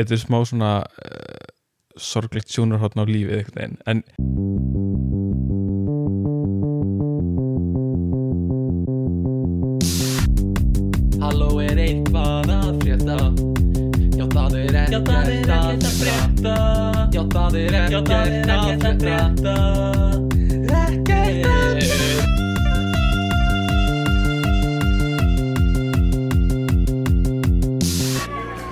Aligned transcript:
þetta 0.00 0.16
er 0.16 0.22
smá 0.24 0.38
svona 0.48 0.72
uh, 0.82 1.48
sorglegt 2.00 2.52
sjónarhóttn 2.52 3.02
á 3.02 3.04
lífið 3.04 3.36
einhvern 3.38 3.56
veginn 3.60 3.78
en 3.90 3.98
Halló 11.20 11.50
er 11.62 11.78
eitthvað 11.84 12.54
að 12.56 12.70
frétta? 12.84 13.18
Já 14.20 14.26
það 14.34 14.56
er 14.60 14.78
ekkert 14.84 15.10
að 15.10 15.90
frétta. 16.00 16.54
Já 17.10 17.22
það 17.34 17.58
er 17.60 17.74
ekkert 17.84 18.88
að 18.90 19.04
frétta 19.04 20.09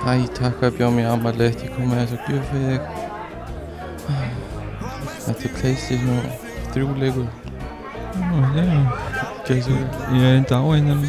Æ, 0.09 0.25
takk 0.33 0.63
að 0.65 0.77
bjóða 0.79 0.93
mér 0.95 1.07
ammali 1.11 1.43
ekki 1.45 1.67
komið 1.75 1.99
þess 1.99 2.13
að 2.15 2.21
gjöf 2.25 2.45
fyrir 2.49 2.69
þig. 2.71 2.83
Þetta 5.25 5.43
er 5.45 5.51
Playstation 5.59 6.23
3 6.73 6.95
leikur 7.03 7.27
Gæsi 9.45 9.75
ég 9.75 10.23
er 10.23 10.39
enda 10.39 10.57
á 10.57 10.65
hennan 10.65 11.03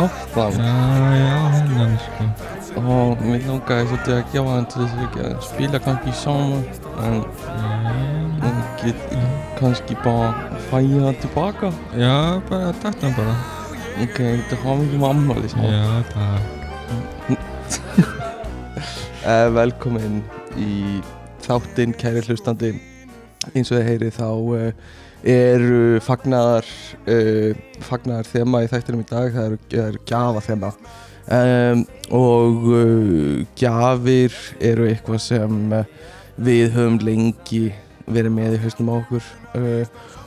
áfram 0.00 0.56
já, 0.56 0.78
já, 1.18 1.36
hennan 1.58 1.92
sko. 2.06 2.30
Og 2.80 3.20
mér 3.26 3.44
langaði 3.50 3.84
svolítið 3.90 4.16
að 4.16 4.32
gefa 4.32 4.54
hann 4.54 4.68
til 4.72 4.80
þess 4.80 4.96
að 4.96 5.20
að 5.26 5.36
spila 5.50 5.84
kannski 5.84 6.18
saman 6.22 6.64
en 7.04 7.14
hún 8.40 8.58
get 8.80 9.00
kannski 9.60 9.98
bara 10.06 10.56
fæja 10.70 11.04
hann 11.04 11.20
tilbaka. 11.20 11.74
Já, 11.92 12.16
bara 12.48 12.72
takk 12.80 13.04
hann 13.04 13.18
bara. 13.20 13.36
Ok, 14.06 14.22
þetta 14.22 14.62
hafa 14.64 14.78
mikið 14.86 15.02
með 15.04 15.10
ammali 15.12 15.52
smá 15.52 15.68
já, 15.68 15.84
takk 16.14 16.56
velkomin 19.26 20.20
í 20.60 21.00
þáttinn 21.42 21.94
kæri 21.98 22.22
hlustandi. 22.26 22.72
Eins 23.54 23.72
og 23.72 23.80
þið 23.80 23.88
heyri 23.88 24.10
þá 24.14 24.28
uh, 24.30 24.68
eru 25.26 25.98
fagnaðar 26.04 26.68
uh, 27.10 27.58
fagnaðar 27.86 28.30
þema 28.30 28.62
í 28.62 28.70
þættinum 28.70 29.02
í 29.02 29.08
dag. 29.10 29.32
Það 29.34 29.48
eru, 29.48 29.58
eru 29.82 30.02
gjafa 30.06 30.44
þema 30.46 30.70
um, 31.38 31.82
og 32.20 32.70
gjafir 33.58 34.38
eru 34.70 34.86
eitthvað 34.90 35.22
sem 35.26 35.58
við 36.36 36.70
höfum 36.76 37.00
lengi 37.02 37.64
verið 38.06 38.36
með 38.36 38.58
í 38.58 38.62
haustum 38.62 38.92
á 38.92 38.94
okkur 39.00 39.30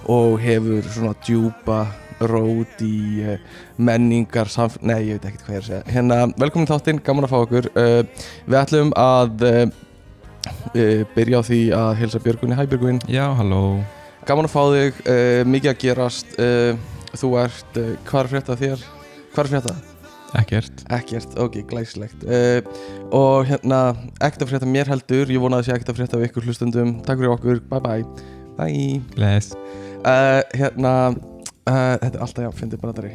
og 0.09 0.39
hefur 0.43 0.87
svona 0.91 1.15
djúpa 1.23 1.83
rót 2.27 2.81
í 2.83 3.23
uh, 3.23 3.35
menningar 3.77 4.49
samf... 4.51 4.77
Nei, 4.83 5.09
ég 5.09 5.19
veit 5.19 5.27
ekkert 5.29 5.45
hvað 5.45 5.55
ég 5.55 5.59
er 5.59 5.63
að 5.63 5.69
segja. 5.69 5.83
Hérna, 5.93 6.17
velkomin 6.39 6.69
þáttinn, 6.69 7.01
gaman 7.05 7.27
að 7.27 7.33
fá 7.33 7.37
okkur. 7.39 7.69
Uh, 7.75 8.25
Við 8.49 8.57
ætlum 8.59 8.93
að 8.99 9.45
uh, 9.49 9.61
byrja 11.15 11.39
á 11.39 11.43
því 11.47 11.59
að 11.75 11.91
helsa 12.01 12.23
Björgunni 12.23 12.57
Hæ 12.57 12.63
Björgun, 12.71 12.99
já, 13.11 13.25
halló. 13.37 13.61
Gaman 14.27 14.49
að 14.49 14.53
fá 14.55 14.63
þig 14.75 15.03
uh, 15.05 15.43
Mikið 15.47 15.71
að 15.73 15.79
gerast. 15.85 16.33
Þú 17.19 17.29
ert, 17.41 17.79
hvað 18.05 18.19
er 18.21 18.27
frétta 18.35 18.57
þér? 18.59 18.83
Hvað 19.33 19.45
er 19.45 19.53
frétta? 19.55 19.77
ekkert. 20.37 20.83
Ekkert, 20.93 21.31
ok, 21.41 21.55
glæslegt 21.71 22.21
Og 23.17 23.47
hérna, 23.49 23.79
ekkert 24.21 24.43
að 24.45 24.51
frétta 24.51 24.69
mér 24.69 24.91
heldur. 24.91 25.31
Ég 25.33 25.41
vonaði 25.41 25.63
að 25.63 25.65
sé 25.65 25.73
ekkert 25.73 25.89
að 25.95 25.97
frétta 26.03 26.19
af 26.19 26.27
ykkur 26.27 26.45
hlustundum 26.45 26.91
Takk 27.07 27.23
fyrir 27.23 27.33
okkur, 27.33 27.63
bye 27.71 27.81
bye. 27.81 28.29
Bye. 28.59 28.99
Bless. 29.15 29.55
Hérna 30.53 30.93
uh, 31.69 31.95
Þetta 32.01 32.11
er 32.11 32.23
alltaf 32.25 32.45
já, 32.45 32.49
fyndið 32.59 32.81
brandari 32.83 33.11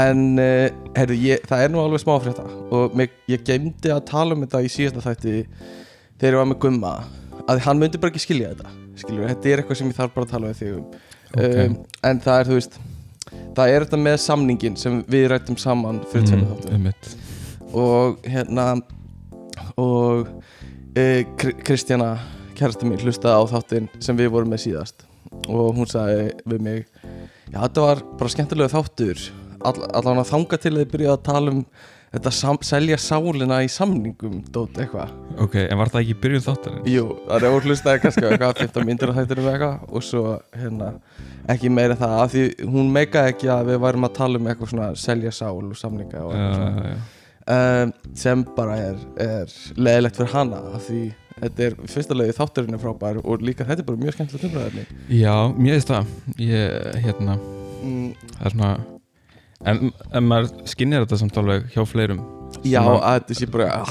En 0.00 0.22
uh, 0.38 0.66
heyrðu, 0.96 1.16
ég, 1.24 1.46
það 1.50 1.64
er 1.64 1.72
nú 1.74 1.82
alveg 1.82 2.02
smá 2.04 2.14
frétta 2.22 2.46
Og 2.74 2.94
mig, 2.98 3.14
ég 3.30 3.44
geymdi 3.46 3.92
að 3.94 4.04
tala 4.10 4.36
um 4.36 4.44
þetta 4.44 4.62
í 4.64 4.70
síðasta 4.72 5.04
þætti 5.08 5.34
Þegar 6.20 6.36
ég 6.36 6.40
var 6.42 6.50
með 6.52 6.60
Gumma 6.64 6.94
Að 7.50 7.64
hann 7.66 7.80
myndi 7.82 8.00
bara 8.00 8.14
ekki 8.14 8.24
skilja 8.26 8.52
þetta 8.54 8.76
Skilur, 9.00 9.26
þetta 9.30 9.48
er 9.50 9.62
eitthvað 9.62 9.80
sem 9.80 9.90
ég 9.90 9.96
þarf 9.96 10.16
bara 10.16 10.28
að 10.28 10.34
tala 10.34 10.50
við 10.50 10.58
þig 10.60 10.72
um. 10.76 10.86
Ok. 11.30 11.60
um, 11.64 11.76
En 12.10 12.22
það 12.26 12.40
er, 12.42 12.50
þú 12.50 12.58
veist 12.58 12.80
Það 13.54 13.72
er 13.72 13.84
þetta 13.86 14.00
með 14.00 14.16
samningin 14.24 14.76
sem 14.80 15.00
við 15.10 15.28
rættum 15.30 15.58
saman 15.60 16.00
fyrir 16.10 16.40
mm, 16.40 16.54
tveimur 16.64 16.86
mitt 16.88 17.10
og 17.70 18.24
hérna 18.26 18.64
og 19.78 20.26
Kr 21.38 21.52
Kristjana 21.62 22.16
kærasta 22.58 22.84
mín 22.84 23.00
hlustaði 23.00 23.40
á 23.40 23.42
þáttinn 23.54 23.86
sem 24.02 24.18
við 24.18 24.32
vorum 24.34 24.50
með 24.52 24.64
síðast. 24.66 25.04
Og 25.48 25.70
hún 25.78 25.88
sagði 25.88 26.26
við 26.50 26.64
mig 26.66 26.99
já 27.50 27.60
þetta 27.60 27.86
var 27.86 28.02
bara 28.18 28.34
skemmtilega 28.34 28.74
þáttur. 28.74 29.24
All, 29.60 29.78
allan 29.92 30.22
að 30.22 30.30
þanga 30.30 30.58
til 30.60 30.70
að 30.72 30.82
þið 30.82 30.92
byrjaði 30.94 31.16
að 31.16 31.24
tala 31.26 31.54
um 31.54 31.64
þetta 32.10 32.32
sam, 32.34 32.58
selja 32.66 32.96
sálina 32.98 33.60
í 33.62 33.68
samningum 33.70 34.40
dót 34.50 34.78
eitthvað. 34.82 35.12
Ok, 35.44 35.56
en 35.62 35.78
var 35.78 35.92
það 35.92 36.02
ekki 36.04 36.16
byrjun 36.24 36.44
þáttarins? 36.46 36.88
Jú, 36.90 37.04
það 37.28 37.46
er 37.46 37.68
hlustaði 37.68 38.02
kannski 38.04 38.24
eitthvað 38.26 38.62
15 38.64 38.88
myndir 38.88 39.12
á 39.12 39.18
þættinum 39.20 39.50
eitthvað 39.52 39.94
og 39.94 40.06
svo 40.06 40.24
hérna 40.56 40.90
ekki 41.54 41.70
meira 41.72 41.98
það 42.00 42.16
af 42.24 42.34
því 42.34 42.44
hún 42.74 42.90
meikaði 42.96 43.34
ekki 43.34 43.52
að 43.54 43.70
við 43.70 43.80
værum 43.86 44.08
að 44.08 44.16
tala 44.18 44.40
um 44.40 44.50
eitthvað 44.50 44.72
svona 44.74 44.90
selja 44.98 45.34
sál 45.34 45.54
og 45.60 45.78
samninga 45.78 46.24
og 46.24 46.34
eitthvað 46.34 46.60
svona. 46.60 46.84
já, 46.90 46.94
já. 46.96 47.16
Um, 47.50 47.90
sem 48.14 48.42
bara 48.54 48.74
er, 48.78 48.98
er 49.18 49.54
leðilegt 49.80 50.18
fyrir 50.20 50.34
hana 50.34 50.58
af 50.76 50.84
því 50.86 51.00
þetta 51.40 51.66
er 51.66 51.76
fyrsta 51.90 52.16
leiði 52.16 52.36
þátturinn 52.36 52.76
er 52.76 52.82
frábær 52.82 53.20
og 53.24 53.44
líka 53.44 53.66
þetta 53.68 53.82
er 53.84 53.88
bara 53.90 54.02
mjög 54.04 54.16
skemmtilegt 54.16 54.46
umræðinni 54.50 54.86
Já, 55.20 55.34
mér 55.56 55.76
veist 55.78 55.90
það. 55.92 56.14
Ég, 56.36 57.02
hérna, 57.06 57.36
mm, 57.82 58.08
það 58.38 58.46
er 58.50 58.56
svona 58.56 58.72
En, 59.60 59.90
en 60.16 60.24
maður 60.24 60.54
skinnir 60.72 61.02
þetta 61.04 61.18
samt 61.20 61.36
alveg 61.36 61.66
hjá 61.74 61.82
fleirum. 61.84 62.22
Já, 62.64 62.80
að 62.80 63.18
þetta 63.18 63.34
sé 63.36 63.48
bara 63.52 63.66
ah, 63.82 63.90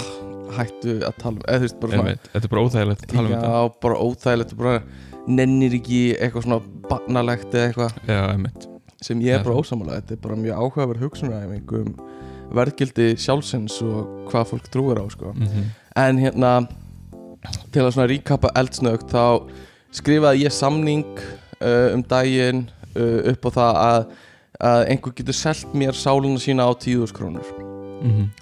hættu 0.57 0.95
að 1.05 1.19
tala 1.21 1.35
um 1.35 1.43
eða 1.43 1.59
þú 1.59 1.67
veist 1.67 1.77
bara 1.83 1.99
svona 1.99 2.15
Þetta 2.23 2.41
er 2.47 2.53
bara 2.53 2.63
óþægilegt 2.65 3.03
að 3.05 3.13
tala 3.13 3.21
um 3.27 3.33
þetta. 3.35 3.51
Já, 3.53 3.75
bara 3.85 3.99
óþægilegt 4.07 4.55
og 4.55 4.63
bara 4.63 4.73
nennir 5.29 5.75
ekki 5.77 5.99
eitthvað 6.17 6.47
svona 6.47 6.59
barnalegt 6.89 7.53
eða 7.53 7.67
eitthvað 7.67 8.09
Já, 8.09 8.21
einmitt. 8.33 8.65
sem 9.05 9.21
ég 9.23 9.37
er 9.37 9.45
bara 9.45 9.61
ósamála 9.61 9.99
þetta 9.99 10.15
er 10.15 10.21
bara 10.25 10.39
mjög 10.41 10.63
áhugaverð 10.63 11.05
hugsunæfing 11.05 11.75
um 11.79 11.93
verðgildi 12.57 13.07
sjálfsins 13.21 13.77
og 13.85 14.25
hvað 14.31 14.49
fólk 14.55 14.71
trúir 14.73 14.99
á 14.99 15.05
sko. 15.13 15.35
mm 15.37 15.69
En 15.99 16.19
hérna 16.21 16.49
til 17.73 17.83
að 17.83 17.93
svona 17.95 18.09
ríkappa 18.11 18.51
eldsnögt 18.59 19.13
þá 19.13 19.47
skrifaði 19.95 20.45
ég 20.45 20.53
samning 20.53 21.07
uh, 21.61 21.95
um 21.95 22.03
daginn 22.03 22.65
uh, 22.95 23.31
upp 23.33 23.47
á 23.47 23.49
það 23.57 23.81
að, 23.85 24.05
að 24.71 24.83
einhver 24.93 25.15
getur 25.17 25.37
selt 25.37 25.73
mér 25.77 25.97
sáluna 25.97 26.41
sína 26.41 26.67
á 26.67 26.71
10.000 26.73 27.15
krónur. 27.15 27.49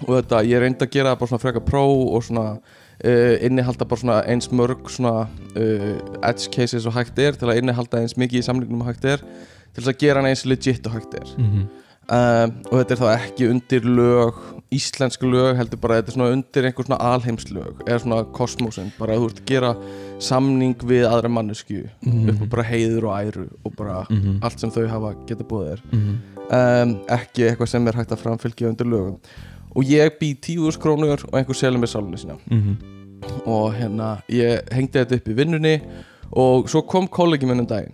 Og 0.06 0.12
þetta, 0.12 0.44
ég 0.46 0.60
reyndi 0.62 0.84
að 0.86 0.92
gera 0.94 1.16
bara 1.18 1.30
svona 1.30 1.42
freka 1.42 1.62
pró 1.64 1.82
og 2.14 2.22
svona 2.26 2.58
uh, 3.04 3.34
innihalda 3.44 3.86
bara 3.88 4.02
svona 4.02 4.18
eins 4.30 4.50
mörg 4.54 4.90
svona 4.92 5.26
uh, 5.58 5.94
edge 6.22 6.50
cases 6.54 6.86
og 6.86 6.94
hægt 6.94 7.18
er 7.18 7.38
til 7.38 7.50
að 7.50 7.62
innihalda 7.62 8.02
eins 8.02 8.16
mikið 8.18 8.42
í 8.42 8.46
samningnum 8.46 8.84
og 8.84 8.92
hægt 8.92 9.08
er 9.08 9.22
til 9.22 9.82
þess 9.82 9.92
að 9.92 10.00
gera 10.02 10.22
hann 10.22 10.30
eins 10.30 10.46
legit 10.46 10.86
og 10.86 10.96
hægt 10.98 11.18
er. 11.18 11.34
Mhm. 11.38 11.66
um, 12.08 12.54
og 12.70 12.74
þetta 12.78 12.94
er 12.94 13.02
þá 13.02 13.08
ekki 13.16 13.50
undir 13.52 13.88
lög 13.98 14.38
íslensk 14.74 15.22
lög 15.24 15.56
heldur 15.56 15.80
bara 15.80 15.96
þetta 16.02 16.12
er 16.12 16.16
svona 16.18 16.32
undir 16.36 16.66
einhver 16.68 16.84
svona 16.84 16.98
alheimslög 17.14 17.82
eða 17.86 18.00
svona 18.02 18.18
kosmosin, 18.36 18.90
bara 18.98 19.14
að 19.16 19.22
þú 19.22 19.28
ert 19.30 19.40
að 19.40 19.46
gera 19.48 19.70
samning 20.20 20.74
við 20.90 21.06
aðra 21.08 21.30
mannesku 21.32 21.88
Mhm. 22.04 22.28
upp 22.30 22.42
á 22.42 22.46
bara 22.50 22.62
heiður 22.68 23.04
og 23.08 23.14
æru 23.22 23.46
og 23.64 23.76
bara 23.76 24.06
Mhm. 24.10 24.38
allt 24.42 24.60
sem 24.60 24.70
þau 24.70 24.86
hafa 24.88 25.14
geta 25.26 25.44
búið 25.44 25.68
þér 25.72 25.80
Mhm. 25.92 26.18
um, 26.50 27.00
ekki 27.08 27.48
eitthvað 27.48 27.68
sem 27.68 27.88
er 27.88 27.92
hægt 27.92 28.10
að 28.12 28.18
framfylgja 28.24 28.68
undir 28.68 28.84
lögum 28.86 29.18
og 29.76 29.84
ég 29.84 30.18
bý 30.20 30.34
10.000 30.40 30.78
krónur 30.78 31.24
og 31.24 31.32
einhver 31.32 31.54
selur 31.56 31.78
mér 31.78 31.88
sálunni 31.88 32.18
sína 32.18 32.38
Mhm. 32.50 32.76
og 33.46 33.72
hérna 33.74 34.22
ég 34.28 34.68
hengdi 34.70 34.92
þetta 35.04 35.14
upp 35.16 35.28
í 35.28 35.34
vinnunni 35.34 35.80
og 36.32 36.66
svo 36.68 36.82
kom 36.86 37.08
kollegi 37.08 37.46
minn 37.46 37.60
um 37.60 37.66
daginn 37.66 37.92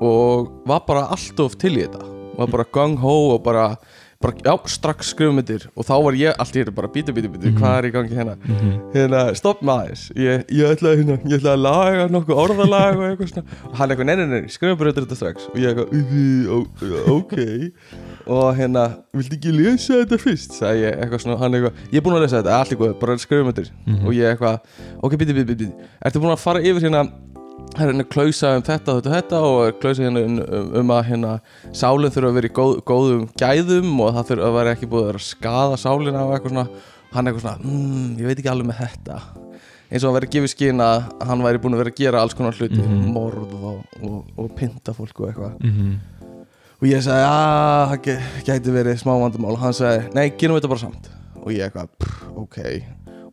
og 0.00 0.66
var 0.66 0.80
bara 0.86 1.06
alltof 1.10 1.56
til 1.58 1.76
í 1.76 1.86
þetta 1.86 2.02
var 2.38 2.46
bara 2.48 2.64
gung 2.72 2.96
ho 2.98 3.34
og 3.34 3.42
bara, 3.44 3.76
bara 4.22 4.34
já, 4.44 4.54
strax 4.68 5.10
skrifum 5.14 5.36
myndir 5.38 5.66
og 5.76 5.84
þá 5.84 5.92
var 6.04 6.12
ég 6.18 6.34
allt 6.38 6.54
í 6.56 6.60
þetta 6.62 6.74
bara 6.74 6.88
bíti, 6.88 7.12
bíti, 7.12 7.28
bíti, 7.28 7.52
hvað 7.58 7.78
er 7.78 7.88
í 7.88 7.92
gangi 7.94 8.14
hérna? 8.18 8.36
Mhm. 8.44 8.70
hérna, 8.94 9.22
stopp 9.36 9.60
maður 9.62 10.04
ég, 10.16 10.44
ég 10.48 10.70
ætlaði 10.74 11.00
hérna, 11.02 11.16
ég 11.24 11.38
ætlaði 11.40 11.54
að 11.54 11.64
laga 11.64 12.06
nokkuð 12.14 12.40
orðalag 12.44 12.96
og 12.96 13.04
eitthvað 13.10 13.32
svona. 13.32 13.58
Og 13.70 13.74
hann 13.80 13.90
eitthvað, 13.90 14.06
nei, 14.06 14.16
nei, 14.16 14.26
nei, 14.40 14.48
skrifum 14.48 14.78
bara 14.78 14.92
þetta 14.92 15.16
strax. 15.18 15.48
Og 15.52 15.56
ég 15.60 15.74
eitthvað, 15.74 15.88
"Í, 15.92 16.46
ó- 16.48 17.12
ok. 17.18 17.34
Og 18.26 18.56
hérna, 18.56 18.84
viltu 19.14 19.36
ekki 19.36 19.52
lesa 19.52 19.92
þetta 20.04 20.18
fyrst? 20.18 20.52
sagði 20.60 20.84
ég 20.88 20.98
eitthvað 21.02 21.20
svona, 21.20 21.38
hann 21.38 21.52
eitthvað 21.52 21.72
ég 21.92 21.96
er 21.98 22.00
búinn 22.00 22.16
að 22.16 22.22
lesa 22.24 22.42
þetta, 22.42 22.58
allt 22.58 22.72
í 22.72 22.76
góð, 22.76 22.98
bara 23.00 23.16
skrifum 23.18 23.46
myndir 23.52 23.70
Mhm. 23.86 24.06
og 24.06 24.12
ég 24.14 24.38
eitthvað, 24.38 24.60
ok, 25.02 25.12
bíti, 25.16 25.34
bíti, 25.34 25.54
bíti 25.54 25.72
ertu 26.04 26.20
búinn 26.20 26.32
að 26.32 26.38
fara 26.38 26.60
yfir 26.60 26.80
hérna 26.88 27.10
það 27.72 27.82
er 27.84 27.90
hérna 27.90 28.04
klausa 28.12 28.50
um 28.58 28.62
þetta, 28.64 28.94
þetta 28.94 28.94
og 28.94 29.06
þetta 29.14 29.38
og 29.48 29.60
er 29.66 29.76
klausa 29.82 30.04
hérna 30.04 30.22
um, 30.24 30.34
um, 30.44 30.68
um 30.80 30.92
að 30.94 31.06
hérna 31.10 31.30
sálinn 31.74 32.12
þurfa 32.14 32.30
að 32.30 32.36
vera 32.38 32.50
í 32.50 32.54
góð, 32.58 32.74
góðum 32.90 33.24
gæðum 33.40 33.94
og 34.04 34.12
það 34.18 34.28
þurfa 34.30 34.48
að 34.50 34.58
vera 34.58 34.74
ekki 34.76 34.88
búið 34.92 35.02
að 35.04 35.08
vera 35.10 35.22
að 35.22 35.26
skada 35.30 35.80
sálina 35.80 36.22
og 36.26 36.34
eitthvað 36.36 36.54
svona. 36.54 36.66
Hann 37.14 37.30
eitthvað 37.30 37.44
svona, 37.44 37.70
mm, 37.70 38.06
ég 38.18 38.26
veit 38.30 38.38
ekki 38.42 38.50
alveg 38.50 38.68
með 38.70 38.78
þetta. 38.82 39.18
Eins 39.90 40.02
og 40.02 40.08
hann 40.08 40.16
verið 40.16 40.28
að 40.28 40.34
gefa 40.34 40.48
í 40.48 40.52
skinn 40.54 40.80
að 40.82 41.04
hann 41.28 41.42
væri 41.46 41.60
búin 41.62 41.76
að 41.76 41.82
vera 41.84 41.92
að 41.94 41.98
gera 42.00 42.22
alls 42.24 42.34
konar 42.34 42.56
hluti 42.58 42.80
Mhm. 42.82 43.04
morð 43.14 43.52
og, 43.54 43.84
og, 44.02 44.16
og 44.38 44.48
pynta 44.58 44.94
fólk 44.96 45.20
og 45.20 45.28
eitthvað. 45.30 45.54
Mhm. 45.62 45.92
og 46.82 46.88
ég 46.90 47.00
sagði, 47.00 47.26
að 47.30 47.90
það 47.92 48.00
ge- 48.04 48.44
gæti 48.48 48.72
verið 48.74 48.98
smá 49.00 49.12
vandamál. 49.20 49.52
Og 49.54 49.58
hann 49.62 49.72
sagði, 49.72 50.14
nei, 50.14 50.30
gerum 50.30 50.56
þetta 50.58 50.68
bara 50.68 50.80
samt. 50.82 51.10
Og 51.44 51.52
ég 51.54 51.70
eitthvað, 51.70 51.88
ok. 52.36 52.58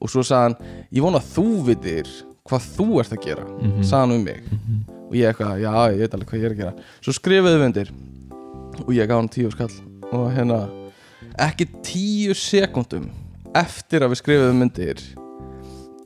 Og 0.02 0.10
svo 0.10 0.22
sagði 0.24 0.42
hann 0.46 0.56
ég 0.94 1.02
vona 1.04 1.20
að 1.20 1.32
þú 1.34 1.48
vitir 1.66 2.08
hvað 2.50 2.68
þú 2.78 2.88
ert 3.02 3.14
að 3.16 3.24
gera 3.26 3.46
Mhm. 3.46 3.84
sagði 3.84 4.00
hann 4.02 4.12
um 4.18 4.24
mig. 4.24 4.44
Og 5.12 5.14
ég 5.20 5.28
eitthvað, 5.34 5.62
já, 5.62 5.74
ég 5.92 6.00
veit 6.00 6.14
alveg 6.16 6.28
hvað 6.30 6.40
ég 6.42 6.46
er 6.46 6.52
að 6.56 6.58
gera. 6.58 6.74
Svo 7.02 7.14
skrifuðu 7.14 7.58
við 7.60 7.66
undir. 7.70 7.90
Og 8.88 8.92
ég 8.96 9.08
gaf 9.08 9.18
hann 9.20 9.30
tíu 9.30 9.52
skall. 9.52 9.76
Og 10.12 10.32
hérna 10.36 10.70
ekki 11.40 11.66
tíu 11.84 12.34
sekundum 12.36 13.10
eftir 13.56 14.02
að 14.02 14.12
við 14.14 14.22
skrifuðum 14.22 14.62
undir 14.66 15.00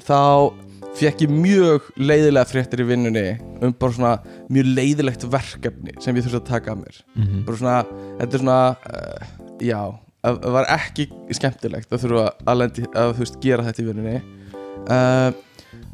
þá 0.05 0.53
fekk 0.95 1.21
ég 1.25 1.29
mjög 1.33 1.87
leiðilega 1.97 2.47
fréttir 2.47 2.81
í 2.83 2.87
vinnunni 2.87 3.23
um 3.61 3.73
bara 3.73 3.91
svona 3.91 4.11
mjög 4.49 4.69
leiðilegt 4.77 5.25
verkefni 5.29 5.95
sem 6.01 6.15
ég 6.15 6.23
þurfti 6.25 6.39
að 6.41 6.45
taka 6.49 6.71
að 6.75 6.83
mér. 6.83 6.99
Mhm. 7.15 7.45
bara 7.45 7.57
svona, 7.57 7.85
þetta 8.19 8.33
er 8.33 8.43
svona 8.43 8.77
uh, 8.93 9.25
já, 9.59 9.81
það 10.23 10.51
var 10.55 10.65
ekki 10.77 11.07
skemmtilegt 11.35 11.89
að 11.91 12.05
þurfa 12.05 12.25
að, 12.45 12.57
lendi, 12.61 12.85
að 12.95 13.13
veist, 13.19 13.39
gera 13.41 13.63
þetta 13.67 13.83
í 13.83 13.87
vinnunni. 13.89 14.21
Uh, 14.85 15.31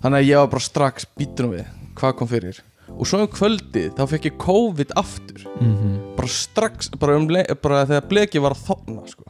þannig 0.01 0.19
að 0.19 0.28
ég 0.30 0.42
var 0.42 0.51
bara 0.54 0.66
strax 0.68 1.07
býtunum 1.18 1.56
við 1.56 1.66
hvað 2.00 2.16
kom 2.19 2.30
fyrir? 2.31 2.62
Og 2.92 3.07
svo 3.07 3.22
um 3.24 3.30
kvöldið 3.31 3.94
þá 3.95 4.01
fekk 4.12 4.25
ég 4.28 4.39
COVID 4.42 4.95
aftur. 5.00 5.45
Mhm. 5.60 5.92
bara 6.18 6.28
strax, 6.28 6.89
bara, 7.00 7.16
um, 7.16 7.28
bara 7.62 7.86
þegar 7.86 8.07
bleki 8.10 8.42
var 8.42 8.51
að 8.54 8.66
þopna 8.68 9.07
sko. 9.10 9.24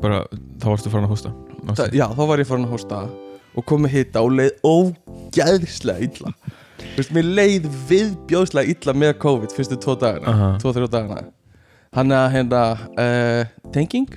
Bara, 0.00 0.24
þá 0.58 0.66
varstu 0.70 0.90
farin 0.92 1.08
að 1.08 1.12
hósta? 1.12 1.32
Þa, 1.74 1.90
já, 1.92 2.06
þá 2.08 2.22
var 2.28 2.38
ég 2.38 2.46
farin 2.48 2.64
að 2.64 2.72
hósta 2.76 3.00
og 3.56 3.66
kom 3.66 3.82
með 3.82 3.90
hitta 3.96 4.22
og 4.22 4.32
leið 4.38 4.52
ógæðslega 4.64 6.06
illa. 6.06 6.32
Þú 6.80 6.96
veist, 6.96 7.12
mér 7.12 7.28
leið 7.36 7.66
viðbjóðslega 7.90 8.72
illa 8.72 8.94
með 8.96 9.18
COVID 9.20 9.52
fyrstu 9.52 9.76
tvo 9.76 9.96
dagana, 10.00 10.32
Aha. 10.32 10.50
tvo, 10.62 10.72
þrjó 10.72 10.88
dagana. 10.88 11.26
Hann 11.92 12.14
að 12.14 12.28
hérna 12.36 12.62
uh, 12.94 13.44
Tenging? 13.74 14.08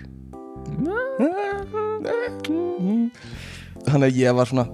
Þannig 3.84 4.08
að 4.08 4.20
ég 4.22 4.38
var 4.38 4.48
svona 4.48 4.68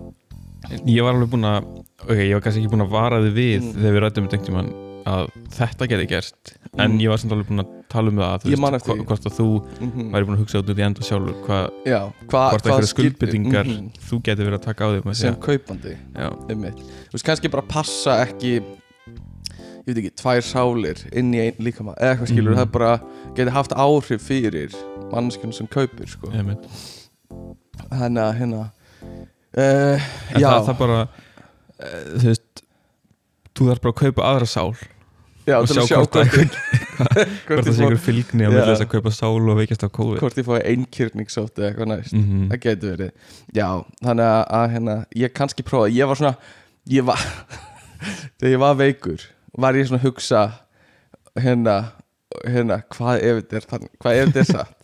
Ég 0.85 1.01
var 1.03 1.13
alveg 1.15 1.29
búinn 1.31 1.47
að 1.47 1.63
Ok, 2.03 2.15
ég 2.15 2.33
var 2.35 2.41
kannski 2.45 2.61
ekki 2.63 2.71
búinn 2.73 2.85
að 2.85 2.91
vara 2.93 3.17
þið 3.23 3.33
við 3.35 3.59
Mm. 3.63 3.73
þegar 3.79 3.93
við 3.95 4.01
rættum 4.03 4.23
um 4.23 4.29
einhvern 4.29 4.45
tímann 4.47 4.69
að 5.09 5.29
þetta 5.55 5.87
gerði 5.89 6.07
gerst 6.07 6.53
en 6.77 6.91
Mm. 6.91 6.99
ég 6.99 7.09
var 7.09 7.17
samt 7.17 7.31
alveg 7.33 7.47
búinn 7.49 7.63
að 7.63 7.69
tala 7.89 8.07
um 8.09 8.17
það 8.19 8.29
að 8.29 8.41
þú 8.43 8.49
Ég 8.49 8.75
eftir 8.75 8.93
hva- 8.95 9.05
hvort 9.09 9.25
að 9.25 9.37
þú 9.39 9.47
mm 9.81 10.11
væri 10.13 10.25
búinn 10.25 10.35
að 10.37 10.41
hugsa 10.43 10.59
út 10.59 10.69
út 10.69 10.77
í 10.79 10.85
enda 10.85 11.01
sjálfur 11.01 11.35
hvað, 11.45 11.69
Já, 11.85 11.99
hva, 12.27 12.43
hvort 12.51 12.63
að 12.65 12.71
einhverja 12.71 12.93
skuldbyttingar 12.93 13.65
Mhm. 13.65 13.89
þú 14.09 14.21
getur 14.23 14.45
verið 14.45 14.59
að 14.59 14.61
taka 14.61 14.83
á 14.85 14.89
þig 14.93 15.15
sem 15.15 15.35
kaupandi 15.35 15.97
Já, 16.15 16.29
einmitt. 16.49 16.77
Þú 16.77 17.13
veist, 17.13 17.25
kannski 17.25 17.51
bara 17.51 17.63
passa 17.63 18.11
ekki 18.25 18.59
ég 18.59 19.95
veit 19.95 19.97
ekki, 19.97 20.11
tvær 20.15 20.41
sálir 20.43 20.97
inn 21.15 21.33
í 21.33 21.37
einn 21.39 21.55
líkama, 21.59 21.95
eða 21.97 22.15
eitthvað 22.17 22.27
skilur 22.29 22.53
Mhm. 22.53 22.59
það 22.59 22.71
bara 22.71 23.01
geti 23.33 23.49
haft 23.51 23.71
áhrif 23.71 24.21
fyrir 24.21 24.75
mannskjörn 25.11 25.53
sem 25.53 25.67
kaupir 25.67 26.07
sko. 26.07 26.27
þannig 27.89 28.19
að 28.21 28.37
hérna 28.39 28.71
uh, 29.57 30.07
En 30.35 30.43
það, 30.43 30.61
það 30.69 30.79
bara 30.83 31.01
uh, 31.03 31.99
þú 32.19 32.29
veist 32.29 32.63
þú 33.57 33.69
þarf 33.71 33.83
bara 33.83 33.93
að 33.95 33.99
kaupa 34.03 34.29
aðra 34.29 34.49
sál 34.49 34.71
já 35.49 35.55
og 35.57 35.67
sjá 35.71 35.81
að 35.81 35.89
sjá 35.89 35.97
hvort 35.99 36.15
hvort, 36.19 36.57
að 36.99 37.33
hvort, 37.47 37.65
það 37.65 37.73
sé 37.73 37.85
ykkur 37.87 38.01
fylgni 38.03 38.45
Já. 38.45 38.51
milli 38.51 38.67
þess 38.69 38.85
að 38.85 38.91
kaupa 38.91 39.13
sál 39.15 39.33
og 39.39 39.57
veikast 39.57 39.85
á 39.85 39.89
COVID. 39.89 40.21
Hvort 40.21 40.39
ég 40.39 40.47
fái 40.47 40.59
einkýrningssótt 40.73 41.59
eða 41.59 41.69
eitthvað 41.71 41.91
næst. 41.93 42.15
Mhm. 42.15 42.45
það 42.51 42.61
getur 42.65 42.93
verið. 42.93 43.11
Já, 43.55 43.67
þannig 44.03 44.25
að, 44.27 44.41
að 44.59 44.65
hérna, 44.75 44.95
ég 45.23 45.35
kannski 45.39 45.65
prófa 45.65 45.91
ég 45.95 46.11
var 46.11 46.19
svona 46.19 46.35
ég 46.89 47.07
var, 47.07 47.23
þegar 48.39 48.53
ég 48.53 48.63
var 48.65 48.79
veikur 48.79 49.25
var 49.59 49.79
ég 49.79 49.89
svona 49.89 50.01
að 50.01 50.09
hugsa 50.09 50.43
hérna, 51.39 51.77
hérna 52.45 52.81
hvað 52.93 53.23
ef 53.23 53.41
þetta 53.41 53.59
er, 53.59 53.69
þannig, 53.73 53.93
hvað 54.03 54.19
þetta 54.19 54.43
er 54.43 54.49
satt 54.53 54.78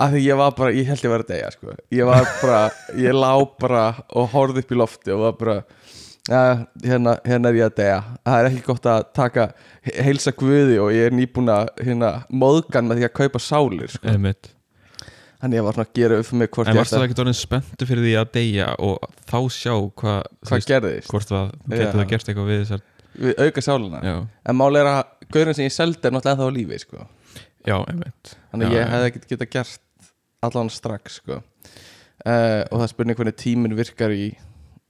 af 0.00 0.10
því 0.12 0.22
ég 0.26 0.36
var 0.40 0.54
bara, 0.58 0.70
ég 0.76 0.86
held 0.90 1.04
ég 1.04 1.12
var 1.12 1.24
að 1.24 1.30
deyja 1.34 1.50
sko. 1.54 1.74
ég 1.92 2.06
var 2.08 2.26
bara, 2.42 2.60
ég 2.96 3.14
lá 3.16 3.32
bara 3.60 3.84
og 4.14 4.30
horfði 4.34 4.64
upp 4.64 4.72
í 4.72 4.80
lofti 4.80 5.12
og 5.14 5.20
var 5.26 5.36
bara 5.40 5.56
ja, 6.28 6.42
hérna, 6.82 7.16
hérna 7.24 7.52
er 7.52 7.60
ég 7.60 7.68
að 7.70 7.76
deyja 7.80 7.98
það 8.26 8.38
er 8.40 8.48
ekki 8.50 8.64
gott 8.66 8.88
að 8.90 9.04
taka 9.14 9.48
he- 9.86 9.96
heilsa 10.08 10.32
guði 10.34 10.78
og 10.82 10.90
ég 10.96 11.06
er 11.10 11.16
nýbúin 11.16 11.52
að 11.54 11.68
hérna, 11.86 12.12
móðgan 12.32 12.88
með 12.90 13.02
því 13.02 13.08
að 13.10 13.16
kaupa 13.22 13.42
sálir 13.46 13.92
sko. 13.94 14.18
Þannig 15.36 15.58
ég 15.60 15.64
var 15.66 15.76
svona 15.76 15.84
að 15.86 15.98
gera 15.98 16.16
upp 16.22 16.30
mig 16.32 16.48
hvort 16.50 16.66
En 16.70 16.74
ég 16.74 16.78
varstu 16.80 16.88
ætti 16.88 16.96
það 16.96 17.02
að- 17.02 17.06
ekkert 17.10 17.20
orðin 17.22 17.36
spenntu 17.36 17.86
fyrir 17.86 18.04
því 18.06 18.12
að 18.22 18.30
deyja 18.32 18.68
og 18.80 19.10
þá 19.28 19.38
sjá 19.52 19.74
hvað 20.00 20.22
þú 20.32 20.48
hvað 20.50 20.68
gerðist 20.70 21.10
hvort 21.12 21.28
það 21.28 21.50
getur 21.76 21.98
það 22.00 22.08
gert 22.12 22.30
eitthvað 22.32 22.48
við 22.50 22.62
þessar 22.62 22.84
við 23.26 23.42
auka 23.44 23.64
sáluna 23.66 24.00
Já, 24.04 24.14
En 24.48 24.56
máli 24.56 24.80
er 24.80 24.88
að 24.90 25.02
gaurin 25.36 25.54
sem 25.58 25.68
ég 25.68 25.74
seldi 25.76 26.00
er 26.08 26.14
náttúrulega 26.16 26.34
ennþá 26.36 26.48
á 26.48 26.56
lífi 26.56 26.78
sko. 26.80 27.04
Já, 27.66 27.76
Þannig 28.52 28.70
Já, 28.70 28.74
ég 28.76 28.90
hefði 28.92 29.10
ekkert 29.10 29.28
getað 29.32 29.50
gert 29.56 30.10
allan 30.46 30.70
strax 30.70 31.20
sko. 31.20 31.40
uh, 32.26 32.62
Og 32.70 32.78
það 32.78 32.84
er 32.86 32.92
spurning 32.92 33.18
hvernig 33.18 33.36
tíminn 33.40 33.76
virkar 33.78 34.10
í 34.14 34.28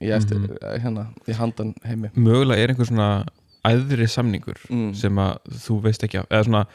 í, 0.01 0.11
eftir, 0.13 0.37
Mhm. 0.37 0.81
hérna, 0.83 1.07
í 1.27 1.33
handan 1.33 1.73
heimi 1.83 2.11
Mögulega 2.15 2.61
er 2.61 2.69
einhver 2.73 2.85
svona 2.89 3.25
æðri 3.65 4.05
samningur 4.07 4.59
mm. 4.69 4.91
sem 4.95 5.15
að 5.17 5.39
þú 5.65 5.81
veist 5.81 6.03
ekki 6.05 6.19
af 6.21 6.27
eða 6.29 6.45
svona 6.45 6.65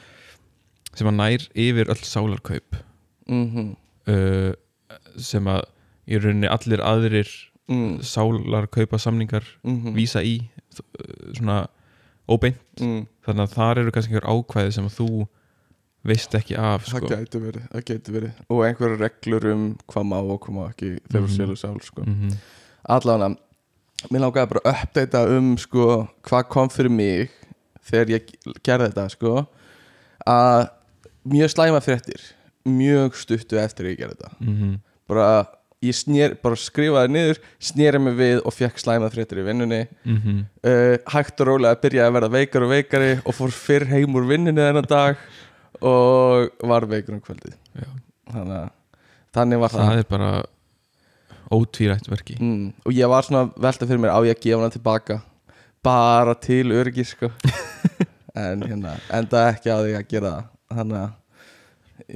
sem 0.94 1.08
að 1.08 1.14
nær 1.20 1.44
yfir 1.54 1.88
öll 1.88 2.02
sálarkaup 2.04 2.76
mm 3.30 3.76
uh, 4.10 4.52
sem 5.16 5.46
að 5.46 5.62
í 6.10 6.18
rauninni 6.18 6.50
allir 6.50 6.82
aðrir 6.84 7.30
mm. 7.70 8.00
sálarkaupa 8.02 8.98
samningar 8.98 9.44
Mm. 9.64 9.94
vísa 9.94 10.20
í 10.26 10.40
uh, 10.42 11.32
svona 11.38 11.66
óbeint 12.28 12.58
mm. 12.80 13.06
þannig 13.24 13.46
að 13.46 13.54
þar 13.54 13.78
eru 13.84 13.90
kannski 13.94 14.12
einhver 14.12 14.28
ákvæði 14.28 14.72
sem 14.76 14.88
að 14.90 14.98
þú 14.98 15.08
veist 16.04 16.34
ekki 16.34 16.56
af 16.58 16.82
Það 16.88 16.98
sko. 16.98 17.06
gæti 17.12 17.40
verið, 17.42 17.68
það 17.72 17.84
gæti 17.90 18.12
verið 18.16 18.32
Og 18.50 18.64
einhverjar 18.66 18.98
reglur 19.04 19.44
um 19.52 19.64
hvað 19.86 20.04
má 20.10 20.16
og 20.18 20.40
hvað 20.42 20.54
má 20.56 20.62
ekki 20.70 20.90
þegar 21.08 21.20
Mhm. 21.22 21.28
þú 21.28 21.36
selur 21.36 21.56
sál 21.60 21.80
sko. 21.82 22.02
mm 22.06 22.30
allan 22.88 23.36
mér 24.10 24.20
langaði 24.24 24.48
bara 24.50 24.60
að 24.66 24.82
uppdata 24.82 25.20
um 25.38 25.56
sko, 25.56 26.08
hvað 26.26 26.48
kom 26.48 26.68
fyrir 26.68 26.90
mig 26.90 27.30
þegar 27.86 28.08
ég 28.10 28.32
gerði 28.66 28.88
þetta 28.90 29.04
sko, 29.10 29.46
að 30.26 30.68
mjög 31.30 31.52
slæma 31.54 31.80
fréttir 31.80 32.20
mjög 32.66 33.14
stuttu 33.14 33.58
eftir 33.62 33.86
ég 33.92 33.98
gerði 34.00 34.16
þetta 34.18 34.30
-hmm. 34.40 34.80
bara, 35.08 35.46
ég 35.82 35.94
snér, 35.94 36.34
bara 36.42 36.56
skrifaði 36.56 37.08
niður 37.14 37.38
snýri 37.60 38.00
mig 38.02 38.14
við 38.18 38.42
og 38.44 38.52
fekk 38.52 38.78
slæma 38.82 39.10
fréttir 39.10 39.38
í 39.38 39.46
vinnunni 39.46 39.86
Mm 40.04 40.44
uh, 40.66 40.96
hægt 41.06 41.40
og 41.40 41.46
rólega 41.46 41.78
byrjaði 41.80 42.08
að 42.10 42.14
verða 42.18 42.30
veikar 42.30 42.62
og 42.62 42.70
veikari 42.70 43.12
og 43.24 43.34
fór 43.34 43.50
fyrr 43.50 43.86
heim 43.86 44.14
úr 44.14 44.26
vinnunni 44.26 44.60
þennan 44.60 44.86
dag 44.88 45.16
og 45.82 46.66
var 46.70 46.86
veikur 46.90 47.16
um 47.16 47.20
kvöldið. 47.24 47.54
Þannig 48.32 48.56
að 48.58 48.68
þannig 49.36 49.60
var 49.62 49.72
það, 49.72 49.86
það 49.88 49.98
er 50.02 50.08
bara 50.10 50.30
ótvírætt 51.52 52.08
verki. 52.08 52.36
Mm, 52.40 52.68
og 52.86 52.92
ég 52.96 53.08
var 53.12 53.26
svona 53.26 53.42
að 53.46 53.56
velta 53.66 53.88
fyrir 53.88 54.00
mér 54.02 54.14
á 54.16 54.20
ég 54.24 54.36
að 54.36 54.44
gefa 54.46 54.60
hana 54.62 54.72
tilbaka? 54.76 55.18
Bara 55.84 56.34
til 56.38 56.70
öryggi 56.72 57.04
sko. 57.08 57.32
En 58.32 58.62
hérna, 58.64 58.94
enda 59.12 59.42
ekki 59.50 59.68
á 59.68 59.76
því 59.84 59.90
að 59.98 60.06
gera 60.08 60.30
það. 60.32 60.44
Þannig 60.72 61.00
að 61.02 61.10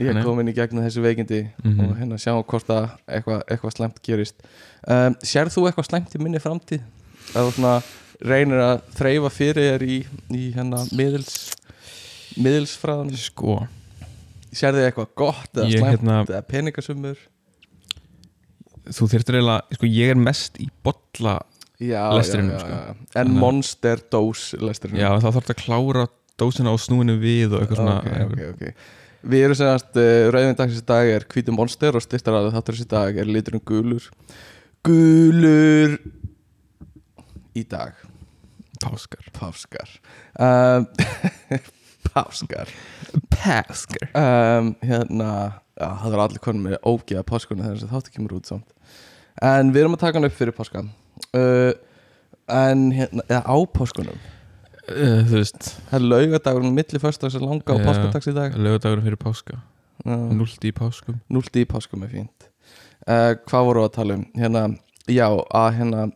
ég 0.01 0.21
kom 0.25 0.39
inn 0.41 0.49
í 0.49 0.55
gegnum 0.57 0.85
þessu 0.87 1.03
veikindi 1.05 1.41
Mhm. 1.61 1.83
og 1.85 1.91
hérna 1.99 2.17
sjáum 2.23 2.41
hvort 2.49 2.71
að 2.73 2.87
eitthvað, 3.05 3.43
eitthvað 3.53 3.75
slæmt 3.77 3.99
gerist. 4.03 4.41
Um, 4.89 5.13
Sér 5.21 5.51
þú 5.53 5.67
eitthvað 5.69 5.89
slæmt 5.91 6.17
í 6.17 6.23
minni 6.25 6.41
framtíð? 6.41 6.81
að 7.35 7.51
þú 7.51 7.53
svona 7.59 7.75
reynir 8.25 8.63
að 8.65 8.81
þreyfa 8.97 9.31
fyrir 9.35 9.67
þér 9.75 9.83
í, 9.85 9.97
í 10.31 10.43
hérna 10.57 10.81
miðils 10.97 11.35
miðilsfræðan 12.37 13.15
sko, 13.21 13.59
Sér 14.57 14.73
þið 14.77 14.87
eitthvað 14.89 15.09
gott 15.21 15.59
eða 15.59 15.67
Ég, 15.69 15.81
slæmt 15.83 15.93
hérna- 15.97 16.21
eða 16.25 16.43
peningasumur? 16.49 17.19
þú 18.87 19.09
þyrftir 19.11 19.37
eiginlega 19.41 19.77
sko, 19.77 19.89
ég 19.91 20.13
er 20.15 20.21
mest 20.21 20.61
í 20.63 20.69
bolla 20.87 21.41
Já, 21.77 22.07
Lestrinum, 22.17 22.57
sko. 22.57 22.77
En 23.21 23.35
monster 23.37 24.01
dose 24.11 24.57
lestrinum. 24.57 24.97
Já, 24.97 25.11
þá 25.21 25.27
þarf 25.29 25.51
að 25.53 25.59
klára 25.61 26.05
dósina 26.41 26.73
og 26.73 26.81
snúinu 26.81 27.19
við 27.21 27.53
og 27.53 27.65
eitthvað 27.67 27.83
svona. 27.83 27.97
Ok, 28.01 28.31
ok, 28.33 28.41
ok. 28.55 28.87
Við 29.27 29.45
erum 29.45 29.59
segjast, 29.59 29.91
uh, 30.01 30.29
rauðin 30.33 30.57
dagsins 30.57 30.87
dag 30.89 31.11
er 31.13 31.27
hvítum 31.29 31.59
monster 31.59 31.99
og 31.99 32.05
styrtar 32.05 32.39
að 32.39 32.49
þáttur 32.55 32.79
þessi 32.79 32.89
dag 32.95 33.21
er 33.21 33.29
liturinn 33.29 33.65
gulur. 33.69 34.09
Gulur 34.89 35.99
í 37.57 37.65
dag. 37.69 37.93
Páskar. 38.81 39.29
Páskar. 39.37 39.93
Um, 40.41 40.89
Páskar. 42.17 42.71
Páskar? 43.33 44.09
Um, 44.17 44.71
Hérna 44.81 45.31
já, 45.77 45.89
Það 46.01 46.15
er 46.17 46.23
allir 46.25 46.41
konum 46.45 46.65
með 46.71 46.79
ógeða 46.89 47.25
páskunni 47.29 47.67
þegar 47.67 47.91
þáttu 47.93 48.15
kemur 48.15 48.37
út 48.39 48.49
samt. 48.49 48.71
En 49.45 49.73
við 49.75 49.83
erum 49.85 49.97
að 49.99 50.05
taka 50.07 50.17
hann 50.17 50.29
upp 50.31 50.37
fyrir 50.39 50.57
páska. 50.57 50.85
Uh, 51.37 51.75
En 52.49 52.87
hérna, 52.95 53.25
eða 53.29 53.43
á 53.45 53.57
páskunum? 53.75 54.19
Uh, 54.87 55.23
þú 55.27 55.41
veist, 55.41 55.73
Það 55.91 55.97
er 55.99 56.05
laugadagurinn 56.13 56.77
milli 56.77 57.01
föstudags 57.03 57.37
og 57.37 57.43
langa 57.45 57.75
og 57.75 57.81
Já. 57.83 57.87
páskadags 57.91 58.31
í 58.31 58.35
dag. 58.37 58.55
lögadagur 58.57 59.03
fyrir 59.05 59.21
páska. 59.21 59.61
Já. 60.07 60.17
nullt 60.17 60.65
í 60.65 60.73
páskum. 60.73 61.21
Núlti 61.33 61.65
í 61.65 61.69
páskum 61.69 62.05
er 62.07 62.13
fínt. 62.13 62.49
Uh, 63.07 63.35
Hvað 63.49 63.65
voru 63.69 63.85
að 63.85 63.93
tala 63.97 64.15
um? 64.17 64.25
Hérna, 64.37 64.65
já, 65.09 65.27
að 65.29 65.69
hérna 65.81 66.07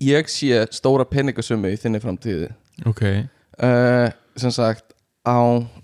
Ég 0.00 0.28
sé 0.32 0.62
stóra 0.72 1.04
peningasummu 1.04 1.68
í 1.68 1.76
þinni 1.76 2.00
framtíði 2.00 2.46
ok, 2.88 3.02
uh, 3.60 4.08
Sem 4.40 4.50
sagt 4.54 4.91
á 5.26 5.38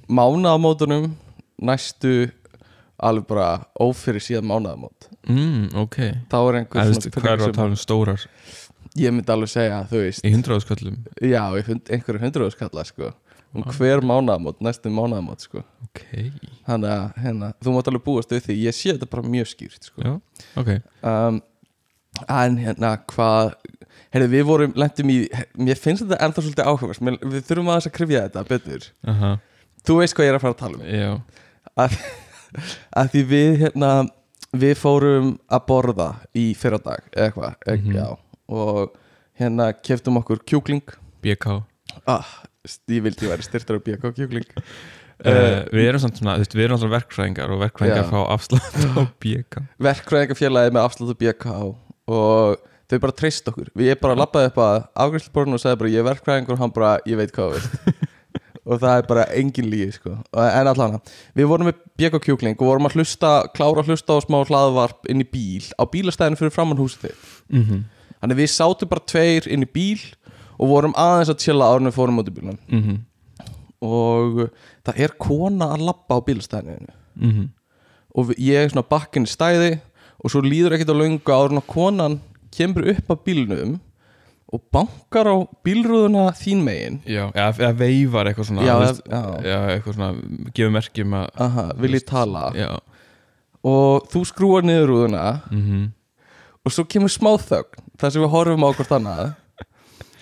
mánaðamótunum 0.09 1.12
næstu 1.62 2.30
alveg 2.99 3.28
bara 3.30 3.50
ófyrir 3.78 4.23
síðan 4.23 4.49
mánaðamót. 4.50 5.09
Mm, 5.28 5.68
ok. 5.78 5.99
Þá 6.30 6.38
er 6.40 6.59
einhver 6.62 6.80
Það 6.80 6.95
svona 6.95 7.12
hvað 7.14 7.18
er 7.18 7.23
peningur 7.23 7.49
að 7.52 7.59
tala 7.61 7.75
um 7.75 7.78
stórar? 7.78 8.26
ég 8.99 9.14
myndi 9.14 9.33
alveg 9.33 9.52
segja, 9.52 9.80
þú 9.90 10.02
veist. 10.02 10.25
Í 10.26 10.33
hundraðasköllum 10.35 10.99
já, 11.23 11.42
einhverju 11.95 12.23
hundruðu 12.23 12.54
skalla 12.54 12.85
sko 12.88 13.12
um 13.57 13.64
hver 13.73 14.02
mánaðamót, 14.04 14.59
næstu 14.64 14.90
mánaðamót 14.92 15.47
sko. 15.47 15.62
Ok, 15.87 16.02
þannig 16.68 16.90
að 16.92 17.21
hérna, 17.25 17.52
þú 17.64 17.75
mátt 17.76 17.90
alveg 17.90 18.04
búast 18.04 18.35
við 18.35 18.42
því. 18.49 18.57
Ég 18.66 18.76
sé 18.76 18.92
þetta 18.92 19.09
bara 19.14 19.30
mjög 19.37 19.50
skýrt 19.54 19.88
sko. 19.88 20.04
já, 20.04 20.12
ok. 20.61 20.73
Um, 21.00 21.40
en 22.26 22.59
hérna 22.61 22.92
hvað 23.09 23.54
heyrðu 24.14 24.28
við 24.35 24.45
vorum, 24.49 24.73
lentum 24.78 25.11
í 25.12 25.17
mér 25.59 25.81
finnst 25.81 26.05
þetta 26.05 26.21
ennþá 26.26 26.45
svolítið 26.45 26.69
áhugavert. 26.71 27.02
Mér- 27.09 27.21
við 27.33 27.45
þurfum 27.49 27.71
aðeins 27.73 27.88
að 27.90 27.97
krifja 27.99 28.23
þetta 28.28 28.45
betur. 28.49 28.87
Aha, 29.14 29.33
þú 29.87 29.99
veist 30.00 30.17
hvað 30.19 30.28
ég 30.28 30.33
er 30.35 30.38
að 30.38 30.45
fara 30.47 30.57
að 30.57 30.62
tala 30.62 30.78
um. 30.78 30.87
Já, 30.88 31.11
að, 31.85 31.99
að 33.02 33.11
því 33.14 33.25
við 33.33 33.57
hérna 33.64 33.90
við 34.59 34.76
fórum 34.81 35.33
að 35.52 35.67
borða 35.69 36.09
í 36.35 36.47
fyrradag 36.57 37.05
eða 37.12 37.26
eitthvað, 37.28 37.59
mm 37.67 37.83
Mhm. 37.85 37.97
já. 37.99 38.09
Og 38.49 38.95
hérna 39.38 39.73
keftum 39.76 40.17
okkur 40.23 40.40
kjúkling. 40.49 40.83
BK 41.23 41.59
ah, 42.09 42.25
ég 42.88 43.02
vildi 43.05 43.26
ég 43.26 43.33
væri 43.35 43.45
styrtar 43.45 43.76
á 43.76 43.81
BK 43.85 44.12
kjúkling. 44.17 44.47
Uh, 45.19 45.67
við 45.75 45.88
erum 45.88 45.99
samt 45.99 46.17
svona, 46.21 46.37
þú 46.38 46.45
veist, 46.45 46.52
við 46.55 46.64
erum 46.64 46.76
alltaf 46.78 46.93
verkfræðingar 46.95 47.50
og 47.50 47.59
verkfræðingar 47.64 48.05
Já. 48.05 48.11
fá 48.12 48.21
afslátt 48.31 48.76
á 48.95 49.02
BK 49.19 49.62
verkfræðingafélagi 49.83 50.71
með 50.76 50.85
afsláttu 50.87 51.17
BK 51.19 51.47
og 52.14 52.61
þau 52.88 52.99
bara 53.02 53.12
treyst 53.12 53.49
okkur. 53.50 53.73
Við 53.76 53.97
bara 54.00 54.18
lappaði 54.18 54.50
upp 54.52 54.61
að 54.64 54.76
afgræsluborðinu 55.04 55.59
og 55.59 55.64
sagði 55.64 55.80
bara 55.83 55.95
ég 55.95 56.02
er 56.02 56.09
verkfræðingur. 56.09 56.57
Og 56.57 56.62
hann 56.62 56.76
bara 56.76 56.92
ég 57.07 57.21
veit 57.21 57.35
hvað 57.37 57.50
þú 57.50 57.59
veist 57.59 58.07
og 58.68 58.80
það 58.83 59.00
er 59.00 59.07
bara 59.09 59.26
engin 59.37 59.68
lígi 59.73 59.92
sko. 59.97 60.14
Og- 60.33 60.50
en 60.52 60.71
allan 60.71 60.99
við 61.37 61.49
vorum 61.49 61.71
með 61.71 61.78
BK 62.00 62.21
kjúkling 62.26 62.57
og 62.59 62.68
vorum 62.68 62.88
að 62.88 62.99
hlusta 62.99 63.33
klára 63.57 63.83
að 63.83 63.92
hlusta 63.92 64.18
á 64.21 64.25
smá 64.25 64.38
hlaðvarp 64.45 65.09
inn 65.09 65.25
í 65.25 65.28
bíl 65.28 65.64
á 65.80 65.83
bílastæðinu 65.88 66.40
fyrir 66.40 66.54
framann 66.54 66.80
húsið 66.80 67.16
mm 67.49 67.62
-hmm. 67.64 67.85
þannig 68.21 68.40
við 68.42 68.50
sátum 68.52 68.88
bara 68.88 69.07
tveir 69.07 69.49
inn 69.49 69.64
í 69.64 69.73
bíl 69.73 70.00
og 70.59 70.68
vorum 70.68 70.95
aðeins 70.97 71.30
að 71.30 71.62
árunum 71.62 71.90
við 71.90 71.97
fórum 71.97 72.18
út 72.18 72.28
í 72.28 72.37
bílunum 72.37 72.59
Mm 72.68 73.04
og 73.80 74.50
það 74.83 74.97
er 74.99 75.12
kona 75.18 75.66
að 75.75 75.85
lappa 75.87 76.18
á 76.18 76.26
bílastæðinu. 76.26 76.92
-hmm. 77.21 77.49
og 78.14 78.35
ég 78.38 78.64
er 78.64 78.68
svona 78.68 78.88
bakkin 78.90 79.23
í 79.23 79.26
stæði 79.26 79.80
og 80.18 80.30
svo 80.30 80.40
líður 80.40 80.75
ekkert 80.75 80.90
á 80.90 80.99
áður 81.38 81.50
en 81.50 81.62
að 81.62 81.66
konan 81.66 82.21
kemur 82.55 82.88
upp 82.95 83.12
að 83.14 83.23
bílnum 83.28 83.76
og 84.49 84.62
bankar 84.73 85.28
á 85.28 85.37
bílrúðuna 85.64 86.31
þín 86.38 86.62
megin 86.64 87.00
Já, 87.05 87.26
eða, 87.37 87.73
veifar 87.76 88.31
eitthvað 88.31 88.49
svona 88.49 88.64
Já, 88.64 88.75
veist, 88.81 89.02
já. 89.05 89.21
já, 89.45 89.59
eitthvað 89.75 89.99
svona 89.99 90.11
gefur 90.57 90.73
merkjum 90.78 91.17
að 91.19 91.43
Aha, 91.47 91.67
vil 91.83 91.93
ég 91.99 92.07
tala 92.09 92.47
Já, 92.57 92.71
og 93.69 94.09
þú 94.09 94.25
skrúar 94.31 94.64
niður 94.67 94.93
rúðuna 94.95 95.25
mm 95.52 95.87
og 96.67 96.75
svo 96.75 96.85
kemur 96.85 97.09
smá 97.09 97.31
þögn 97.40 97.85
þar 97.97 98.11
sem 98.12 98.21
við 98.21 98.33
horfum 98.35 98.64
á 98.67 98.71
hvort 98.76 98.90
annað 98.93 99.21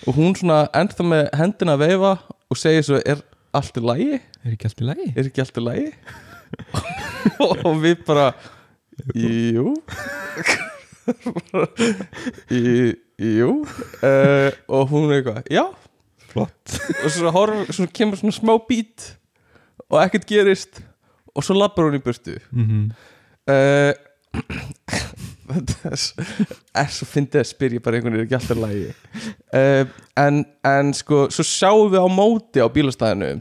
og 0.06 0.14
hún 0.14 0.36
svona 0.38 0.58
ennþá 0.78 1.06
með 1.08 1.24
hendina 1.40 1.74
að 1.74 1.82
veifa 1.82 2.12
og 2.22 2.60
segir 2.60 2.86
svo 2.86 3.00
er 3.02 3.24
allt 3.56 3.80
í 3.80 3.82
lagi? 3.82 4.20
er 4.44 4.52
ekki 4.52 4.68
allt 4.68 4.84
í 4.84 4.86
lagi? 4.86 5.08
Er 5.16 5.26
ekki 5.26 5.42
allt 5.42 5.58
í 5.58 5.64
lagi? 5.64 5.88
og 7.66 7.82
við 7.82 8.04
bara 8.06 8.28
jú 9.16 9.74
jú 13.18 13.50
uh, 14.02 14.50
og 14.68 14.88
hún 14.90 15.10
er 15.10 15.20
eitthvað 15.20 15.50
já. 15.50 15.64
Flott. 16.26 16.76
Og 17.04 17.10
svo, 17.14 17.30
horf, 17.32 17.70
svo 17.72 17.86
kemur 17.94 18.18
svona 18.20 18.34
smá 18.34 18.56
bít 18.68 19.16
og 19.88 20.00
ekkert 20.02 20.26
gerist 20.28 20.82
og 21.32 21.44
svo 21.44 21.56
lappar 21.56 21.88
hún 21.88 21.98
í 21.98 22.02
burtu. 22.02 22.38
Mm 22.50 22.66
-hmm. 22.66 22.84
uh, 23.52 23.92
þetta 25.52 25.90
er 25.90 25.98
er 26.74 26.88
svo 26.90 27.06
fyndið 27.06 27.40
að 27.40 27.46
spyrja 27.46 27.80
bara 27.80 27.96
einhvern 27.96 28.12
veginn 28.12 28.20
er 28.20 28.26
ekki 28.26 28.34
alltaf 28.34 28.58
lægi 28.58 28.92
uh, 29.54 29.86
en, 30.16 30.44
en 30.64 30.94
sko 30.94 31.30
svo 31.30 31.44
sjáum 31.44 31.92
við 31.92 32.02
á 32.04 32.08
móti 32.10 32.60
á 32.60 32.68
bílastæðinu 32.68 33.40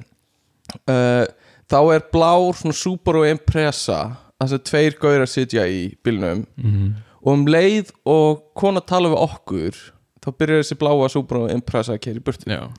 þá 1.71 1.79
er 1.95 2.01
blár 2.11 2.53
svona 2.55 2.73
Subaru 2.73 3.25
Impreza 3.25 4.25
þess 4.39 4.53
að 4.53 4.65
tveir 4.69 4.97
gaurar 4.99 5.29
sitja 5.29 5.65
í 5.67 5.95
bílnum. 6.03 6.45
Mm 6.57 6.95
og 7.25 7.31
um 7.33 7.45
leið 7.49 7.91
og 8.05 8.43
kona 8.57 8.83
tala 8.85 9.09
við 9.11 9.23
okkur 9.25 9.79
þá 10.21 10.31
byrjar 10.39 10.61
þessi 10.63 10.77
bláa 10.81 11.09
Subaru 11.11 11.47
Impreza 11.53 11.95
að 11.95 12.03
kera 12.05 12.21
í 12.21 12.25
burtu. 12.25 12.49
Já. 12.49 12.69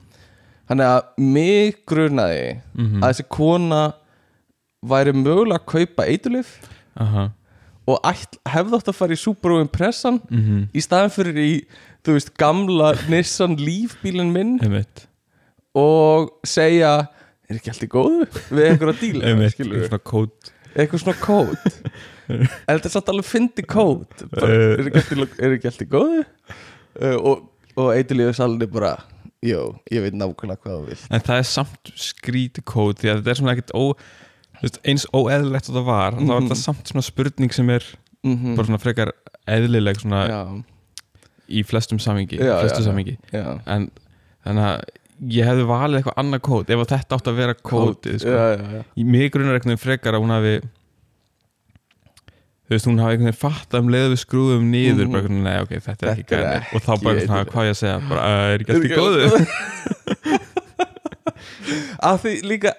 Þannig 0.67 0.91
að 0.91 1.01
mig 1.23 1.81
grunaði 1.87 2.45
mm 2.75 3.03
að 3.03 3.11
þessi 3.11 3.27
kona 3.31 3.81
væri 4.87 5.13
mögulega 5.15 5.59
að 5.59 5.67
kaupa 5.71 6.07
eitulif 6.07 6.55
Aha. 6.99 7.29
og 7.87 8.09
hefði 8.47 8.77
átt 8.77 8.89
að 8.91 8.97
fara 8.97 9.15
í 9.15 9.21
Subaru 9.21 9.61
Impressan 9.63 10.19
mm 10.29 10.41
-hmm. 10.43 10.65
í 10.73 10.81
staðan 10.83 11.13
fyrir 11.13 11.37
í, 11.37 11.53
þú 12.03 12.17
veist, 12.17 12.33
gamla 12.37 12.93
Nissan 13.09 13.55
Leaf 13.55 13.97
bílinn 14.03 14.31
minn 14.31 14.59
og 15.75 16.31
segja 16.43 17.07
er 17.47 17.55
ekki 17.55 17.71
allt 17.71 17.83
í 17.83 17.91
góðu 17.91 18.27
við 18.49 18.63
einhverja 18.67 18.99
díla, 19.03 19.25
Einmitt, 19.25 19.55
skilur 19.55 19.87
svona 19.87 20.03
kód 20.03 20.51
eitthvað 20.75 21.03
svona 21.03 21.17
kód 21.21 21.57
en 22.29 22.47
þetta 22.77 22.89
er 22.89 22.93
satt 22.93 23.11
alveg 23.13 23.25
fyndi 23.27 23.63
bara, 24.31 24.47
Eh. 24.47 24.73
er, 24.77 24.87
ekki 24.89 25.01
allt 25.01 25.11
í, 25.13 25.27
er 25.45 25.55
ekki 25.57 25.69
allt 25.71 25.83
í 25.85 25.87
góðu? 25.91 26.23
Uh, 26.97 27.15
og, 27.17 27.43
og 27.77 27.91
eitthilíðu 27.93 28.33
salin 28.35 28.61
er 28.65 28.71
bara 28.73 28.93
jú, 29.45 29.61
ég 29.93 30.01
veit 30.01 30.15
nákvæmlega 30.17 30.57
hvað 30.63 30.77
þú 30.79 30.87
vil 30.89 30.97
En 31.13 31.21
það 31.27 31.37
er 31.43 31.47
samt 31.51 31.91
skríti 31.95 32.63
kód 32.65 32.97
því 33.03 33.11
að 33.11 33.19
þetta 33.21 33.29
er 33.35 33.39
svona 33.41 33.53
ekkert 33.55 33.75
ó, 33.77 33.83
veist, 34.63 34.79
eins 34.83 35.05
óeðlilegt 35.13 35.69
og 35.69 35.75
það 35.77 35.85
var 35.91 36.11
þá 36.17 36.21
er 36.23 36.25
Mhm. 36.25 36.47
þetta 36.47 36.59
samt 36.63 36.89
svona 36.91 37.05
spurning 37.05 37.53
sem 37.53 37.69
er 37.69 37.85
mm 38.25 38.55
bara 38.57 38.65
svona 38.67 38.81
frekar 38.81 39.11
eðlileg 39.47 39.99
svona 40.01 40.23
já, 40.27 40.41
í 41.47 41.61
flestum 41.63 41.99
samingi, 42.01 42.39
Já, 42.41 42.57
flestu 42.63 42.81
já, 42.81 42.87
samingi 42.89 43.17
já, 43.31 43.61
en 43.67 43.91
þannig 44.43 44.65
að 44.67 44.81
ég 45.37 45.45
hefði 45.47 45.63
valið 45.69 45.99
eitthvað 46.01 46.17
annað 46.21 46.41
kód 46.45 46.69
ef 46.73 46.81
að 46.83 46.89
þetta 46.91 47.15
átt 47.17 47.29
að 47.31 47.37
vera 47.37 47.53
kódið 47.55 48.17
sko. 48.21 48.83
mig 49.05 49.31
grunar 49.31 49.53
einhvern 49.55 49.71
veginn 49.77 49.85
frekar 49.85 50.13
að 50.17 50.21
hún 50.25 50.33
hafi 50.35 50.51
þú 52.67 52.75
veist, 52.75 52.87
hún 52.89 52.99
hafi 52.99 53.15
einhvern 53.15 53.29
veginn 53.31 53.39
fatt 53.41 53.73
um 53.79 53.87
leið 53.93 54.09
við 54.13 54.19
skrúðum 54.25 54.65
niður 54.71 55.07
Mhm. 55.07 55.11
bara 55.15 55.27
nei 55.27 55.57
ok, 55.63 55.71
þetta 55.87 56.01
er 56.03 56.11
ekki 56.15 56.25
gæði 56.33 56.57
og 56.75 56.81
þá 56.83 56.93
bara 57.03 57.19
svona, 57.25 57.45
hvað 57.51 57.67
ég 57.67 57.73
að 57.75 57.81
segja 57.81 57.97
bara, 58.09 58.21
"Uh, 58.27 58.53
er 58.53 58.59
ekki 58.59 58.71
allt 58.73 58.87
í 58.87 58.95
góðu? 58.97 59.23
að 62.03 62.19
því 62.23 62.33
líka 62.47 62.73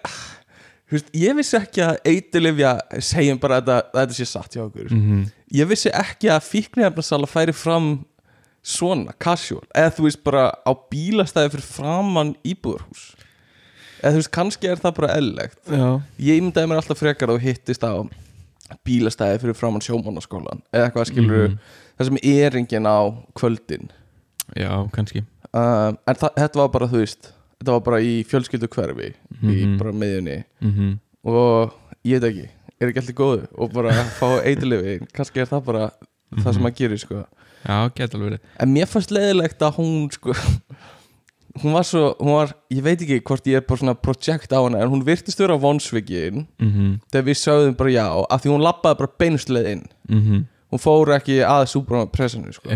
þú 0.88 0.96
veist, 0.96 1.10
ég 1.20 1.36
vissi 1.38 1.56
ekki 1.58 1.82
að 1.84 1.98
eitilifja 2.12 2.72
segjum 3.04 3.40
bara 3.42 3.60
að 3.60 3.72
þetta, 3.92 4.14
sé 4.16 4.26
satt 4.28 4.54
hjá 4.56 4.62
okkur. 4.66 4.88
Mhm. 4.90 5.26
ég 5.52 5.68
vissi 5.68 5.90
ekki 5.92 6.28
að 6.32 6.46
fíknefnarsala 6.48 7.26
færi 7.28 7.54
fram 7.54 8.04
svona, 8.64 9.12
casual. 9.18 9.62
Eða 9.74 9.94
þú 9.96 10.02
veist 10.08 10.22
bara 10.24 10.52
á 10.66 10.72
bílastæði 10.92 11.50
fyrir 11.54 11.62
framann 11.64 12.34
íbúðarhús. 12.44 13.14
Eða 14.02 14.12
þú 14.12 14.18
veist, 14.20 14.30
kannski 14.30 14.68
er 14.68 14.76
það 14.76 14.94
bara 14.94 15.14
eðlilegt. 15.16 15.58
Já, 15.66 16.02
ég 16.20 16.42
myndaði 16.42 16.68
mér 16.68 16.80
alltaf 16.82 16.98
frekar 17.00 17.28
þú 17.32 17.38
hittist 17.40 17.80
á 17.82 18.08
bílastæði 18.86 19.40
fyrir 19.42 19.56
framann 19.56 19.80
sjómannaskólan 19.84 20.62
eða 20.72 20.88
eitthvað 20.90 21.08
skilur 21.10 21.48
Mhm. 21.48 21.58
það 21.98 22.04
sem 22.10 22.18
er 22.22 22.56
enginn 22.56 22.86
á 22.86 22.98
kvöldin. 23.34 23.88
Já, 24.56 24.90
kannski. 24.92 25.24
Um, 25.54 25.98
en 26.06 26.14
þetta 26.14 26.54
var 26.56 26.68
bara, 26.68 26.86
þú 26.86 27.00
veist 27.02 27.32
þetta 27.60 27.72
var 27.72 27.80
bara 27.80 28.00
í 28.00 28.24
fjölskyldu 28.24 28.68
hverfi 28.68 29.14
í 29.42 29.64
Mhm. 29.66 29.78
bara 29.78 29.92
miðjunni. 29.92 30.44
Mm 30.62 30.98
og 31.24 31.72
ég 32.06 32.20
veit 32.20 32.32
ekki, 32.32 32.48
er 32.80 32.88
ekki 32.88 33.00
allt 33.02 33.10
í 33.10 33.14
góðu? 33.14 33.48
Og 33.58 33.72
bara 33.72 33.90
fá 34.20 34.40
eitilifi 34.44 35.00
kannski 35.12 35.40
er 35.40 35.46
það 35.46 35.64
bara 35.64 35.90
það 36.36 36.54
sem 36.54 36.62
maður 36.62 36.76
gerir 36.76 36.98
sko. 36.98 37.24
Já, 37.66 37.88
geta 37.94 38.16
alveg 38.16 38.38
en 38.60 38.72
mér 38.74 38.86
fannst 38.86 39.10
leiðilegt 39.10 39.58
að 39.58 39.74
hún 39.76 40.10
sko 40.12 40.32
hún 41.62 41.74
var 41.76 41.86
svo, 41.86 42.14
hún 42.20 42.34
var, 42.36 42.52
ég 42.72 42.82
veit 42.84 43.02
ekki 43.04 43.20
hvort 43.26 43.46
ég 43.50 43.60
er 43.60 43.66
bara 43.68 43.80
svona 43.80 43.94
projekt 43.94 44.52
á 44.52 44.58
hana 44.60 44.82
en 44.82 44.90
hún 44.92 45.04
virtist 45.06 45.40
vera 45.40 45.58
vonsvikið 45.60 46.42
mm 46.58 46.98
þegar 47.12 47.26
við 47.28 47.38
sögðum 47.42 47.76
bara 47.78 47.94
já 47.94 48.06
af 48.08 48.42
því 48.42 48.52
hún 48.54 48.64
lappaði 48.66 49.00
bara 49.02 49.14
beinustleið 49.18 49.70
inn. 49.72 49.86
-hmm. 50.08 50.44
hún 50.72 50.82
fór 50.82 51.14
ekki 51.16 51.40
að 51.44 51.64
súbra 51.72 52.06
pressinu 52.06 52.52
sko. 52.52 52.70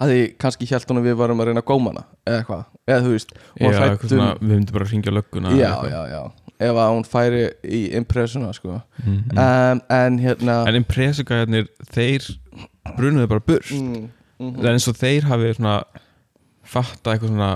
Að 0.00 0.08
því 0.10 0.20
kannski 0.40 0.66
hélt 0.66 0.88
hún 0.90 0.98
að 0.98 1.08
við 1.10 1.16
varum 1.20 1.40
að 1.40 1.46
reyna 1.50 1.62
góma 1.62 1.90
hana 1.92 2.04
eða 2.26 2.38
eitthvað, 2.40 2.64
eða 2.88 3.00
þú 3.04 3.10
veist 3.10 3.32
Já, 3.60 3.66
hrædd 3.68 4.08
svona, 4.08 4.32
um, 4.32 4.48
við 4.48 4.54
myndum 4.56 4.74
bara 4.74 4.84
að 4.84 4.92
ringja 4.92 5.12
lögguna 5.12 5.50
já, 5.56 5.72
já, 5.90 6.02
já. 6.10 6.22
Ef 6.60 6.76
að 6.76 6.90
hún 6.92 7.04
færi 7.08 7.42
í 7.64 7.80
impressuna 7.96 8.52
sko. 8.52 8.80
Mm 9.04 9.38
um, 9.38 9.80
en 9.88 10.18
hérna 10.18 10.56
En 10.68 10.74
impressugæðarnir, 10.74 11.68
þeir 11.92 12.26
brunuðu 12.96 13.26
bara 13.28 13.40
burt. 13.40 13.70
Mm, 13.70 14.08
mm, 14.40 14.54
Það 14.56 14.66
er 14.66 14.72
eins 14.72 14.88
og 14.88 14.96
þeir 14.96 15.28
hafi 15.30 15.54
svona 15.54 15.76
fatta 16.70 17.14
eitthvað 17.14 17.32
svona 17.34 17.50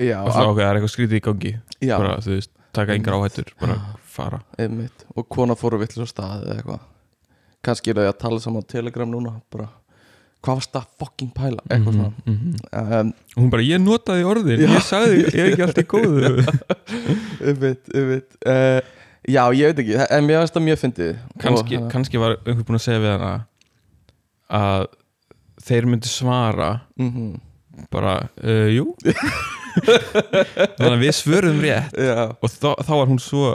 já, 0.00 0.18
og 0.24 0.32
svona 0.32 0.48
ákveð, 0.50 0.62
það 0.64 0.70
er 0.70 0.78
eitthvað 0.80 0.94
skrítið 0.94 1.18
í 1.20 1.22
gangi. 1.28 1.52
Bara, 1.90 2.16
þú 2.24 2.34
veist, 2.34 2.50
taka 2.74 2.94
engar 2.98 3.14
áhættur 3.18 3.52
bara 3.60 3.76
fara. 4.14 4.40
Einmitt. 4.58 5.04
Og 5.14 5.28
kona 5.30 5.54
fór 5.58 5.76
að 5.78 5.84
vill 5.86 6.04
á 6.04 6.06
stað 6.10 6.44
eða 6.48 6.56
eitthvað. 6.58 6.82
Kannski 7.64 7.90
er 7.94 8.00
það 8.02 8.10
að 8.12 8.18
tala 8.24 8.40
saman 8.44 8.64
á 8.66 8.70
telegram 8.74 9.10
núna 9.14 9.32
bara, 9.54 9.68
hvað 10.44 10.58
varst 10.58 10.72
það 10.74 10.88
fucking 11.00 11.30
pæla? 11.36 11.62
Eitthvað 11.70 11.94
Mhm, 11.94 12.10
mhm. 12.26 12.58
svona 12.68 13.00
um, 13.00 13.12
og 13.36 13.40
hún 13.42 13.50
bara, 13.54 13.62
ég 13.64 13.80
notaði 13.80 14.26
orðin, 14.28 14.60
Já. 14.60 14.68
ég 14.74 14.84
sagði 14.84 15.22
ég 15.22 15.38
er 15.40 15.52
ekki 15.52 15.64
allt 15.68 15.80
í 15.80 15.86
góðu. 15.88 16.44
Einmitt, 17.48 17.88
einmitt. 17.94 18.36
Uh, 18.44 18.80
já, 19.24 19.42
ég 19.56 19.70
veit 19.72 19.80
ekki, 19.84 19.96
en 20.10 20.26
mér 20.28 20.42
finnst 20.42 20.54
það 20.58 20.66
mjög 20.68 20.82
fyndið. 20.82 21.16
Kannski, 21.40 21.78
Og, 21.80 21.88
kannski 21.94 22.20
var 22.20 22.36
einhver 22.44 22.64
búinn 22.68 22.76
að 22.80 22.84
segja 22.84 23.00
við 23.06 23.14
hana 23.14 23.32
að 24.60 24.86
þeir 25.64 25.86
myndi 25.88 26.10
svara 26.12 26.70
mm 27.00 27.34
bara, 27.90 28.28
uh, 28.42 28.68
jú. 28.72 28.94
Þannig 29.74 30.92
að 30.94 31.00
við 31.02 31.14
svörum 31.18 31.60
rétt. 31.64 31.94
Já, 31.98 32.26
og 32.38 32.50
þá, 32.52 32.68
þá 32.86 32.92
var 33.00 33.08
hún 33.10 33.20
svo 33.22 33.54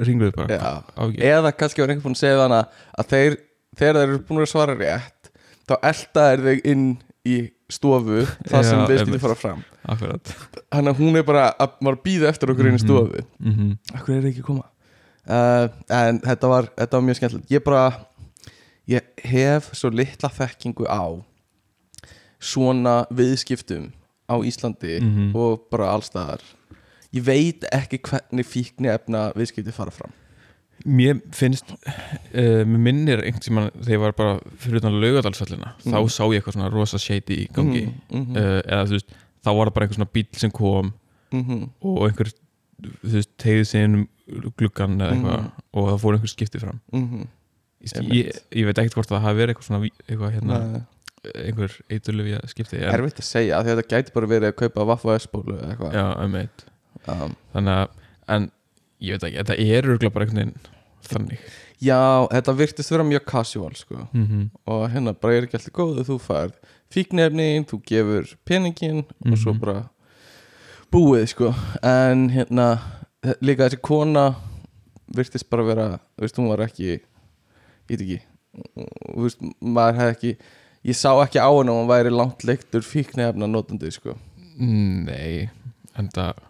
ringluð 0.00 0.32
bara 0.38 0.56
já. 0.56 0.70
Á 0.96 1.00
ekki. 1.04 1.22
Eða 1.28 1.52
kannski 1.60 1.82
var 1.82 1.90
einhvern 1.92 2.06
búin 2.08 2.16
að 2.16 2.22
segja 2.22 2.40
hana 2.46 2.60
að 2.96 3.10
þeir, 3.12 3.34
þegar 3.76 3.98
þeir 3.98 4.08
eru 4.08 4.20
búin 4.30 4.40
að 4.44 4.48
svara 4.54 4.76
rétt 4.78 5.30
þá 5.68 5.74
elda 5.90 6.24
þeir 6.30 6.44
þig 6.46 6.62
inn 6.72 6.86
í 7.28 7.36
stofu 7.70 8.22
það 8.48 8.64
sem 8.66 8.80
Já, 8.80 8.86
við 8.88 9.02
einmitt. 9.04 9.20
fara 9.22 9.36
fram. 9.38 9.60
Akkurat. 9.92 10.32
Þannig 10.72 10.94
að 10.94 11.02
hún 11.04 11.18
er 11.20 11.26
bara 11.28 11.44
að 11.60 11.76
maður 11.84 12.00
býða 12.06 12.30
eftir 12.32 12.50
okkur 12.54 12.66
inn 12.70 12.78
í 12.78 12.80
Mhm. 12.80 12.86
stofu. 12.86 13.24
mm 13.38 13.52
-hmm. 13.58 13.76
Akkur 14.00 14.14
er 14.16 14.28
ekki 14.30 14.40
að 14.40 14.48
koma? 14.48 14.64
Uh, 15.28 15.68
En 15.90 16.18
þetta 16.20 16.48
var, 16.48 16.64
þetta 16.76 16.96
var 16.96 17.02
mjög 17.06 17.16
skemmtilegt. 17.20 17.50
Ég 17.50 17.64
bara 17.64 17.92
Ég 18.88 19.02
hef 19.22 19.70
svo 19.74 19.90
litla 19.92 20.28
þekkingu 20.28 20.86
á 20.88 21.22
Svona 22.40 23.04
viðskiptum 23.10 23.90
Á 24.30 24.34
Íslandi 24.46 25.00
Mhm. 25.02 25.34
Og 25.36 25.66
bara 25.70 25.92
allstaðar 25.96 26.40
Ég 27.12 27.22
veit 27.26 27.64
ekki 27.72 27.98
hvernig 27.98 28.46
fíkni 28.46 28.88
efna 28.88 29.32
viðskipti 29.34 29.72
fara 29.74 29.90
fram 29.90 30.12
Mér 30.86 31.18
finnst 31.36 31.64
uh, 31.74 32.62
mér 32.64 32.78
minnir 32.80 33.20
einhvern 33.20 33.42
tímann 33.44 33.66
þegar 33.82 33.92
ég 33.92 34.00
var 34.00 34.12
bara 34.16 34.36
fyrir 34.56 34.78
utan 34.80 34.94
laugadalsfellina 35.00 35.74
Mhm. 35.84 35.92
þá 35.92 35.98
sá 36.08 36.22
ég 36.32 36.38
eitthvað 36.40 36.54
svona 36.56 36.70
rosa 36.72 36.98
shady 36.98 37.36
í 37.44 37.48
gangi 37.52 37.82
mm 37.86 38.24
-hmm. 38.24 38.36
uh, 38.36 38.60
eða 38.64 38.86
þú 38.86 38.90
veist, 38.96 39.10
þá 39.44 39.50
var 39.56 39.66
það 39.68 39.74
bara 39.74 39.84
einhver 39.86 39.98
svona 39.98 40.12
bíl 40.14 40.26
sem 40.32 40.50
kom 40.50 40.92
mm 41.32 41.68
og 41.82 42.08
einhver 42.08 42.32
þú 42.80 43.12
veist, 43.12 43.30
tegði 43.36 43.64
sig 43.66 43.84
inn 43.84 43.94
um 43.94 44.08
gluggan 44.56 44.96
eða 45.00 45.10
eitthvað 45.12 45.40
Mhm. 45.40 45.50
og 45.74 45.88
það 45.88 46.00
fór 46.00 46.12
einhver 46.14 46.28
skipti 46.28 46.58
fram 46.60 46.80
-hmm. 46.92 47.26
ég, 47.84 48.12
ég, 48.12 48.32
ég 48.52 48.64
veit 48.64 48.78
ekkert 48.78 48.94
hvort 48.94 49.08
það 49.10 49.20
hafi 49.20 49.36
verið 49.38 49.48
eitthvað 49.54 49.66
svona 49.66 49.88
eitthvað 50.08 50.32
hérna, 50.34 50.86
einhver 51.34 51.74
eiturlefja 51.92 52.40
skipti 52.48 52.78
Erfitt 52.80 53.18
að 53.20 53.26
segja 53.28 53.58
af 53.58 53.64
Því 53.66 53.72
að 53.74 53.80
þetta 53.80 53.96
gæti 53.96 54.14
bara 54.14 54.26
verið 54.30 54.48
að 54.52 54.56
kaupa 54.62 54.84
Vaffa 54.88 55.16
S-bólu 55.20 55.56
eða 55.58 55.70
eitthvað. 55.74 55.92
Já, 55.98 56.04
um 56.24 56.34
eitt. 56.40 56.64
Um, 57.08 57.34
þannig 57.54 57.74
að, 57.80 57.88
en 58.36 58.50
ég 59.00 59.16
veit 59.16 59.26
ekki 59.28 59.40
þetta 59.42 59.58
er 59.64 59.88
örgulega 59.90 60.14
bara 60.14 60.24
einhvern 60.26 60.40
veginn 60.40 60.56
þannig. 61.10 61.44
Já, 61.80 61.98
þetta 62.30 62.54
virtist 62.58 62.90
vera 62.92 63.04
mjög 63.08 63.24
casual 63.30 63.74
sko. 63.76 64.06
Mm 64.12 64.26
-hmm. 64.26 64.50
og 64.66 64.90
hérna 64.92 65.14
bara 65.20 65.34
er 65.34 65.46
ekki 65.46 65.56
alltaf 65.56 65.72
góð 65.72 66.04
þú 66.08 66.18
færð 66.20 66.52
fíknefni, 66.92 67.64
þú 67.64 67.80
gefur 67.86 68.36
peningin 68.44 69.04
og 69.26 69.38
svo 69.38 69.52
Mhm. 69.54 69.60
bara 69.60 69.88
búið 70.92 71.26
sko. 71.28 71.54
En 71.82 72.28
hérna 72.30 72.78
líka 73.40 73.68
þessi 73.68 73.80
kona 73.82 74.34
virtist 75.14 75.50
bara 75.50 75.62
vera 75.64 75.98
þú 76.16 76.20
veist, 76.24 76.36
hún 76.36 76.48
var 76.48 76.58
ekki 76.66 76.84
ég 76.84 77.00
veit 77.88 78.00
ekki 78.00 78.20
þú 79.14 79.22
veist, 79.24 79.40
maður 79.62 79.94
hefði 79.98 80.10
ekki 80.16 80.36
ég 80.86 80.96
sá 80.96 81.10
ekki 81.22 81.40
á 81.42 81.48
henni 81.48 81.72
að 81.72 81.80
hún 81.80 81.90
væri 81.90 82.12
langt 82.14 82.44
leiktur 82.48 82.84
fíknefna 82.86 83.48
notandi 83.50 83.90
sko. 83.94 84.16
Nei, 84.60 85.48
en 85.98 86.08
það 86.12 86.40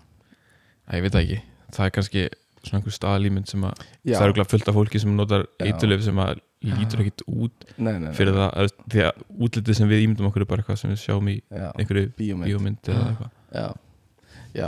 að 0.91 0.99
ég 0.99 1.07
veit 1.07 1.19
ekki. 1.23 1.41
Það 1.71 1.87
er 1.87 1.97
kannski 1.97 2.23
svona 2.61 2.81
einhver 2.81 2.95
staðalímynd 2.95 3.49
sem 3.49 3.65
að 3.65 3.83
Já, 4.05 4.15
það 4.17 4.23
er 4.23 4.31
auðvitað 4.31 4.53
fullt 4.53 4.71
af 4.71 4.77
fólki 4.77 5.01
sem 5.01 5.13
notar 5.17 5.45
eiturlef 5.65 6.03
sem 6.05 6.19
að 6.21 6.41
lítur 6.67 7.01
ekkit 7.05 7.23
út 7.25 7.69
nei, 7.79 7.95
nei, 7.95 8.03
nei. 8.05 8.15
fyrir 8.19 8.37
það, 8.37 8.51
að, 8.61 8.73
því 8.93 9.05
að 9.07 9.21
útlitið 9.47 9.79
sem 9.79 9.89
við 9.89 10.03
ímyndum 10.05 10.29
okkur 10.29 10.45
er 10.45 10.49
bara 10.51 10.61
eitthvað 10.61 10.81
sem 10.83 10.93
við 10.93 10.99
sjáum 11.01 11.31
í 11.33 11.37
Já, 11.41 11.69
einhverju 11.81 12.11
bíómynd. 12.19 12.51
bíómynd 12.51 12.91
eða 12.93 13.07
eitthvað. 13.07 13.31
Já, 13.57 13.69
já. 14.61 14.67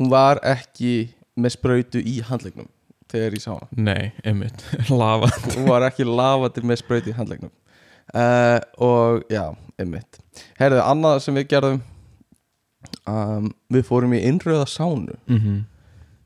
Hún 0.00 0.10
var 0.10 0.40
ekki 0.50 0.94
með 1.38 1.54
sprautu 1.54 2.02
í 2.02 2.16
handlegnum 2.26 2.66
þegar 3.14 3.36
ég 3.38 3.44
sá 3.44 3.52
hana. 3.52 3.68
Nei, 3.78 4.10
einmitt, 4.26 4.64
lava 5.02 5.30
hún 5.52 5.68
var 5.70 5.86
ekki 5.86 6.08
lafandi 6.08 6.66
með 6.66 6.82
sprauti 6.82 7.14
í 7.14 7.18
handlegnum 7.20 7.54
uh, 8.14 8.58
og 8.78 9.24
já, 9.32 9.44
einmitt 9.80 10.20
herðu, 10.60 10.80
annað 10.84 11.20
sem 11.24 11.34
við 11.38 11.48
gerðum 11.54 11.80
um, 13.08 13.52
við 13.72 13.86
fórum 13.88 14.12
í 14.16 14.22
innröða 14.28 14.66
sánu 14.70 15.14
mm 15.26 15.38
-hmm. 15.38 15.60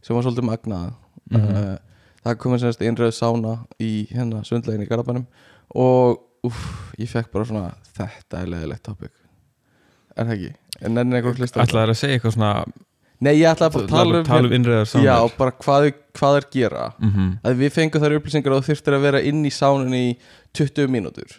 sem 0.02 0.16
var 0.16 0.22
svolítið 0.26 0.48
magnað 0.50 0.92
Mhm. 1.30 1.44
uh, 1.44 1.76
það 2.24 2.36
komið 2.40 2.60
semst 2.62 2.80
innröða 2.80 3.12
sána 3.12 3.50
í 3.80 4.08
hérna 4.10 4.44
sundlegin 4.44 4.82
í 4.82 4.88
Garabænum 4.88 5.26
og 5.74 6.18
uff, 6.42 6.92
ég 6.98 7.08
fekk 7.08 7.30
bara 7.32 7.44
svona 7.44 7.74
þetta 7.98 8.40
er 8.40 8.46
leðilegt 8.48 8.82
topic 8.82 9.10
er 10.16 10.24
það 10.24 10.32
ekki? 10.32 10.54
en 10.80 10.96
enn 10.98 11.12
eitthvað 11.12 11.36
hlusta 11.38 11.60
Ætlaði 11.62 11.90
að 11.90 11.94
segja 12.00 12.14
eitthvað 12.16 12.32
svona 12.32 12.64
nei, 13.24 13.32
ég 13.40 13.48
ætlaði 13.50 13.74
bara 13.74 13.84
að 13.84 13.92
tala 13.92 14.18
um, 14.20 14.26
tala 14.28 14.48
um 14.48 14.54
innreðar 14.56 14.86
já, 14.86 14.90
sánar 14.92 15.36
bara 15.38 15.54
hvað, 15.64 15.88
hvað 16.18 16.38
er 16.38 16.46
gera? 16.54 16.84
Mm 16.98 17.12
-hmm. 17.14 17.30
að 17.42 17.62
við 17.62 17.72
fengum 17.74 18.04
þær 18.04 18.16
upplýsingar 18.18 18.56
þú 18.56 18.66
þurftir 18.68 18.96
að 18.98 19.06
vera 19.06 19.22
inn 19.30 19.44
í 19.44 19.52
sánunni 19.54 20.02
í 20.08 20.12
20 20.58 20.92
mínútur. 20.92 21.38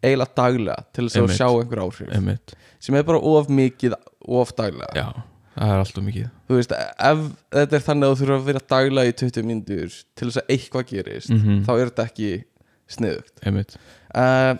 Eiginlega 0.00 0.34
daglega 0.36 0.84
til 0.92 1.08
þess 1.08 1.20
að 1.20 1.34
sjá 1.36 1.48
einhver 1.48 1.82
áhrif. 1.84 2.08
Einmitt, 2.14 2.54
sem 2.80 2.94
er 2.94 3.04
bara 3.04 3.18
of 3.18 3.48
mikið 3.48 3.96
of 4.26 4.54
daglega. 4.56 4.92
Já, 4.96 5.08
það 5.56 5.74
er 5.74 5.84
alltaf 5.84 6.04
mikið. 6.04 6.30
Þú 6.48 6.60
veist, 6.60 6.72
ef 6.72 7.24
þetta 7.52 7.76
er 7.76 7.86
þannig 7.88 8.06
að 8.06 8.14
þú 8.14 8.24
þurfa 8.24 8.38
að 8.38 8.48
vera 8.50 8.66
daglega 8.74 9.12
í 9.12 9.16
20 9.20 9.48
mínútur 9.50 9.98
til 10.16 10.30
þess 10.30 10.42
að 10.42 10.54
eitthvað 10.56 10.86
gerist 10.94 11.30
mm 11.30 11.64
þá 11.66 11.72
er 11.76 11.90
þetta 11.90 12.08
ekki 12.08 12.44
sniðugt. 12.90 13.76
Uh, 14.10 14.56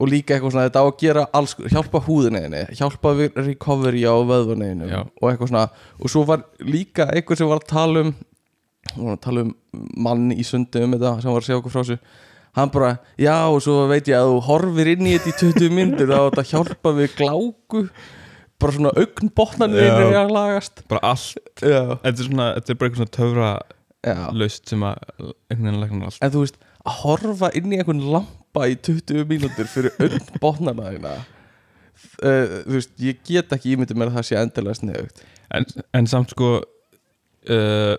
og 0.00 0.08
líka 0.08 0.34
eitthvað 0.36 0.54
svona 0.54 0.66
þetta 0.68 0.82
á 0.82 0.86
að 0.88 0.98
gera 1.02 1.24
alls, 1.36 1.54
hjálpa 1.68 2.00
húðinni 2.06 2.62
hjálpa 2.78 3.12
recovery 3.44 4.04
á 4.08 4.14
vöðvunni 4.24 4.88
Já. 4.88 5.00
og 5.20 5.26
eitthvað 5.30 5.50
svona. 5.52 5.64
Og 6.00 6.12
svo 6.12 6.24
var 6.28 6.46
líka 6.64 7.08
eitthvað 7.12 7.42
sem 7.42 7.50
var 7.50 7.60
að 7.60 7.70
tala 7.74 8.04
um 8.06 8.14
að 9.12 9.20
tala 9.22 9.44
um 9.46 9.52
mann 10.04 10.32
í 10.34 10.42
sundi 10.44 10.82
um 10.82 10.96
þetta 10.96 11.14
sem 11.22 11.30
var 11.32 11.42
að 11.44 11.48
segja 11.48 11.60
okkur 11.60 11.74
frá 11.74 11.82
þessu. 11.84 11.98
Hann 12.52 12.72
bara, 12.72 12.88
já 13.16 13.36
og 13.48 13.62
svo 13.64 13.86
veit 13.88 14.08
ég 14.10 14.18
að 14.18 14.28
þú 14.28 14.40
horfir 14.48 14.90
inn 14.92 15.06
í 15.08 15.14
þetta 15.16 15.30
í 15.30 15.36
20 15.40 15.70
myndir 15.76 16.10
þá 16.10 16.16
er 16.18 16.26
þetta 16.26 16.42
að 16.42 16.50
hjálpa 16.50 16.92
við 16.98 17.14
gláku. 17.20 17.84
Bara 18.62 18.74
svona 18.76 18.92
augnbotnarnir 19.00 19.86
Já. 19.86 19.94
er 20.02 20.18
að 20.20 20.34
lagast. 20.36 20.82
Bara 20.90 21.14
allt. 21.14 21.38
Já, 21.64 21.96
Þetta 22.02 22.12
er 22.12 22.26
svona, 22.28 22.50
þetta 22.58 22.74
er 22.74 22.76
bara 22.78 22.90
eitthvað 22.90 23.00
svona 23.00 23.16
töfra 23.16 23.48
laust 24.36 24.68
sem 24.68 24.84
að 24.86 25.00
einhvern 25.48 25.64
veginn 25.70 25.80
læknar 25.82 26.10
allt. 26.10 26.20
En 26.22 26.34
þú 26.34 26.44
veist, 26.44 26.60
að 26.82 26.98
horfa 27.00 27.50
inn 27.58 27.72
í 27.72 27.80
einhvern 27.80 28.04
lampa 28.52 28.68
í 28.68 28.76
20 28.76 29.24
mínútur 29.30 29.66
fyrir 29.70 29.94
augnbotnarna 30.02 30.90
þína 30.92 31.12
uh, 31.16 32.62
þú 32.66 32.74
veist, 32.76 32.92
ég 33.00 33.20
get 33.24 33.52
ekki 33.56 33.72
ímyndið 33.76 33.96
mér 34.00 34.10
að 34.12 34.18
það 34.18 34.26
sé 34.28 34.36
endilega 34.40 34.78
sniðugt 34.80 35.22
en, 35.56 35.64
en 35.96 36.06
samt 36.10 36.34
sko 36.34 36.50
uh, 36.60 37.94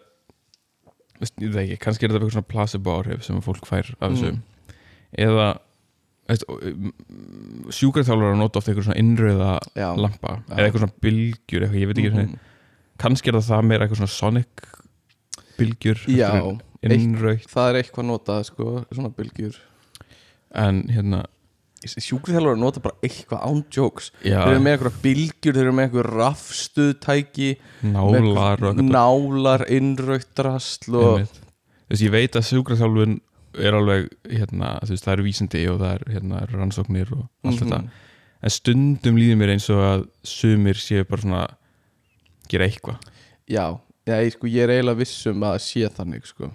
veist, 1.20 1.34
ég 1.42 1.54
veit 1.54 1.64
ekki, 1.66 1.80
kannski 1.88 2.06
er 2.06 2.14
þetta 2.14 2.20
eitthvað 2.22 2.36
svona 2.38 2.52
placebo 2.54 2.94
áhrif 3.00 3.26
sem 3.26 3.42
fólk 3.46 3.66
fær 3.70 3.94
af 4.00 4.14
þessu 4.14 4.34
Mm. 4.34 4.42
eða 5.30 5.48
sjúkarþjálfur 7.74 8.30
að 8.32 8.38
nota 8.40 8.60
ofta 8.62 8.72
eitthvað 8.72 8.86
svona 8.88 9.02
innröða 9.02 9.50
já, 9.78 9.90
lampa 10.00 10.38
Já. 10.38 10.54
eða 10.56 10.64
eitthvað 10.70 10.84
svona 10.86 11.02
bylgjur, 11.04 11.66
eitthvað, 11.66 11.82
ég 11.82 11.90
veit 11.90 12.00
ekki 12.00 12.14
Mhm. 12.14 12.38
kannski 13.04 13.30
er 13.30 13.36
það 13.38 13.50
það 13.50 13.68
meira 13.68 13.86
eitthvað 13.86 14.00
svona 14.02 14.14
sonic 14.14 14.64
bylgjur 15.60 16.00
já, 16.08 16.30
innrögt 16.88 17.50
það 17.52 17.70
er 17.70 17.80
eitthvað 17.82 18.08
notað 18.10 18.44
sko, 18.50 18.70
svona 18.94 19.12
bylgjur 19.18 19.60
en 20.54 20.84
hérna, 20.94 21.24
sjúkrithjálfur 21.84 22.58
nota 22.62 22.80
bara 22.84 22.96
eitthvað 23.04 23.42
án 23.44 23.64
jokes. 23.74 24.12
Já, 24.24 24.38
þeir 24.46 24.54
eru 24.54 24.62
með 24.64 24.76
eitthvað 24.78 25.00
bylgjur, 25.04 25.54
þeir 25.58 25.64
eru 25.66 25.74
með 25.76 25.88
eitthvað 25.90 26.10
rafstuðtæki 26.14 27.50
nálar 27.92 28.64
nálar, 28.88 29.66
innraugt 29.74 30.32
drasl 30.38 30.96
og 30.96 31.20
veist, 31.90 32.04
ég 32.06 32.14
veit 32.14 32.38
að 32.40 32.48
sjúkraþjálfun 32.52 33.18
er 33.64 33.76
alveg, 33.78 34.08
hérna, 34.32 34.78
veist, 34.88 35.04
það 35.06 35.14
eru 35.18 35.26
vísindi 35.28 35.66
og 35.70 35.82
það 35.84 36.06
hérna, 36.16 36.40
eru 36.48 36.62
rannsóknir 36.62 37.12
og 37.18 37.26
allt 37.46 37.60
þetta, 37.62 37.82
Mhm. 37.84 37.90
en 38.44 38.50
stundum 38.50 39.16
líður 39.20 39.38
mér 39.42 39.54
eins 39.54 39.70
og 39.70 39.84
að 39.84 40.08
sumir 40.24 40.76
séu 40.80 41.04
bara 41.08 41.22
svona 41.22 41.44
gera 42.50 42.66
eitthvað. 42.68 42.98
Já, 43.48 43.80
ég, 44.08 44.32
sko, 44.34 44.48
ég 44.48 44.64
er 44.64 44.70
eiginlega 44.70 44.98
vissum 45.04 45.40
að 45.44 45.60
sé 45.60 45.88
þannig 45.90 46.26
sko, 46.26 46.50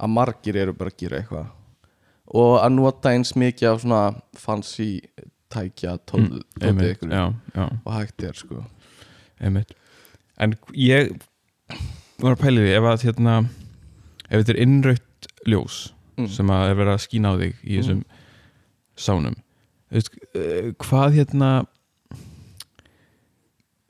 að 0.00 0.08
margir 0.10 0.56
eru 0.56 0.72
bara 0.72 0.90
að 0.90 0.96
gera 0.96 1.20
eitthvað 1.22 1.46
og 2.26 2.58
að 2.60 2.72
nota 2.74 3.12
eins 3.14 3.34
mikið 3.38 3.68
af 3.70 3.82
svona 3.84 4.02
fancy 4.36 4.90
tækja 5.52 5.96
tól, 6.06 6.42
Mm, 6.60 7.80
og 7.84 7.92
hægt 7.92 8.22
er 8.22 8.32
sko. 8.34 8.64
Einmitt. 9.40 9.74
En 10.40 10.54
ég 10.74 11.12
var 12.20 12.34
að 12.34 12.42
pæli 12.42 12.64
því, 12.64 12.72
ef 12.76 12.88
að 12.88 13.04
hérna 13.06 13.36
ef 14.26 14.40
þetta 14.40 14.54
er 14.54 14.62
innrautt 14.64 15.28
ljós 15.46 15.78
mm. 16.16 16.28
sem 16.32 16.50
að 16.52 16.70
er 16.70 16.78
verið 16.80 16.94
að 16.94 17.04
skína 17.04 17.32
á 17.32 17.34
þig 17.40 17.62
í 17.62 17.78
þessum 17.78 18.02
sánum 18.96 19.36
þú 19.36 19.98
veist, 19.98 20.18
uh, 20.32 20.68
hvað 20.82 21.18
hérna 21.20 21.50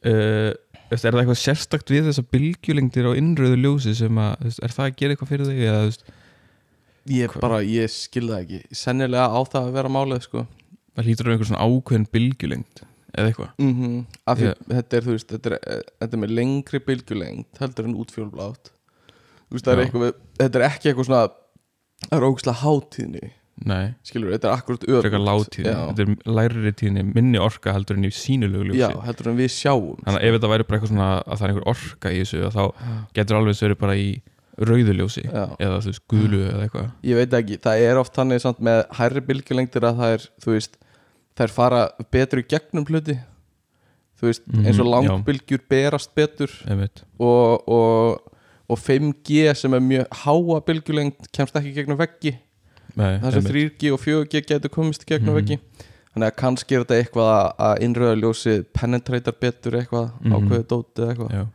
uh, 0.04 0.52
er 0.86 1.00
það 1.00 1.20
eitthvað 1.22 1.42
sérstakt 1.42 1.92
við 1.92 2.10
þessar 2.10 2.28
bylgjulengdir 2.34 3.10
á 3.10 3.18
innröðu 3.18 3.60
ljósi 3.62 3.96
sem 3.98 4.22
að, 4.22 4.46
er 4.62 4.74
það 4.74 4.88
að 4.88 4.96
gera 5.00 5.16
eitthvað 5.16 5.32
fyrir 5.32 5.50
þig 5.50 5.64
eða, 5.64 5.82
þú 5.82 5.90
veist, 5.90 6.08
ég 7.08 7.32
Hva- 7.32 7.40
bara, 7.40 7.62
ég 7.62 7.90
skil 7.92 8.28
það 8.28 8.42
ekki. 8.44 8.60
Sennilega 8.72 9.28
á 9.30 9.40
það 9.46 9.62
að 9.68 9.72
vera 9.78 9.92
málið 9.96 10.22
sko. 10.26 10.46
Það 10.96 11.08
hlýtur 11.08 11.28
á 11.28 11.32
einhver 11.32 11.50
svona 11.50 11.66
ákveðin 11.66 12.06
bylgjulengd 12.12 12.84
eða 13.16 13.30
eitthvað. 13.30 13.50
Mm 13.58 13.72
því 14.26 14.46
Já. 14.46 14.54
þetta 14.68 14.96
er, 14.96 15.02
þú 15.06 15.12
veist, 15.16 15.28
þetta 15.32 15.50
er, 15.50 15.58
eh, 15.62 15.82
þetta 16.00 16.16
er 16.16 16.22
með 16.24 16.34
lengri 16.36 16.80
bylgjulengt 16.86 17.58
heldur 17.62 17.88
en 17.88 17.96
útfjólblátt 17.96 18.70
þú 19.46 19.56
veist, 19.56 19.64
það 19.66 19.72
er 19.72 19.82
eitthvað, 19.84 20.14
þetta 20.40 20.60
er 20.60 20.66
ekki 20.70 20.90
eitthvað 20.90 21.08
svona 21.08 21.24
það 22.06 22.16
er 22.18 22.26
ógustlega 22.26 22.62
hátíðni. 22.62 23.30
Nei, 23.66 23.94
skilur, 24.04 24.34
þetta 24.34 24.50
er 24.50 24.58
akkurat 24.58 24.82
já, 24.84 24.98
þetta 25.88 26.02
er 26.04 26.10
læri 26.28 26.72
tíðni, 26.76 27.04
minni 27.14 27.38
orka 27.40 27.72
heldur 27.72 27.96
en 27.96 28.04
í 28.04 28.10
sínulegu 28.12 28.66
ljósi. 28.68 28.82
Já, 28.82 28.90
heldur 29.06 29.30
en 29.30 29.38
við 29.38 29.48
sjáum 29.54 30.02
þannig 30.04 30.18
að 30.20 30.26
ef 30.28 30.34
þetta 30.36 30.50
væri 30.52 30.66
bara 30.66 30.76
eitthvað 30.76 30.92
svona 30.92 31.06
að 31.22 31.38
það 31.38 31.46
er 31.46 31.52
einhver 31.54 31.68
orka 31.72 32.12
í 32.12 32.18
þessu 32.20 32.50
þá 32.52 32.64
getur 33.16 33.38
alveg 33.38 33.62
verið 33.64 33.80
bara 33.80 33.96
í 33.96 34.10
rauðu 34.58 34.92
ljósi 34.96 35.22
Já. 35.26 35.44
eða 35.60 35.80
þú 35.84 35.90
veist, 35.92 36.02
guðlu 36.08 36.40
eða 36.48 36.62
eitthvað 36.66 36.90
ég 37.04 37.16
veit 37.20 37.32
ekki, 37.40 37.58
það 37.60 37.80
er 37.90 37.98
oft 38.00 38.14
þannig 38.16 38.40
samt 38.40 38.60
með 38.64 38.84
hærri 38.96 39.20
bylgjulengdir 39.26 39.84
að 39.84 39.96
það 40.00 40.14
er 40.16 40.28
þú 40.44 40.52
veist, 40.54 40.76
þær 41.36 41.50
fara 41.52 41.80
betur 42.10 42.40
í 42.40 42.46
gegnum 42.48 42.86
hluti 42.88 43.18
þú 44.16 44.30
veist, 44.30 44.46
Mhm, 44.48 44.64
eins 44.66 44.78
og 44.80 44.86
já. 44.86 44.92
langbylgjur 44.94 45.60
berast 45.68 46.14
betur 46.16 46.50
einmitt, 46.66 47.02
og, 47.20 47.68
og, 47.68 48.32
og 48.70 48.78
5G 48.80 49.52
sem 49.54 49.74
er 49.74 49.80
mjög 49.80 50.06
háa 50.24 50.60
bylgjulengd 50.64 51.28
kemst 51.32 51.54
ekki 51.54 51.74
í 51.74 51.76
gegnum 51.76 51.98
veggi 52.00 52.32
nei, 52.96 53.18
það 53.20 53.32
sem 53.32 53.44
einmitt. 53.44 53.76
3G 53.76 53.92
og 53.92 54.00
4G 54.00 54.40
getur 54.48 54.70
komist 54.72 55.04
í 55.04 55.10
gegnum 55.12 55.34
Mhm. 55.36 55.42
veggi 55.42 55.58
þannig 56.16 56.30
að 56.32 56.36
kannski 56.40 56.74
er 56.74 56.84
þetta 56.84 56.96
eitthvað 57.02 57.28
að- 57.36 57.52
að 57.60 57.78
innröða 57.84 58.16
ljósið 58.22 58.64
penetreitar 58.72 59.34
betur 59.38 59.72
eitthvað 59.76 60.10
Mhm. 60.22 60.32
ákveðu 60.32 60.64
dótið 60.64 61.08
eitthvað 61.12 61.30
Já. 61.36 61.46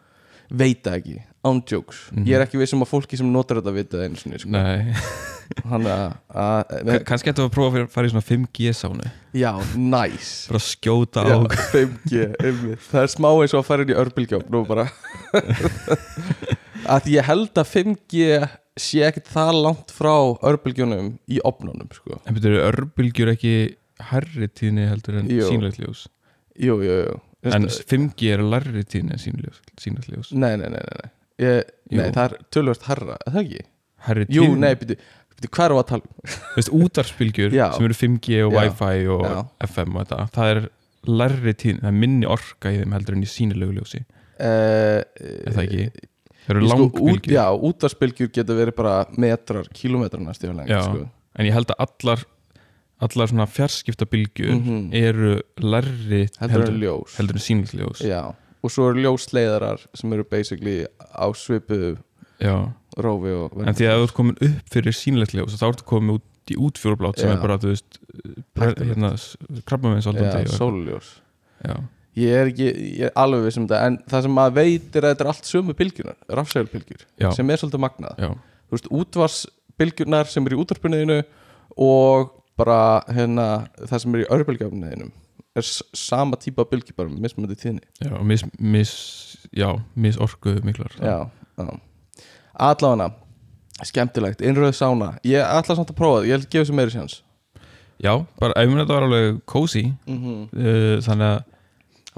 veit 0.51 0.83
það 0.83 0.97
ekki, 1.01 1.23
án 1.43 1.62
jokes 1.65 2.10
Mhm. 2.12 2.25
ég 2.27 2.36
er 2.38 2.45
ekki 2.45 2.60
viss 2.62 2.73
um 2.73 2.84
að 2.86 2.91
fólki 2.93 3.17
sem 3.17 3.32
notar 3.34 3.58
þetta 3.62 3.73
vita 3.73 3.97
einu 4.06 4.15
sinni 4.19 4.38
sko. 4.39 4.49
kannski 7.06 7.32
ættum 7.32 7.45
við 7.45 7.49
að 7.49 7.56
prófa 7.56 7.82
að 7.84 7.89
fara 7.91 8.08
í 8.08 8.12
svona 8.13 8.23
5G 8.27 8.71
sánu 8.77 9.08
já, 9.36 9.51
nice 9.75 10.47
bara 10.51 10.62
skjóta 10.63 11.23
á 11.23 11.27
já, 11.27 11.38
5G, 11.73 12.21
einmitt. 12.39 12.80
það 12.91 13.04
er 13.04 13.12
smá 13.15 13.30
eins 13.41 13.54
og 13.56 13.62
að 13.63 13.67
fara 13.71 13.84
inn 13.86 13.93
í 13.93 13.97
örbylgjum 14.04 14.45
nú 14.54 14.63
bara 14.69 14.86
að 16.95 17.10
ég 17.13 17.27
held 17.27 17.51
að 17.62 17.69
5G 17.73 18.49
sé 18.82 19.04
ekkert 19.06 19.27
það 19.34 19.51
langt 19.65 19.91
frá 19.93 20.13
örbylgjunum 20.51 21.12
í 21.30 21.41
opnunum 21.47 21.89
sko. 21.93 22.21
en 22.25 22.38
betur 22.38 22.56
örbylgjur 22.69 23.34
ekki 23.36 23.56
herri 24.12 24.47
tíðni 24.47 24.88
heldur 24.89 25.19
en 25.21 25.27
sínlegt 25.30 25.82
ljós 25.82 26.06
jú, 26.58 26.77
jú, 26.82 26.95
jú 27.06 27.19
en 27.51 27.65
5G 27.67 28.32
er 28.38 28.43
larri 28.45 28.84
tíðni 28.86 29.17
en 29.17 29.21
sínlegt 29.21 30.08
ljós 30.13 30.32
nei, 30.32 30.56
nei, 30.56 30.69
nei, 30.69 30.80
nei, 30.80 31.01
nei. 31.04 31.12
Ég, 31.41 31.71
nei 31.91 32.06
Jú. 32.06 32.12
það 32.15 32.23
er 32.27 32.36
tölvöld 32.56 32.86
herra, 32.88 33.17
er 33.25 33.34
það 33.36 33.41
ekki? 33.45 33.63
herri 34.08 34.25
Jú, 34.30 34.43
tíðni, 34.45 34.60
nei, 34.63 34.75
byrju, 34.82 34.95
byrju, 35.36 35.49
hvað 35.56 35.65
er 35.65 35.75
að 35.77 35.88
tala 35.91 36.01
um? 36.06 36.36
Þú 36.36 36.56
veist, 36.60 36.71
útarspylgjur 36.82 37.56
Já. 37.58 37.65
sem 37.75 37.86
eru 37.89 37.97
5G 37.97 38.39
og 38.45 38.54
Já. 38.56 38.60
Wi-Fi 38.62 39.08
og 39.15 39.25
Já. 39.25 39.36
FM 39.67 39.95
og 39.97 40.06
þetta, 40.06 40.19
það 40.38 40.51
er 40.56 40.62
larri 41.21 41.54
tíðni, 41.58 41.82
það 41.82 41.91
er 41.91 41.99
minni 42.06 42.27
orka 42.30 42.71
í 42.71 42.80
þeim 42.82 42.93
heldur 42.97 43.17
en 43.17 43.23
í 43.25 43.32
sínilegu 43.36 43.77
ljósi, 43.80 44.04
Uh, 44.41 45.04
er 45.21 45.54
það 45.54 45.63
ekki? 45.67 45.84
Það 46.47 46.56
eru 46.56 46.62
sko, 46.65 46.75
út, 46.82 46.95
langbylgjur 46.95 47.34
já, 47.36 47.43
útvarsbylgjur 47.69 48.30
geta 48.34 48.56
verið 48.58 48.73
bara 48.80 48.93
metrar, 49.21 49.67
kilometrar 49.77 50.23
næstu 50.25 50.49
lengt 50.49 50.71
Já. 50.71 50.80
sko. 50.82 51.04
en 51.38 51.45
ég 51.45 51.54
held 51.54 51.69
að 51.75 51.84
allar 51.86 52.23
allar 53.06 53.30
svona 53.30 53.45
fjarskiptabylgjur 53.45 54.56
Mhm. 54.56 54.80
eru 54.97 55.36
larri 55.62 56.23
heldur 56.39 56.65
en 56.71 56.80
ljós 56.82 57.13
heldur 57.19 57.38
en 57.38 57.45
sínilegt 57.45 57.75
ljós 57.77 58.01
já, 58.01 58.34
og 58.62 58.74
svo 58.74 58.89
eru 58.91 59.06
ljósleiðarar 59.06 59.86
sem 59.97 60.13
eru 60.13 60.26
basically 60.28 60.82
á 61.00 61.26
svipuðu 61.38 61.95
Já. 62.41 62.74
rófi 62.97 63.34
og 63.38 63.56
en 63.62 63.78
því 63.78 63.88
að 63.89 64.00
þú 64.00 64.08
ert 64.08 64.17
komin 64.17 64.38
upp 64.47 64.76
fyrir 64.76 64.97
sínilegt 64.97 65.36
ljós 65.38 65.58
þá 65.60 65.67
ertu 65.71 65.88
komin 65.88 66.17
út 66.17 66.28
í 66.52 66.58
útfjórublátt 66.58 67.21
sem 67.21 67.32
er 67.32 67.41
bara, 67.41 67.58
þú 67.62 67.74
veist 67.74 68.00
hérna, 68.58 69.13
krabba 69.69 69.93
með 69.93 70.08
já, 70.08 70.50
sóluljós 70.56 71.12
já. 71.62 71.76
ég 72.17 72.38
er 72.39 72.52
ekki, 72.52 72.69
ég 72.97 73.08
er 73.10 73.15
alveg 73.21 73.45
viss 73.45 73.62
um 73.62 73.67
þetta 73.69 73.82
en 73.88 74.00
það 74.10 74.26
sem 74.26 74.36
maður 74.38 74.58
veit 74.58 74.97
er 74.97 75.08
að 75.08 75.13
þetta 75.13 75.26
er 75.26 75.32
allt 75.34 75.52
sömu 75.52 75.78
bylgjunar 75.78 76.17
rafsegulbylgjur, 76.41 77.06
Já. 77.21 77.30
sem 77.38 77.54
er 77.54 77.62
svolítið 77.62 77.84
magnað 77.86 78.26
Já. 78.26 78.30
þú 78.34 78.78
veist, 78.78 78.91
útvarsbylgjurnar 79.02 80.32
sem 80.34 80.50
er 80.50 80.58
í 80.58 80.62
útvarpunniðinu 80.65 81.19
og 81.88 82.34
bara 82.60 82.80
hérna 83.10 83.47
það 83.86 84.04
sem 84.04 84.17
er 84.17 84.26
í 84.26 84.30
örbylgjafniðinum 84.38 85.13
er 85.55 85.67
sama 85.97 86.37
típa 86.39 86.63
bylgi 86.69 86.93
bara 86.95 87.09
með 87.11 87.25
mismöndi 87.25 87.57
tíðni. 87.59 87.81
Já, 87.99 88.13
mis, 88.23 88.45
mis, 88.59 88.93
já, 89.51 89.69
mis 89.95 90.19
orku 90.21 90.55
miklar. 90.63 90.93
Já, 90.99 91.27
já. 91.57 91.71
allavega 92.53 93.11
skemmtilegt, 93.87 94.41
innröð 94.45 94.75
sána 94.77 95.15
ég 95.27 95.41
ætla 95.41 95.77
samt 95.77 95.91
að 95.93 95.97
prófa 95.97 96.19
það, 96.19 96.27
ég 96.27 96.35
held 96.35 96.45
að 96.45 96.53
gefa 96.53 96.65
þessu 96.65 96.77
meiri 96.77 96.93
sjans 96.93 97.15
já, 98.01 98.13
bara, 98.41 98.55
ef 98.57 98.69
mér 98.69 98.83
þetta 98.83 98.97
var 98.97 99.07
alveg 99.07 99.41
cozy 99.49 99.83
mm 99.89 100.19
-hmm. 100.19 100.43
uh, 100.53 100.95
þannig 101.05 101.27
að 101.31 101.41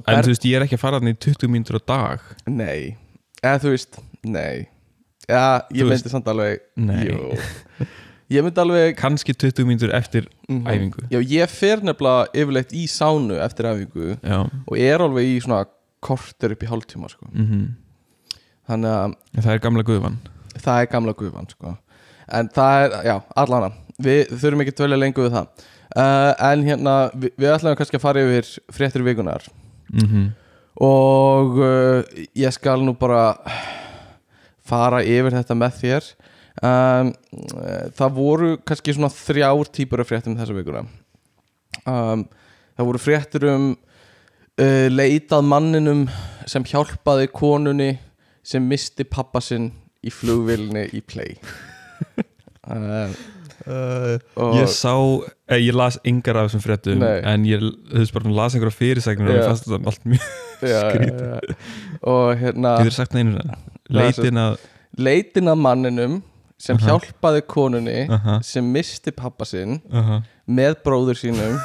en 0.09 0.25
þú 0.25 0.33
veist, 0.33 0.45
ég 0.49 0.57
er 0.57 0.65
ekki 0.65 0.77
að 0.79 0.83
fara 0.83 0.99
þannig 0.99 1.15
í 1.15 1.21
20 1.21 1.51
mínútur 1.53 1.77
á 1.77 1.81
dag. 1.85 2.21
Nei, 2.49 2.97
eða 3.43 3.59
þú 3.61 3.73
veist 3.75 3.99
nei, 4.25 4.67
já, 5.27 5.61
ég 5.69 5.85
myndi 5.85 6.09
samt 6.09 6.27
alveg 6.27 6.63
Nei. 6.75 7.05
ég 8.33 8.43
myndi 8.45 8.61
alveg 8.63 8.95
kannski 8.99 9.33
20 9.35 9.65
mínútur 9.69 9.93
eftir 9.95 10.27
Mhm. 10.49 10.65
æfingu. 10.67 11.03
Já, 11.11 11.19
ég 11.21 11.49
fer 11.49 11.77
nefnilega 11.85 12.27
yfirleitt 12.33 12.73
í 12.73 12.83
sánu 12.89 13.37
eftir 13.45 13.65
æfingu 13.69 14.17
já, 14.23 14.39
og 14.67 14.77
er 14.77 14.99
alveg 15.05 15.25
í 15.29 15.39
svona 15.43 15.65
korter 16.03 16.51
upp 16.51 16.63
í 16.63 16.67
hálftíma 16.71 17.09
sko. 17.09 17.27
mm 17.33 17.67
þannig 18.69 18.91
að 18.95 19.13
það 19.43 19.53
er 19.53 19.59
gamla 19.59 19.83
guðvan 19.83 20.17
það 20.55 20.81
er 20.81 20.85
gamla 20.91 21.13
guðvan 21.19 21.49
sko. 21.51 21.77
en 22.31 22.47
það 22.49 22.83
er, 22.85 22.93
já, 23.09 23.15
allana 23.35 23.71
við 24.01 24.29
þurfum 24.39 24.61
ekki 24.63 24.71
að 24.73 24.77
dvelja 24.81 24.97
lengur 24.99 25.27
við 25.29 25.33
það. 25.35 25.47
Uh, 25.95 26.33
en 26.51 26.63
hérna, 26.65 26.93
við, 27.13 27.31
við 27.37 27.51
ætlum 27.53 27.75
kannski 27.77 27.97
að 27.99 28.01
fara 28.01 28.21
yfir 28.23 28.47
fréttir 28.73 29.03
vikunar 29.05 29.43
mm 29.93 30.31
og 30.81 31.59
uh, 31.61 32.01
ég 32.35 32.49
skal 32.55 32.81
nú 32.81 32.95
bara 32.97 33.35
fara 34.65 35.03
yfir 35.05 35.35
þetta 35.35 35.53
með 35.59 35.75
þér 35.83 36.07
um, 36.61 37.11
uh, 37.57 37.87
það 37.97 38.15
voru 38.17 38.51
kannski 38.67 38.95
svona 38.95 39.11
þrjár 39.13 39.71
típur 39.73 40.03
af 40.03 40.11
fréttum 40.11 40.37
þessa 40.37 40.57
vikuna 40.57 40.85
um, 41.89 42.25
það 42.77 42.89
voru 42.89 43.01
fréttir 43.01 43.47
um 43.49 43.69
uh, 43.73 44.87
leitað 44.91 45.45
manninum 45.49 46.07
sem 46.49 46.65
hjálpaði 46.67 47.29
konunni 47.33 47.93
sem 48.43 48.65
misti 48.67 49.05
pappa 49.07 49.41
sinn 49.41 49.71
í 50.03 50.11
flugvilni 50.11 50.89
í 50.93 51.01
play 51.07 51.37
uh, 52.67 53.13
og 54.43 54.57
ég 54.59 54.67
sá, 54.71 54.93
eh, 55.47 55.61
ég 55.63 55.75
las 55.77 55.97
yngar 56.07 56.41
af 56.41 56.49
þessum 56.49 56.65
fréttum 56.65 56.99
Nei. 56.99 57.21
en 57.31 57.47
ég, 57.47 57.63
veist 57.93 58.15
bara, 58.15 58.33
las 58.35 58.57
einhverja 58.57 58.75
fyrirsagnir 58.75 59.31
og 59.31 59.37
Já. 59.37 59.39
ég 59.39 59.47
fannst 59.47 59.69
þetta 59.69 59.93
allt 59.93 60.05
mjög 60.11 60.27
skrítið. 60.59 61.23
já, 61.23 61.39
já. 61.39 61.55
og 62.13 62.27
hérna 62.43 62.75
leitin 63.93 64.41
að 64.43 64.61
leitin 64.99 65.51
að 65.51 65.63
manninum 65.63 66.21
sem 66.63 66.77
Aha. 66.79 66.85
hjálpaði 66.87 67.41
konunni 67.51 68.05
aha, 68.13 68.37
sem 68.45 68.63
misti 68.71 69.11
pappa 69.15 69.43
sinn 69.49 69.81
aha, 69.91 70.21
með 70.47 70.77
bróður 70.85 71.19
sínum 71.19 71.57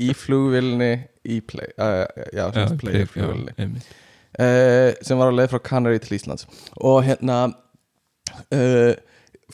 í 0.00 0.10
flugvilni 0.22 0.92
í 1.30 1.38
play, 1.46 1.68
uh, 1.78 2.06
já, 2.34 2.46
sem 2.56 2.78
play 2.80 3.04
flugvilni 3.06 3.54
uh, 3.60 4.90
sem 5.04 5.18
var 5.20 5.30
á 5.30 5.36
leið 5.38 5.52
frá 5.52 5.60
Canary 5.70 6.00
til 6.02 6.16
Íslands. 6.18 6.46
Og 6.80 7.02
hérna 7.06 7.42
uh, 8.50 8.94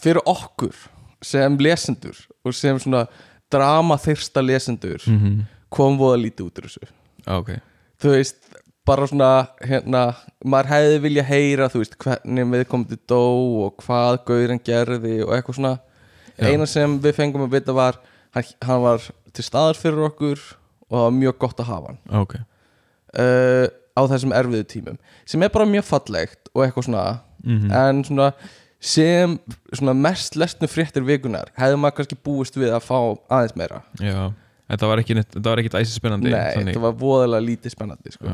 fyrir 0.01 0.23
okkur 0.29 0.77
sem 1.25 1.57
lesendur 1.59 2.19
og 2.47 2.55
sem 2.57 2.79
svona 2.81 3.07
drama 3.53 3.97
þyrsta 4.01 4.43
lesendur 4.45 5.03
Mhm. 5.11 5.45
kom 5.71 5.99
voða 5.99 6.19
lítið 6.23 6.47
út 6.49 6.59
úr 6.61 6.67
þessu. 6.71 6.89
Ah, 7.27 7.41
ok, 7.43 7.51
þú 8.01 8.13
veist, 8.15 8.37
bara 8.87 9.07
svona 9.11 9.31
hérna, 9.67 10.03
maður 10.45 10.71
hefði 10.73 10.99
vilja 11.07 11.25
heyra 11.27 11.69
þú 11.73 11.83
veist, 11.83 11.97
hvernig 12.03 12.51
viðkomandi 12.53 12.99
dó 13.11 13.23
og 13.67 13.81
hvað 13.83 14.21
gauðurinn 14.29 14.63
gerði 14.67 15.17
og 15.27 15.35
eitthvað 15.37 15.59
svona. 15.61 15.75
Já. 16.37 16.51
eina 16.53 16.67
sem 16.69 16.99
við 17.01 17.17
fengum 17.17 17.47
að 17.47 17.55
vita 17.57 17.73
var 17.73 17.97
hann, 18.37 18.45
hann 18.67 18.83
var 18.85 19.05
til 19.33 19.45
staðar 19.45 19.79
fyrir 19.81 20.05
okkur 20.11 20.37
og 20.37 20.93
það 20.99 21.07
var 21.07 21.17
mjög 21.17 21.39
gott 21.47 21.63
að 21.63 21.71
hafa 21.71 21.93
hann. 21.93 22.01
Ah, 22.11 22.21
ok. 22.21 22.35
Uh, 23.17 23.67
á 23.97 24.01
þessum 24.13 24.35
erfiðu 24.37 24.67
tímum 24.69 24.99
sem 25.25 25.43
er 25.43 25.53
bara 25.55 25.69
mjög 25.69 25.87
fallegt 25.89 26.51
og 26.53 26.67
eitthvað 26.67 26.91
svona. 26.91 27.07
Mhm. 27.47 27.71
en 27.71 28.05
svona 28.05 28.33
sem 28.81 29.39
svona 29.73 29.93
mest 29.95 30.37
lesnu 30.37 30.69
fréttir 30.69 31.05
vikunar 31.07 31.51
hefði 31.57 31.79
maður 31.79 31.97
kannski 32.01 32.19
búist 32.27 32.57
við 32.59 32.73
að 32.75 32.85
fá 32.85 32.99
aðeins 33.31 33.57
meira. 33.57 33.83
Já, 34.01 34.33
þetta 34.71 34.89
var 34.91 35.03
ekki 35.03 35.15
neitt, 35.19 35.31
þetta 35.35 35.53
var 35.53 35.63
ekkit 35.63 35.77
æsi 35.81 35.95
spennandi 35.99 36.31
Nei, 36.33 36.55
þetta 36.71 36.81
var 36.83 36.97
voðalega 37.01 37.45
lítið 37.47 37.75
spennandi 37.77 38.13
sko. 38.15 38.33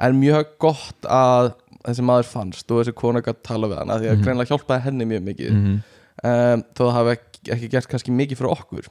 En 0.00 0.20
mjög 0.20 0.52
gott 0.62 1.08
að 1.10 1.52
þessi 1.84 2.04
maður 2.08 2.28
fannst 2.30 2.70
og 2.70 2.80
þessi 2.82 2.94
kona 2.96 3.20
gætt 3.26 3.42
tala 3.44 3.68
við 3.68 3.78
hann 3.82 3.90
af 3.90 4.00
því 4.00 4.08
að 4.10 4.16
Mhm. 4.16 4.24
greinlega 4.24 4.50
hjálpaði 4.52 4.84
henni 4.86 5.04
mjög 5.10 5.24
mikið. 5.30 5.50
Mhm, 5.52 5.74
um, 6.24 6.62
þó 6.74 6.82
það 6.84 6.92
hafi 6.98 7.10
ekki, 7.16 7.40
ekki 7.56 7.70
gert 7.74 7.88
kannski 7.88 8.14
mikið 8.20 8.38
fyrir 8.40 8.54
okkur. 8.58 8.86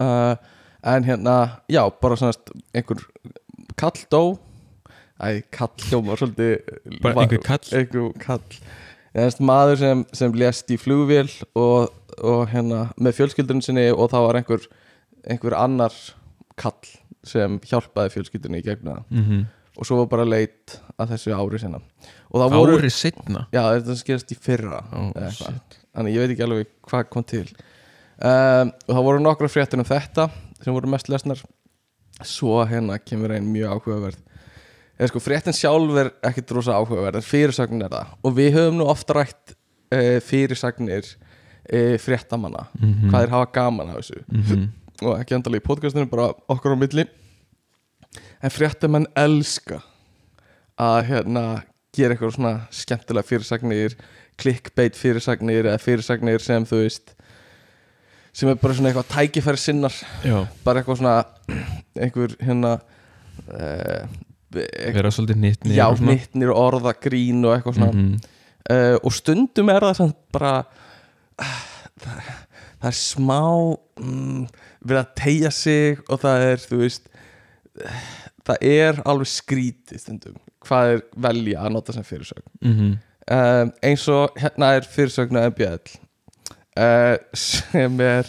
Uh, 0.00 0.36
en 0.84 1.04
hérna 1.04 1.36
já, 1.70 1.82
bara 2.00 2.16
svona 2.16 2.32
einhver 2.74 3.02
kall 3.76 4.00
dó. 4.10 4.38
Æ, 5.22 5.42
kall 5.54 5.70
hljóma 5.86 6.16
svolítið 6.18 7.00
Bara 7.02 7.14
va- 7.14 7.22
einhver 7.22 7.42
kall? 7.44 7.66
einhver 7.78 8.12
kall. 8.18 8.40
Eðast 9.14 9.40
maður 9.44 9.76
sem, 9.78 10.06
sem 10.12 10.32
lést 10.32 10.70
í 10.72 10.78
flugvél 10.80 11.28
og, 11.54 11.92
og 12.18 12.48
hérna 12.48 12.92
með 12.98 13.18
fjölskyldunum 13.20 13.62
sinni 13.62 13.90
og 13.92 14.08
það 14.10 14.26
var 14.26 14.38
einhver 14.40 14.66
einhver 15.28 15.54
annar 15.58 15.94
kall 16.56 16.92
sem 17.26 17.58
hjálpaði 17.60 18.10
fjölskyldunni 18.16 18.62
í 18.62 18.66
gegnum 18.66 18.96
það. 18.96 19.04
Mhm. 19.10 19.42
og 19.78 19.86
svo 19.88 19.96
var 20.02 20.06
bara 20.10 20.24
leit 20.28 20.74
að 21.00 21.14
þessu 21.14 21.32
ári 21.32 21.58
sinna. 21.58 21.78
Árið 22.34 22.90
setna 22.92 23.46
já 23.54 23.62
þetta 23.72 23.94
skerast 23.96 24.32
í 24.34 24.36
fyrra 24.36 24.82
shit. 25.32 25.78
þannig 25.96 26.12
ég 26.16 26.20
veit 26.26 26.34
ekki 26.34 26.44
alveg 26.44 26.66
hvað 26.90 27.08
kom 27.08 27.24
til. 27.24 27.46
Um, 28.22 28.68
og 28.86 28.92
það 28.92 29.06
voru 29.06 29.22
nokkra 29.22 29.48
fréttir 29.48 29.80
um 29.80 29.84
þetta 29.88 30.28
sem 30.62 30.74
voru 30.74 30.90
mest 30.92 31.08
lesnar. 31.08 31.40
Svo 32.22 32.60
hérna 32.68 32.98
kemur 33.00 33.32
einn 33.32 33.48
mjög 33.50 33.72
áhugaverð. 33.80 34.20
Eða 34.98 35.08
sko 35.08 35.22
fréttin 35.24 35.56
sjálf 35.56 35.96
er 35.98 36.12
ekkit 36.28 36.52
rosa 36.54 36.76
áhugaverð 36.76 37.16
en 37.22 37.26
fyrirsögnin 37.26 37.82
er 37.86 37.94
það. 37.96 38.12
Og 38.22 38.36
við 38.36 38.52
höfum 38.58 38.76
nú 38.78 38.86
ofta 38.92 39.16
rætt 39.16 39.54
uh, 39.94 40.20
fyrirsagnir 40.20 41.08
uh, 41.72 41.96
fréttamanna. 41.98 42.68
Mhm. 42.78 43.08
hvað 43.08 43.24
þeir 43.24 43.34
hafa 43.38 43.50
gaman 43.56 43.88
af 43.94 44.02
þessu. 44.02 44.22
Mhm. 44.28 44.68
Og 45.06 45.18
ekki 45.20 45.36
endalega 45.36 45.62
í 45.62 45.66
podcastinu 45.66 46.08
bara 46.10 46.30
okkur 46.52 46.76
á 46.76 46.78
milli. 46.78 47.06
En 48.42 48.52
fréttamenn 48.52 49.08
elska 49.18 49.80
að 50.80 50.98
hérna 51.10 51.44
gera 51.94 52.14
eitthvað 52.14 52.36
svona 52.36 52.54
skemmtilega 52.72 53.28
fyrirsagnir 53.28 53.96
clickbait 54.40 54.96
fyrirsagnir 54.98 55.68
eða 55.68 55.80
fyrirsagnir 55.82 56.42
sem 56.42 56.64
þú 56.66 56.82
veist 56.82 57.14
sem 58.32 58.48
er 58.48 58.56
bara 58.60 58.74
svona 58.74 58.90
eitthvað 58.90 59.10
tækifæri 59.12 59.60
sinnar. 59.60 59.96
Já, 60.24 60.46
bara 60.64 60.80
eitthvað 60.80 61.02
svona 61.02 61.16
einhver 62.00 62.36
hérna 62.40 62.78
uh, 63.52 64.06
vera 64.52 65.12
svolítið 65.12 65.42
nýtt 65.42 65.66
já, 65.72 65.86
nittnir 66.00 66.52
og 66.52 66.62
orða 66.66 66.96
grín 66.96 67.44
og 67.44 67.58
eitthvað 67.58 67.80
svona. 67.80 67.92
Mm 67.92 68.38
uh, 68.70 68.96
og 69.02 69.14
stundum 69.14 69.70
er 69.72 69.86
það 69.92 70.14
bara 70.34 70.52
uh, 70.62 71.60
það, 72.02 72.30
það 72.82 72.90
er 72.90 72.98
smá 72.98 73.40
mm, 74.02 74.46
verið 74.82 75.02
að 75.02 75.14
tegja 75.22 75.52
sig 75.54 76.02
og 76.08 76.22
það 76.24 76.46
er 76.50 76.64
þú 76.66 76.80
veist 76.82 77.08
það 78.46 78.66
er 78.72 79.02
alveg 79.08 79.30
skrítið 79.32 80.02
stundum 80.02 80.38
hvað 80.66 80.94
er 80.94 81.02
velja 81.26 81.64
að 81.64 81.74
nota 81.76 81.94
sem 81.94 82.06
fyrirsögn 82.06 82.48
-hmm. 82.62 82.96
um, 83.36 83.72
eins 83.82 84.08
og 84.08 84.38
hérna 84.38 84.74
er 84.76 84.88
fyrirsögnu 84.94 85.46
MBL 85.50 85.78
uh, 86.78 87.16
sem 87.34 88.00
er 88.00 88.26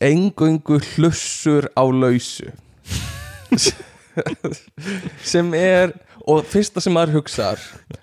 engungu 0.00 0.80
hlussur 0.94 1.68
á 1.76 1.84
lausu 1.90 2.50
sem 5.32 5.54
er 5.54 5.92
og 6.26 6.46
fyrsta 6.50 6.82
sem 6.82 6.94
maður 6.96 7.20
hugsar 7.20 7.60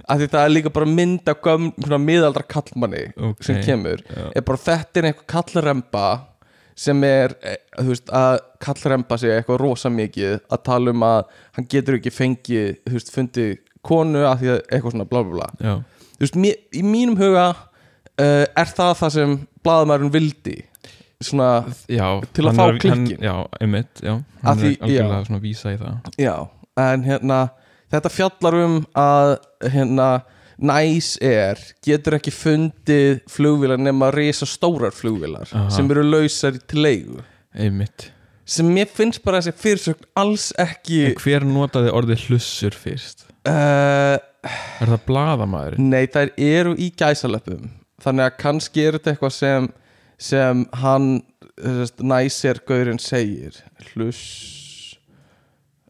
af 0.08 0.20
því 0.20 0.28
það 0.32 0.44
er 0.44 0.54
líka 0.54 0.72
bara 0.74 0.86
mynd 0.88 1.28
af 1.28 2.00
miðaldra 2.00 2.46
kallmanni 2.48 3.12
Ok. 3.18 3.44
sem 3.44 3.60
kemur 3.66 4.04
Já. 4.08 4.32
er 4.36 4.42
bara 4.42 4.58
þetta 4.58 5.00
er 5.00 5.10
einhver 5.10 5.28
kallremba 5.28 6.08
sem 6.75 7.03
er, 7.03 7.36
eh, 7.43 7.57
veist, 7.86 8.09
að 8.09 8.39
kallremba 8.63 9.17
sig 9.17 9.29
eitthvað 9.36 9.59
rosa 9.62 9.89
mikið 9.93 10.39
að 10.51 10.63
tala 10.63 10.91
um 10.91 11.03
að 11.07 11.23
hann 11.57 11.67
getur 11.69 11.99
ekki 11.99 12.12
fengið 12.13 12.77
veist, 12.89 13.12
fundið 13.13 13.57
konu 13.83 14.23
af 14.25 14.39
því 14.41 14.51
að 14.53 14.62
eitthvað 14.71 14.91
svona 14.95 15.09
bla 15.09 15.23
bla 15.23 15.33
bla. 15.33 15.49
Já, 15.59 15.73
þú 16.17 16.25
veist, 16.25 16.36
mér, 16.39 16.55
í 16.73 16.83
mínum 16.88 17.17
huga 17.19 17.47
uh, 18.19 18.45
er 18.45 18.69
það 18.77 18.93
það 19.01 19.12
sem 19.17 19.36
blaðamærin 19.63 20.12
vildi 20.13 20.57
svona, 21.23 21.49
já 21.88 22.07
Til 22.36 22.43
að 22.43 22.49
hann 22.49 22.57
fá 22.57 22.63
er 22.63 22.71
hann- 22.71 22.79
klikkinn. 22.83 23.23
Já, 23.23 23.36
einmitt, 23.62 24.01
já. 24.03 24.13
Hann 24.43 24.57
því- 24.59 24.73
er 24.77 24.83
algjörlega 24.88 25.25
svona 25.27 25.39
að 25.39 25.45
vísa 25.47 25.73
í 25.73 25.77
það. 25.79 26.13
Já 26.19 26.36
en 26.83 27.03
hérna, 27.05 27.38
þetta 27.93 28.09
fjallar 28.09 28.55
um 28.65 28.79
að 28.97 29.38
hérna 29.69 30.07
næs 30.63 31.13
er, 31.23 31.60
getur 31.86 32.15
ekki 32.17 32.32
fundið 32.34 33.21
flugvílar 33.32 33.82
nema 33.82 34.10
risa 34.15 34.47
stórar 34.49 34.95
flugvílar 34.95 35.49
Aha. 35.52 35.69
sem 35.73 35.89
eru 35.91 36.04
lausar 36.08 36.58
til 36.67 36.84
leigu 36.86 37.21
Einmitt 37.54 38.10
sem 38.45 38.67
mér 38.76 38.89
finnst 38.91 39.21
bara 39.23 39.39
þessi 39.39 39.54
fyrirsögn 39.63 40.08
alls 40.19 40.49
ekki 40.60 41.04
En 41.13 41.19
hver 41.23 41.45
notaði 41.47 41.93
orðið 41.95 42.26
hlussur 42.30 42.76
fyrst? 42.76 43.26
uh, 43.47 44.17
Er 44.43 44.89
það 44.91 45.06
blaðamaður? 45.08 45.78
Nei, 45.80 46.04
þær 46.12 46.34
eru 46.36 46.73
í 46.76 46.89
gæsalöpum 46.99 47.69
Þannig 48.04 48.26
að 48.28 48.38
kannski 48.43 48.84
er 48.84 48.97
þetta 48.97 49.13
eitthvað 49.13 49.36
sem 49.38 49.69
sem 50.23 50.65
hann 50.80 51.08
næsir 52.04 52.60
gaurinn 52.67 52.99
segir 53.02 53.58
hluss 53.93 54.97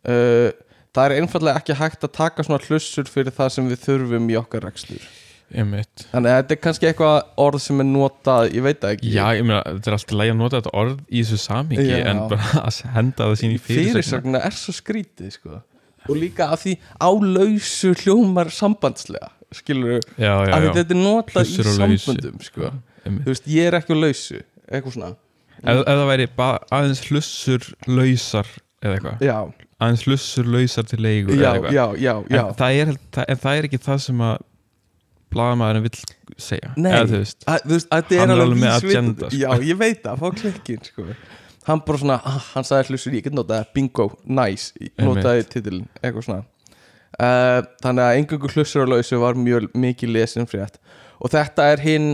uh, 0.08 0.50
Það 0.94 1.10
er 1.10 1.24
einfallega 1.24 1.60
ekki 1.62 1.76
hægt 1.80 2.06
að 2.06 2.12
taka 2.20 2.46
svona 2.46 2.62
hlussur 2.68 3.10
fyrir 3.10 3.34
það 3.34 3.54
sem 3.56 3.70
við 3.72 3.80
þurfum 3.88 4.28
í 4.30 4.38
okkar 4.38 4.66
rekstur. 4.68 5.06
Einmitt. 5.54 6.06
Þannig 6.10 6.32
að 6.32 6.40
þetta 6.40 6.56
er 6.56 6.60
kannski 6.64 6.88
eitthvað 6.90 7.18
orð 7.44 7.62
sem 7.62 7.82
er 7.84 7.88
notað, 7.90 8.48
ég 8.56 8.64
veit 8.66 8.80
það 8.82 8.96
ekki. 8.96 9.12
Já, 9.14 9.24
ég 9.38 9.46
meina, 9.46 9.60
þetta 9.68 9.92
er 9.92 9.98
alltaf 9.98 10.18
lægi 10.18 10.34
að 10.34 10.40
nota 10.40 10.60
þetta 10.60 10.74
orð 10.82 10.96
í 11.10 11.22
þessu 11.22 11.40
samhengi 11.44 11.86
Já. 11.90 11.98
en 12.10 12.22
bara 12.32 12.64
að 12.64 12.80
henda 12.96 13.28
það 13.28 13.36
sín 13.42 13.54
í 13.54 13.60
fyrirsögna 13.62 13.94
Fyrirsögna 13.94 14.42
er 14.50 14.58
svo 14.58 14.76
skrítið 14.78 15.36
sko. 15.36 15.60
og 16.04 16.18
líka 16.20 16.50
af 16.52 16.64
því 16.64 16.74
á 17.00 17.10
lausu 17.10 17.94
hljómar 18.02 18.50
sambandslega 18.52 19.30
skilur 19.54 20.02
Já, 20.18 20.34
já, 20.48 20.56
því 20.58 20.66
já. 20.66 20.74
þetta 20.80 20.96
er 20.98 21.02
notað 21.04 21.54
í 21.54 21.68
samböndum 21.78 22.42
sko. 22.44 22.74
Þú 23.06 23.30
veist, 23.30 23.48
ég 23.52 23.70
er 23.70 23.78
ekki 23.78 23.94
á 23.94 23.98
lausu 24.00 24.42
eitthvað 24.70 24.98
svona. 24.98 25.14
Ef, 25.64 25.84
það 25.86 26.06
væri 26.10 26.30
aðeins 26.42 27.04
hlussur 27.08 27.70
lausar 27.88 28.50
eða 28.84 28.98
eitthvað 28.98 29.54
aðeins 29.84 30.04
hlussur 30.08 30.48
lausar 30.48 30.88
til 30.88 31.00
leigu 31.04 31.36
já, 31.36 31.54
já, 31.74 31.86
já, 32.00 32.14
já. 32.30 32.42
En, 32.44 32.56
það 32.60 32.82
er, 32.82 32.92
en 33.28 33.40
það 33.44 33.60
er 33.60 33.68
ekki 33.70 33.80
það 33.84 34.02
sem 34.06 34.22
að 34.24 34.36
blaðamaðurinn 35.34 35.86
vill 35.88 36.38
segja 36.46 36.74
Nei. 36.78 36.92
eða 36.94 37.08
veist 37.18 37.48
Að, 37.50 37.64
veist, 37.72 37.90
að 37.90 38.14
Hann 38.20 38.34
er 38.36 38.44
alveg 38.44 38.60
með 38.62 38.76
agenda, 38.78 39.30
sko. 39.32 39.40
já, 39.42 39.50
ég 39.72 39.80
veit 39.80 40.04
það, 40.06 40.22
fá 40.22 40.40
klikkin 40.42 40.84
sko. 40.88 41.06
hann 41.68 41.82
bara 41.88 42.02
svona, 42.04 42.18
ah, 42.30 42.50
hann 42.54 42.68
sagði 42.68 42.94
hlusur 42.94 43.18
ég 43.18 43.26
get 43.26 43.36
notað 43.38 43.72
bingo, 43.76 44.10
nice 44.30 44.92
notaði 45.02 45.48
titilin, 45.50 45.88
eitthvað 46.04 46.28
svona 46.28 46.44
uh, 46.44 47.64
þannig 47.84 48.06
að 48.06 48.20
engangu 48.22 48.52
hlusur 48.54 48.86
á 48.86 48.92
lausu 48.94 49.20
var 49.24 49.40
mjög 49.40 49.72
mikið 49.74 50.14
lesin 50.20 50.50
frétt 50.50 50.80
og 51.24 51.34
þetta 51.34 51.72
er 51.74 51.84
hinn 51.84 52.14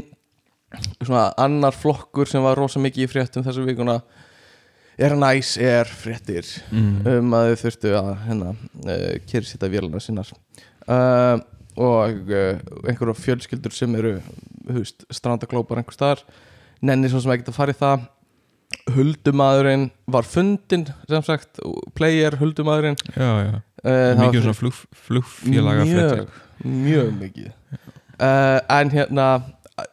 svona 1.01 1.29
annar 1.41 1.75
flokkur 1.75 2.29
sem 2.29 2.43
var 2.45 2.59
rosa 2.59 2.81
mikið 2.81 3.07
í 3.07 3.11
fréttum 3.11 3.45
þessu 3.45 3.65
vikuna 3.67 3.99
er 4.99 5.15
næs 5.15 5.55
er 5.61 5.87
fréttir. 5.87 6.47
Mm. 6.71 7.07
um 7.07 7.33
að 7.37 7.49
þau 7.53 7.61
þurftu 7.63 7.95
að 7.99 8.11
hérna, 8.27 8.53
uh, 8.83 9.15
kyrrsita 9.29 9.71
vélana 9.71 10.01
sinnar 10.03 10.29
uh, 10.87 11.39
og 11.79 12.31
uh, 12.33 12.59
einhverjum 12.83 13.17
fjölskyldur 13.17 13.75
sem 13.75 13.95
eru 13.99 14.17
húst, 14.75 15.07
strandaglópar 15.13 15.81
einhver 15.81 15.95
staðar. 15.95 16.23
Nenni 16.85 17.11
svo 17.11 17.21
sem 17.23 17.33
ekki 17.35 17.49
að 17.49 17.57
fara 17.57 17.75
í 17.75 17.79
það. 17.79 18.07
Huldumadurinn 18.93 19.87
var 20.13 20.27
fundin 20.29 20.85
sem 21.09 21.23
sagt, 21.25 21.57
player 21.97 22.35
huldumadurinn 22.37 22.97
Já, 23.15 23.31
já. 23.47 23.55
Mikið 24.19 24.43
svona 24.43 24.57
flug, 24.57 24.77
flugfélaga 25.07 25.85
mjög, 25.87 26.33
mjög 26.67 27.11
mikið. 27.17 27.47
En 28.19 28.91
hérna 28.91 29.27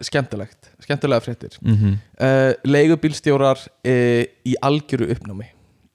skemmtilegt, 0.05 0.66
skemmtilega 0.87 1.25
fréttir. 1.25 1.59
Mm 1.61 1.77
-hmm. 1.77 1.95
uh, 2.23 2.53
leigubílstjórar 2.65 3.59
uh, 3.67 4.23
í 4.47 4.55
algjöru 4.63 5.11
uppnámi. 5.15 5.51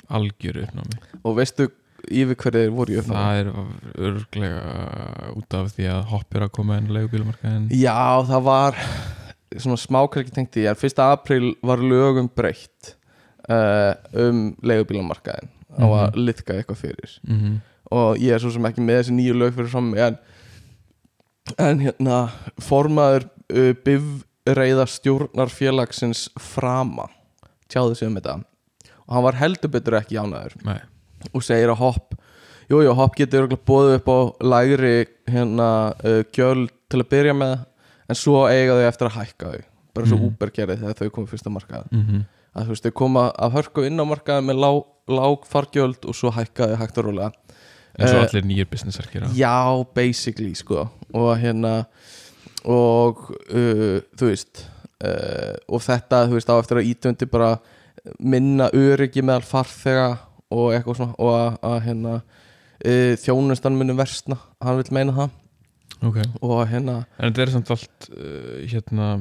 Algjöru 0.10 0.68
uppnámi. 0.68 1.00
Og 1.24 1.38
veistu 1.38 1.70
yfir 2.10 2.36
hverju 2.36 2.60
þeir 2.60 2.76
voru 2.76 2.94
í 2.94 3.00
uppnámi? 3.02 3.22
Það 3.22 3.40
er 3.40 4.08
örglega 4.10 5.32
út 5.38 5.58
af 5.58 5.74
því 5.76 5.90
að 5.94 6.06
hopp 6.14 6.36
er 6.36 6.46
að 6.46 6.54
koma 6.58 6.78
inn 6.82 6.94
leigubílumarkaðin 6.96 7.68
Já, 7.76 8.24
það 8.28 8.48
var 8.48 8.80
svona 9.60 9.80
smákrækki 9.80 10.34
tengt 10.36 10.58
í 10.60 10.66
en 10.70 10.80
1. 10.80 11.04
apríl 11.04 11.54
var 11.66 11.84
lögum 11.84 12.30
breytt 12.32 12.96
uh, 13.50 13.94
um 14.18 14.52
leigubílamarkaðin 14.64 15.52
á 15.78 15.86
að 15.88 16.20
liðka 16.20 16.58
eitthvað 16.58 16.82
fyrir. 16.82 17.14
Mm 17.28 17.38
-hmm. 17.40 17.60
og 17.92 18.18
ég 18.18 18.34
er 18.34 18.40
svo 18.40 18.52
sem 18.52 18.66
ekki 18.66 18.82
með 18.82 19.02
þessi 19.02 19.16
nýju 19.16 19.38
lög 19.38 19.54
fyrir 19.56 19.72
fram 19.72 19.94
en, 19.96 20.18
en 21.58 21.80
hérna 21.80 22.18
formaður 22.60 23.30
uh, 23.54 23.74
bifreiða 24.46 24.86
stjórnarfélagsins 24.90 26.30
frama. 26.40 27.08
Tjáði 27.72 27.96
sig 28.00 28.08
um 28.10 28.16
þetta. 28.18 28.40
Og 29.08 29.16
hann 29.16 29.24
var 29.26 29.38
heldur 29.40 29.72
betur 29.74 29.98
ekki 30.00 30.18
ánaður 30.20 30.54
Nei, 30.64 30.80
og 31.34 31.44
segir 31.44 31.72
að 31.74 31.82
hopp 31.82 32.14
Jú, 32.72 32.78
jú, 32.86 32.94
hopp 32.96 33.18
getur 33.20 33.50
boðið 33.68 33.98
upp 33.98 34.06
á 34.08 34.20
lægri 34.48 34.92
hérna 35.28 35.66
uh, 36.08 36.22
gjöld 36.32 36.70
til 36.88 37.02
að 37.04 37.10
byrja 37.12 37.34
með 37.36 37.58
en 38.08 38.16
svo 38.16 38.46
eiga 38.48 38.78
þau 38.78 38.86
eftir 38.88 39.10
að 39.10 39.18
hækka 39.18 39.50
þau. 39.52 39.66
Bara 39.92 40.08
svo 40.08 40.18
Mhm. 40.22 40.28
Uber 40.30 40.52
gerði 40.56 40.78
þegar 40.80 40.96
þau 41.02 41.10
komið 41.18 41.34
fyrsta 41.34 41.52
markað 41.52 41.90
mm 41.92 42.22
að 42.52 42.66
þú 42.68 42.74
veist, 42.74 42.84
þau 42.84 42.92
koma 43.00 43.22
að 43.40 43.54
hörku 43.56 43.84
inn 43.88 44.00
á 44.00 44.06
markaði 44.08 44.44
með 44.44 44.58
lág, 44.60 44.80
lág 45.08 45.46
fargjöld 45.48 46.04
og 46.08 46.16
svo 46.16 46.32
hækkaði 46.36 46.76
hægt 46.82 46.98
og 47.00 47.06
rólega. 47.06 47.32
Eins 47.96 48.12
og 48.12 48.18
Eh, 48.18 48.24
allir 48.28 48.44
nýjir 48.48 48.68
businessar 48.72 49.08
gera 49.12 49.28
Já, 49.36 49.84
basically, 49.96 50.54
sko. 50.56 50.90
Og 51.14 51.38
hérna 51.40 51.86
og 52.70 53.24
uh, 53.32 54.00
þú 54.18 54.30
veist 54.30 54.64
uh, 55.02 55.56
og 55.72 55.84
þetta, 55.86 56.26
þú 56.30 56.38
veist, 56.38 56.52
á 56.52 56.56
eftir 56.62 56.82
að 56.82 56.90
ítöndi 56.92 57.30
bara 57.32 57.56
minna 58.20 58.70
öryggi 58.74 59.24
meðal 59.26 59.46
farþega 59.46 60.08
og 60.52 60.72
eitthvað 60.76 60.98
svona 61.00 61.18
og 61.22 61.36
að, 61.36 61.60
að 61.70 61.78
hérna 61.88 62.16
uh, 62.22 63.14
þjónustan 63.22 63.78
muni 63.78 63.96
versna, 63.98 64.40
hann 64.62 64.82
vil 64.82 64.98
meina 64.98 65.16
það. 65.18 65.38
Ok, 66.02 66.18
og 66.42 66.64
hérna, 66.70 67.04
en 67.20 67.30
þetta 67.30 67.44
er 67.44 67.54
samt 67.54 67.72
allt 67.76 68.10
uh, 68.10 68.58
hérna 68.66 69.12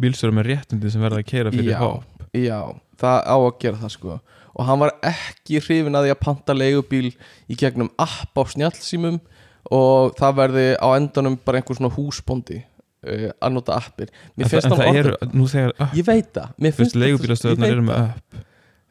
bílstöru 0.00 0.34
með 0.34 0.52
réttindi 0.52 0.90
sem 0.90 1.02
verða 1.02 1.22
að 1.22 1.28
keira 1.28 1.52
fyrir 1.54 1.70
Já. 1.70 1.78
hopp. 1.84 2.24
já, 2.34 2.58
það 2.98 3.18
á 3.30 3.36
að 3.36 3.52
gera 3.62 3.82
það 3.84 3.94
sko. 3.94 4.18
Og 4.58 4.66
hann 4.66 4.80
var 4.82 4.94
ekki 5.06 5.60
hrifin 5.62 5.94
að 5.94 6.08
því 6.08 6.12
að 6.16 6.22
panta 6.24 6.56
leigubíl 6.56 7.12
í 7.46 7.58
gegnum 7.58 7.92
app 8.00 8.34
á 8.34 8.42
snjallsímum 8.50 9.20
og 9.74 10.16
það 10.18 10.36
verði 10.42 10.66
á 10.80 10.88
endanum 10.96 11.38
bara 11.44 11.60
einhver 11.60 11.78
svona 11.78 11.92
húsbóndi 11.92 12.60
uh, 12.62 13.30
að 13.36 13.54
nota 13.56 13.78
appir 13.78 14.12
Mér 14.34 14.50
finnst 14.52 14.68
það 14.70 14.84
orðið 14.88 15.10
Ég 15.98 16.06
veit 16.06 16.30
það, 16.34 16.54
það. 17.92 18.44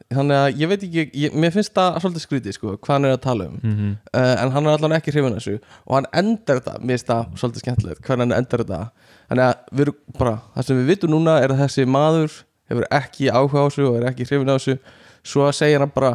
Þannig 0.08 0.38
að 0.40 0.60
ég 0.62 0.70
veit 0.70 0.84
ekki, 0.86 1.02
ég, 1.20 1.34
mér 1.36 1.52
finnst 1.52 1.74
það 1.76 1.98
svolítið 2.00 2.22
skrítið 2.24 2.54
sko, 2.56 2.70
hvað 2.80 2.94
hann 2.94 3.06
er 3.08 3.16
að 3.18 3.24
tala 3.26 3.48
um. 3.50 3.58
Mm 3.60 3.90
uh, 4.16 4.36
en 4.40 4.52
hann 4.54 4.68
er 4.68 4.78
allan 4.78 4.94
ekki 4.96 5.12
hrifin 5.12 5.36
þessu. 5.36 5.58
Og 5.84 5.98
hann 5.98 6.08
endar 6.16 6.62
þetta, 6.62 6.76
mér 6.80 6.96
finnst 6.96 7.10
það 7.10 7.34
svolítið 7.42 7.64
skemmtilegt 7.64 8.06
hvernig 8.06 8.24
hann 8.24 8.36
endar 8.38 8.62
þetta. 8.64 9.10
Þannig 9.28 9.44
að 9.50 9.76
við 9.80 9.92
bara, 10.16 10.34
það 10.54 10.68
sem 10.68 10.80
við 10.80 10.90
vitum 10.94 11.12
núna 11.12 11.36
er 11.42 11.52
að 11.52 11.60
þessi 11.66 11.84
maður 11.92 12.38
hefur 12.72 12.88
ekki 13.02 13.28
áhuga 13.28 13.60
á 13.60 13.66
þessu 13.66 13.88
og 13.90 13.98
er 13.98 14.08
ekki 14.08 14.28
hrifin 14.30 14.54
af 14.54 14.62
þessu. 14.62 14.96
Svo 15.28 15.50
segja 15.52 15.82
hann 15.82 15.92
bara 15.92 16.14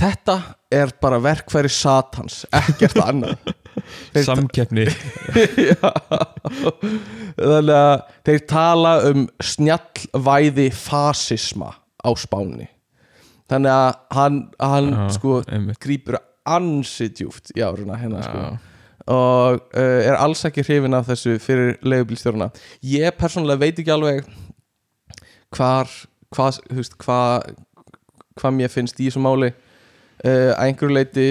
þetta 0.00 0.38
er 0.72 0.94
bara 1.02 1.20
verkfæri 1.20 1.68
satans 1.72 2.46
ekkert 2.62 2.96
annað 3.04 3.52
Samkeppni. 4.26 4.86
Þannig 7.36 7.76
að 7.76 7.94
þeir 8.28 8.42
tala 8.50 8.92
um 9.08 9.24
snjallvæði 9.42 10.68
fasisma 10.76 11.72
á 12.02 12.10
spáni. 12.18 12.68
Þannig 13.52 13.72
að 13.72 13.88
hann, 14.16 14.36
hann 14.60 14.92
Já, 14.92 15.06
sko 15.16 15.38
einmitt. 15.46 15.80
grýpur 15.82 16.18
ansi 16.48 17.08
djúft 17.12 17.52
í 17.56 17.62
áruna 17.64 17.98
hérna 18.00 18.22
sko. 18.24 18.44
Já. 18.46 18.68
og 19.12 19.58
uh, 19.74 20.00
er 20.06 20.14
alls 20.14 20.44
ekki 20.46 20.62
hrifin 20.62 20.94
af 20.94 21.08
þessu 21.08 21.34
fyrir 21.42 21.72
leigubílstjórna 21.82 22.46
ég 22.86 23.16
persónulega 23.18 23.58
veit 23.58 23.80
ekki 23.82 23.90
alveg 23.90 24.28
hvar 25.56 25.90
hvað, 26.30 26.60
hvað 27.02 27.48
hvað 28.38 28.54
mér 28.56 28.70
finnst 28.72 29.00
í 29.02 29.08
þessu 29.08 29.22
máli. 29.22 29.50
Uh, 30.22 30.52
að 30.54 30.68
einhverju 30.68 30.94
leiti 30.96 31.26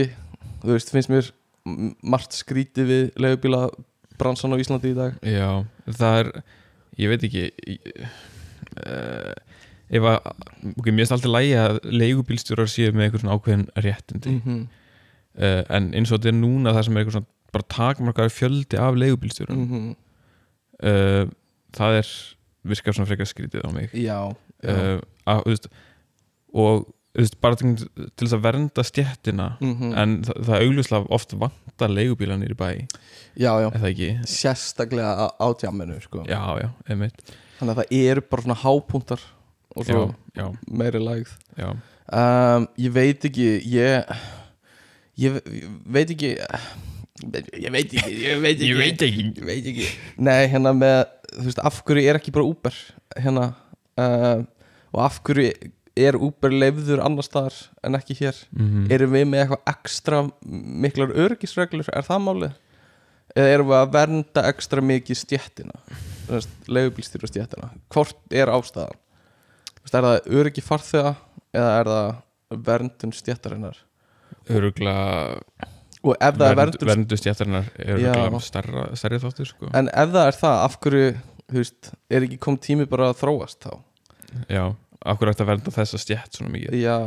þú 0.62 0.76
veist, 0.76 0.92
finnst 0.94 1.12
mér 1.12 1.32
margt 1.66 2.36
skrítið 2.36 2.90
við 2.90 3.22
leigubíla 3.22 3.70
bransan 4.22 4.54
á 4.54 4.62
Íslandi 4.62 4.94
í 4.94 4.98
dag 4.98 5.18
Já, 5.26 5.64
það 5.88 6.20
er 6.22 6.32
Ég 7.00 7.12
veit 7.12 7.24
ekki 7.28 7.44
uh, 8.86 9.32
Ef 9.92 10.08
að 10.08 10.18
ok, 10.76 10.90
Mér 10.92 11.04
finnst 11.04 11.16
alltaf 11.18 11.34
lægi 11.34 11.56
að 11.60 11.80
leigubílstjórar 11.88 12.72
séu 12.72 12.94
með 12.96 13.08
eitthvað 13.08 13.24
svona 13.26 13.38
ákveðin 13.38 13.68
réttindi 13.86 14.36
-hmm. 14.38 14.62
uh, 15.38 15.62
En 15.70 15.92
eins 15.94 16.12
og 16.12 16.20
þetta 16.20 16.34
er 16.34 16.40
núna 16.40 16.76
það 16.76 16.88
sem 16.88 16.98
er 16.98 17.04
eitthvað 17.04 17.18
svona 17.20 17.32
bara 17.52 17.70
takmarkaður 17.76 18.36
fjöldi 18.38 18.80
af 18.80 18.96
leigubílstjórum 18.96 19.58
Mm 19.58 19.70
-hmm. 19.72 19.96
uh, 20.88 21.26
Það 21.72 21.98
er 22.02 22.08
virkar 22.64 22.94
svona 22.94 23.10
frekar 23.10 23.26
skrítið 23.26 23.66
á 23.66 23.70
mig 23.74 23.90
já, 23.94 24.36
já. 24.62 25.02
að, 25.26 25.44
veist, 25.46 25.68
og 26.54 26.94
veist, 27.18 27.36
bara 27.44 27.58
til, 27.60 27.76
til 27.76 28.26
þess 28.28 28.34
að 28.38 28.44
vernda 28.46 28.84
stjettina 28.88 29.48
Mm 29.62 29.94
en 30.00 30.18
það, 30.24 30.42
það 30.48 30.66
augljóslega 30.66 31.12
oft 31.18 31.34
vantar 31.42 31.90
leigubíla 31.92 32.38
nýri 32.40 32.56
bæ, 32.56 32.70
já, 33.36 33.52
já. 33.62 33.70
Sérstaklega 34.26 35.12
á- 35.28 35.36
á 35.40 35.48
tjáminu 35.60 36.00
sko. 36.02 36.24
Já, 36.30 36.40
já, 36.62 36.70
einmitt. 36.90 37.20
Þannig 37.60 37.76
að 37.76 37.82
það 37.82 37.96
eru 38.10 38.22
bara 38.32 38.42
svona 38.48 38.60
hápuntar 38.64 39.22
og 39.76 39.86
svo 39.86 40.04
Já, 40.36 40.46
meiri 40.72 41.00
lægð. 41.04 41.34
Já. 41.60 41.70
Um, 42.12 42.68
ég 42.80 42.92
veit 42.96 43.26
ekki 43.28 43.50
ég 43.72 44.06
ég, 45.20 45.36
ég 45.46 45.68
veit 45.86 46.10
ekki 46.12 46.32
ég 47.62 47.72
veit 47.72 47.92
ekki 47.94 48.16
ég 48.24 48.40
veit 48.42 48.62
ekki, 48.64 48.72
ekki. 49.06 49.26
Ég 49.38 49.46
veit 49.46 49.68
ekki. 49.72 49.90
Nei 50.18 50.48
hérna 50.52 50.72
með 50.76 51.04
þú 51.36 51.46
veist 51.50 51.62
af 51.68 51.82
hverju 51.88 52.08
er 52.10 52.20
ekki 52.20 52.34
bara 52.36 52.48
Uber 52.48 52.76
hérna? 53.20 53.46
Um, 54.00 54.48
og 54.96 55.04
af 55.06 55.20
hverju 55.28 55.52
er 56.00 56.16
Uber 56.16 56.54
leifður 56.54 57.02
annar 57.04 57.26
staðar 57.26 57.58
en 57.84 57.98
ekki 58.00 58.18
hér? 58.22 58.38
Mm 58.56 58.92
erum 58.92 59.12
við 59.16 59.28
með 59.28 59.44
eitthvað 59.44 59.74
ekstra 59.74 60.22
miklar 60.86 61.14
örgisreglur, 61.26 61.90
er 61.92 62.08
það 62.08 62.24
málið? 62.28 62.58
Eða 63.36 63.54
erum 63.56 63.70
við 63.72 63.78
að 63.80 63.94
vernda 63.96 64.48
ekstra 64.52 64.82
mikið 64.82 65.18
stjettina 65.18 65.80
leigubílstýru 66.72 67.28
stjettina, 67.28 67.72
hvort 67.92 68.18
er 68.32 68.48
ástæðan? 68.52 68.98
Er 69.92 70.06
það 70.06 70.28
öryggi 70.40 70.64
farþega 70.64 71.16
eða 71.52 71.72
er 71.80 71.90
það 71.92 72.66
verndun 72.68 73.16
stjettarinnar 73.16 73.80
Örugla 74.52 74.96
og 76.02 76.16
ef 76.18 76.38
það 76.38 76.48
er 76.48 76.58
verndun 76.58 76.90
Verndu 76.90 77.18
stjættarinnar 77.20 77.68
er 77.78 78.00
örugla 78.00 78.40
stærra, 78.42 78.86
stærri 78.98 79.20
þáttur 79.22 79.50
sko. 79.52 79.70
en 79.78 79.90
ef 79.90 80.14
það 80.16 80.30
er 80.30 80.40
það, 80.40 80.56
af 80.66 80.78
hverju 80.82 81.10
veist, 81.52 81.92
er 82.10 82.26
ekki 82.26 82.40
kom 82.42 82.58
tími 82.58 82.88
bara 82.90 83.12
að 83.12 83.20
þróast 83.22 83.68
þá? 83.68 83.74
Já, 84.48 84.64
akkur 85.06 85.32
ætti 85.32 85.46
að 85.46 85.52
vernda 85.54 85.76
þessa 85.76 86.02
stjætt 86.02 86.38
svona 86.38 86.54
mikið? 86.54 86.80
Já, 86.82 86.98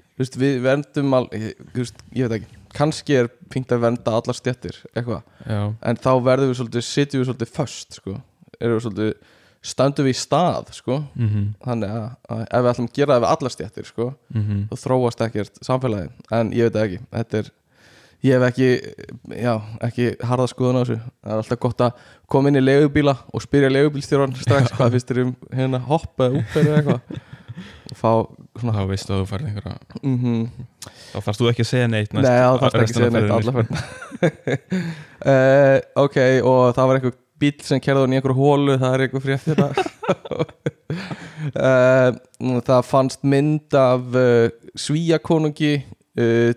þú 0.00 0.24
veist, 0.24 0.40
við 0.40 0.62
verndum 0.64 1.14
al, 1.16 1.26
veist, 1.74 2.02
ég 2.16 2.28
veit 2.28 2.40
ekki 2.40 2.60
kannski 2.76 3.18
er 3.18 3.28
fínt 3.50 3.72
að 3.74 3.84
vernda 3.84 4.14
allar 4.18 4.36
stjettir 4.36 4.78
eitthvað. 4.94 5.26
En 5.46 6.00
þá 6.00 6.10
verðum 6.26 6.52
við 6.52 6.58
svolítið, 6.60 6.86
sitjum 6.86 7.22
við 7.22 7.30
svolítið 7.30 7.52
föst 7.56 8.00
sko, 8.00 8.16
erum 8.60 8.78
við 8.78 8.84
svolítið 8.86 9.38
stöndum 9.70 10.06
við 10.06 10.14
í 10.14 10.20
stað 10.20 10.70
sko. 10.76 10.98
Mm 11.18 11.48
þannig 11.64 11.94
að, 11.96 12.06
að 12.32 12.42
ef 12.46 12.62
við 12.64 12.70
ætlum 12.72 12.90
að 12.90 12.98
gera 12.98 13.16
það 13.16 13.24
við 13.24 13.30
allar 13.30 13.54
stjættir 13.56 13.88
sko, 13.88 14.06
-hmm. 14.34 14.60
þá 14.70 14.84
þróast 14.84 15.24
ekkert 15.26 15.64
samfélagi, 15.66 16.12
en 16.38 16.52
ég 16.56 16.70
veit 16.70 16.80
ekki 16.84 17.00
þetta 17.10 17.42
er, 17.42 17.50
ég 18.26 18.36
hef 18.36 18.46
ekki 18.50 18.68
já, 19.40 19.54
ekki 19.86 20.10
harða 20.26 20.48
skoðun 20.50 20.80
á 20.80 20.82
þessu. 20.82 20.98
Það 21.20 21.34
er 21.34 21.42
alltaf 21.42 21.62
gott 21.64 21.84
að 21.86 22.06
koma 22.30 22.50
inn 22.50 22.60
í 22.60 22.64
legubíla 22.64 23.16
og 23.32 23.44
spyrja 23.44 23.72
legubílstjóran 23.72 24.36
strax 24.44 24.74
hvað 24.76 24.96
finnst 24.96 25.12
þér 25.12 25.22
um 25.24 25.34
hérna 25.56 25.82
hopp 25.88 26.24
eða 26.26 26.40
úp 26.40 26.58
eða 26.60 26.80
eitthvað? 26.80 27.20
Og 27.90 27.96
fá 27.98 28.12
svona 28.60 28.74
Þá 28.76 28.84
veistu 28.88 29.14
að 29.14 29.20
þú 29.20 29.26
færði 29.30 29.50
einhverja 29.50 29.76
mm 30.00 30.44
Þá 31.10 31.18
þarfst 31.26 31.40
þú 31.40 31.48
ekki 31.50 31.64
að 31.64 31.70
segja 31.70 31.88
neitt 31.90 32.14
Nei, 32.14 32.22
það 32.24 32.60
þarf 32.62 32.78
ekki 32.80 32.94
að 32.94 33.00
segja 33.00 33.12
neitt 33.16 33.34
alla 33.36 33.52
fyrir 33.56 33.70
uh, 35.32 35.76
Ok, 36.04 36.18
og 36.46 36.62
það 36.76 36.88
var 36.90 37.00
einhver 37.00 37.16
bíl 37.40 37.56
sem 37.64 37.80
kerði 37.82 38.04
í 38.06 38.18
einhver 38.18 38.36
hólu 38.36 38.76
það 38.80 38.94
er 38.94 39.00
einhver 39.06 39.24
frétt 39.24 39.46
uh, 41.56 42.10
Það 42.70 42.82
fannst 42.88 43.20
mynd 43.24 43.70
af 43.80 44.00
uh, 44.14 44.46
svíakonungi 44.78 45.74
uh, 45.80 46.50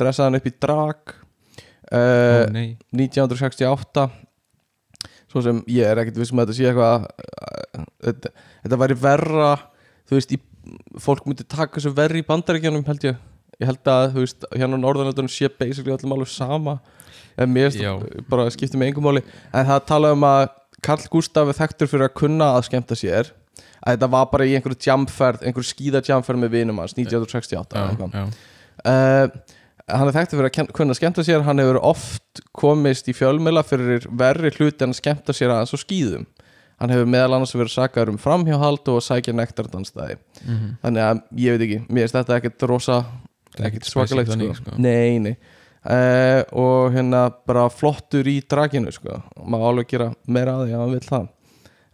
dress, 0.00 0.18
dressaðan 0.18 0.40
upp 0.40 0.48
í 0.50 0.54
drag 0.66 1.14
uh, 1.14 1.96
Ó, 1.96 2.50
nei. 2.54 2.68
1968 2.96 4.08
svo 5.30 5.42
sem 5.46 5.60
ég 5.70 5.86
er 5.86 6.00
ekkert 6.02 6.18
vissum 6.18 6.40
að 6.42 6.50
þetta 6.50 6.58
sé 6.58 6.70
eitthvað 6.70 7.04
uh, 7.06 7.84
þetta, 8.08 8.32
þetta 8.64 8.80
væri 8.84 8.98
verra 9.04 9.50
þú 10.10 10.18
veist, 10.18 10.32
í, 10.34 10.40
fólk 11.00 11.26
myndi 11.28 11.46
taka 11.46 11.78
þessu 11.78 11.92
verri 11.94 12.22
í 12.22 12.26
bandaríkjanum 12.26 12.86
held 12.88 13.04
ég. 13.06 13.18
Ég 13.60 13.68
held 13.68 13.90
að, 13.92 14.06
þú 14.14 14.24
veist, 14.24 14.46
hérna 14.56 14.80
á 14.80 14.82
norðanöldunum 14.82 15.30
sé 15.30 15.50
basically 15.52 15.94
öllum 15.94 16.16
alveg 16.16 16.32
sama. 16.32 16.78
En 17.40 17.52
mér 17.52 17.70
finnst 17.70 18.24
bara 18.30 18.48
skipti 18.52 18.80
með 18.80 18.90
engum 18.90 19.06
máli. 19.06 19.22
En 19.52 19.68
það 19.68 19.84
tala 19.90 20.14
um 20.16 20.26
að 20.26 20.48
Karl 20.82 21.04
Gustaf 21.12 21.52
er 21.52 21.58
þekktur 21.58 21.90
fyrir 21.92 22.08
að 22.08 22.16
kunna 22.22 22.54
að 22.56 22.66
skemmta 22.70 22.98
sér. 22.98 23.30
Að 23.80 23.94
þetta 23.94 24.10
var 24.16 24.26
bara 24.32 24.48
í 24.48 24.56
einhverju 24.56 24.80
jamferð 24.88 25.44
einhverju 25.46 25.70
skíðajamferð 25.70 26.42
með 26.42 26.56
vinum 26.56 26.80
hans 26.82 26.96
1968 26.96 27.78
eða 27.80 27.94
Já, 28.00 28.10
já, 28.16 28.24
uh, 28.90 29.56
hann 29.94 30.08
er 30.10 30.16
þekktur 30.16 30.40
fyrir 30.40 30.50
að 30.50 30.72
kunna 30.76 30.94
skemmta 30.98 31.24
sér 31.26 31.42
hann 31.46 31.58
hefur 31.62 31.78
oft 31.90 32.42
komist 32.56 33.08
í 33.10 33.14
fjölmjöla 33.16 33.62
fyrir 33.66 34.06
verri 34.10 34.50
hluti 34.56 34.84
en 34.86 34.94
að 34.94 35.00
skemmta 35.02 35.34
sér 35.36 35.52
aðeins 35.54 35.74
á 35.74 35.78
skýðum 35.82 36.26
hann 36.80 36.92
hefur 36.94 37.08
meðal 37.12 37.34
annars 37.36 37.52
verið 37.56 37.74
sakaður 37.74 38.14
um 38.14 38.20
framhjáhald 38.22 38.88
og 38.88 39.02
sækja 39.04 39.34
nektardansstæði 39.36 40.16
Mhm. 40.46 40.68
þannig 40.84 41.02
að 41.06 41.22
ég 41.36 41.56
veit 41.58 41.64
ekki, 41.66 41.80
mér 41.92 42.06
finnst 42.06 42.16
þetta 42.20 42.38
ekkert 42.40 42.62
rosa 42.70 42.98
er 43.58 43.66
ekkert 43.68 43.84
svakalegt 43.90 44.30
sko. 44.32 44.54
sko. 44.54 44.76
nei, 44.78 45.18
nei 45.18 45.34
uh, 45.84 46.42
og 46.56 46.92
hérna 46.94 47.26
bara 47.46 47.66
flottur 47.68 48.24
í 48.30 48.38
draginu 48.48 48.92
sko, 48.94 49.18
má 49.44 49.58
alveg 49.60 49.88
gera 49.92 50.10
meira 50.26 50.56
að 50.56 50.66
því 50.68 50.74
að 50.76 50.80
hann 50.84 50.94
vil 50.96 51.06
það 51.10 51.28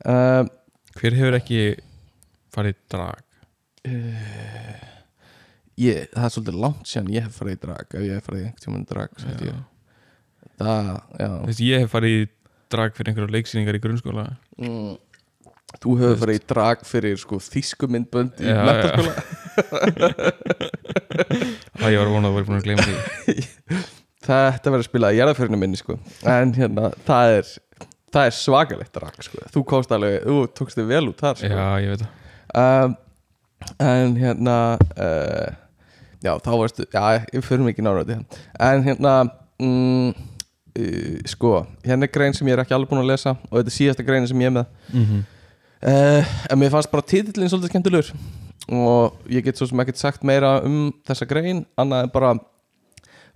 uh, 0.07 0.45
Hver 0.97 1.13
hefur 1.19 1.35
ekki 1.41 1.63
farið 2.57 2.77
drag? 2.89 3.23
Ég, 5.81 6.07
það 6.15 6.27
er 6.29 6.33
svolítið 6.35 6.61
langt 6.65 6.91
síðan 6.91 7.11
ég 7.15 7.27
hef 7.27 7.35
farið 7.41 7.57
í 7.57 7.61
drag 7.67 7.87
ef 7.99 8.05
ég 8.07 8.15
hef 8.17 8.29
farið 8.29 8.41
í 8.41 8.47
einhvern 8.47 8.63
tímann 8.65 8.85
í 8.85 8.91
drag 8.93 9.11
Já. 9.21 9.57
það, 10.57 10.87
já. 11.21 11.31
Veist, 11.49 11.65
ég 11.67 11.83
hef 11.85 11.93
farið 11.93 12.15
í 12.17 12.23
drag 12.73 12.97
fyrir 12.97 13.11
einhverja 13.13 13.35
leiksýningar 13.37 13.77
í 13.79 13.83
grunnskóla. 13.85 14.25
Mm. 14.59 14.95
Þú 15.83 15.97
hefur 16.01 16.19
farið 16.23 16.39
í 16.39 16.45
drag 16.49 16.85
fyrir 16.89 17.21
sko 17.21 17.39
þýsku 17.43 17.89
myndbönd 17.93 18.41
í 18.41 18.49
Já, 18.49 18.63
mentaskóla 18.65 19.13
Það 21.77 21.93
ég 21.93 22.01
var 22.01 22.07
að 22.09 22.15
vona 22.15 22.31
að 22.31 22.37
væri 22.39 22.49
búin 22.49 22.59
að 22.61 22.67
gleyma 22.67 22.87
því. 22.87 23.37
Þetta 24.27 24.73
verður 24.73 24.83
að 24.83 24.89
spila 24.89 25.13
í 25.15 25.19
jarðaförinu 25.21 25.59
minni 25.61 25.79
sko. 25.79 25.99
En 26.27 26.55
hérna, 26.57 26.91
það 27.07 27.35
er 27.39 27.55
Það 28.17 28.29
er 28.31 28.35
svakalegt 28.39 28.95
drag 28.97 29.17
sko. 29.27 29.43
Þú 29.53 29.61
komst 29.69 29.91
alveg, 29.93 30.15
þú 30.25 30.37
tókst 30.57 30.79
þig 30.79 30.87
vel 30.89 31.03
út 31.11 31.19
þar 31.21 31.37
sko. 31.43 31.51
Já, 31.53 31.67
ég 31.85 31.91
veit 31.93 32.05
það. 32.07 32.13
Um, 32.63 32.95
En 33.83 34.13
hérna 34.21 34.57
uh, 34.79 35.55
Já, 36.27 36.33
þá 36.43 36.51
varstu 36.55 36.87
Já, 36.91 37.03
ég 37.33 37.45
fyrir 37.47 37.65
mig 37.65 37.77
ekki 37.77 37.85
nára 37.87 38.03
þetta 38.07 38.41
En 38.69 38.85
hérna 38.87 39.13
mm, 39.63 40.11
uh, 40.81 41.15
Sko, 41.33 41.53
hérna 41.87 42.09
er 42.09 42.13
grein 42.15 42.37
sem 42.37 42.51
ég 42.51 42.59
er 42.59 42.65
ekki 42.65 42.77
alveg 42.77 42.93
búin 42.93 43.05
að 43.05 43.13
lesa 43.13 43.37
Og 43.49 43.61
þetta 43.61 43.73
er 43.73 43.77
síðasta 43.79 44.07
grein 44.07 44.29
sem 44.29 44.43
ég 44.43 44.51
er 44.51 44.57
með 44.59 44.67
mm 44.91 45.07
-hmm. 45.07 45.23
uh, 45.93 46.35
En 46.51 46.61
mér 46.61 46.75
fannst 46.75 46.93
bara 46.93 47.07
titillin 47.07 47.53
svolítið 47.53 47.75
skemmtilegur 47.75 48.13
Og 48.67 49.31
ég 49.31 49.47
get 49.47 49.57
svo 49.57 49.71
sem 49.71 49.81
ekkert 49.81 50.03
sagt 50.03 50.27
meira 50.27 50.61
um 50.67 50.93
þessa 51.07 51.29
grein 51.31 51.65
Annað 51.79 52.03
en 52.03 52.15
bara 52.15 52.37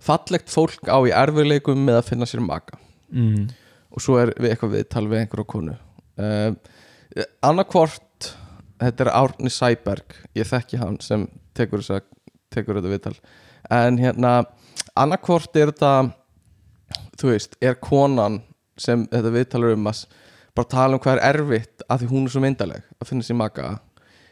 Fallegt 0.01 0.49
fólk 0.49 0.89
á 0.89 0.97
í 1.05 1.13
erfiðleikum 1.13 1.85
með 1.85 2.01
að 2.01 2.07
finna 2.09 2.25
sér 2.25 2.41
maka 2.41 2.77
mm. 3.11 3.49
og 3.91 4.03
svo 4.03 4.17
er 4.21 4.33
við 4.39 4.53
eitthvað 4.53 4.75
viðtal 4.77 5.07
við 5.11 5.19
einhverja 5.21 5.49
konu 5.53 5.75
uh, 5.75 6.55
annarkvort 7.45 8.31
þetta 8.81 9.05
er 9.05 9.11
Árni 9.13 9.51
Sæberg 9.53 10.17
ég 10.37 10.49
þekki 10.49 10.79
hann 10.81 10.97
sem 11.03 11.27
tekur, 11.57 11.83
þessa, 11.83 12.01
tekur 12.53 12.79
þetta 12.79 12.93
viðtal. 12.93 13.15
En 13.71 13.99
hérna 14.01 14.33
annarkvort 14.97 15.55
er 15.59 15.71
þetta 15.71 15.93
þú 17.19 17.31
veist, 17.31 17.55
er 17.61 17.77
konan 17.79 18.41
sem 18.79 19.05
þetta 19.11 19.35
viðtalur 19.35 19.77
um 19.77 19.87
að 19.91 20.03
bara 20.57 20.71
tala 20.71 20.97
um 20.97 21.03
hvað 21.03 21.19
er 21.19 21.39
erfitt 21.39 21.85
að 21.87 22.03
því 22.03 22.11
hún 22.11 22.27
er 22.27 22.33
svo 22.33 22.43
myndaleg 22.43 22.85
að 22.99 23.07
finna 23.07 23.23
sér 23.23 23.39
maka 23.39 23.71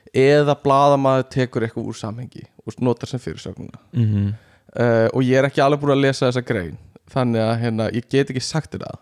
eða 0.09 0.55
blaðamaður 0.59 1.27
tekur 1.31 1.63
eitthvað 1.63 1.91
úr 1.91 1.97
samhengi 1.99 2.43
og 2.65 2.79
notar 2.83 3.11
sem 3.11 3.21
fyrirsögnuna 3.21 3.79
mm 3.93 4.29
uh, 4.77 5.07
og 5.13 5.23
ég 5.25 5.39
er 5.39 5.49
ekki 5.49 5.63
alveg 5.63 5.81
búin 5.81 5.95
að 5.95 6.05
lesa 6.07 6.27
þessa 6.27 6.45
grein 6.45 6.77
þannig 7.09 7.43
að 7.43 7.55
hérna, 7.63 7.89
ég 7.95 8.09
get 8.11 8.31
ekki 8.31 8.43
sagt 8.43 8.75
þetta 8.75 8.97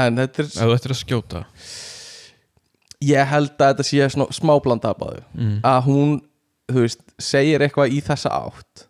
en 0.00 0.20
þetta 0.22 0.42
er, 0.42 0.50
ef 0.50 0.58
þú 0.60 0.74
ættir 0.76 0.94
að 0.94 1.00
skjóta. 1.00 1.44
Ég 3.00 3.30
held 3.30 3.54
að 3.56 3.70
þetta 3.72 3.86
sé 3.86 4.08
smá 4.36 4.52
blandabaðu 4.62 5.22
mm. 5.32 5.54
að 5.66 5.78
hún, 5.86 6.16
þú 6.74 6.84
veist, 6.84 7.02
segir 7.22 7.64
eitthvað 7.64 7.94
í 7.96 8.00
þessa 8.04 8.32
átt 8.34 8.86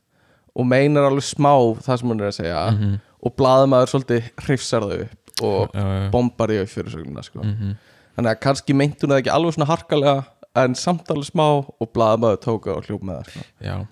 og 0.57 0.67
meinar 0.67 1.09
alveg 1.09 1.27
smá 1.27 1.53
það 1.81 2.01
sem 2.01 2.13
hún 2.13 2.21
er 2.21 2.31
að 2.31 2.37
segja 2.39 2.65
-hmm. 2.71 2.99
og 3.23 3.37
blaðamaður 3.37 3.93
svolítið 3.93 4.31
hrifsar 4.45 4.83
þau 4.83 5.01
upp 5.05 5.21
og 5.43 5.71
já, 5.75 5.81
já. 5.81 6.11
bombar 6.11 6.51
í 6.51 6.59
fyrirsögnuna 6.67 7.23
sko. 7.23 7.41
Mhm. 7.43 7.77
þannig 8.17 8.31
að 8.31 8.41
kannski 8.41 8.75
meint 8.75 9.01
hún 9.01 9.11
það 9.11 9.23
ekki 9.23 9.33
alveg 9.35 9.55
svona 9.55 9.71
harkalega 9.71 10.25
en 10.55 10.75
samt 10.75 11.11
alveg 11.11 11.31
smá 11.31 11.65
og 11.81 11.93
blaðamaður 11.95 12.41
tóka 12.45 12.77
og 12.77 12.85
hljóp 12.85 13.03
með 13.03 13.15
það 13.17 13.31
sko. 13.31 13.41
já, 13.61 13.87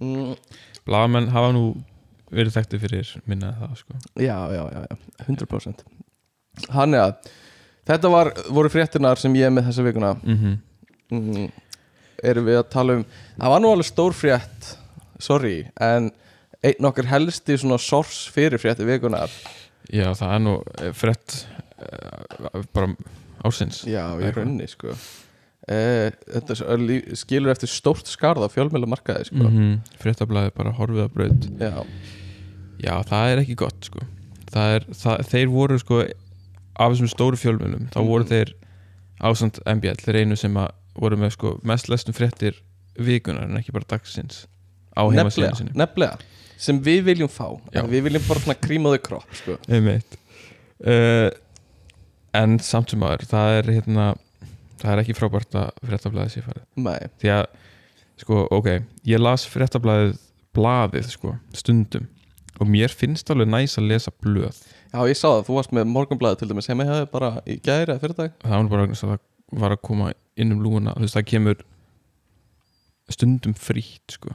mm, 0.00 0.34
blaðamenn 0.86 1.28
hafa 1.28 1.52
nú 1.52 1.64
verið 2.30 2.56
þekkti 2.56 2.78
fyrir 2.78 3.22
minna 3.26 3.54
það 3.60 3.76
sko 3.76 3.94
já, 4.16 4.38
já, 4.52 4.64
já, 4.72 4.86
já, 4.90 4.96
100% 5.26 5.84
Þannig 6.58 6.98
að 6.98 7.12
þetta 7.86 8.08
var, 8.10 8.32
voru 8.50 8.68
fréttinar 8.68 9.18
sem 9.18 9.34
ég 9.34 9.46
er 9.46 9.50
með 9.50 9.68
þessa 9.70 9.82
vikuna 9.86 10.14
mm 10.22 10.58
mm, 11.10 11.50
erum 12.22 12.44
við 12.48 12.58
að 12.60 12.68
tala 12.72 12.98
um 12.98 13.04
það 13.38 13.52
var 13.54 13.60
nú 13.64 13.70
alveg 13.72 13.86
stór 13.90 14.16
frétt 14.16 14.72
sorry, 15.22 15.66
en 15.80 16.10
einn 16.62 16.84
okkar 16.90 17.06
helsti 17.10 17.56
svona 17.58 17.78
sors 17.78 18.26
fyrir 18.34 18.58
frétti 18.58 18.86
vikunar 18.86 19.30
já, 19.90 20.10
það 20.18 20.34
er 20.34 20.42
nú 20.44 20.56
eh, 20.82 20.92
frett 20.92 21.46
uh, 21.78 22.62
bara 22.74 22.92
ársins 23.46 23.84
já, 23.86 24.02
Eitthvað. 24.18 24.36
rauninni 24.36 24.66
sko 24.70 24.94
e, 25.68 26.10
þetta 26.34 26.56
skilur 27.20 27.52
eftir 27.52 27.70
stórt 27.70 28.08
skarð 28.10 28.42
á 28.42 28.48
fjölmjöla 28.50 28.88
markaði 28.90 29.28
sko 29.30 29.42
mm 29.44 29.58
-hmm. 29.58 29.98
fréttablaði 30.02 30.50
bara 30.56 30.72
horfið 30.74 31.04
að 31.04 31.12
braut 31.14 31.48
já, 31.60 31.84
já, 32.82 32.94
það 33.10 33.32
er 33.32 33.38
ekki 33.44 33.54
gott 33.62 33.84
sko 33.84 34.00
það 34.50 34.74
er, 34.74 34.86
það, 34.94 35.22
þeir 35.30 35.48
voru 35.52 35.78
sko 35.78 36.00
af 36.78 36.92
þessum 36.92 37.08
stóru 37.10 37.36
fjölmjölum 37.36 37.88
þá 37.94 38.00
voru 38.06 38.24
Mhm. 38.24 38.28
þeir 38.32 38.54
ásand 39.20 39.58
MBL 39.66 39.98
þeir 40.02 40.16
einu 40.22 40.36
sem 40.36 40.54
að 40.54 40.68
voru 40.98 41.18
með 41.20 41.34
sko 41.36 41.54
mest 41.68 41.90
lestum 41.92 42.16
fréttir 42.16 42.58
vikunar 42.98 43.46
en 43.48 43.60
ekki 43.60 43.74
bara 43.74 43.88
dagsins 43.88 44.46
á 44.98 45.02
heimasíðinu 45.06 45.60
sinni. 45.60 45.74
nefnilega 45.78 46.18
sem 46.58 46.78
við 46.82 47.04
viljum 47.06 47.30
fá, 47.30 47.52
við 47.86 48.08
viljum 48.08 48.24
bara 48.26 48.56
þau 48.58 49.02
kropp 49.04 49.36
sko. 49.38 49.58
Uh, 50.78 51.28
en 52.38 52.58
samt 52.62 52.92
sem 52.92 53.02
aður 53.02 53.24
það 53.30 53.56
er 53.56 53.70
hérna 53.78 54.08
það 54.78 54.92
er 54.92 55.02
ekki 55.02 55.16
frábært 55.18 55.56
að 55.58 55.70
fréttablaðið 55.86 56.34
sé 56.34 56.44
farið. 56.44 56.66
Nei, 56.82 57.10
því 57.22 57.32
að 57.34 57.44
sko 58.22 58.44
ok, 58.54 58.68
ég 59.10 59.22
las 59.22 59.46
fréttablaðið 59.50 60.16
blaðið 60.58 61.10
sko, 61.14 61.34
stundum 61.54 62.08
og 62.58 62.70
mér 62.70 62.94
finnst 62.94 63.30
alveg 63.30 63.50
næs 63.50 63.78
að 63.78 63.90
lesa 63.92 64.12
blöð. 64.22 64.58
Já 64.90 65.00
ég 65.06 65.18
sá 65.18 65.26
það, 65.28 65.42
þú 65.46 65.58
varst 65.58 65.74
með 65.76 65.90
morgunblæði 65.94 66.40
til 66.40 66.50
dæmis 66.50 66.70
heima 66.70 66.86
hefði 66.88 67.10
bara 67.12 67.32
í 67.44 67.58
gæri 67.62 67.92
eða 67.92 68.00
fyrir 68.02 68.18
dag. 68.18 68.38
Það 68.42 68.56
var 68.56 68.70
bara 68.72 68.86
að 68.88 69.02
það 69.02 69.18
var 69.52 69.70
að 69.76 69.82
koma 69.82 70.12
inn 70.36 70.52
um 70.52 70.60
lúuna 70.62 70.94
þú 70.96 71.00
veist 71.06 71.16
það 71.16 71.26
kemur 71.32 71.62
stundum 73.08 73.54
frítt 73.56 74.12
sko. 74.18 74.34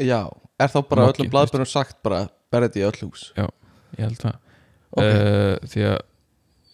Já, 0.00 0.24
er 0.58 0.70
þá 0.72 0.78
bara 0.88 1.06
Mokkin, 1.06 1.26
öllum 1.26 1.32
blaðbjörnum 1.34 1.68
sagt 1.70 1.98
bara 2.02 2.24
berði 2.50 2.70
þetta 2.70 2.80
í 2.80 2.86
öll 2.88 3.02
hús. 3.06 3.26
Ég 3.36 4.04
held 4.06 4.16
það. 4.22 4.38
Ok, 4.90 5.04
uh, 5.04 5.68
því 5.70 5.84
að 5.90 5.98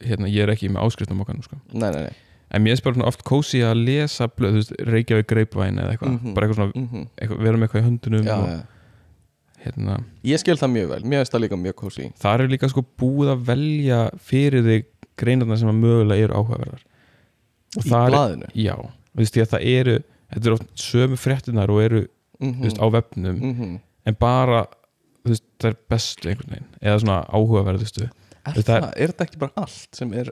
hérna, 0.07 0.30
ég 0.32 0.47
er 0.47 0.53
ekki 0.55 0.70
með 0.72 0.87
áskriftum 0.87 1.20
okkar 1.24 1.43
sko. 1.45 1.59
nei, 1.72 1.91
nei, 1.91 2.03
nei. 2.07 2.14
En 2.55 2.62
mér 2.62 2.76
er 2.78 2.82
bara 2.87 3.09
oft 3.11 3.24
kósi 3.26 3.61
að 3.66 3.80
lesa 3.84 4.28
blöð, 4.30 4.55
þú 4.55 4.61
veist, 4.61 4.72
Reykjavík 4.87 5.26
greipvæn 5.32 5.80
eða 5.82 5.97
eitthvað, 5.97 6.12
Mhm. 6.20 6.34
bara 6.34 6.47
eitthvað 6.47 6.57
svona 6.61 6.72
mm 6.76 7.09
eitthvað, 7.18 7.41
vera 7.43 7.57
með 7.57 7.66
eitthvað 7.66 7.82
í 7.82 7.87
höndunum 7.89 8.24
Já, 8.24 8.37
og 8.37 8.49
já. 8.49 8.61
hérna, 9.66 9.97
Ég 10.24 10.39
skil 10.39 10.57
það 10.57 10.70
mjög 10.76 10.89
vel, 10.89 11.01
mér 11.03 11.18
finnst 11.24 11.32
það 11.34 11.43
líka 11.43 11.59
mjög 11.59 11.74
kósi 11.74 12.12
það 12.22 12.41
er 12.41 12.49
líka 12.49 12.68
sko 12.70 12.84
búið 12.97 13.32
að 13.34 13.45
velja 13.51 14.01
fyrir 14.20 14.62
þig 14.62 14.84
greinarna 15.18 15.59
sem 15.59 15.68
að 15.68 15.80
mögulega 15.82 16.22
eru 16.28 16.34
áhugaverðar 16.39 16.82
Í 17.85 17.89
það 17.89 18.07
er, 18.07 18.14
blaðinu? 18.14 18.51
Já, 18.55 18.77
þú 19.12 19.22
veist, 19.22 19.37
að 19.37 19.53
það 19.55 19.66
eru 19.72 19.97
þetta 20.33 20.47
eru 20.51 20.59
oft 20.59 20.87
sömu 20.87 21.20
fréttinar 21.20 21.72
og 21.72 21.83
eru 21.83 22.03
mm 22.41 22.57
þú 22.59 22.66
veist, 22.66 22.81
á 22.83 22.87
vefnum, 22.93 23.39
-hmm. 23.41 23.77
en 24.07 24.16
bara 24.20 24.66
veist, 25.24 25.45
það 25.59 25.70
er 25.70 25.77
bestu 25.91 26.29
einhvern 26.29 26.51
veginn 26.51 26.72
eða 26.83 27.01
svona 27.01 27.20
áhugaverðustu 27.33 28.11
Er 28.47 28.62
Það 28.62 28.77
er- 28.77 28.93
er 29.03 29.09
þetta 29.12 29.24
ekki 29.27 29.39
bara 29.39 29.53
allt 29.57 29.97
sem 29.97 30.12
er 30.14 30.31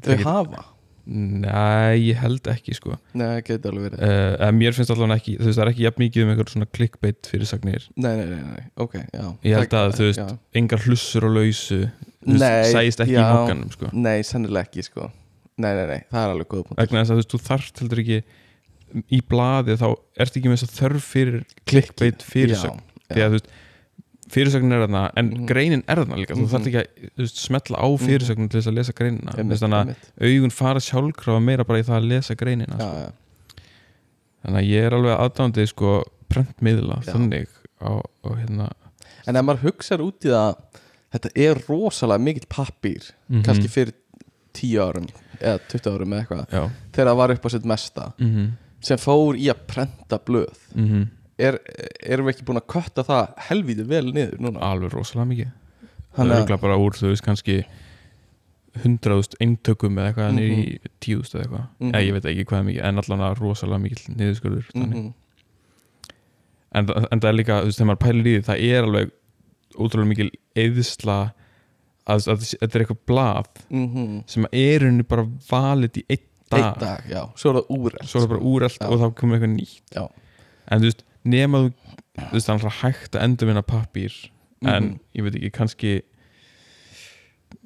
þau 0.00 0.14
ekki- 0.14 0.24
hafa? 0.24 0.64
Nei, 1.04 1.98
ég 1.98 2.16
held 2.16 2.46
ekki 2.46 2.76
sko. 2.76 2.96
Nei, 3.12 3.26
það 3.26 3.44
getur 3.48 3.72
alveg 3.72 3.90
verið. 3.90 4.02
Uh, 4.06 4.46
en 4.46 4.54
mér 4.54 4.72
finnst 4.72 4.90
allavega 4.94 5.16
ekki, 5.18 5.34
þú 5.36 5.48
veist, 5.48 5.58
það 5.58 5.64
er 5.64 5.70
ekki 5.72 5.82
jafn 5.82 5.98
mikið 5.98 6.22
um 6.22 6.30
einhver 6.30 6.48
svona 6.52 6.68
clickbait 6.70 7.26
fyrirsagnir. 7.26 7.88
Nei, 7.96 8.16
nei, 8.16 8.26
nei, 8.26 8.42
nei, 8.42 8.62
ok, 8.76 8.94
já. 9.12 9.24
Ég 9.42 9.56
held 9.58 9.74
að, 9.80 9.96
þú 9.98 10.06
veist, 10.06 10.22
já. 10.22 10.38
engar 10.54 10.78
hlussur 10.86 11.24
og 11.26 11.34
lausu 11.34 11.90
Nei, 12.24 12.38
sæðist 12.70 13.02
ekki 13.02 13.16
já. 13.18 13.18
í 13.18 13.34
mokkanum 13.34 13.72
sko. 13.74 13.90
Nei, 13.92 14.22
sennilega 14.22 14.62
ekki, 14.68 14.84
sko 14.86 15.10
Nei, 15.58 15.74
nei, 15.76 15.86
nei, 15.86 16.00
það 16.10 16.22
er 16.24 16.30
alveg 16.32 16.48
góð 16.48 16.62
punkt 16.68 16.78
vegna 16.80 17.02
þess 17.02 17.10
að 17.12 17.18
þú 17.18 17.22
veist, 17.22 17.32
þú 17.34 17.40
þarft 17.48 17.82
heldur 17.82 18.00
ekki 18.02 18.22
í 19.12 19.18
blaði 19.28 19.74
þá 19.80 19.86
ertu 20.20 20.38
ekki 20.40 20.48
með 20.52 20.62
þess 20.62 20.68
að 20.68 20.78
þörf 20.80 21.10
fyrir 21.12 21.42
clickbait 21.68 22.22
fyrirsögn. 22.24 22.80
Já, 22.80 23.14
því 23.14 23.22
að 23.22 23.28
þú 23.32 23.36
veist, 23.36 23.50
fyrirsögnin 24.32 24.72
er 24.76 24.82
þarna 24.86 25.02
en 25.20 25.28
Mhm. 25.32 25.46
greinin 25.48 25.84
er 25.88 25.96
þarna 26.00 26.16
líka, 26.16 26.34
þú 26.34 26.44
Mhm. 26.46 26.52
þarft 26.52 26.66
ekki 26.70 26.80
að 26.80 26.88
þú 27.16 27.22
veist, 27.26 27.36
smetla 27.46 27.76
á 27.76 27.86
fyrirsögnin 28.00 28.48
til 28.50 28.60
þess 28.60 28.70
að 28.72 28.74
lesa 28.80 28.92
greinina. 28.92 29.32
Einmitt, 29.36 29.52
Þess, 29.58 29.62
þannig 29.62 29.78
að 29.80 29.86
einmitt. 29.92 30.40
augun 30.40 30.50
fara 30.52 30.80
sjálfkrafa 30.80 31.42
meira 31.44 31.64
bara 31.64 31.78
í 31.78 31.82
það 31.84 32.00
að 32.00 32.08
lesa 32.08 32.34
greinina 32.34 32.76
Já, 32.78 32.88
sko. 32.88 33.00
já, 33.02 33.12
þannig 34.44 34.60
að 34.62 34.70
ég 34.72 34.86
er 34.86 34.96
alveg 34.96 35.18
aðdándið 35.24 35.68
sko 35.68 36.04
prentmiðla 36.32 37.02
þannig 37.04 37.48
á, 37.82 37.90
og 38.24 38.36
hérna. 38.38 38.70
En 39.26 39.36
ef 39.36 39.44
maður 39.44 39.62
hugsar 39.68 39.98
út 40.00 40.20
í 40.24 40.28
það 40.32 40.56
Þetta 41.12 41.28
er 41.36 41.54
rosalega 41.68 42.22
mikill 42.24 42.46
pappír 42.48 43.10
mhm, 43.28 43.42
kannski 43.44 43.68
fyrir 43.68 43.92
10 44.54 44.78
árum 44.80 45.06
eða 45.42 45.58
20 45.72 45.90
árum 45.96 46.12
eða 46.16 46.22
eitthvað 46.24 46.54
já, 46.56 46.62
þegar 46.92 47.10
það 47.12 47.18
var 47.22 47.34
upp 47.36 47.46
á 47.46 47.50
sitt 47.54 47.66
mesta 47.72 48.06
mhm, 48.18 48.46
sem 48.82 48.98
fór 49.02 49.36
í 49.38 49.48
að 49.52 49.60
prenta 49.70 50.18
blöð. 50.26 50.62
Mhm. 50.74 51.02
Er, 51.42 51.56
erum 52.06 52.26
við 52.28 52.34
ekki 52.36 52.44
búin 52.46 52.60
að 52.60 52.66
kötta 52.74 53.02
það 53.06 53.30
helvíti 53.48 53.84
vel 53.88 54.04
niður 54.12 54.38
núna? 54.42 54.60
Alveg 54.62 54.92
rosalega 54.92 55.28
mikið. 55.32 55.52
Það 56.12 56.26
er 56.26 56.34
örugglega 56.36 56.60
bara 56.62 56.76
úr 56.78 56.92
þú 56.98 57.08
veist 57.12 57.24
kannski 57.24 57.56
hundraðust 58.82 59.34
eintökum 59.40 59.98
eða 59.98 60.12
eitthvað 60.12 60.30
mm 60.32 60.38
Mhm. 60.38 60.60
í 60.60 60.92
tíðust 61.04 61.34
eða 61.34 61.42
eitthvað. 61.44 61.64
Mhm. 61.80 61.90
Nei, 61.92 62.02
ég 62.06 62.12
veit 62.12 62.24
ekki 62.30 62.44
hvað 62.50 62.64
mikið 62.68 62.84
en 62.88 62.98
allan 63.02 63.36
rosalega 63.40 63.82
mikið 63.86 64.16
niðurskurður 64.16 64.70
mm 64.74 64.82
Mhm. 64.92 65.12
en, 66.74 66.88
en 67.12 67.20
það 67.20 67.28
er 67.28 67.36
líka, 67.38 67.60
þú 67.62 67.68
veist, 67.68 67.78
þegar 67.80 67.90
maður 67.90 68.04
pælir 68.06 68.26
í 68.26 68.36
því 68.38 68.44
það 68.48 68.62
er 68.68 68.82
alveg 68.86 69.10
ótrúlega 69.76 70.08
mikil 70.12 70.30
eðsla 70.56 71.18
að, 72.06 72.26
að 72.32 72.44
þetta 72.58 72.74
er 72.78 72.84
eitthvað 72.84 73.02
blað 73.06 73.46
Mhm. 73.70 74.22
sem 74.26 74.46
er 74.52 74.80
henni 74.80 75.02
bara 75.02 75.24
valið 75.50 76.00
í 76.02 76.04
einn 76.10 76.26
dag, 76.50 76.60
einn 76.64 76.80
dag, 76.80 77.04
já, 77.08 77.22
svo 77.36 77.50
er 77.50 77.60
það 77.60 77.70
úrelt 77.78 78.04
svo 78.08 78.18
er 78.20 78.24
það 78.26 78.32
bara 78.34 78.40
úrelt 78.52 78.78
Já. 78.80 78.86
og 78.88 78.98
þá 79.00 79.14
komur 79.20 79.36
eitthvað 79.38 79.56
nýtt 79.56 79.96
Já. 79.96 80.08
en 80.68 80.80
þú 80.80 80.84
veist, 80.90 81.02
nema 81.24 81.58
þú 81.62 81.72
þú 82.12 82.32
veist, 82.32 82.46
það 82.46 82.52
er 82.52 82.58
alltaf 82.58 82.80
hægt 82.82 83.12
að 83.16 83.22
endurvinna 83.28 83.62
pappír 83.62 84.12
en 84.62 84.82
Mhm. 84.84 84.98
ég 85.16 85.22
veit 85.24 85.34
ekki, 85.34 85.50
kannski 85.52 86.02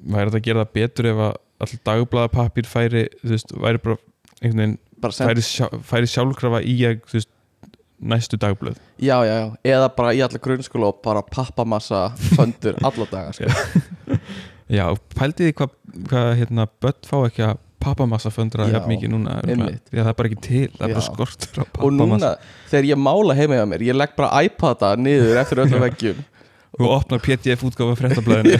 væri 0.07 0.29
þetta 0.29 0.39
að 0.39 0.45
gera 0.47 0.65
það 0.65 0.73
betur 0.77 1.05
ef 1.11 1.21
að 1.27 1.35
alltaf 1.59 1.83
dagblaða 1.89 2.31
pappír 2.33 2.67
færi, 2.69 3.03
þú 3.23 3.29
veist, 3.33 3.51
væri 3.57 3.81
bara 3.83 3.97
einhvern 4.41 4.61
veginn, 4.61 4.77
færi, 5.01 5.43
sjá, 5.45 5.67
færi 5.81 6.09
sjálfkrafa 6.11 6.61
í 6.63 6.75
að, 6.85 6.99
þú 7.09 7.17
veist, 7.17 7.31
næstu 7.99 8.37
dagblöð. 8.37 8.77
Já, 9.01 9.17
já, 9.25 9.33
já, 9.41 9.47
eða 9.73 9.87
bara 9.97 10.13
í 10.13 10.21
alla 10.25 10.41
grunnskóla 10.41 10.91
og 10.91 10.99
bara 11.05 11.23
pappamassa 11.25 12.07
föndur 12.35 12.77
alla 12.87 13.07
daga 13.11 13.33
sko. 13.33 13.47
Já, 14.67 14.83
pældi 15.15 15.47
því 15.47 15.53
hvað 15.55 15.75
hva, 16.11 16.21
hérna, 16.35 16.65
börn 16.83 16.97
fá 17.07 17.15
ekki 17.23 17.43
að 17.45 17.59
pappamassa 17.79 18.31
föndra 18.33 18.65
Já, 18.67 18.73
jafn 18.75 18.91
mikið 18.91 19.11
núna 19.13 19.37
að 19.39 19.51
það 19.93 20.09
er 20.11 20.17
bara 20.17 20.27
ekki 20.31 20.39
til, 20.43 20.63
það 20.73 20.81
er 20.83 20.91
bara 20.91 21.03
Já. 21.03 21.05
skortur 21.05 21.61
og 21.63 21.93
núna, 21.95 22.31
þegar 22.67 22.87
ég 22.89 22.99
mála 22.99 23.37
heima 23.37 23.59
hjá 23.61 23.63
mér 23.71 23.85
ég 23.87 23.95
legg 23.95 24.17
bara 24.17 24.41
iPada 24.43 24.89
niður 24.99 25.39
eftir 25.39 25.61
öllum 25.63 25.85
veggjum. 25.85 26.19
Þú 26.77 26.89
opnar 26.93 27.21
PDF 27.23 27.63
útgáfa 27.65 28.11
þannig 28.11 28.59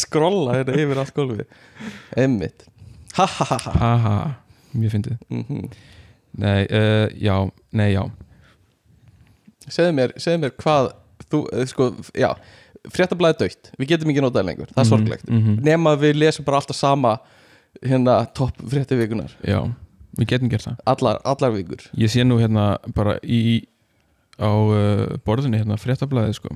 skrolla 0.00 0.56
hérna 0.56 0.78
yfir 0.80 1.02
allt 1.04 1.14
gólfi 1.14 1.44
einmitt. 2.18 2.64
Ha 3.18 3.26
ha 3.28 3.46
ha 3.52 3.92
ha. 4.06 4.16
Mjög 4.72 4.96
fyndið. 4.96 5.20
Mhm. 5.28 5.68
Nei, 6.38 6.66
uh, 6.66 7.08
já, 7.16 7.34
nei, 7.72 7.92
já. 7.94 8.02
Segðu 9.68 9.94
mér, 9.96 10.14
segðu 10.20 10.42
mér 10.44 10.54
hvað 10.60 10.92
þú, 11.28 11.42
eh, 11.52 11.66
sko, 11.68 11.90
já 12.16 12.30
fréttablaði 12.88 13.42
döitt, 13.42 13.72
við 13.76 13.90
getum 13.92 14.12
ekki 14.12 14.22
notað 14.24 14.46
lengur. 14.48 14.70
Það 14.72 14.84
er 14.84 14.88
sorglegt, 14.88 15.26
mm 15.28 15.40
-hmm. 15.42 15.58
nema 15.64 15.96
við 15.96 16.14
lesum 16.16 16.44
bara 16.44 16.60
alltaf 16.60 16.76
sama 16.76 17.18
hérna 17.82 18.24
topp 18.34 18.56
fréttavikunar 18.70 19.34
Já, 19.44 19.74
við 20.16 20.26
getum 20.26 20.48
gert 20.48 20.64
það. 20.64 20.76
Allar, 20.86 21.20
allar 21.24 21.52
vikur. 21.52 21.82
Ég 21.96 22.10
sé 22.10 22.24
nú 22.24 22.38
hérna 22.38 22.78
bara 22.94 23.18
í 23.22 23.66
á 24.38 24.48
uh, 24.48 25.18
borðinu 25.26 25.58
hérna 25.58 25.76
fréttablaðið 25.76 26.32
sko. 26.34 26.48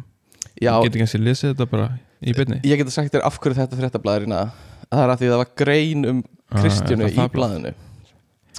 Já, 0.60 0.78
Ég 0.78 0.90
geti 0.90 0.98
kannski 0.98 1.18
lesið 1.18 1.54
þetta 1.54 1.66
bara 1.66 1.98
í 2.22 2.34
byrni 2.36 2.60
ég 2.66 2.80
geta 2.80 2.92
sagt 2.94 3.14
þér 3.14 3.24
af 3.26 3.38
hverju 3.42 3.58
þetta 3.58 3.78
fréttablaðirina 3.78 4.42
það 4.88 5.02
er 5.04 5.12
að 5.14 5.22
því 5.22 5.30
það 5.32 5.40
var 5.42 5.50
grein 5.62 6.08
um 6.10 6.20
Kristjánu 6.52 7.08
í 7.08 7.26
blaðinu 7.32 7.72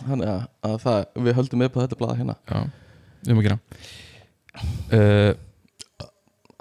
þannig 0.02 0.30
að, 0.32 0.44
að 0.70 0.78
það, 0.84 1.00
við 1.28 1.38
höldum 1.40 1.66
upp 1.68 1.78
á 1.78 1.82
þetta 1.84 2.00
blað 2.00 2.16
hérna. 2.22 2.36
Já, 2.50 2.60
við 3.24 3.34
erum 3.34 3.42
að 3.44 3.48
gera. 3.50 3.60
Uh, 4.94 5.32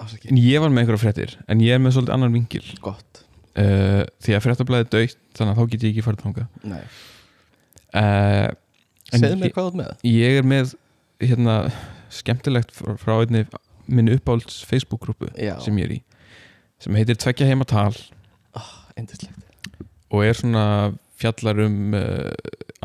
Afsaki. 0.03 0.29
En 0.33 0.39
ég 0.41 0.63
var 0.63 0.71
með 0.73 0.83
einhverja 0.83 1.01
fréttir 1.03 1.33
En 1.45 1.61
ég 1.61 1.75
er 1.75 1.81
með 1.81 1.93
svolítið 1.95 2.15
annan 2.15 2.33
vingil 2.33 2.63
gott, 2.83 3.19
uh, 3.61 4.01
Því 4.25 4.33
að 4.33 4.41
fréttablaðið 4.47 4.87
er 4.87 4.89
dautt 4.95 5.19
Þannig 5.37 5.51
að 5.53 5.59
þá 5.59 5.69
get 5.73 5.85
ég 5.85 5.91
ekki 5.93 6.05
farið 6.07 6.39
nei, 6.65 6.79
uh, 7.93 8.47
En 9.13 9.21
segðu 9.21 9.37
mér 9.43 9.53
hvað 9.53 9.69
ert 9.69 9.77
með. 9.77 9.91
ég 10.09 10.39
er 10.39 10.49
með 10.49 10.73
hérna 11.21 11.57
skemmtilegt 12.13 12.73
frá, 12.73 12.95
frá 12.97 13.13
einni 13.19 13.43
minni 13.85 14.15
uppáhalds 14.17 14.63
Facebook-grúpu 14.65 15.29
Já. 15.37 15.55
sem 15.61 15.77
ég 15.77 15.85
er 15.85 15.95
í 15.99 16.01
sem 16.83 16.97
heitir 16.97 17.15
Tveggja 17.19 17.47
heima 17.47 17.65
tal. 17.67 17.93
Indislegt 18.99 19.39
og 20.13 20.25
er 20.25 20.35
svona 20.37 20.65
fjallar 21.19 21.59
um 21.65 21.93
uh, 21.97 22.31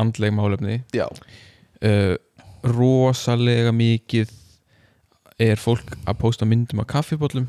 andleg 0.00 0.34
málefni 0.36 0.80
Já, 0.96 1.06
uh, 1.08 2.14
rosalega 2.66 3.72
mikið 3.74 4.32
er 5.38 5.60
fólk 5.62 5.94
að 6.08 6.18
posta 6.18 6.48
myndum 6.48 6.82
af 6.82 6.88
kaffibóllum 6.90 7.46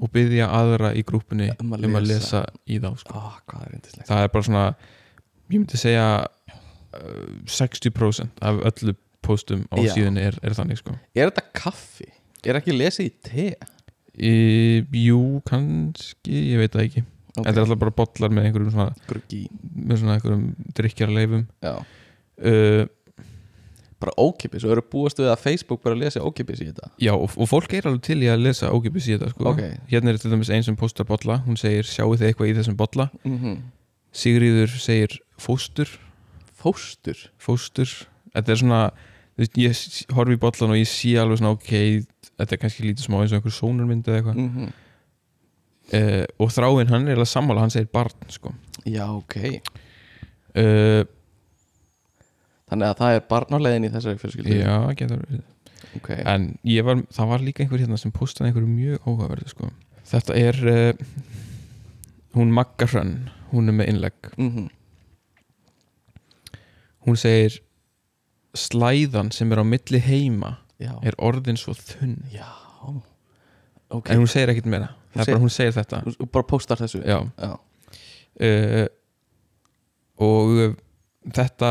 og 0.00 0.10
byggja 0.14 0.48
aðra 0.52 0.94
í 0.96 1.02
grúpunni 1.04 1.50
Um 1.60 1.74
að 1.76 1.86
um 1.88 1.96
að 1.98 2.06
lesa. 2.08 2.40
lesa 2.40 2.42
í 2.68 2.78
þá 2.80 2.90
sko. 3.02 3.22
Hvað 3.50 3.66
er 3.66 4.04
það 4.08 4.22
er 4.24 4.32
bara 4.32 4.46
svona 4.48 4.64
ég 5.50 5.58
myndi 5.58 5.80
segja 5.80 6.06
uh, 6.24 7.26
60% 7.48 8.44
af 8.44 8.62
öllu 8.70 8.94
postum 9.24 9.66
á 9.68 9.76
Já. 9.80 9.92
síðunni 9.96 10.22
er, 10.30 10.38
er 10.42 10.56
þannig 10.56 10.80
sko. 10.80 10.94
Er 11.14 11.28
þetta 11.28 11.44
kaffi? 11.56 12.08
Er 12.48 12.56
ekki 12.56 12.72
lesið 12.72 13.10
í 13.10 13.12
te? 13.26 13.48
í, 14.20 14.34
Jú, 15.04 15.40
kannski, 15.48 16.36
ég 16.52 16.60
veit 16.62 16.74
það 16.74 16.86
ekki 16.86 17.02
Ok, 17.30 17.44
þetta 17.44 17.56
er 17.56 17.64
alltaf 17.64 17.82
bara 17.82 17.96
bollar 18.00 18.32
með 18.34 18.48
einhverjum 18.48 18.72
svona, 18.74 18.88
með 19.86 20.00
svona 20.00 20.16
einhverjum 20.16 20.46
drikkjarleifum 20.78 21.44
Já, 21.62 21.74
uh, 22.50 22.88
bara 24.00 24.14
ókipis 24.16 24.64
og 24.64 24.72
eru 24.74 24.84
búast 24.92 25.20
við 25.20 25.28
að 25.28 25.42
Facebook 25.42 25.82
bara 25.84 25.98
lesi 25.98 26.22
ókipis 26.22 26.62
í 26.64 26.70
þetta? 26.70 26.88
Já, 27.02 27.12
og, 27.12 27.34
og 27.36 27.48
fólk 27.50 27.74
er 27.76 27.88
alveg 27.90 28.04
til 28.06 28.18
í 28.24 28.30
að 28.32 28.46
lesa 28.46 28.70
ókipis 28.72 29.08
í 29.10 29.16
þetta 29.16 29.32
sko. 29.34 29.50
Ok. 29.52 29.60
Hérna 29.90 30.14
er 30.14 30.20
til 30.22 30.32
dæmis 30.32 30.50
einn 30.54 30.64
sem 30.64 30.78
postar 30.80 31.08
bolla. 31.08 31.40
Hún 31.44 31.58
segir, 31.60 31.88
sjáu 31.88 32.14
þið 32.14 32.30
eitthvað 32.30 32.52
í 32.52 32.56
þessum 32.60 32.78
bolla? 32.80 33.10
Mm 33.26 33.60
Sigríður 34.10 34.72
segir 34.82 35.12
fóstur. 35.38 35.86
Fóstur? 36.58 37.20
Fóstur. 37.38 37.92
Þetta 38.34 38.50
er 38.50 38.58
svona, 38.58 38.80
ég 39.38 39.84
horfi 40.16 40.34
í 40.34 40.40
bollan 40.42 40.74
og 40.74 40.80
ég 40.80 40.88
sé 40.90 41.12
alveg 41.20 41.38
svona, 41.38 41.52
ok 41.54 41.70
Þetta 42.40 42.56
er 42.56 42.60
kannski 42.64 42.88
lítið 42.88 43.04
smá 43.04 43.20
eins 43.20 43.30
og 43.30 43.38
einhver 43.38 43.54
sónarmynd 43.54 44.08
eða 44.08 44.18
eitthvað. 44.18 44.40
Mm 44.40 44.72
uh, 45.96 46.24
Og 46.40 46.52
þráinn 46.54 46.90
hann 46.92 47.08
er 47.08 47.18
alveg 47.18 47.30
sammála, 47.30 47.64
hann 47.64 47.72
segir 47.74 47.90
barn 47.92 48.32
sko. 48.32 48.52
Já, 48.88 49.06
ok. 49.12 49.36
Uh, 50.56 51.02
Þannig 52.70 52.86
að 52.86 52.98
það 53.00 53.16
er 53.16 53.24
barnalegin 53.30 53.86
í 53.88 53.90
þessari 53.90 54.20
fjölskyldu. 54.20 54.58
Já, 54.60 54.74
getur 54.98 55.22
verið. 55.24 55.46
Ok, 55.98 56.10
En 56.22 56.44
var, 56.86 57.00
það 57.10 57.30
var 57.32 57.42
líka 57.42 57.64
einhver 57.64 57.82
hérna 57.82 57.98
sem 57.98 58.12
postaði 58.14 58.52
einhverju 58.52 58.70
mjög 58.70 59.08
áhugaverðu 59.08 59.50
sko. 59.50 59.70
Þetta 60.10 60.36
er 60.38 60.58
uh, 60.70 61.06
Hún 62.36 62.52
Magga 62.54 62.86
Hrönn 62.86 63.16
Hún 63.50 63.70
er 63.70 63.76
með 63.80 63.90
innlegg. 63.94 64.30
Mm 64.38 64.68
Hún 67.08 67.16
segir 67.16 67.58
Slæðan 68.54 69.30
sem 69.32 69.50
er 69.50 69.62
á 69.62 69.64
milli 69.64 69.98
heima 70.04 70.58
já. 70.78 70.92
Er 71.06 71.16
orðin 71.18 71.56
svo 71.58 71.72
þunn. 71.74 72.18
Já. 72.32 72.46
Ok, 73.90 74.10
En 74.10 74.20
hún 74.20 74.28
segir 74.30 74.52
ekkert 74.52 74.68
meira 74.70 74.92
Það 75.14 75.22
er 75.24 75.32
bara 75.34 75.42
hún 75.42 75.52
segir 75.52 75.74
þetta. 75.74 76.00
þú 76.06 76.26
bara 76.32 76.46
postar 76.46 76.80
þessu. 76.82 77.00
Já. 77.06 77.18
Já. 77.40 77.52
uh, 78.46 78.86
Og 80.20 80.50
uh, 80.66 80.74
Þetta 81.34 81.70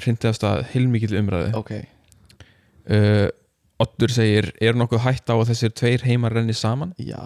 Hrindi 0.00 0.28
af 0.30 0.36
stað 0.38 0.62
heilmikill 0.72 1.16
umræðu. 1.20 1.50
Ok, 1.58 1.72
uh, 2.88 3.28
Oddur 3.82 4.12
segir 4.14 4.52
Er 4.62 4.76
nokkuð 4.78 5.02
hætt 5.04 5.28
á 5.28 5.34
að 5.34 5.48
þessir 5.50 5.72
tveir 5.76 6.04
heimar 6.06 6.32
renni 6.36 6.54
saman? 6.56 6.94
Já. 7.02 7.24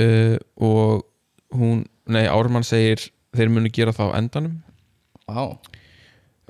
Uh, 0.00 0.36
Og 0.56 1.06
hún 1.54 1.84
Nei, 2.10 2.24
Ármann 2.26 2.66
segir 2.66 3.06
Þeir 3.32 3.48
munu 3.54 3.70
gera 3.72 3.92
það 3.96 4.10
á 4.12 4.16
endanum. 4.18 4.56
Vá, 5.30 5.44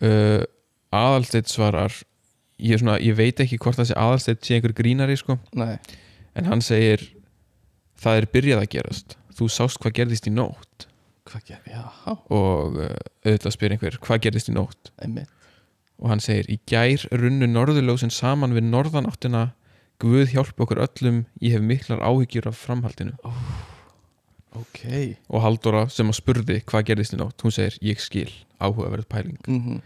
uh, 0.03 0.43
Aðalsteit 0.93 1.47
svarar 1.53 1.93
ég, 2.59 2.81
svona, 2.81 2.97
ég 2.99 3.15
veit 3.17 3.39
ekki 3.45 3.59
hvort 3.63 3.79
þessi 3.79 3.95
aðalsteit 3.95 4.43
sé 4.43 4.57
einhver 4.57 4.75
grínari 4.77 5.15
sko, 5.21 5.37
nei. 5.55 5.77
En 6.35 6.49
hann 6.51 6.61
segir 6.65 7.05
það 8.03 8.21
er 8.21 8.29
byrjað 8.35 8.63
að 8.63 8.73
gerast. 8.75 9.17
Þú 9.33 9.49
sást 9.53 9.81
hvað 9.83 9.97
gerðist 10.01 10.29
í 10.29 10.35
nótt. 10.35 10.89
Hvað 11.31 11.45
ger, 11.49 11.61
og 12.35 12.79
uh, 12.83 12.97
auðvitað 13.23 13.55
spyr 13.55 13.75
einhver 13.77 13.99
hvað 14.03 14.25
gerðist 14.27 14.51
í 14.51 14.57
nótt? 14.57 14.91
Einmitt. 15.03 15.31
Og 16.03 16.11
hann 16.11 16.23
segir 16.23 16.49
í 16.51 16.59
gær 16.67 17.05
runnu 17.15 17.47
norðurljósin 17.47 18.11
saman 18.11 18.57
við 18.57 18.67
norðanáttina. 18.73 19.53
Guð 20.03 20.33
hjálp 20.35 20.59
okkur 20.65 20.83
öllum. 20.83 21.23
Ég 21.39 21.55
hef 21.55 21.63
miklar 21.63 22.03
áhyggjur 22.03 22.51
af 22.51 22.59
framhaldinu. 22.59 23.15
Ok. 24.59 24.83
Og 25.31 25.45
Halldóra 25.45 25.87
sem 25.95 26.11
að 26.11 26.19
spurði 26.19 26.59
hvað 26.67 26.89
gerðist 26.91 27.15
í 27.15 27.21
nótt? 27.23 27.39
Hún 27.47 27.55
segir 27.55 27.79
ég 27.87 28.03
skil. 28.03 28.29
Áhugaverð 28.59 29.07
pæling. 29.09 29.39
Mm 29.47 29.81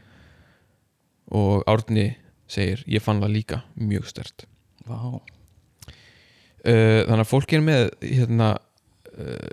og 1.34 1.64
Árni 1.66 2.14
segir 2.46 2.84
ég 2.86 3.02
fann 3.02 3.22
það 3.22 3.34
líka 3.34 3.62
mjög 3.74 4.06
stert 4.10 4.46
Vá 4.86 5.18
uh, 6.66 7.02
þannig 7.06 7.22
að 7.22 7.30
fólk 7.30 7.54
er 7.56 7.64
með 7.64 7.84
hérna 8.02 8.50
uh, 9.14 9.52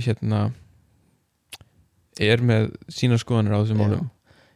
hérna 0.00 0.42
er 2.20 2.42
með 2.44 2.68
sína 2.92 3.18
skoðanir 3.20 3.56
á 3.56 3.62
þessum 3.62 3.80
málum. 3.82 4.10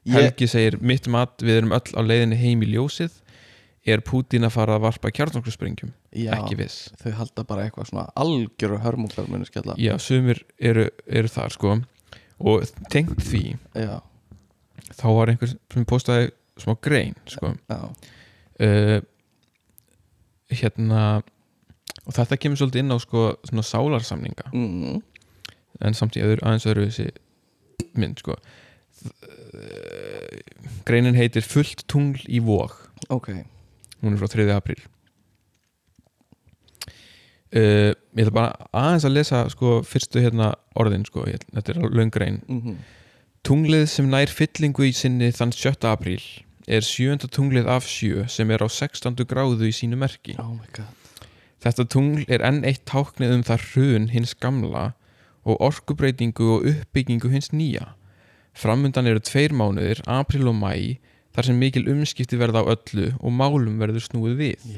Helgi 0.09 0.49
segir 0.49 0.79
mitt 0.81 1.09
mat 1.11 1.43
við 1.43 1.63
erum 1.63 1.75
öll 1.77 1.97
á 1.99 2.01
leiðinni 2.01 2.39
heim 2.41 2.63
í 2.65 2.71
ljósið. 2.73 3.17
Er 3.89 4.03
Pútín 4.05 4.45
að 4.45 4.53
fara 4.53 4.77
að 4.77 4.85
varpa 4.85 5.11
kjarnokkursprengjum 5.17 5.95
já, 6.13 6.33
ekki 6.35 6.59
viss. 6.59 6.91
þau 7.01 7.13
halda 7.23 7.45
bara 7.49 7.65
eitthvað 7.65 7.89
svona 7.89 8.09
algjöru 8.21 8.81
hörmungar 8.83 9.29
muni 9.33 9.49
skella. 9.49 9.77
Já, 9.81 9.95
sumir 10.03 10.43
eru, 10.61 10.89
eru 11.07 11.31
þar 11.33 11.55
sko. 11.55 11.77
Og 12.39 12.67
tengt 12.93 13.23
því 13.25 13.57
Já, 13.75 13.95
þá 14.93 15.07
var 15.17 15.33
einhver 15.33 15.55
sem 15.73 15.87
postaði 15.89 16.29
smá 16.61 16.75
grein 16.85 17.17
sko. 17.31 17.55
Uh, 18.59 18.99
hérna 20.53 21.23
og 22.05 22.17
þetta 22.17 22.39
kemur 22.41 22.61
svolítið 22.61 22.85
inn 22.85 22.95
á 22.95 22.99
sko 23.03 23.25
svona 23.49 23.65
sálarsamninga 23.67 24.51
mm, 24.53 25.01
en 25.87 25.97
samt 25.97 26.19
í 26.19 26.25
öðru, 26.25 26.43
aðeins 26.45 26.69
öðru 26.69 26.89
þessi 26.89 27.09
mynd 27.99 28.23
sko 28.23 28.37
greinin 30.89 31.19
heitir 31.19 31.47
Fullt 31.47 31.87
tungl 31.91 32.21
í 32.27 32.41
vóg 32.45 32.75
ok 33.13 33.33
hún 34.03 34.15
er 34.15 34.21
frá 34.21 34.31
3. 34.35 34.49
apríl 34.55 34.81
uh, 37.55 37.91
ég 37.93 38.25
ætla 38.25 38.35
bara 38.35 38.69
aðeins 38.73 39.09
að 39.09 39.17
lesa 39.17 39.45
sko 39.53 39.81
fyrstu 39.87 40.23
hérna 40.25 40.53
orðin 40.79 41.07
sko, 41.09 41.27
ég, 41.31 41.43
þetta 41.55 41.75
er 41.75 41.93
löng 41.95 42.15
grein 42.15 42.43
mm 42.47 42.79
Tunglið 43.47 43.87
sem 43.89 44.09
nær 44.11 44.29
fyllingu 44.35 44.89
í 44.89 44.91
sinni 44.93 45.31
þann 45.33 45.55
7. 45.55 45.87
apríl 45.89 46.21
er 46.69 46.85
sjönda 46.85 47.31
tunglið 47.33 47.71
af 47.71 47.87
sjö 47.89 48.27
sem 48.29 48.51
er 48.53 48.61
á 48.61 48.69
16. 48.69 49.15
gráðu 49.25 49.71
í 49.71 49.73
sínu 49.73 49.97
merki. 49.97 50.35
Oh 50.43 50.53
my 50.53 50.69
god 50.75 50.98
Þetta 51.65 51.85
tungl 51.91 52.25
er 52.31 52.45
enn 52.47 52.63
eitt 52.69 52.85
táknið 52.87 53.35
um 53.35 53.45
það 53.47 53.65
hrun 53.73 54.09
hins 54.13 54.35
gamla 54.39 54.93
og 55.49 55.63
orkubreitingu 55.65 56.49
og 56.55 56.67
uppbyggingu 56.71 57.31
hins 57.33 57.51
nýja. 57.55 57.95
Framundan 58.59 59.09
eru 59.11 59.23
tveir 59.23 59.55
mánuðir, 59.55 60.03
apríl 60.11 60.49
og 60.51 60.57
mæ, 60.59 60.99
þar 61.35 61.49
sem 61.49 61.59
mikil 61.59 61.87
umskipti 61.91 62.39
verða 62.39 62.63
á 62.67 62.71
öllu 62.75 63.13
og 63.19 63.35
málum 63.35 63.79
verður 63.81 64.07
snúið 64.07 64.37
við. 64.39 64.69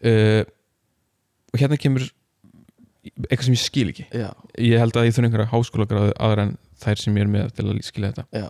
Uh, 0.00 0.42
og 1.52 1.60
hérna 1.60 1.78
kemur 1.80 2.06
eitthvað 3.26 3.46
sem 3.48 3.56
ég 3.56 3.62
skil 3.62 3.90
ekki. 3.92 4.06
já, 4.12 4.30
Ég 4.60 4.80
held 4.80 4.96
að 4.96 5.08
ég 5.08 5.14
þurfi 5.16 5.28
einhverja 5.28 5.52
háskólagráðu 5.52 6.12
aðra 6.20 6.48
en 6.48 6.56
þær 6.80 7.02
sem 7.02 7.16
ég 7.18 7.26
er 7.26 7.32
með 7.32 7.54
til 7.56 7.66
að 7.68 7.80
skilja 7.86 8.12
þetta. 8.12 8.26
já 8.32 8.48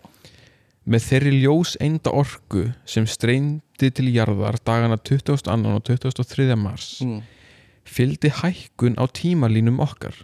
Með 0.90 1.04
þeirri 1.06 1.32
ljós 1.44 1.76
einda 1.78 2.10
orku 2.18 2.64
sem 2.88 3.06
streyndi 3.06 3.90
til 3.94 4.08
jarðar 4.10 4.58
dagana 4.66 4.98
22. 4.98 5.52
og 5.70 5.84
23. 5.86 6.48
mars 6.58 6.88
mm. 7.04 7.20
fylgdi 7.86 8.32
hækkun 8.40 8.98
á 8.98 9.06
tímalínum 9.06 9.78
okkar 9.84 10.16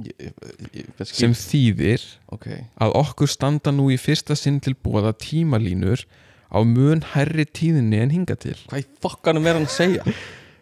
ég, 0.00 0.14
ég, 0.24 0.32
ég, 0.72 1.04
sem 1.04 1.36
þýðir 1.36 2.06
Ok, 2.32 2.48
að 2.80 2.96
okkur 3.02 3.28
standa 3.28 3.74
nú 3.76 3.90
í 3.92 4.00
fyrsta 4.00 4.36
sinn 4.38 4.56
til 4.64 4.72
bóða 4.72 5.12
tímalínur 5.20 6.06
á 6.48 6.58
mun 6.64 7.04
herri 7.12 7.44
tíðinni 7.44 8.00
en 8.00 8.14
hinga 8.16 8.38
til 8.40 8.56
hvað 8.70 8.86
í 8.86 8.88
fokkanum 9.04 9.50
er 9.50 9.60
hann 9.60 9.68
að 9.68 9.76
segja? 9.76 10.16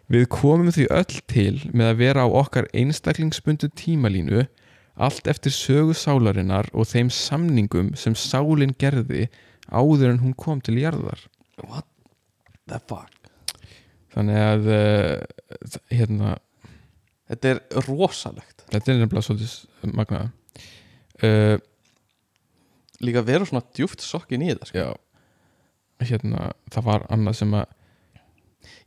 Við 0.09 0.25
komum 0.33 0.71
því 0.73 0.87
öll 0.89 1.19
til 1.29 1.55
með 1.69 1.93
að 1.93 1.99
vera 1.99 2.25
á 2.25 2.27
okkar 2.27 2.67
einstaklingsbundu 2.73 3.69
tímalínu 3.77 4.47
allt 4.99 5.29
eftir 5.31 5.53
sögu 5.55 5.95
sálarinnar 5.95 6.69
og 6.75 6.89
þeim 6.89 7.11
samningum 7.13 7.93
sem 7.99 8.15
sálin 8.17 8.75
gerði 8.79 9.29
áður 9.69 10.13
en 10.13 10.21
hún 10.23 10.35
kom 10.37 10.61
til 10.65 10.79
jarðar. 10.81 11.21
What 11.63 11.87
the 12.69 12.79
fuck 12.89 13.15
Þannig 14.09 14.39
að 14.41 14.69
uh, 14.73 15.73
hérna, 15.93 16.37
Þetta 17.29 17.51
er 17.51 17.59
rosalegt 17.85 18.63
þetta 18.71 18.91
er 18.91 19.01
nefnilega 19.03 19.25
svolítið 19.27 19.91
magnaða. 19.97 20.31
Uh, 21.21 21.57
Líka 22.99 23.21
að 23.21 23.29
vera 23.29 23.45
svona 23.47 23.63
djúft 23.77 24.01
sokkin 24.03 24.41
í 24.43 24.49
þetta 24.49 24.67
sko. 24.67 24.81
já, 24.81 26.09
hérna, 26.09 26.49
það 26.73 26.87
var 26.89 27.05
annað 27.13 27.37
sem 27.39 27.53
að 27.55 27.69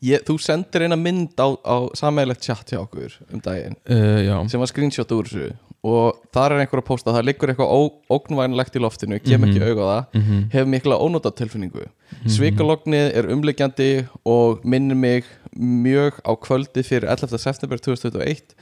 ég, 0.02 0.22
Þú 0.26 0.38
sendir 0.42 0.82
eina 0.86 0.96
mynd 0.98 1.34
á, 1.38 1.48
á 1.62 1.76
sammeðilegt 1.98 2.42
chat 2.42 2.72
hjá 2.72 2.80
okkur 2.82 3.14
um 3.32 3.40
daginn 3.40 3.76
uh, 3.88 4.46
sem 4.48 4.60
var 4.60 4.70
screenshot 4.70 5.12
úr 5.14 5.28
þessu 5.30 5.52
og 5.82 6.18
þar 6.34 6.52
er 6.54 6.60
einhver 6.62 6.78
að 6.78 6.86
posta 6.86 7.10
það 7.10 7.24
liggur 7.26 7.50
eitthvað 7.50 7.72
ógnvænlegt 8.14 8.76
í 8.78 8.82
loftinu 8.84 9.16
kem 9.18 9.42
ekki 9.48 9.58
Mhm. 9.58 9.68
auga 9.68 9.86
það 9.88 10.04
mm 10.14 10.22
-hmm. 10.22 10.42
hefur 10.52 10.68
mikla 10.70 10.98
ónóta 11.02 11.32
tilfinningu 11.34 11.86
Svikalognið 12.30 13.16
er 13.16 13.26
umliggjandi 13.32 14.06
og 14.24 14.60
minnir 14.64 14.94
mig 14.96 15.24
mjög 15.58 16.20
á 16.22 16.32
kvöldi 16.38 16.82
fyrir 16.86 17.08
11. 17.10 17.38
september 17.38 17.78
2021 17.78 18.54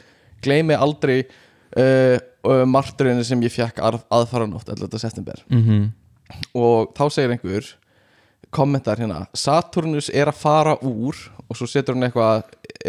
gleymi 0.43 0.75
aldrei 0.75 1.25
uh, 1.77 2.17
uh, 2.45 2.65
marturinn 2.65 3.23
sem 3.25 3.41
ég 3.43 3.53
fekk 3.53 3.79
að, 3.85 4.01
aðfaranótt 4.11 4.69
11. 4.69 4.99
september 4.99 5.35
Mhm. 5.51 5.93
og 6.55 6.95
þá 6.95 7.05
segir 7.11 7.31
einhver 7.35 7.75
kommentar 8.55 9.01
hérna 9.01 9.25
Saturnus 9.37 10.11
er 10.13 10.31
að 10.31 10.41
fara 10.41 10.77
úr 10.83 11.19
og 11.47 11.59
svo 11.59 11.69
setur 11.71 11.97
hann 11.97 12.09
eitthvað 12.09 12.43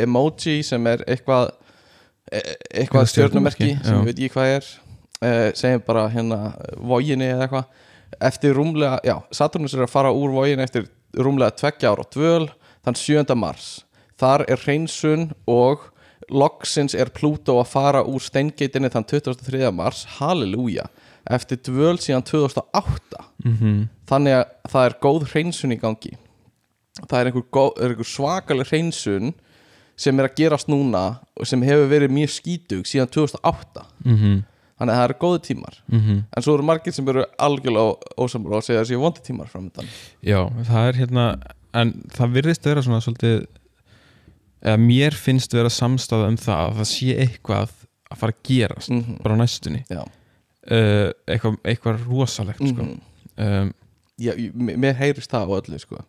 emoji 0.04 0.62
sem 0.66 0.88
er 0.90 1.04
eitthvað 1.08 1.52
e- 2.32 2.58
eitthvað 2.84 3.12
stjörnumerki, 3.12 3.76
sem 3.84 4.00
ég 4.00 4.10
veit 4.10 4.18
ekki 4.18 4.34
hvað 4.36 4.56
er 4.56 4.68
uh, 4.68 5.48
segjum 5.58 5.86
bara 5.88 6.08
hérna 6.14 6.42
voginni 6.78 7.30
eða 7.30 7.48
eitthvað 7.48 7.88
eftir 8.22 8.58
rúmlega, 8.58 9.00
já, 9.08 9.16
Saturnus 9.32 9.74
er 9.78 9.86
að 9.86 9.94
fara 9.94 10.12
úr 10.12 10.34
voginni 10.36 10.66
eftir 10.66 10.90
rúmlega 11.16 11.56
tveggja 11.62 11.94
ára 11.94 12.06
dvöl 12.12 12.50
þann 12.86 13.00
7. 13.00 13.36
mars 13.40 13.72
þar 14.20 14.46
er 14.52 14.62
hreinsun 14.62 15.30
og 15.50 15.88
loksins 16.32 16.96
er 16.96 17.12
Pluto 17.14 17.58
að 17.60 17.72
fara 17.72 18.04
úr 18.08 18.24
steingeitinni 18.24 18.92
þann 18.92 19.08
23. 19.10 19.64
mars 19.76 20.06
halleluja, 20.20 20.88
eftir 21.30 21.58
dvöl 21.58 21.98
síðan 22.02 22.24
2008 22.26 23.26
Mhm. 23.46 23.88
þannig 24.08 24.34
að 24.38 24.46
það 24.70 24.86
er 24.86 24.96
góð 25.02 25.24
hreinsun 25.32 25.72
í 25.74 25.80
gangi 25.82 26.14
það 27.08 27.20
er 27.20 27.26
einhver, 27.32 27.46
góð, 27.52 27.72
er 27.82 27.90
einhver 27.90 28.06
svakaleg 28.06 28.68
hreinsun 28.68 29.34
sem 29.98 30.20
er 30.20 30.28
að 30.28 30.36
gerast 30.36 30.68
núna 30.68 31.20
og 31.38 31.46
sem 31.48 31.62
hefur 31.62 31.88
verið 31.90 32.10
mjög 32.12 32.30
skítug 32.30 32.86
síðan 32.86 33.10
2008 33.10 33.86
Mhm. 34.06 34.44
þannig 34.80 34.94
að 34.94 34.98
það 34.98 35.04
eru 35.10 35.20
góði 35.22 35.42
tímar 35.46 35.76
Mhm. 35.90 36.24
en 36.38 36.44
svo 36.44 36.54
eru 36.56 36.64
margir 36.64 36.94
sem 36.94 37.08
eru 37.08 37.26
algjörlega 37.40 37.98
ósamur 38.18 38.54
og 38.58 38.64
segja 38.64 38.82
að 38.82 38.86
það 38.86 38.92
séu 38.92 39.00
vondi 39.00 39.22
tímar 39.22 39.48
framöndan 39.50 39.88
Já, 40.24 40.50
það 40.64 40.88
er 40.90 40.94
hérna 40.94 41.42
en 41.74 41.94
það 42.10 42.34
virðist 42.34 42.64
vera 42.66 42.82
svona 42.82 43.02
svolítið 43.02 43.46
eða 44.64 44.78
mér 44.78 45.14
finnst 45.14 45.54
vera 45.54 45.70
samstafa 45.70 46.28
um 46.28 46.38
það 46.38 46.72
að 46.72 46.76
það 46.82 46.90
sé 46.92 47.18
eitthvað 47.18 47.70
að 48.12 48.18
fara 48.18 48.34
að 48.34 48.44
gerast 48.44 48.90
mm 48.92 49.18
bara 49.24 49.36
á 49.36 49.42
næstunni 49.42 49.86
Já. 49.90 50.04
Uh, 50.70 51.12
eitthvað, 51.28 51.58
eitthvað 51.64 52.04
rosalegt 52.08 52.62
sko. 52.62 52.88
-hmm. 52.88 53.00
um, 53.38 53.72
Já, 54.22 54.36
mér 54.54 55.00
heyrist 55.00 55.32
það 55.32 55.50
á 55.50 55.58
öllu 55.58 55.80
sko. 55.82 56.04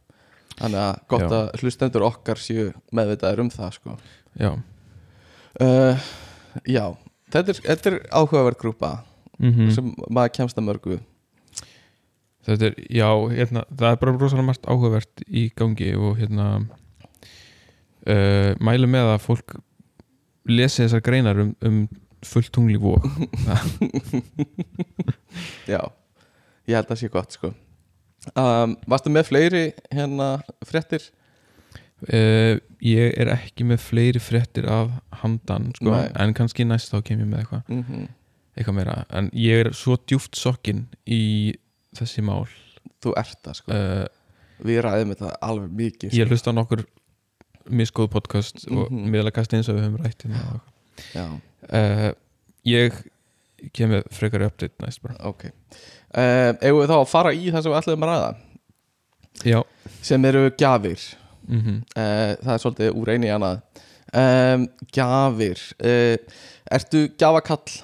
þannig 0.58 0.80
að 0.82 0.98
gott 1.08 1.22
Já. 1.22 1.32
að 1.38 1.62
hlustendur 1.62 2.04
okkar 2.04 2.38
séu 2.38 2.72
meðvitaðir 2.92 3.40
um 3.40 3.50
það 3.50 3.70
sko. 3.78 3.96
Já 4.36 4.50
uh, 5.60 6.10
Já, 6.68 6.84
þetta 7.32 7.48
er, 7.48 7.62
þetta 7.64 7.90
er 7.90 7.98
áhugaverð 8.10 8.60
grúpa 8.60 8.92
mm 9.38 9.70
sem 9.72 9.94
maður 10.10 10.36
kemst 10.36 10.58
að 10.58 10.68
mörgu 10.68 11.00
Þetta 12.42 12.66
er, 12.66 12.74
já, 12.90 13.06
hérna, 13.30 13.62
það 13.70 13.92
er 13.92 13.98
bara 14.00 14.12
rosalega 14.18 14.46
margt 14.46 14.64
áhugavert 14.66 15.20
í 15.30 15.44
gangi 15.54 15.92
og 15.94 16.16
hérna 16.18 16.46
uh, 18.06 18.54
mælu 18.58 18.88
með 18.90 19.12
að 19.12 19.20
fólk 19.22 19.54
lesi 20.50 20.82
þessar 20.82 21.04
greinar 21.06 21.38
um, 21.38 21.52
um 21.62 21.84
fullt 22.24 22.52
tungli 22.54 22.76
vók 22.80 23.06
Já, 25.68 25.80
ég 26.68 26.76
held 26.76 26.86
að 26.86 26.92
það 26.92 27.00
sé 27.02 27.10
gott 27.12 27.34
sko. 27.36 27.50
um, 28.38 28.76
Varstu 28.90 29.12
með 29.12 29.28
fleiri 29.30 29.62
hérna 29.92 30.28
fréttir? 30.66 31.08
uh, 32.08 32.56
Ég 32.82 33.14
er 33.22 33.30
ekki 33.36 33.66
með 33.68 33.82
fleiri 33.84 34.22
fréttir 34.22 34.66
af 34.70 34.90
handan 35.22 35.70
sko, 35.78 35.90
Nei. 35.94 36.08
en 36.18 36.34
kannski 36.34 36.66
næst 36.66 36.92
þá 36.92 37.02
kem 37.06 37.22
ég 37.24 37.28
með 37.30 37.44
eitthvað 37.44 37.62
Mm 37.68 37.84
-hmm. 37.88 38.08
eitthvað 38.56 38.74
meira, 38.74 39.04
en 39.10 39.30
ég 39.34 39.66
er 39.66 39.72
svo 39.72 39.96
djúft 40.06 40.36
sokkin 40.36 40.86
í 41.06 41.54
þessi 41.96 42.22
mál 42.22 42.46
Þú 43.02 43.12
ert 43.16 43.38
það 43.42 43.54
sko 43.54 43.72
uh, 43.72 44.06
Við 44.62 44.80
ræðum 44.84 45.14
þetta 45.14 45.36
alveg 45.42 45.70
mikið 45.70 46.12
ég 46.14 46.26
sko. 46.26 46.28
hlusta 46.30 46.50
á 46.50 46.54
nokkur 46.54 46.84
miskoð 47.70 48.08
podcast 48.10 48.66
og 48.70 48.90
Mhm. 48.90 49.10
miðlakast 49.10 49.52
eins 49.54 49.68
og 49.68 49.76
við 49.76 49.82
höfum 49.86 50.02
rætt 50.04 50.22
hérna. 50.22 50.60
Já, 51.14 51.40
uh, 51.70 52.10
ég 52.68 52.96
kem 53.76 53.92
með 53.94 54.08
frekari 54.14 54.48
update 54.48 54.82
næst 54.82 55.02
bara. 55.04 55.16
Ok. 55.28 55.46
Uh, 56.12 56.52
Eigum 56.60 56.82
við 56.82 56.90
þá 56.90 56.96
að 56.98 57.10
fara 57.12 57.32
í 57.34 57.46
það 57.52 57.62
sem 57.64 57.72
við 57.72 57.78
ætlum 57.80 58.06
að 58.06 58.12
ræða? 58.12 58.32
Já, 59.48 59.58
sem 60.04 60.26
eru 60.28 60.42
gjafir. 60.60 61.06
Mm 61.48 61.62
uh, 61.68 62.34
Það 62.42 62.52
er 62.54 62.60
svolítið 62.64 62.98
úr 63.00 63.12
einu 63.14 63.28
í 63.28 63.32
annað. 63.34 63.62
Um, 64.12 64.66
Gjafir. 64.92 65.62
Uh, 65.80 66.42
Ertu 66.72 67.06
gjafakall? 67.16 67.80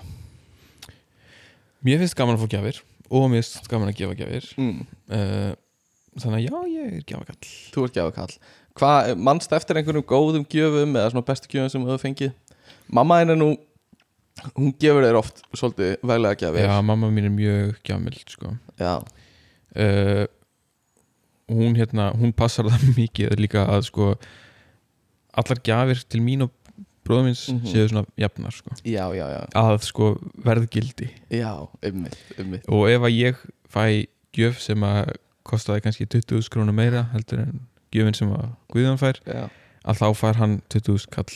mér 1.84 2.00
finnst 2.02 2.16
gaman 2.18 2.34
að 2.36 2.42
fá 2.42 2.50
gjafir 2.52 2.80
og 3.08 3.28
mér 3.30 3.40
finnst 3.40 3.68
gaman 3.70 3.88
að 3.92 4.00
gefa 4.00 4.16
gjafir. 4.18 4.46
Mm. 4.58 4.80
þannig 6.18 6.36
að 6.36 6.44
já, 6.44 6.56
ég 6.74 6.96
er 6.98 7.04
gjafakall. 7.06 7.52
Þú 7.72 7.84
ert 7.86 7.96
gjafakall. 7.96 8.34
Hvað, 8.78 9.12
mannst 9.18 9.54
eftir 9.56 9.78
einhverjum 9.80 10.04
góðum 10.06 10.44
gjöfum 10.50 10.96
eða 10.98 11.12
svona 11.14 11.26
bestu 11.26 11.48
gjöfum 11.54 11.72
sem 11.72 11.86
þú 11.86 11.92
hefur 11.94 12.04
fengið? 12.04 12.34
Mamma 12.92 13.20
henni 13.22 13.36
nú 13.38 13.48
hún 14.56 14.72
gefur 14.80 15.04
þér 15.06 15.18
oft 15.20 15.42
svolítið 15.56 15.96
veglega 16.02 16.38
gjafir 16.42 16.66
já, 16.68 16.74
mamma 16.82 17.10
mín 17.10 17.24
er 17.28 17.34
mjög 17.34 17.78
gjafmild 17.88 18.34
sko. 18.34 18.52
Já. 18.78 18.94
uh, 19.78 20.26
hún 21.48 21.76
hérna 21.78 22.10
hún 22.18 22.32
passar 22.36 22.68
það 22.68 22.86
mikið 23.00 23.34
líka 23.40 23.64
að 23.66 23.86
sko 23.88 24.12
allar 25.38 25.60
gjafir 25.64 26.02
til 26.10 26.20
mín 26.24 26.42
og 26.46 26.52
bróðum 27.08 27.30
minns 27.30 27.46
Mhm. 27.48 27.64
séu 27.70 27.88
svona 27.88 28.04
jafnar 28.20 28.52
sko. 28.52 28.70
já, 28.84 29.06
já, 29.16 29.26
já, 29.32 29.46
að 29.56 29.78
sko 29.86 30.10
verðgildi 30.44 31.08
já, 31.30 31.54
ummitt, 31.82 32.18
ummitt 32.38 32.68
og 32.68 32.88
ef 32.90 33.00
að 33.08 33.14
ég 33.16 33.36
fæ 33.72 34.06
gjöf 34.36 34.60
sem 34.60 34.82
að 34.84 35.14
kostaði 35.48 35.80
kannski 35.86 36.04
20.000 36.06 36.50
krónu 36.52 36.72
meira 36.76 37.06
heldur 37.14 37.40
en 37.46 37.60
gjöfin 37.94 38.14
sem 38.14 38.28
að 38.36 38.50
Guðjón 38.68 38.98
fær 39.00 39.16
Já, 39.24 39.46
að 39.88 40.00
þá 40.02 40.06
fær 40.20 40.38
hann 40.42 40.54
20.000 40.72 41.08
kall 41.14 41.28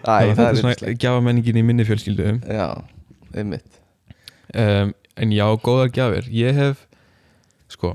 Æ, 0.00 0.04
það 0.04 0.20
er 0.28 0.34
svona 0.34 0.52
ymmislegt 0.56 1.02
gjafamenningin 1.02 1.58
í 1.60 1.64
minni 1.66 1.84
fjölskyldu. 1.86 2.28
Já, 2.50 2.68
ummitt 3.40 3.78
um, 4.56 4.92
en 5.20 5.34
já, 5.34 5.44
góðar 5.62 5.90
gjafir. 5.94 6.28
Ég 6.34 6.56
hef 6.56 6.86
sko 7.70 7.94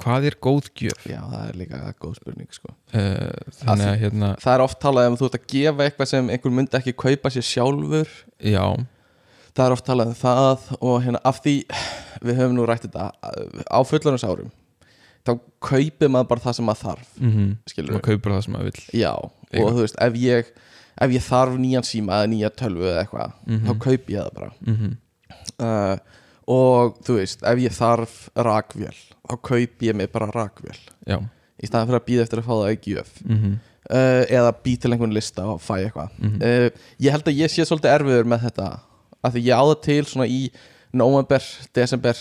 hvað 0.00 0.30
er 0.30 0.36
góð 0.40 0.70
gjöf? 0.80 1.02
Já, 1.08 1.20
það 1.28 1.42
er 1.44 1.58
líka 1.60 1.80
góð 2.00 2.14
spurning 2.16 2.54
sko. 2.56 2.72
uh, 2.96 3.50
þannig 3.60 3.88
að 3.90 3.98
hérna 4.04 4.30
Það 4.40 4.54
er 4.54 4.64
oft 4.64 4.80
talað 4.80 5.10
um 5.10 5.18
þú 5.20 5.28
ert 5.28 5.36
að 5.40 5.50
gefa 5.52 5.86
eitthvað 5.86 6.10
sem 6.14 6.30
einhver 6.32 6.54
myndi 6.56 6.78
ekki 6.80 6.96
kaupa 7.04 7.32
sér 7.34 7.46
sjálfur. 7.46 8.14
Já, 8.40 8.64
Það 9.50 9.64
er 9.66 9.74
oft 9.74 9.86
talað 9.88 10.12
um 10.12 10.16
það 10.16 10.68
og 10.78 10.96
hérna 11.04 11.20
af 11.26 11.40
því 11.44 11.54
við 12.22 12.38
höfum 12.38 12.56
nú 12.56 12.64
rætt 12.68 12.84
þetta 12.86 13.10
á 13.66 13.78
fullarins 13.88 14.24
árum 14.24 14.50
þá 15.26 15.32
kaupir 15.60 16.08
maður 16.12 16.28
bara 16.32 16.40
það 16.46 16.54
sem 16.58 16.64
maður 16.70 16.82
þarf 16.86 17.08
mm 17.20 17.48
skilur 17.70 17.92
maður 17.96 18.06
kaupir 18.08 18.32
það 18.36 18.44
sem 18.46 18.54
maður 18.56 18.70
vill. 18.70 18.84
Já, 19.00 19.12
Eiga. 19.52 19.64
og 19.64 19.72
þú 19.76 19.84
veist, 19.84 19.98
ef 20.06 20.14
ég 20.22 20.52
ef 21.00 21.10
ég 21.16 21.22
þarf 21.24 21.58
nýjan 21.60 21.86
síma 21.88 22.16
eða 22.20 22.30
nýja 22.32 22.50
tölvu 22.60 22.86
eða 22.90 23.02
eitthvað, 23.04 23.32
Mhm. 23.46 23.66
þá 23.66 23.78
kaup 23.84 24.10
ég 24.10 24.24
það 24.24 24.34
bara. 24.34 24.50
Mm 24.66 24.96
uh, 25.60 25.96
og 26.50 26.96
þú 27.06 27.16
veist, 27.20 27.42
ef 27.46 27.58
ég 27.62 27.74
þarf 27.76 28.14
rakvél, 28.34 28.96
þá 29.28 29.34
kaup 29.42 29.84
ég 29.86 29.94
mig 29.94 30.10
bara 30.12 30.26
rakvél, 30.34 30.78
já, 31.06 31.18
í 31.62 31.68
staðan 31.68 31.86
fyrir 31.90 32.00
að 32.00 32.06
býða 32.08 32.24
eftir 32.26 32.40
að 32.42 32.48
fá 32.48 32.54
það 32.56 32.72
ekki 32.74 32.96
mm 33.28 33.58
uh, 33.90 34.24
eða 34.30 34.52
bý 34.64 34.76
til 34.76 34.90
einhvern 34.92 35.14
lista 35.14 35.44
og 35.46 35.60
fæ 35.62 35.76
eitthvað. 35.84 36.10
Uh, 36.40 36.70
ég 37.00 37.10
held 37.14 37.24
að 37.28 37.38
ég 37.44 37.50
sé 37.52 37.64
svolítið 37.64 37.94
erfiður 37.94 38.28
með 38.32 38.44
þetta 38.48 38.68
af 39.22 39.32
því 39.34 39.44
ég 39.46 39.56
á 39.56 39.64
það 39.68 39.80
til 39.82 40.04
svona 40.04 40.26
í 40.30 40.50
november, 40.92 41.42
desember 41.74 42.16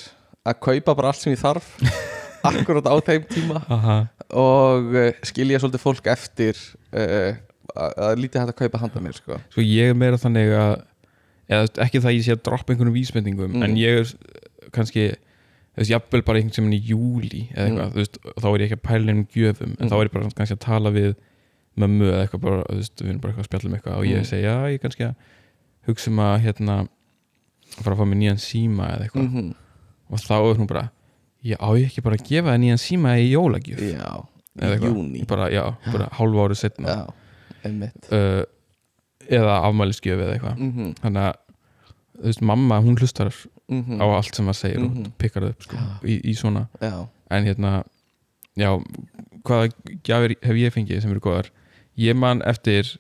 að 0.46 0.60
kaupa 0.62 0.96
bara 0.96 1.08
allt 1.12 1.22
sem 1.24 1.34
ég 1.34 1.42
þarf 1.42 1.68
akkurat 2.44 2.86
á 2.88 2.96
þeim 3.06 3.24
tíma 3.30 3.62
aha 3.68 3.98
og 4.30 4.92
uh, 4.94 5.12
skilja 5.26 5.60
svolítið 5.60 5.82
fólk 5.84 6.08
eftir 6.12 6.58
uh, 6.94 7.34
að 7.76 7.96
að 8.10 8.20
lítið 8.24 8.42
hægt 8.44 8.54
að 8.54 8.60
kaupa 8.64 8.78
handa 8.84 9.00
mér 9.02 9.14
sko. 9.18 9.40
sko 9.50 9.62
ég 9.66 9.90
er 9.92 9.98
meira 9.98 10.18
þannig 10.18 10.54
að 10.58 10.76
eða 11.50 11.66
ekki 11.86 12.00
það 12.04 12.10
að 12.12 12.18
ég 12.20 12.26
sé 12.28 12.36
að 12.36 12.44
droppa 12.46 12.74
einhvern 12.74 12.94
vísbendingum 12.94 13.52
Mm. 13.56 13.64
en 13.66 13.76
ég 13.78 14.00
er 14.04 14.14
kannski 14.72 15.08
þú 15.10 15.82
veist, 15.82 15.92
jafnvel 15.94 16.22
bara 16.26 16.38
einhvern 16.42 16.54
sem 16.54 16.70
í 16.76 16.80
júli 16.92 17.42
eða 17.56 17.66
eitthvað, 17.66 17.88
Mm. 17.88 17.94
þú 17.94 18.00
veist, 18.02 18.18
þá 18.42 18.48
er 18.50 18.60
ég 18.60 18.66
ekki 18.70 18.78
að 18.80 18.88
pæla 18.90 19.12
um 19.16 19.26
gjöfum, 19.34 19.72
en 19.80 19.86
Mm. 19.86 19.90
þá 19.90 19.96
er 20.00 20.06
ég 20.08 20.12
bara 20.14 20.30
kannski 20.38 20.56
að 20.58 20.64
tala 20.66 20.92
við 20.92 21.16
mömmu 21.80 22.06
eða 22.12 22.22
eitthvað 22.28 22.42
bara, 22.42 22.64
þú 22.70 22.76
veist, 22.82 22.96
við 23.02 23.10
erum 23.10 23.22
bara 23.22 23.34
eitthvað 23.34 23.46
að 23.46 23.50
spjalla 23.50 23.70
um 23.70 23.76
eitthvað 23.80 23.98
og 23.98 24.06
ég 24.06 24.20
Mm. 24.20 24.30
segi, 24.30 24.44
já, 24.44 24.56
ég 24.70 24.74
er 24.74 24.84
kannski 24.86 25.04
að 25.08 25.16
hugsa 25.88 26.08
um 26.12 26.20
að, 26.20 26.36
hérna 26.46 26.76
fara 27.80 27.96
að 27.96 28.00
fá 28.02 28.06
mér 28.10 28.20
nýjan 28.22 28.42
síma 28.44 28.86
eða 28.94 29.04
eitthvað 29.08 29.30
Mhm. 29.30 29.54
og 30.12 30.18
þá 30.20 30.34
er 30.38 30.56
hún 30.60 30.68
bara, 30.68 30.92
ég 31.46 31.60
á 31.60 31.70
ég 31.78 31.88
ekki 31.88 32.04
bara 32.06 32.18
að 32.20 32.26
gefa 32.28 32.52
það 32.52 32.62
nýjan 32.64 32.82
síma 32.82 33.16
í 33.20 33.30
jólagjöf? 33.32 33.84
Já, 33.94 34.12
eða 34.60 34.80
í 34.80 34.90
júni 34.90 35.26
bara, 35.30 35.50
já, 35.54 35.64
bara 35.88 36.10
hálfa 36.18 36.48
árið 36.48 36.62
setna 36.64 36.96
Já, 36.96 37.04
uh, 38.16 38.42
eða 39.30 39.60
afmælisgjöf 39.68 40.24
eða 40.26 40.36
eitthvað. 40.36 40.58
Mhm, 40.66 40.92
þannig 41.04 41.28
að, 41.30 41.40
þú 42.20 42.26
veist, 42.32 42.44
mamma, 42.50 42.82
hún 42.84 42.98
hlustar 43.00 43.30
mhm. 43.70 44.02
á 44.02 44.06
allt 44.10 44.36
sem 44.36 44.46
maður 44.46 44.60
segir 44.64 44.80
Mhm. 44.80 45.06
og 45.06 45.18
pikkar 45.22 45.46
það 45.46 45.54
upp, 45.56 45.64
sko, 45.68 45.76
Já. 45.78 45.88
í, 46.04 46.20
í 46.26 46.36
svona. 46.36 46.68
Já, 46.82 47.08
en 47.30 47.46
hérna 47.46 47.84
já, 48.58 48.72
hvaða 49.44 49.70
gjafir 50.04 50.36
hef 50.42 50.56
ég 50.56 50.74
fengið 50.74 51.02
sem 51.02 51.12
eru 51.12 51.24
góðar? 51.24 51.52
Ég 52.00 52.16
man 52.16 52.42
eftir 52.48 52.98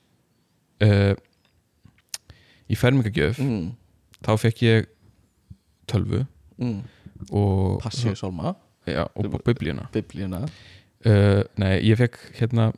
uh, 0.83 1.15
í 2.69 2.77
fermingagjöf 2.77 3.39
mm, 3.39 3.71
þá 4.25 4.31
fekk 4.37 4.63
ég 4.67 4.89
tölvu. 5.89 6.25
Mm. 6.59 6.79
og, 6.79 6.98
Passíu 7.83 8.15
Sólma, 8.15 8.55
já, 8.87 9.03
og 9.15 9.41
biblíuna. 9.45 9.89
Biblíuna. 9.93 10.45
Uh, 11.05 11.43
nei, 11.59 11.79
ég 11.87 11.99
fekk 11.99 12.17
hérna 12.39 12.71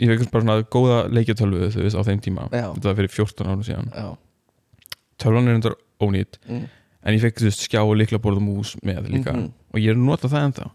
ég 0.00 0.10
fekk 0.10 0.30
bara 0.32 0.44
svona 0.44 0.64
góða 0.72 0.96
leikjatölvu 1.14 1.68
þú 1.74 1.84
veist 1.84 1.98
á 1.98 2.02
þeim 2.06 2.22
tíma, 2.24 2.46
Já. 2.50 2.66
þetta 2.74 2.88
var 2.90 2.96
fyrir 2.98 3.12
14 3.14 3.50
árum 3.50 3.66
síðan. 3.66 3.92
Tölvan 5.22 5.48
er 5.50 5.58
undar 5.60 5.76
ónýtt 6.02 6.40
mm. 6.48 6.64
en 7.04 7.16
ég 7.16 7.22
fekk 7.22 7.42
þú 7.42 7.48
veist 7.48 7.66
skjá 7.68 7.80
og 7.84 7.94
líkla 8.00 8.20
borð 8.22 8.40
og 8.40 8.46
mús 8.48 8.74
með 8.82 9.10
líka. 9.12 9.34
Mhm. 9.36 9.52
og 9.70 9.80
ég 9.80 9.92
er 9.92 9.98
að 9.98 10.08
nota 10.08 10.30
það 10.32 10.48
ennþá. 10.48 10.66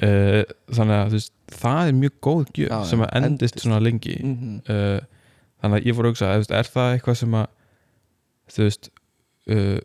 Uh, 0.00 0.42
þannig 0.72 0.96
að 0.96 1.10
þú 1.10 1.18
veist, 1.18 1.32
það 1.60 1.80
er 1.90 1.96
mjög 1.98 2.12
góð 2.24 2.44
gjöf 2.56 2.70
Já, 2.70 2.78
sem 2.88 3.02
að 3.04 3.10
endist, 3.18 3.30
endist. 3.30 3.64
svona 3.66 3.80
lengi. 3.84 4.16
Mhm, 4.22 4.54
uh, 4.70 5.34
þannig 5.60 5.80
að 5.80 5.88
ég 5.90 5.96
fór 5.96 6.06
að 6.06 6.14
hugsa 6.14 6.30
er 6.60 6.70
það 6.72 6.94
eitthvað 6.94 7.18
sem 7.20 7.36
að 7.36 7.46
þú 8.54 8.64
veist, 8.64 8.90
uh, 9.50 9.78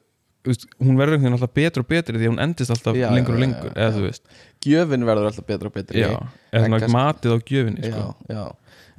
veist 0.51 0.65
hún 0.79 0.97
verður 0.99 1.15
einhvern 1.17 1.25
veginn 1.25 1.37
alltaf 1.39 1.53
betur 1.57 1.83
og 1.83 1.87
betri 1.89 2.17
því 2.19 2.27
að 2.27 2.33
hún 2.33 2.43
endist 2.45 2.73
alltaf 2.75 2.95
Já, 2.99 3.07
lengur 3.15 3.35
og 3.37 3.41
lengur 3.43 3.71
já, 3.71 3.87
eða 3.87 4.03
veist, 4.05 4.23
gjöfin 4.65 5.05
verður 5.09 5.29
alltaf 5.31 5.45
betra 5.49 5.71
og 5.71 5.73
betri 5.79 6.03
já, 6.03 6.11
eða 6.53 6.89
matið 6.95 7.35
á 7.35 7.37
gjöfinni 7.49 7.91
sko. 7.91 8.05
já. 8.29 8.45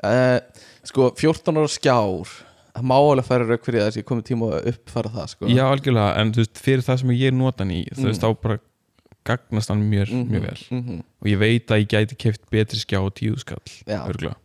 Uh, 0.07 0.38
sko 0.86 1.11
14 1.16 1.57
ára 1.62 1.70
skjár 1.72 2.32
það 2.76 2.84
má 2.90 2.97
alveg 3.01 3.24
færa 3.30 3.47
rauk 3.49 3.64
fyrir 3.64 3.80
þess 3.86 3.97
að 3.97 4.03
ég 4.03 4.09
komið 4.11 4.26
tíma 4.30 4.49
að 4.59 4.66
uppfæra 4.74 5.12
það 5.14 5.28
sko. 5.32 5.49
já, 5.49 5.62
algjörlega, 5.64 6.11
en 6.20 6.32
þú 6.36 6.42
veist, 6.44 6.59
fyrir 6.66 6.84
það 6.84 6.99
sem 7.03 7.14
ég 7.16 7.32
nota 7.38 7.64
hann 7.64 7.72
í 7.72 7.84
þú 7.94 8.05
veist, 8.11 8.20
Mm. 8.20 8.24
þá 8.26 8.42
bara 8.42 8.59
gagnast 9.26 9.68
hann 9.72 9.80
mér 9.90 10.07
Mhm, 10.12 10.26
mjög 10.30 10.42
vel 10.47 10.61
mhm. 10.78 10.99
og 11.22 11.26
ég 11.32 11.38
veit 11.40 11.66
að 11.74 11.80
ég 11.82 11.88
gæti 11.90 12.16
keft 12.20 12.44
betri 12.53 12.78
skjá 12.78 13.01
og 13.03 13.14
tíu 13.16 13.34
skall 13.40 13.59
Já. 13.88 14.05
örgulega 14.07 14.36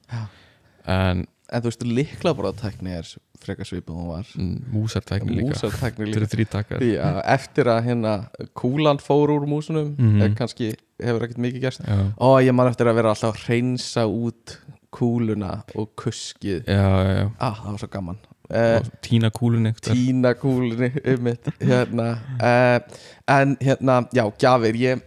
en 0.87 1.27
en 1.51 1.63
þú 1.63 1.71
veist 1.71 2.61
tækni 2.61 2.95
er 2.95 3.07
frekar 3.41 3.65
svipum 3.67 3.97
hún 3.97 4.09
var. 4.11 4.27
Mm, 4.37 4.57
músartækni 4.71 5.37
líka. 5.39 5.55
Músar 5.55 5.73
tækni 5.75 6.11
þetta 6.13 6.37
líka. 6.37 6.77
þrý 6.77 6.91
Já, 6.93 7.07
eftir 7.33 7.69
að 7.71 7.79
hérna 7.89 8.13
kúlan 8.57 9.01
fór 9.01 9.33
úr 9.33 9.47
músunum 9.49 9.95
mm 9.97 10.35
kannski 10.37 10.73
hefur 11.01 11.25
ekkert 11.25 11.41
mikið 11.41 11.65
gerst. 11.65 11.87
Ó, 12.21 12.37
ég 12.39 12.53
man 12.53 12.69
eftir 12.69 12.89
að 12.89 12.99
vera 13.01 13.13
alltaf 13.15 13.33
að 13.33 13.47
hreinsa 13.47 14.05
út 14.05 14.57
kúluna 14.93 15.63
og 15.75 15.95
kuskið. 15.97 16.67
Já, 16.67 16.85
já, 16.85 17.13
já. 17.21 17.27
Ah, 17.39 17.57
það 17.63 17.71
var 17.71 17.81
svo 17.81 17.91
gaman. 17.95 18.21
Uh, 18.51 18.81
og 18.81 18.87
tína 18.99 19.29
kúlun 19.31 19.69
eitthvað 19.69 19.95
Tína 19.95 20.33
kúlunni 20.35 20.89
um 21.07 21.21
mitt 21.23 21.45
hérna, 21.61 22.07
uh, 22.35 22.97
En 23.31 23.53
hérna, 23.63 24.01
já, 24.11 24.25
gjafir 24.43 24.75
ég, 24.75 25.05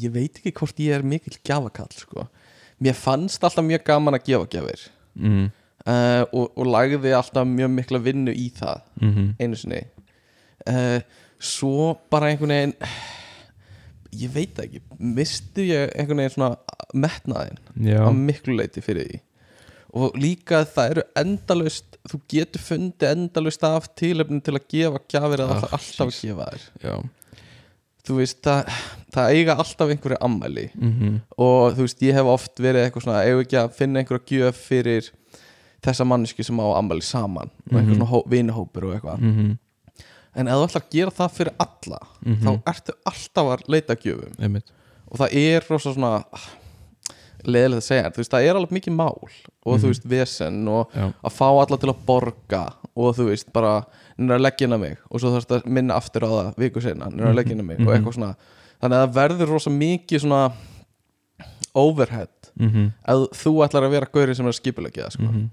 ég 0.00 0.14
veit 0.14 0.40
ekki 0.40 0.54
hvort 0.56 0.80
ég 0.80 0.96
er 0.96 1.04
mikill 1.04 1.36
gjafakall 1.44 1.92
sko. 1.92 2.24
Mér 2.80 2.96
fannst 2.96 3.44
alltaf 3.44 3.66
mjög 3.66 3.84
gaman 3.84 4.16
að 4.16 4.30
gefa 4.30 4.48
gjafir 4.56 4.86
mm, 5.14 5.48
uh, 5.86 6.22
og, 6.32 6.52
og 6.56 6.66
lagði 6.66 7.14
alltaf 7.16 7.48
mjög 7.48 7.74
mikla 7.78 8.00
vinnu 8.04 8.34
í 8.34 8.48
það 8.56 8.80
mm 9.00 9.34
einu 9.40 9.58
sinni. 9.58 9.82
Uh, 10.68 11.00
Svo 11.42 11.96
bara 12.10 12.28
einhvern 12.30 12.52
veginn 12.54 12.74
Ég 14.14 14.30
veit 14.30 14.58
ekki 14.62 14.82
Mistu 15.00 15.64
ég 15.66 15.90
einhvern 15.96 16.20
veginn 16.20 16.34
svona 16.36 16.56
metnaðin 16.92 17.58
já, 17.80 17.98
á 18.04 18.10
miklu 18.12 18.54
leiti 18.58 18.82
fyrir 18.84 19.08
því. 19.08 19.20
Og 19.92 20.14
líka 20.20 20.62
það 20.68 20.90
eru 20.92 21.04
endalaust 21.20 21.98
þú 22.08 22.20
getur 22.30 22.62
fundið 22.64 23.10
endalaust 23.16 23.64
af 23.66 23.88
tilöfnin 23.98 24.44
til 24.44 24.54
að 24.56 24.68
gefa 24.72 25.02
gjafir 25.08 25.42
eða 25.44 25.56
Ah, 25.58 25.66
alltaf, 25.78 26.06
að 26.06 26.20
gefa 26.20 26.46
þér. 26.52 26.68
Já 26.84 26.94
þú 28.06 28.16
veist, 28.18 28.40
það, 28.42 28.70
það 29.14 29.32
eiga 29.36 29.56
alltaf 29.62 29.90
einhverju 29.94 30.18
ammæli 30.20 30.68
mm 30.74 31.18
og 31.38 31.74
þú 31.76 31.86
veist, 31.86 32.02
ég 32.02 32.14
hef 32.14 32.26
oft 32.26 32.58
verið 32.60 32.86
eitthvað 32.88 33.02
svona 33.06 33.24
eigum 33.26 33.40
ekki 33.44 33.58
að 33.60 33.74
finna 33.78 34.00
einhverja 34.02 34.26
gjöf 34.32 34.56
fyrir 34.68 35.10
þessa 35.82 36.04
manneski 36.06 36.44
sem 36.46 36.58
á 36.62 36.66
ammæli 36.78 37.02
saman 37.02 37.50
og 37.70 37.76
einhver 37.78 37.94
Mhm. 37.94 37.98
svona 37.98 38.10
hó- 38.10 38.26
vinahópur 38.30 38.84
og 38.84 38.94
eitthvað 38.94 39.18
-hmm. 39.20 39.58
en 40.34 40.48
ef 40.48 40.54
þú 40.54 40.64
ætlar 40.66 40.82
að 40.82 40.90
gera 40.90 41.10
það 41.10 41.30
fyrir 41.36 41.52
alla 41.58 41.98
Mhm. 42.24 42.42
þá 42.46 42.62
ertu 42.66 42.92
alltaf 43.06 43.46
að 43.52 43.68
leita 43.68 43.94
að 43.94 44.02
gjöfum 44.02 44.34
einmitt 44.42 44.64
og 45.10 45.18
það 45.18 45.28
er 45.34 45.64
rosa 45.70 45.92
svona 45.94 46.24
leðilegt 47.46 47.82
að 47.82 47.88
segja, 47.88 48.10
þú 48.10 48.16
veist, 48.22 48.30
það 48.32 48.46
er 48.48 48.54
alveg 48.60 48.72
mikið 48.78 48.94
mál 48.96 49.18
og 49.18 49.78
þú 49.78 49.82
Mhm. 49.82 49.88
veist, 49.92 50.04
vesen 50.08 50.68
og 50.68 50.90
já, 50.94 51.12
að 51.24 51.32
fá 51.38 51.46
alla 51.50 51.76
til 51.76 51.88
að 51.90 52.04
borga 52.06 52.72
og 52.96 53.16
þú 53.16 53.28
veist, 53.30 53.52
bara 53.52 53.84
nýra 54.18 54.36
að 54.38 54.44
leggja 54.46 54.64
inn 54.66 54.72
að 54.76 54.80
mig 54.80 54.98
og 55.10 55.20
svo 55.20 55.30
þarfst 55.32 55.50
að 55.56 55.66
minna 55.66 55.94
aftur 55.94 56.22
á 56.22 56.30
það 56.30 56.54
viku 56.56 56.80
senna, 56.82 57.06
nýra 57.10 57.30
að 57.32 57.34
leggja 57.40 57.52
inn 57.52 57.60
að 57.60 57.64
mig 57.66 57.78
og 57.80 57.86
Mhm. 57.86 57.94
eitthvað 57.96 58.14
svona, 58.14 58.34
þannig 58.82 58.96
að 58.98 59.06
það 59.08 59.14
verður 59.14 59.48
rosa 59.48 59.70
mikið 59.70 60.20
svona 60.20 60.52
overhead 61.74 62.28
mm 62.60 62.90
að 63.08 63.26
þú 63.32 63.52
ætlar 63.64 63.86
að 63.86 63.90
vera 63.96 64.06
gauri 64.12 64.34
sem 64.36 64.46
er 64.46 64.52
það, 64.52 65.10
sko 65.12 65.22
-hmm. 65.22 65.48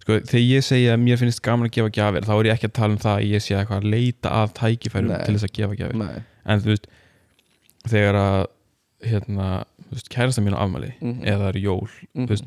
sko, 0.00 0.12
þegar 0.12 0.48
ég 0.50 0.62
segi 0.64 0.86
að 0.92 1.00
mér 1.02 1.16
finnst 1.18 1.42
gaman 1.42 1.68
að 1.68 1.72
gefa 1.72 1.90
gjafir 1.90 2.22
þá 2.26 2.32
er 2.40 2.44
ég 2.44 2.52
ekki 2.54 2.68
að 2.68 2.72
tala 2.72 2.92
um 2.92 2.98
það 2.98 3.16
að 3.18 3.30
ég 3.32 3.40
sé 3.42 3.54
eitthvað 3.56 3.80
að 3.80 3.90
leita 3.90 4.28
að 4.30 4.52
tækifærum 4.54 5.08
Nei. 5.08 5.24
til 5.24 5.34
þess 5.34 5.44
að 5.44 5.52
gefa 5.52 5.76
gjafir 5.76 5.94
Nei, 5.96 6.22
en 6.46 6.60
þú 6.60 6.64
veist, 6.66 6.86
þegar 7.88 8.14
að 8.14 8.46
hérna, 9.04 9.64
veist, 9.94 10.08
kærasta 10.10 10.42
mín 10.44 10.54
á 10.54 10.60
afmæli 10.64 10.92
Mhm. 11.00 11.24
eða 11.24 11.38
það 11.42 11.48
eru 11.54 11.60
jól 11.64 11.88
Mhm. 12.14 12.24
þú 12.26 12.28
veist, 12.34 12.44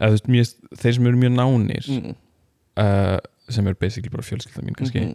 eða 0.00 0.10
veist, 0.10 0.28
mér, 0.28 0.54
þeir 0.76 0.94
sem 0.94 1.06
eru 1.06 1.16
mjög 1.16 1.34
nánir 1.36 1.88
Mhm. 1.88 2.14
uh, 2.76 3.18
sem 3.48 3.66
eru 3.66 3.74
basically 3.80 4.10
bara 4.10 4.22
fjölskylda 4.22 4.62
mín 4.64 4.74
kannski 4.76 5.00
Mhm. 5.00 5.14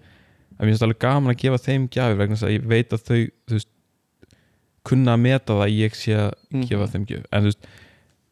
að 0.59 0.65
mér 0.65 0.71
finnst 0.71 0.83
alveg 0.83 0.99
gaman 0.99 1.33
að 1.35 1.39
gefa 1.41 1.63
þeim 1.65 1.89
gjafir 1.89 2.17
vegna 2.17 2.35
þess 2.35 2.47
að 2.49 2.55
ég 2.59 2.65
veit 2.65 2.89
að 2.89 3.03
þau 3.07 3.59
kunna 4.85 5.15
að 5.15 5.21
meta 5.25 5.53
það 5.53 5.63
að 5.65 5.77
ég 5.79 5.95
sé 5.97 6.13
að 6.15 6.33
Mhm. 6.51 6.67
gefa 6.69 6.87
þeim 6.93 7.05
gjöf 7.09 7.23
en 7.31 7.41
þú 7.41 7.45
veist, 7.49 7.65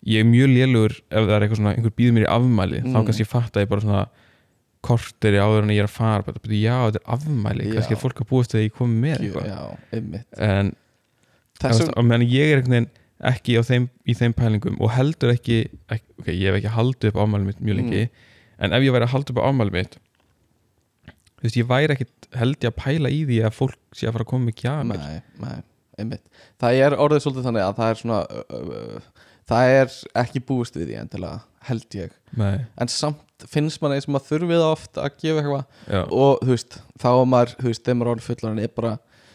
ég 0.06 0.20
er 0.20 0.26
mjög 0.26 0.50
lélugur 0.54 0.92
ef 1.10 1.24
það 1.28 1.36
er 1.36 1.42
eitthvað 1.48 1.58
svona, 1.58 1.76
einhver 1.78 1.96
býður 1.98 2.14
mér 2.14 2.26
í 2.26 2.30
afmæli 2.30 2.82
þá 2.84 2.94
Mhm. 2.94 3.06
kannski 3.08 3.26
fatta 3.26 3.62
ég 3.66 3.70
bara 3.70 3.82
svona 3.82 4.08
korteri 4.84 5.38
áður 5.40 5.64
en 5.64 5.70
ég 5.70 5.80
er 5.80 5.86
að 5.86 5.90
fara 5.90 6.22
bara, 6.24 6.36
já, 6.44 6.92
þetta 6.92 6.96
er 6.96 7.16
afmæli, 7.16 7.66
Já. 7.68 7.74
kannski 7.74 7.92
er 7.92 8.02
fólk 8.04 8.20
að 8.20 8.28
búast 8.28 8.52
þegar 8.52 8.70
ég 8.70 8.74
komi 8.74 9.02
með 9.02 9.20
Jú, 9.24 9.34
Já, 9.34 9.78
en 10.38 10.76
Þessum, 11.60 11.94
og 11.96 12.04
meðan 12.04 12.28
ég 12.30 12.52
er 12.52 12.58
einhvern 12.62 12.70
veginn 12.70 12.90
ekki 13.32 13.58
þeim, 13.68 13.90
í 14.10 14.14
þeim 14.20 14.34
pælingum 14.38 14.80
og 14.84 14.92
heldur 14.96 15.32
ekki, 15.34 15.58
ekki 15.92 16.16
ok, 16.20 16.30
ég 16.34 16.48
hef 16.50 16.60
ekki 16.62 16.74
haldið 16.76 17.12
upp 17.14 17.20
ámælið 17.24 17.50
mitt 17.52 17.62
mjög 17.64 17.78
lengi 17.82 18.02
Mm. 18.08 18.66
en 18.66 18.74
ef 18.78 18.84
ég 18.86 18.94
væri 18.96 19.08
að 19.08 19.14
halda 19.16 19.34
upp 19.34 19.40
á 19.42 19.48
ámælið 19.50 19.76
mitt 19.78 19.96
þú 21.44 21.44
veist, 21.48 21.58
ég 21.60 21.68
væri 21.68 21.94
ekkit 21.98 22.28
held 22.40 22.58
ég 22.64 22.72
að 22.72 22.78
pæla 22.80 23.10
í 23.12 23.22
því 23.28 23.38
að 23.48 23.56
fólk 23.58 23.78
sé 23.98 24.08
að 24.08 24.14
fara 24.16 24.24
að 24.26 24.30
koma 24.32 24.48
með 24.48 24.56
gjafir. 24.62 24.88
Nei, 24.94 25.22
nei, 25.44 25.58
einmitt. 26.00 26.24
Það 26.62 26.78
er 26.86 26.96
orðið 27.04 27.24
svolítið 27.26 27.48
þannig 27.50 27.66
að 27.66 27.76
það 27.80 27.90
er 27.92 28.00
svona 28.00 28.20
uh, 28.24 28.62
uh, 28.62 29.26
það 29.52 29.74
er 29.80 29.98
ekki 30.24 30.42
búist 30.48 30.78
við 30.80 30.88
því 30.88 30.96
endilega, 31.02 31.42
held 31.68 31.98
ég. 32.00 32.16
Nei, 32.40 32.56
en 32.80 32.94
samt 32.94 33.48
finnst 33.52 33.82
manni 33.84 34.00
sem 34.06 34.16
að 34.16 34.30
þurfið 34.30 34.64
oft 34.70 34.98
að 35.04 35.18
gefa 35.20 35.44
eitthvað. 35.44 36.08
Og 36.16 36.40
þú 36.46 36.54
veist, 36.54 36.80
þá 37.04 37.10
er 37.12 37.28
maður, 37.34 37.56
þú 37.60 37.68
veist, 37.74 37.84
þegar 37.84 38.00
maður 38.00 38.08
er 38.08 38.14
orðið 38.16 38.30
fullar 38.30 38.64
er 38.64 38.74
bara, 38.80 38.94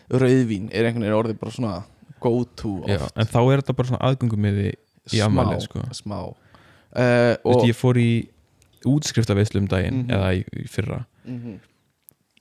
rauðvín 0.08 0.70
er 0.72 0.88
einhvern 0.88 1.04
veginn 1.04 1.18
orðið 1.18 1.40
bara 1.42 1.56
svona 1.58 1.74
go 2.20 2.44
to 2.56 2.72
já, 2.88 2.98
oft 3.02 3.16
en 3.18 3.26
þá 3.32 3.38
er 3.52 3.62
þetta 3.62 3.76
bara 3.78 3.88
svona 3.92 4.08
aðgöngum 4.10 4.42
með 4.46 4.58
því 4.60 4.68
í 5.18 5.22
afmælið, 5.24 5.62
sko. 5.68 5.82
smá 5.96 6.18
uh, 6.20 6.34
þú 7.42 7.54
veist, 7.54 7.66
ég 7.70 7.78
fór 7.78 8.00
í 8.02 8.10
útskriftaveislu 8.88 9.60
um 9.62 9.68
daginn 9.70 10.04
Mhm. 10.04 10.10
eða 10.14 10.30
í, 10.38 10.44
í 10.64 10.68
fyrra 10.70 11.04
Mhm. 11.26 11.58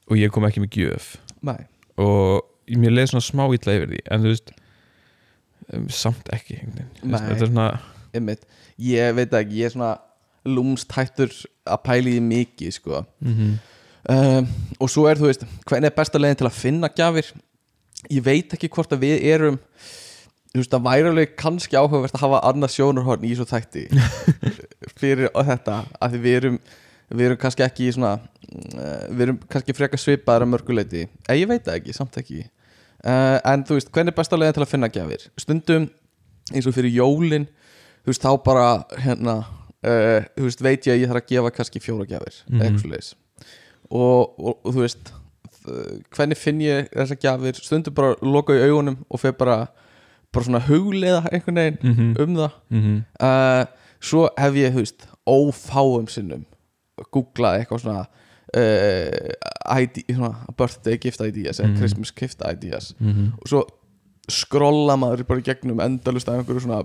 og 0.09 0.17
ég 0.17 0.31
kom 0.31 0.43
ekki 0.47 0.61
með 0.63 0.69
gjöf 0.77 1.15
Nei, 1.41 1.59
og 1.97 2.43
mér 2.69 2.91
leið 2.97 3.11
svona 3.13 3.25
smá 3.27 3.45
illa 3.53 3.73
yfir 3.77 3.89
því 3.93 3.99
en 4.11 4.21
þú 4.25 4.31
veist 4.33 4.51
um, 5.73 5.87
samt 5.89 6.29
ekki 6.33 6.57
einhvern 6.59 6.75
veginn. 6.75 6.91
Þú 7.01 7.09
veist, 7.11 7.23
Nei. 7.23 7.29
þetta 7.29 7.43
er 7.43 7.51
svona 7.51 7.79
einmitt 8.13 8.45
ég 8.79 9.15
veit 9.17 9.33
ekki, 9.33 9.57
ég 9.61 9.65
er 9.65 9.73
svona 9.75 9.97
lúmst 10.47 10.91
hættur 10.95 11.31
að 11.67 11.81
pæla 11.83 12.07
í 12.07 12.13
því 12.17 12.21
mikið 12.27 12.73
sko. 12.77 13.05
mm 13.21 13.57
um, 14.09 14.47
og 14.79 14.87
svo 14.89 15.07
er 15.09 15.15
þú 15.19 15.27
veist, 15.27 15.41
hvernig 15.67 15.89
er 15.91 15.95
besta 15.97 16.17
leiðin 16.21 16.37
til 16.39 16.47
að 16.47 16.53
finna 16.55 16.87
gjafir 16.95 17.31
ég 18.13 18.23
veit 18.25 18.53
ekki 18.53 18.69
hvort 18.73 18.91
að 18.95 19.03
við 19.05 19.23
erum 19.33 19.57
þú 20.53 20.61
veist, 20.61 20.71
það 20.73 20.85
væri 20.87 21.09
alveg 21.11 21.35
kannski 21.37 21.77
áhugavert 21.77 22.15
að 22.17 22.23
hafa 22.25 22.41
annað 22.49 22.73
sjónarhorn 22.75 23.25
í 23.27 23.33
svo 23.37 23.45
þætti 23.49 23.87
fyrir 25.01 25.29
þetta 25.35 25.79
að 26.01 26.15
því 26.15 26.21
við 26.23 26.37
erum 26.41 26.59
við 27.17 27.25
erum 27.29 27.39
kannski 27.41 27.63
ekki 27.63 27.87
í 27.87 27.93
svona 27.95 28.13
uh, 28.17 29.03
við 29.11 29.21
erum 29.27 29.37
kannski 29.51 29.75
frekar 29.77 30.01
svipaðar 30.01 30.43
að 30.47 30.51
mörguleiti, 30.55 31.03
eða 31.27 31.37
ég 31.39 31.47
veit 31.51 31.63
það 31.67 31.77
ekki, 31.79 31.93
samt 31.95 32.17
ekki. 32.19 32.41
Uh, 32.99 33.37
en 33.47 33.63
þú 33.67 33.77
veist, 33.77 33.91
hvernig 33.95 34.11
er 34.11 34.17
besta 34.17 34.39
leiðin 34.39 34.57
til 34.57 34.63
að 34.65 34.71
finna 34.73 34.89
gjafir? 34.91 35.23
Stundum 35.39 35.85
eins 36.51 36.67
og 36.67 36.75
fyrir 36.75 36.91
jólin 36.97 37.45
þú 38.03 38.11
veist, 38.11 38.25
þá 38.25 38.33
bara 38.43 38.65
hérna, 39.05 39.37
uh, 39.87 40.19
þú 40.35 40.49
veist, 40.49 40.63
veit 40.67 40.89
ég 40.89 40.97
að 40.97 41.01
ég 41.05 41.11
þarf 41.13 41.21
að 41.23 41.31
gefa 41.31 41.53
kannski 41.61 41.83
fjóra 41.85 42.09
gjafir, 42.09 42.41
Mhm. 42.49 42.61
eitthvað 42.65 42.83
svoleiðis. 42.83 43.13
Og, 43.87 44.35
og, 44.41 44.53
og 44.67 44.73
þú 44.75 44.83
veist 44.83 45.13
hvernig 46.15 46.37
finn 46.37 46.59
ég 46.61 46.89
þessar 46.93 47.19
gjafir 47.23 47.55
stundum 47.61 47.93
bara 47.93 48.15
loka 48.21 48.53
í 48.53 48.63
augunum 48.69 48.97
og 49.09 49.19
fer 49.19 49.31
bara 49.37 49.67
bara 50.33 50.45
svona 50.45 50.59
hugleiða 50.67 51.25
einhvern 51.31 51.55
veginn 51.55 51.79
Mhm. 51.83 52.21
um 52.21 52.35
það 52.35 52.51
Mhm. 52.69 53.03
uh, 53.21 53.65
svo 54.01 54.29
hef 54.37 54.53
ég, 54.53 54.73
þú 54.73 54.81
veist, 54.83 55.07
ófáum 55.27 56.07
sinnum 56.09 56.45
googlað 57.13 57.59
eitthvað 57.65 57.81
svona 57.81 58.07
uh, 58.55 59.79
ID, 59.81 60.03
svona 60.15 60.35
birthday 60.57 60.97
gift 60.97 61.19
ideas 61.21 61.59
eða 61.59 61.67
Mhm. 61.69 61.77
Christmas 61.77 62.11
gift 62.11 62.41
ideas 62.41 62.93
Mhm. 62.99 63.33
og 63.41 63.47
svo 63.47 63.63
skrolla 64.29 64.95
maður 64.97 65.23
bara 65.27 65.41
gegnum 65.41 65.79
endalust 65.79 66.27
af 66.29 66.35
einhverju 66.45 66.59
svona 66.65 66.83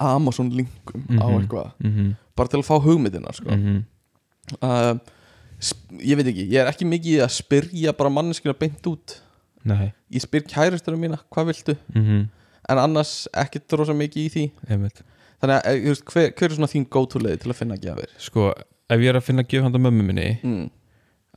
Amazon 0.00 0.50
linkum 0.50 1.02
á 1.10 1.26
Mhm. 1.26 1.40
eitthvað 1.48 1.72
Mhm. 1.80 2.14
bara 2.36 2.48
til 2.48 2.60
að 2.60 2.66
fá 2.66 2.82
hugmyndina 2.82 3.32
sko. 3.32 3.50
Uh, 4.62 4.98
ég 6.00 6.18
veit 6.18 6.30
ekki, 6.30 6.46
ég 6.48 6.62
er 6.62 6.70
ekki 6.70 6.88
mikið 6.88 7.24
að 7.26 7.34
spyrja 7.36 7.94
bara 7.98 8.12
manneskina 8.14 8.54
beint 8.58 8.86
út. 8.90 9.18
Nei. 9.68 9.92
Ég 10.14 10.22
spyr 10.24 10.46
kæristunum 10.48 11.00
mína, 11.02 11.20
hvað 11.34 11.52
viltu? 11.52 11.76
Mhm. 11.94 12.26
en 12.68 12.78
annars 12.78 13.28
ekki 13.32 13.62
rosa 13.80 13.94
mikið 13.96 14.24
í 14.26 14.30
því. 14.34 14.42
Einmitt. 14.68 14.98
þannig 15.40 15.54
að, 15.56 15.66
eh, 15.70 15.84
veist, 15.86 16.04
hver, 16.04 16.32
hver 16.36 16.50
er 16.50 16.56
svona 16.56 16.68
þín 16.68 16.84
leið 17.22 17.40
til 17.40 17.50
að 17.52 17.56
finna 17.56 17.76
gjafir? 17.76 18.10
Sko, 18.18 18.52
ef 18.90 19.00
ég 19.00 19.08
er 19.12 19.18
að 19.20 19.26
finna 19.28 19.44
gjöf 19.44 19.66
handa 19.66 19.80
mömmu 19.82 20.04
minni 20.08 20.28
mm. 20.42 20.70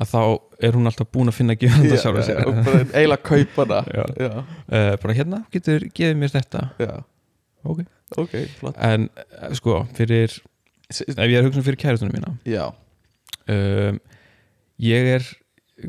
að 0.02 0.12
þá 0.12 0.22
er 0.68 0.78
hún 0.78 0.90
alltaf 0.90 1.10
búin 1.14 1.32
að 1.32 1.38
finna 1.38 1.56
gjöf 1.60 1.76
handa 1.78 2.00
sjálfur 2.02 2.26
sér. 2.28 2.42
og 2.48 2.62
bara 2.66 2.84
eiginlega 2.98 3.24
kaupa 3.28 3.66
já, 3.92 4.30
uh, 4.32 4.94
bara 5.04 5.18
hérna, 5.18 5.42
getur 5.54 5.86
gefið 5.92 6.22
mér 6.22 6.34
þetta? 6.36 6.64
Já, 6.82 6.94
ok, 7.64 7.84
ok, 8.24 8.38
flott. 8.60 8.80
En 8.82 9.10
uh, 9.12 9.52
sko, 9.58 9.82
fyrir 9.98 10.38
S- 10.92 11.04
ef 11.08 11.22
ég 11.22 11.38
er 11.38 11.44
að 11.44 11.50
hugsa 11.52 11.66
fyrir 11.68 11.80
kæristunum 11.84 12.16
mína 12.18 12.34
já, 12.48 12.66
um, 13.48 14.02
ég 14.82 15.10
er 15.18 15.28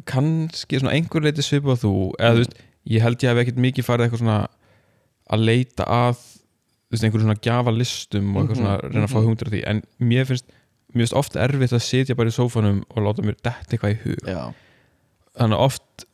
kannski 0.09 0.81
svona 0.81 0.95
einhver 0.97 1.25
leiti 1.27 1.45
svipu 1.45 1.73
á 1.73 1.77
þú 1.77 1.93
eða 2.19 2.33
Mm. 2.33 2.37
þú 2.37 2.43
veist, 2.43 2.55
ég 2.89 3.03
held 3.05 3.19
ég 3.23 3.29
hef 3.33 3.41
ekkert 3.43 3.61
mikið 3.65 3.87
farið 3.89 4.07
eitthvað 4.07 4.23
svona 4.23 4.39
að 5.33 5.45
leita 5.49 5.85
að 5.87 6.17
þú 6.23 6.93
veist, 6.93 7.05
einhverjum 7.05 7.27
svona 7.29 7.43
gjafa 7.47 7.73
listum 7.77 8.37
og 8.37 8.43
eitthvað 8.43 8.57
Mhm, 8.57 8.63
svona 8.63 8.81
reyna 8.83 9.07
að 9.07 9.13
fá 9.13 9.19
mhm. 9.19 9.25
hugmyndir 9.25 9.47
af 9.49 9.53
því. 9.53 9.63
En 9.67 9.83
mér 10.01 10.25
finnst, 10.29 10.47
mér 10.93 11.03
finnst 11.07 11.17
oft 11.17 11.37
erfitt 11.37 11.73
að 11.73 11.83
sitja 11.87 12.15
bara 12.17 12.29
í 12.29 12.37
sófanum 12.37 12.83
og 12.91 13.03
láta 13.07 13.23
mér 13.25 13.37
detta 13.43 13.69
eitthvað 13.77 13.95
í 13.97 14.01
hug. 14.05 14.27
Já, 14.27 14.55
þannig 15.39 15.57
að 15.57 15.65
oft 15.69 16.07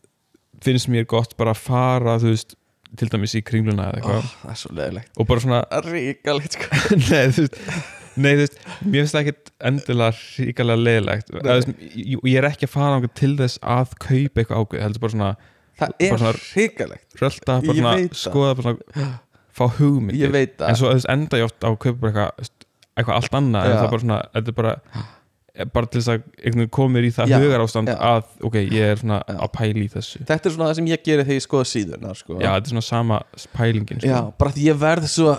finnst 0.62 0.89
mér 0.89 1.07
gott 1.07 1.37
bara 1.37 1.51
að 1.55 1.62
fara 1.62 2.18
þú 2.18 2.31
veist, 2.35 2.55
til 2.97 3.09
dæmis 3.09 3.35
í 3.35 3.43
kringluna 3.45 3.91
eða 3.91 4.01
eitthvað. 4.01 4.24
Oh, 4.95 5.03
og 5.18 5.26
bara 5.26 5.41
svona, 5.41 5.64
ríkalegt 5.85 6.53
sko. 6.57 6.68
Nei 7.11 7.29
þú 7.29 7.45
veist 7.47 7.59
Nei, 8.19 8.33
þú 8.35 8.43
veist, 8.45 8.59
mér 8.83 9.05
finnst 9.05 9.16
það 9.16 9.23
ekkert 9.23 9.53
endilega 9.71 10.11
ríkalega 10.49 11.19
veist, 11.49 11.73
ég, 11.95 12.35
er 12.35 12.49
ekki 12.51 12.69
að 12.69 12.75
fara 12.75 12.97
þangað 12.97 13.14
til 13.23 13.33
þess 13.39 13.62
að 13.62 13.95
kaupa 14.05 14.43
eitthvað 14.43 14.62
ákveð 14.62 14.85
heldur 14.87 15.05
bara 15.05 15.14
svona 15.16 15.31
það 15.79 16.25
er 16.29 16.41
ríkalegt 16.57 17.23
rölda, 17.23 17.59
bara 17.64 17.79
svona 17.83 17.95
skoða 18.23 18.57
bara 18.59 18.73
svona, 18.73 19.12
fá 19.59 19.64
hugmyndir. 19.79 20.25
Ég 20.27 20.35
veit 20.35 20.57
það. 20.57 20.71
En 20.71 20.81
svo 20.81 20.95
veist, 20.95 21.11
enda 21.12 21.41
ég 21.41 21.49
oft 21.49 21.62
á 21.62 21.69
að 21.71 21.79
kaupa 21.85 22.11
eitthvað, 22.11 22.51
eitthvað 22.99 23.14
allt 23.21 23.39
annað 23.39 23.69
en 23.69 23.77
það 23.77 23.85
er 23.85 23.95
bara 23.95 24.05
svona, 24.07 24.19
þetta 24.35 24.53
er 24.53 24.59
bara 24.59 24.75
bara 25.75 25.89
til 25.91 26.01
þess 26.01 26.12
að 26.12 26.66
komir 26.75 27.07
í 27.07 27.11
það 27.14 27.33
hugar 27.43 27.64
ástand 27.64 27.91
að, 27.91 28.27
ok, 28.47 28.59
ég 28.62 28.93
er 28.93 29.01
svona 29.01 29.19
að 29.27 29.49
pæla 29.57 29.83
í 29.83 29.89
þessu. 29.91 30.21
Þetta 30.29 30.51
er 30.51 30.55
svona 30.55 30.69
það 30.69 30.79
sem 30.79 30.91
ég 30.93 31.05
gerir 31.09 31.27
þegar 31.27 31.39
ég 31.41 31.45
skoða 31.45 31.69
síðurnar 31.73 32.19
sko. 32.21 32.37
já, 32.39 32.51
þetta 32.53 32.69
er 32.71 32.75
svona 32.75 32.87
sama 32.87 33.21
pælingin 33.57 34.03
sko. 34.03 34.12
Já, 34.12 34.21
bara 34.39 34.55
því 34.55 34.69
ég 34.69 34.79
verð 34.79 35.09
svo 35.11 35.35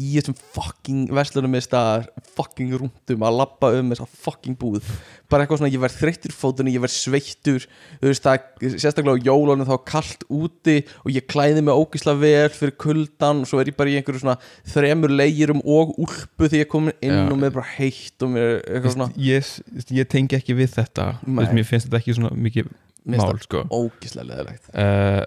í 0.00 0.10
þessum 0.16 0.34
fucking 0.54 1.10
verslunum 1.12 1.52
með 1.52 1.64
staðar 1.66 2.06
fucking 2.36 2.70
rúndum 2.80 3.24
að 3.26 3.36
labba 3.36 3.70
um 3.76 3.90
þessa 3.92 4.06
fucking 4.24 4.56
búð 4.60 4.86
bara 5.30 5.44
eitthvað 5.44 5.60
svona, 5.60 5.70
ég 5.74 5.82
verð 5.82 5.98
þreyttur 6.00 6.32
fótunni 6.34 6.72
ég 6.74 6.82
verð 6.82 6.94
sveittur, 6.96 7.66
þú 8.00 8.08
veist 8.10 8.24
það 8.24 8.70
sérstaklega 8.80 9.20
á 9.20 9.26
jólunum 9.28 9.68
þá 9.68 9.74
kalt 9.92 10.24
úti 10.32 10.76
og 11.04 11.10
ég 11.14 11.26
klæði 11.30 11.62
mig 11.66 11.76
ógislega 11.76 12.22
vel 12.24 12.54
fyrir 12.56 12.74
kuldan 12.80 13.42
og 13.44 13.50
svo 13.50 13.60
er 13.62 13.70
ég 13.70 13.76
bara 13.78 13.92
í 13.92 13.98
einhverju 14.00 14.22
svona 14.24 14.38
þremur 14.72 15.12
legirum 15.20 15.60
og 15.62 15.92
úlpu 16.00 16.48
því 16.50 16.62
ég 16.64 16.70
komin 16.72 16.96
inn 17.04 17.14
Já. 17.20 17.26
og 17.30 17.38
mér 17.44 17.54
bara 17.58 17.68
heitt 17.76 18.24
og 18.26 18.32
mér 18.34 18.56
eitthvað 18.64 18.96
svona 18.96 19.10
ég, 19.20 19.52
ég 20.00 20.10
tengi 20.10 20.38
ekki 20.40 20.56
við 20.58 20.72
þetta 20.80 21.10
Nei. 21.28 21.44
mér 21.60 21.68
finnst 21.68 21.90
þetta 21.90 22.00
ekki 22.02 22.16
svona 22.18 22.32
mikið 22.34 22.72
Mér 23.10 23.16
finnst 23.16 23.30
mál 23.30 23.44
sko. 23.46 23.62
ógislega 23.72 24.28
leðilegt 24.32 24.72
uh, 24.74 25.22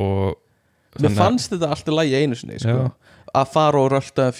og 0.00 0.40
Mér 0.94 1.08
þannig 1.08 1.14
að- 1.14 1.22
fannst 1.22 1.54
þetta 1.54 1.70
alltaf 1.74 1.96
lægi 1.98 2.18
einu 2.22 2.36
sinni 2.38 2.58
sko. 2.62 2.74
Já. 2.74 2.92
Að 3.34 3.50
fara 3.54 3.80
og 3.82 3.90
rölda 3.94 4.30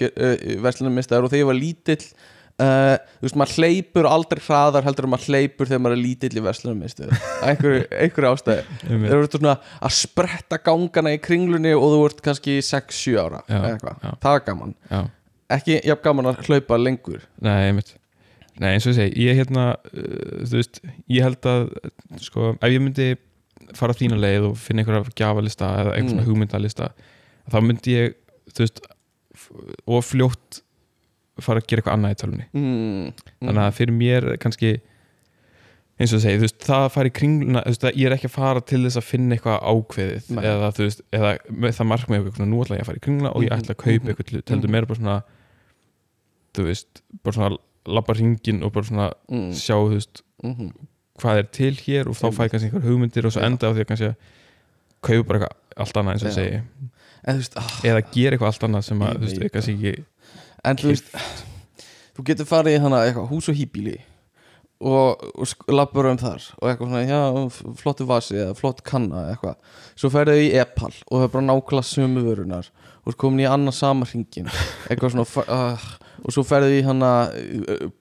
verslunum 0.65 0.95
mistaður 1.01 1.27
og 1.29 1.33
þegar 1.35 1.43
ég 1.45 1.49
var 1.51 1.59
lítill 1.59 2.05
uh, 2.05 2.95
þú 3.19 3.27
veist, 3.27 3.39
maður 3.41 3.57
hleypur 3.59 4.09
aldrei 4.11 4.43
hraðar 4.47 4.87
heldur 4.87 5.09
en 5.09 5.13
maður 5.15 5.33
hleypur 5.33 5.71
þegar 5.71 5.83
maður 5.87 5.97
er 5.99 6.03
lítill 6.05 6.39
í 6.39 6.45
verslunum 6.45 6.85
mistaður 6.85 7.25
einhverju, 7.51 7.83
einhverju 8.05 8.31
ástæði 8.31 8.79
þú 9.09 9.19
ert 9.25 9.37
svona 9.39 9.57
að 9.89 9.97
spretta 9.99 10.61
gangana 10.69 11.15
í 11.17 11.21
kringlunni 11.25 11.75
og 11.79 11.89
þú 11.97 12.01
ert 12.11 12.23
kannski 12.29 12.57
6-7 12.63 13.19
ára 13.25 13.43
Já, 13.51 13.61
það 14.23 14.39
er 14.39 14.47
gaman. 14.49 14.75
Já, 14.93 15.03
ekki 15.59 15.81
jafn 15.91 16.05
gaman 16.07 16.31
að 16.31 16.41
hlaupa 16.49 16.79
lengur. 16.81 17.23
Nei, 17.45 17.59
einmitt. 17.69 17.93
Nei, 18.63 18.69
eins 18.77 18.85
og 18.87 18.93
ég 18.95 19.01
segi, 19.01 19.25
ég 19.27 19.39
hérna 19.41 19.65
uh, 19.75 20.43
þú 20.47 20.61
veist, 20.61 20.79
ég 21.11 21.25
held 21.27 21.49
að 21.51 21.65
sko, 22.23 22.53
ef 22.63 22.71
ég 22.71 22.83
myndi 22.85 23.09
fara 23.75 23.97
þína 23.97 24.15
leið 24.21 24.45
og 24.53 24.59
finna 24.61 24.83
einhverja 24.85 25.11
gjafalista 25.19 25.69
eða 25.83 25.95
einhver 25.97 26.13
svona 26.13 26.23
Mm. 26.23 26.29
hugmyndalista 26.31 26.89
þá 27.51 27.57
myndi 27.65 27.95
ég, 27.97 28.15
þú 28.53 28.65
veist 28.65 28.83
og 29.91 30.05
fljótt 30.07 30.61
fara 31.43 31.59
að 31.63 31.67
gera 31.71 31.83
eitthvað 31.83 31.97
annað 31.99 32.13
í 32.15 32.19
tölunni 32.23 32.45
mm, 32.55 33.07
þannig 33.43 33.63
að 33.65 33.79
fyrir 33.79 33.97
mér 33.99 34.27
kannski 34.43 34.75
eins 35.95 36.11
og 36.11 36.19
ég 36.19 36.23
segi, 36.25 36.39
þú 36.41 36.45
veist, 36.49 36.65
það 36.67 37.09
í 37.09 37.13
kringluna 37.15 37.61
þú 37.65 37.73
veist, 37.73 37.85
ég 37.95 38.07
er 38.09 38.15
ekki 38.17 38.27
að 38.31 38.35
fara 38.35 38.63
til 38.67 38.81
þess 38.83 38.99
að 38.99 39.07
finna 39.07 39.37
eitthvað 39.37 39.61
ákveðið 39.71 40.31
Nei. 40.35 40.41
eða 40.51 40.71
þú 40.75 40.87
veist, 40.89 41.03
eða 41.15 41.33
það 41.79 41.89
markmið 41.91 42.17
eitthvað, 42.19 42.39
svona, 42.39 42.49
nú 42.51 42.63
ætla 42.65 42.79
ég 42.79 42.83
að 42.85 42.89
fara 42.91 43.01
í 43.01 43.05
kringluna 43.05 43.31
og 43.35 43.45
ég 43.47 43.55
ætla 43.55 43.75
að 43.77 43.81
kaupa 43.85 43.95
Mhm, 43.95 44.11
eitthvað 44.15 44.33
hlut, 44.35 44.53
heldur 44.55 44.73
meira 44.75 44.89
bara 44.91 45.01
svona 45.01 45.17
þú 46.55 46.67
veist, 46.69 47.03
bara 47.23 47.37
svona 47.39 47.59
labba 47.95 48.17
ringin 48.19 48.63
og 48.67 48.73
bara 48.75 48.89
svona 48.91 49.07
mm, 49.31 49.51
sjá, 49.59 49.75
þú 49.79 49.95
veist, 49.99 50.23
mm, 50.43 50.73
hvað 51.23 51.41
er 51.43 51.51
til 51.59 51.73
hér 51.79 52.11
og 52.11 52.19
þá 52.19 52.27
fæ 52.35 52.43
ég 52.49 52.55
kannski 52.55 52.71
einhver 52.73 52.87
hugmyndir 52.89 53.27
og 53.29 53.35
svo 53.37 53.45
enda 53.47 53.71
á 53.71 53.75
því 53.75 53.85
að 53.85 53.91
kannski 53.93 54.13
kaupa 55.05 55.29
bara 55.31 55.39
eitthvað 55.45 55.83
allt 55.85 56.01
annað 56.01 56.17
eins 56.17 56.25
og 56.27 56.31
Já. 56.31 56.37
segi 56.41 56.63
en 57.25 57.41
veist, 57.41 57.59
ah, 57.61 57.75
eða 57.87 58.05
gera 58.15 58.37
eitthvað 58.37 58.51
allt 58.53 58.67
annað 58.69 58.89
sem 58.89 59.05
að, 59.05 59.21
veist, 59.25 59.41
er 59.41 59.53
kannski 59.55 59.77
ekki 59.79 59.95
en 60.65 60.81
þú 60.81 60.91
veist 60.93 61.15
þú 62.15 62.27
getur 62.31 62.49
farið 62.49 62.79
í 62.79 62.83
hana 62.85 63.05
eitthvað 63.07 63.31
hús 63.33 63.51
og 63.51 63.59
hýbíli 63.59 63.97
og, 64.85 65.23
og 65.39 65.73
labbur 65.73 66.11
um 66.11 66.19
þar 66.21 66.45
og 66.61 66.69
eitthvað 66.69 66.91
svona, 66.91 67.03
já, 67.09 67.75
flottu 67.81 68.07
vasi 68.09 68.37
eða 68.37 68.57
flott 68.59 68.83
kanna 68.87 69.29
eitthvað. 69.33 69.57
Svo 69.97 70.11
ferðu 70.13 70.41
í 70.43 70.51
Epal 70.61 70.91
og 71.09 71.25
er 71.25 71.31
bara 71.33 71.47
nákvæmlega 71.47 71.89
sömu 71.89 72.25
vörunar 72.27 72.71
og 73.05 73.17
komin 73.21 73.45
í 73.45 73.49
annað 73.49 73.77
sama 73.79 74.09
hringin 74.09 74.49
eitthvað 74.89 75.15
svona 75.15 75.27
uh, 75.45 75.87
og 76.25 76.35
svo 76.35 76.45
ferðu 76.47 76.79
í 76.79 76.83
hana 76.87 77.13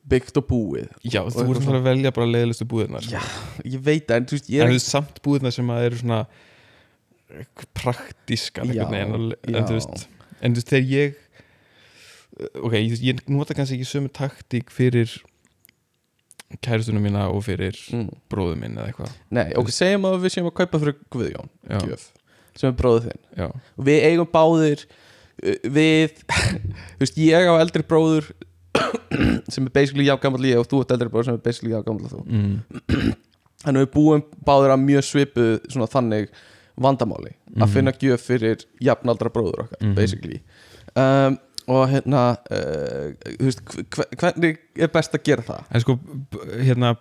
byggt 0.09 0.39
og 0.41 0.47
búið. 0.49 0.89
Já, 1.03 1.21
Og 1.23 1.31
þú 1.31 1.45
eitthvað 1.45 1.67
voru 1.67 1.79
að 1.81 1.87
velja 1.89 2.13
bara 2.15 2.31
leiðilegustu 2.31 2.67
búðirnar. 2.71 3.09
Já, 3.11 3.21
ég 3.67 3.83
veit 3.83 4.07
það, 4.09 4.17
en 4.17 4.27
þú 4.29 4.37
veist, 4.39 4.51
ég 4.53 4.63
en 4.63 4.73
þú 4.73 4.79
veist 4.79 4.93
samt 4.93 5.23
búðirnar 5.25 5.55
sem 5.55 5.73
að 5.73 5.87
eru 5.89 6.01
svona 6.01 6.21
praktískar 7.77 8.69
Já, 8.69 8.85
já. 8.85 9.03
en 9.05 9.67
þú 9.67 9.77
veist 9.77 10.07
en 10.43 10.55
þú 10.55 10.61
veist 10.61 10.73
þegar 10.73 10.89
ég 10.91 11.21
ok, 12.61 12.73
ég, 12.79 12.97
ég 13.03 13.21
nota 13.31 13.55
kannski 13.57 13.77
ekki 13.77 13.89
sömu 13.89 14.11
taktík 14.13 14.73
fyrir 14.73 15.11
kæristunum 16.63 17.03
mína 17.03 17.27
og 17.33 17.43
fyrir 17.47 17.77
mm, 17.93 18.09
bróðum 18.31 18.61
minn 18.61 18.77
eða 18.77 18.91
eitthvað. 18.91 19.13
Nei, 19.33 19.47
ok, 19.57 19.71
segjum 19.73 20.05
að 20.09 20.19
við 20.25 20.35
séum 20.35 20.49
að 20.49 20.55
kaupa 20.59 20.81
fyrir 20.83 20.97
Guðjón 21.13 21.51
gjöf, 21.87 22.05
sem 22.59 22.69
er 22.69 22.77
bróðið 22.77 23.07
þinn. 23.09 23.21
Já, 23.39 23.47
og 23.49 23.87
við 23.89 24.07
eigum 24.09 24.29
báðir 24.33 24.83
uh, 24.85 25.69
við 25.77 26.15
þú 26.99 27.03
veist, 27.05 27.21
ég 27.23 27.49
á 27.49 27.53
eldri 27.57 27.85
bróður 27.89 28.29
sem 29.53 29.65
er 29.65 29.73
basically 29.73 30.07
já 30.07 30.15
gammal 30.21 30.45
ég 30.45 30.61
og 30.61 30.69
þú 30.69 30.83
ert 30.83 30.95
eldri 30.95 31.09
bróður 31.13 31.31
sem 31.31 31.39
er 31.39 31.45
basically 31.45 31.73
já 31.73 31.81
gammal 31.85 32.11
þú. 32.11 32.23
Mm, 32.29 33.13
þannig 33.63 33.85
við 33.87 33.93
búum 33.95 34.25
báðir 34.45 34.75
að 34.75 34.83
mjög 34.85 35.07
svipu 35.09 35.47
svona 35.71 35.89
þannig 35.89 36.29
vandamáli 36.81 37.33
að 37.55 37.65
Mhm. 37.67 37.73
finna 37.73 37.91
gjöf 37.91 38.21
fyrir 38.27 38.63
jafnaldra 38.81 39.29
bróður 39.29 39.65
okkar 39.67 39.81
Mhm. 39.81 39.95
basically 39.95 40.41
um, 40.95 41.37
og 41.67 41.87
hérna 41.89 42.37
uh, 42.51 43.13
veist, 43.39 43.61
hve- 43.63 44.09
hvernig 44.19 44.57
er 44.75 44.87
best 44.87 45.13
að 45.13 45.23
gera 45.23 45.41
það? 45.41 45.63
en 45.71 45.79
sko 45.81 45.99
hérna 46.59 46.95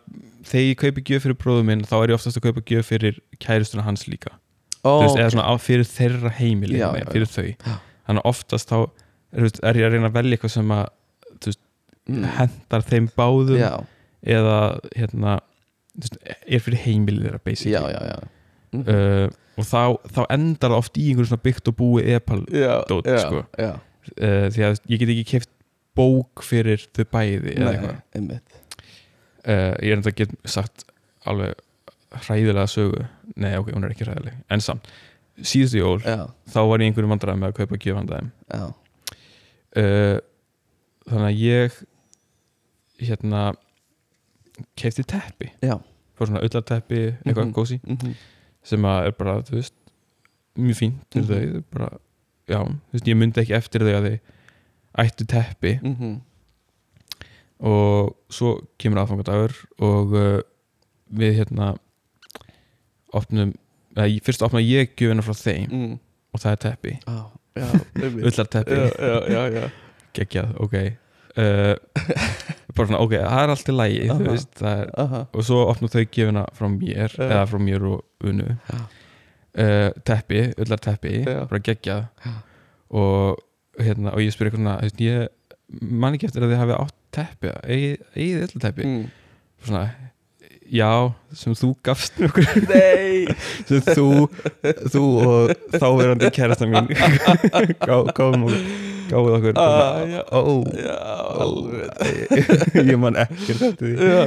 þegar 0.44 0.68
ég 0.68 0.76
kaupi 0.76 1.02
gjöf 1.02 1.22
fyrir 1.26 1.38
bróðum 1.40 1.64
minn 1.66 1.82
þá 1.82 1.96
er 2.02 2.08
ég 2.12 2.14
oftast 2.14 2.36
að 2.36 2.42
kaupa 2.50 2.60
gjöf 2.70 2.84
fyrir 2.92 3.18
kæristuna 3.40 3.82
hans 3.82 4.06
líka 4.06 4.30
þú 4.84 5.02
veist, 5.02 5.16
eða 5.18 5.30
svona 5.30 5.58
fyrir 5.58 5.84
þeirra 5.86 6.30
heimili 6.38 6.78
Já, 6.78 6.92
nei, 6.92 7.00
já, 7.00 7.04
já. 7.06 7.12
fyrir 7.12 7.26
þau 7.26 7.48
Já. 7.66 7.78
þannig 8.08 8.22
oftast 8.24 8.68
þá 8.68 8.76
er, 9.32 9.40
veist, 9.42 9.60
ég 9.62 9.86
að 9.86 9.92
reyna 9.92 10.08
að 10.10 10.12
velja 10.18 10.36
eitthvað 10.36 10.50
sem 10.50 10.68
að 10.68 10.86
mm, 12.08 12.24
hendar 12.36 12.82
þeim 12.82 13.08
báðum 13.16 13.58
eða 14.26 14.56
hérna 14.96 15.40
veist, 15.98 16.16
er 16.46 16.58
fyrir 16.60 16.78
heimilið 16.86 17.26
þeirra 17.28 17.40
basically 17.44 17.72
já 18.72 18.78
mhm. 18.78 19.28
uh, 19.28 19.38
og 19.60 19.66
þá, 19.68 19.80
þá 20.08 20.22
endar 20.32 20.72
það 20.72 20.78
oft 20.78 20.94
í 20.96 21.08
einhverjum 21.10 21.28
svona 21.28 21.44
byggt 21.44 21.68
og 21.68 21.74
búi 21.76 22.04
epal 22.14 22.38
já, 22.48 22.78
dót, 22.88 23.04
já, 23.04 23.18
sko. 23.20 23.42
uh, 23.60 24.46
því 24.48 24.64
að 24.64 24.78
ég 24.88 25.02
get 25.02 25.12
ekki 25.12 25.26
keft 25.34 25.50
bók 25.98 26.40
fyrir 26.46 26.86
þau 26.96 27.04
bæði 27.12 27.56
nei, 27.60 27.74
einmitt. 28.16 28.54
Uh, 29.44 29.74
ég 29.82 29.90
er 29.92 29.98
enda 29.98 30.08
að 30.08 30.22
get 30.22 30.32
sagt 30.48 30.86
alveg 31.28 31.58
hræðilega 32.24 32.68
sögu. 32.70 33.04
Nei 33.40 33.54
ok, 33.58 33.72
hún 33.74 33.84
er 33.84 33.92
ekki 33.94 34.06
hræðileg, 34.08 34.38
en 34.52 34.64
samt. 34.64 34.88
Síðustu 35.42 35.80
jól, 35.80 36.00
já, 36.04 36.26
þá 36.52 36.58
var 36.68 36.82
ég 36.82 36.90
einhverjum 36.90 37.14
vandræðum 37.14 37.44
með 37.44 37.52
að 37.52 37.58
kaupa 37.60 37.80
gjöfandæðum. 37.84 38.32
Já, 38.52 38.64
uh, 39.82 40.18
þannig 41.08 41.28
að 41.28 41.40
ég 41.42 41.78
hérna 43.02 43.46
kefti 44.78 45.04
teppi. 45.08 45.50
Já. 45.64 45.76
Fór 46.16 46.28
svona 46.28 46.44
öllarteppi, 46.44 47.00
eitthvað 47.24 47.46
Mhm. 47.48 47.54
gósi 47.56 47.80
mhm, 47.82 48.14
sem 48.64 48.82
að 48.86 49.06
er 49.08 49.14
bara, 49.18 49.36
þú 49.42 49.56
veist 49.58 49.74
mjög 50.58 50.76
fínt 50.78 51.00
fyrir 51.14 51.24
Mhm. 51.24 51.52
þau 51.52 51.64
bara, 51.72 51.88
já, 52.48 52.58
þú 52.62 52.92
veist, 52.92 53.08
ég 53.08 53.16
myndi 53.16 53.40
ekki 53.42 53.56
eftir 53.56 53.80
þau 53.86 53.94
að 53.98 54.06
þau 54.08 54.18
ættu 55.06 55.26
teppi. 55.26 55.72
Mhm, 55.82 56.20
og 57.62 58.16
svo 58.30 58.56
kemur 58.78 58.98
aðfangadagur 59.04 59.52
og 59.86 60.12
uh, 60.18 60.40
við 61.14 61.36
hérna 61.38 61.76
opnum, 63.14 63.52
eða 63.94 64.08
fyrst 64.24 64.42
opna 64.42 64.58
ég 64.64 64.94
gjöfina 64.98 65.22
frá 65.22 65.34
þeim 65.36 65.68
mm, 65.70 65.92
og 66.34 66.40
það 66.42 66.52
er 66.56 66.60
teppi, 66.66 66.94
já, 67.06 67.68
já, 68.98 69.16
já, 69.28 69.42
já. 69.52 69.66
Geggjað, 70.16 70.54
ok 70.64 70.76
bara 72.76 72.88
svona, 72.88 73.00
ok, 73.00 73.14
það 73.18 73.42
er 73.42 73.52
allt 73.54 73.70
í 73.70 73.74
lægi 73.76 74.02
þú 74.08 74.16
Aha. 74.16 74.32
veist, 74.32 74.62
er 74.68 74.90
Aha, 75.02 75.22
og 75.32 75.46
svo 75.48 75.60
opnum 75.68 75.92
þau 75.92 76.02
gjöfina 76.02 76.44
frá 76.56 76.68
mér 76.72 77.16
Já. 77.16 77.24
eða 77.28 77.44
frá 77.50 77.60
mér 77.62 77.86
og 77.88 78.28
unu 78.28 78.48
uh, 78.52 79.88
teppi, 80.08 80.44
öllar 80.56 80.82
teppi 80.82 81.22
bara 81.26 81.62
geggjað 81.68 82.04
Já. 82.24 82.34
og, 83.02 83.42
hérna, 83.80 84.14
og 84.14 84.24
ég 84.24 84.34
spyr 84.34 84.50
eitthvað 84.50 84.64
svona 84.64 84.78
þú 84.80 84.90
veist, 84.90 85.04
ég 85.08 85.92
man 86.04 86.16
ekki 86.16 86.28
eftir 86.28 86.44
að 86.44 86.52
þið 86.54 86.62
hafi 86.62 86.78
átt 86.78 86.98
teppi 87.16 87.52
eigið 87.64 88.46
öllar 88.46 88.64
teppi 88.66 88.88
mm. 88.88 89.04
svona, 89.66 89.84
já, 90.72 90.92
sem 91.36 91.56
þú 91.58 91.74
gafst 91.84 92.16
nei. 92.72 93.26
Sem 93.68 93.82
þú, 93.92 94.08
þú 94.92 95.04
og 95.26 95.52
þáverandi 95.76 96.32
kærasta 96.34 96.68
mín 96.70 96.88
Gá- 97.86 98.08
gáfum 98.16 98.48
okkur 98.48 98.90
gáfum 99.12 99.34
okkur. 99.36 99.52
Ah, 99.56 100.00
já. 100.08 100.22
ó, 100.32 100.64
já, 100.72 100.96
alveg. 101.44 101.90
Ég 102.80 102.98
man 103.00 103.18
ekki 103.20 103.52
eftir 103.52 103.74
því. 103.76 103.92
Já, 103.98 104.22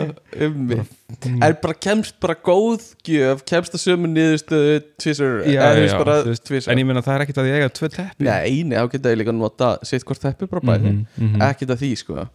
einmitt. 0.46 1.28
Er 1.46 1.56
bara 1.62 1.76
kemst 1.80 2.18
bara 2.22 2.36
góð 2.38 2.91
gjöf 3.08 3.43
kemst 3.50 3.76
að 3.78 3.84
sömu 3.86 4.10
niðurstöðu 4.12 4.80
tvisvar 5.02 5.43
en 5.46 6.82
ég 6.82 6.88
meina 6.88 7.04
það 7.06 7.16
er 7.16 7.26
ekkert 7.26 7.41
að 7.41 7.50
ég 7.50 7.60
eiga 7.60 7.74
tvö 7.80 7.91
teppi. 7.93 8.28
Nei, 8.28 8.64
nei, 8.68 8.78
þá 8.78 8.89
geta 8.96 9.14
ég 9.14 9.22
líka 9.22 9.36
nota 9.36 9.76
sitt 9.86 10.06
hvort 10.08 10.22
teppi 10.22 10.50
bara 10.52 10.66
bæði. 10.72 10.93
Mhm, 10.93 11.06
mhm. 11.18 11.46
ekkert 11.50 11.76
að 11.76 11.84
því 11.86 11.91
sko. 12.02 12.26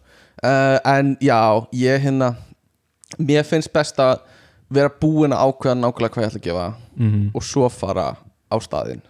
Uh, 0.41 0.77
en 0.89 1.15
já, 1.21 1.39
ég 1.77 2.01
hérna 2.01 2.33
mér 3.19 3.43
finnst 3.45 3.73
best 3.73 3.97
að 3.99 4.19
vera 4.71 4.89
búin 4.89 5.33
að 5.35 5.43
ákveða 5.51 5.77
nákvæmlega 5.81 6.09
hvað 6.13 6.23
ég 6.23 6.29
ætla 6.31 6.39
að 6.39 6.47
gefa 6.47 6.75
Mhm. 6.97 7.31
og 7.35 7.41
svo 7.43 7.69
fara 7.71 8.17
á 8.51 8.55
staðinn. 8.59 9.01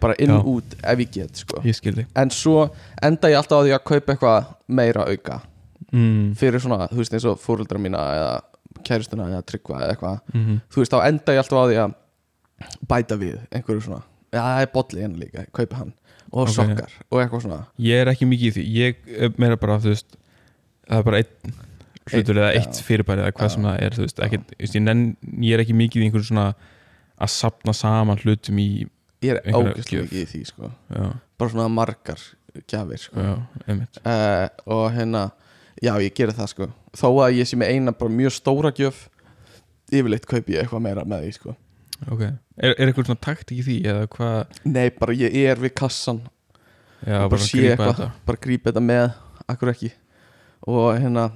Bara 0.00 0.14
inn 0.18 0.30
Já. 0.30 0.42
út 0.44 0.74
ef 0.82 0.98
ég 0.98 1.10
get 1.12 1.36
sko. 1.36 1.60
Ég 1.62 2.06
en 2.16 2.30
svo 2.30 2.70
enda 3.02 3.28
ég 3.28 3.36
alltaf 3.36 3.62
á 3.62 3.64
því 3.64 3.72
að 3.78 3.84
kaupa 3.84 4.12
eitthvað 4.14 4.46
meira 4.68 5.04
auka. 5.06 5.42
Mm. 5.92 6.34
fyrir 6.34 6.58
svona, 6.58 6.88
þú 6.88 6.96
veist 6.96 7.12
eins 7.12 7.24
og 7.28 7.38
fóruldra 7.38 7.76
mína 7.78 7.98
eða 7.98 8.40
kæristuna 8.82 9.26
eða 9.28 9.42
tryggva 9.44 9.76
eða 9.82 9.90
eitthvað. 9.92 10.20
Mm 10.32 10.60
þú 10.72 10.76
veist, 10.80 10.92
þá 10.92 11.06
enda 11.06 11.32
ég 11.32 11.38
alltaf 11.42 11.58
á 11.60 11.68
því 11.68 11.76
að 11.82 11.94
bæta 12.88 13.16
við 13.18 13.38
einhverju 13.52 13.82
svona. 13.82 14.02
Já, 14.32 14.40
það 14.40 14.62
er 14.62 14.70
bolli 14.72 15.02
hérna 15.02 15.18
líka, 15.20 15.46
kaupa 15.52 15.76
hann. 15.76 15.92
Og 16.32 16.48
Ok. 16.48 16.54
sokkar 16.54 16.88
og 17.10 17.20
eitthvað 17.20 17.42
svona. 17.42 17.66
Ég 17.78 18.00
er 18.00 18.06
ekki 18.06 18.26
mikið 18.26 18.48
í 18.48 18.52
því. 18.56 18.64
Ég 18.72 19.38
meira 19.38 19.56
bara, 19.60 19.76
þú 19.78 19.92
veist 19.92 20.16
það 20.88 20.98
er 20.98 21.02
bara 21.02 21.16
einn 21.18 21.52
hlutur 22.10 22.40
eða 22.40 22.52
eitt 22.58 22.80
fyrirbæri 22.82 23.22
eða 23.24 23.34
hvað 23.36 23.52
sem 23.54 23.66
það 23.68 23.80
er 23.86 23.98
veist, 24.00 24.18
þú 24.18 24.28
veist, 24.58 24.76
ég, 24.76 24.82
nenn, 24.82 25.04
ég 25.44 25.54
er 25.54 25.62
ekki 25.62 25.76
mikið 25.78 26.02
í 26.02 26.08
einhverju 26.08 26.30
svona 26.32 26.48
að 27.22 27.32
sapna 27.34 27.74
saman 27.76 28.20
hlutum 28.22 28.58
í 28.58 28.68
ég 29.22 29.38
er 29.38 29.42
gjöf. 29.46 29.86
mikið 29.86 30.18
í 30.18 30.24
því 30.32 30.42
sko. 30.50 30.72
bara 30.90 31.52
svona 31.52 31.68
margar 31.70 32.22
gjafir 32.68 33.00
sko. 33.00 33.22
uh, 33.22 34.48
og 34.66 34.84
hérna 34.96 35.30
já, 35.82 35.94
ég 36.02 36.14
gerir 36.14 36.36
það 36.36 36.52
sko. 36.52 36.68
Þó 36.98 37.08
að 37.24 37.38
ég 37.40 37.48
sé 37.48 37.58
með 37.58 37.74
eina 37.76 37.94
bara 37.96 38.12
mjög 38.12 38.36
stóra 38.36 38.72
gjöf 38.76 39.06
yfirleitt 39.92 40.26
kaupi 40.28 40.56
ég 40.56 40.64
eitthvað 40.64 40.84
meira 40.84 41.06
með 41.08 41.26
því 41.26 41.34
sko. 41.38 41.56
Ok, 42.10 42.22
er, 42.26 42.72
er 42.74 42.88
eitthvað 42.88 43.10
svona 43.10 43.22
takt 43.22 43.52
í 43.54 43.60
því 43.62 43.78
eða 43.92 44.06
hvað, 44.10 44.60
nei, 44.66 44.86
bara 44.96 45.14
ég 45.14 45.36
er 45.52 45.60
við 45.62 45.74
kassan. 45.78 46.22
Já, 47.02 47.18
bara, 47.18 47.30
bara 47.34 47.44
sé 47.46 47.62
eitthvað 47.70 48.02
bara 48.26 48.42
grípa 48.42 48.70
þetta 48.70 48.84
með, 48.84 49.06
akkur 49.50 49.72
ekki. 49.72 49.92
Og 50.70 50.92
hérna 51.02 51.28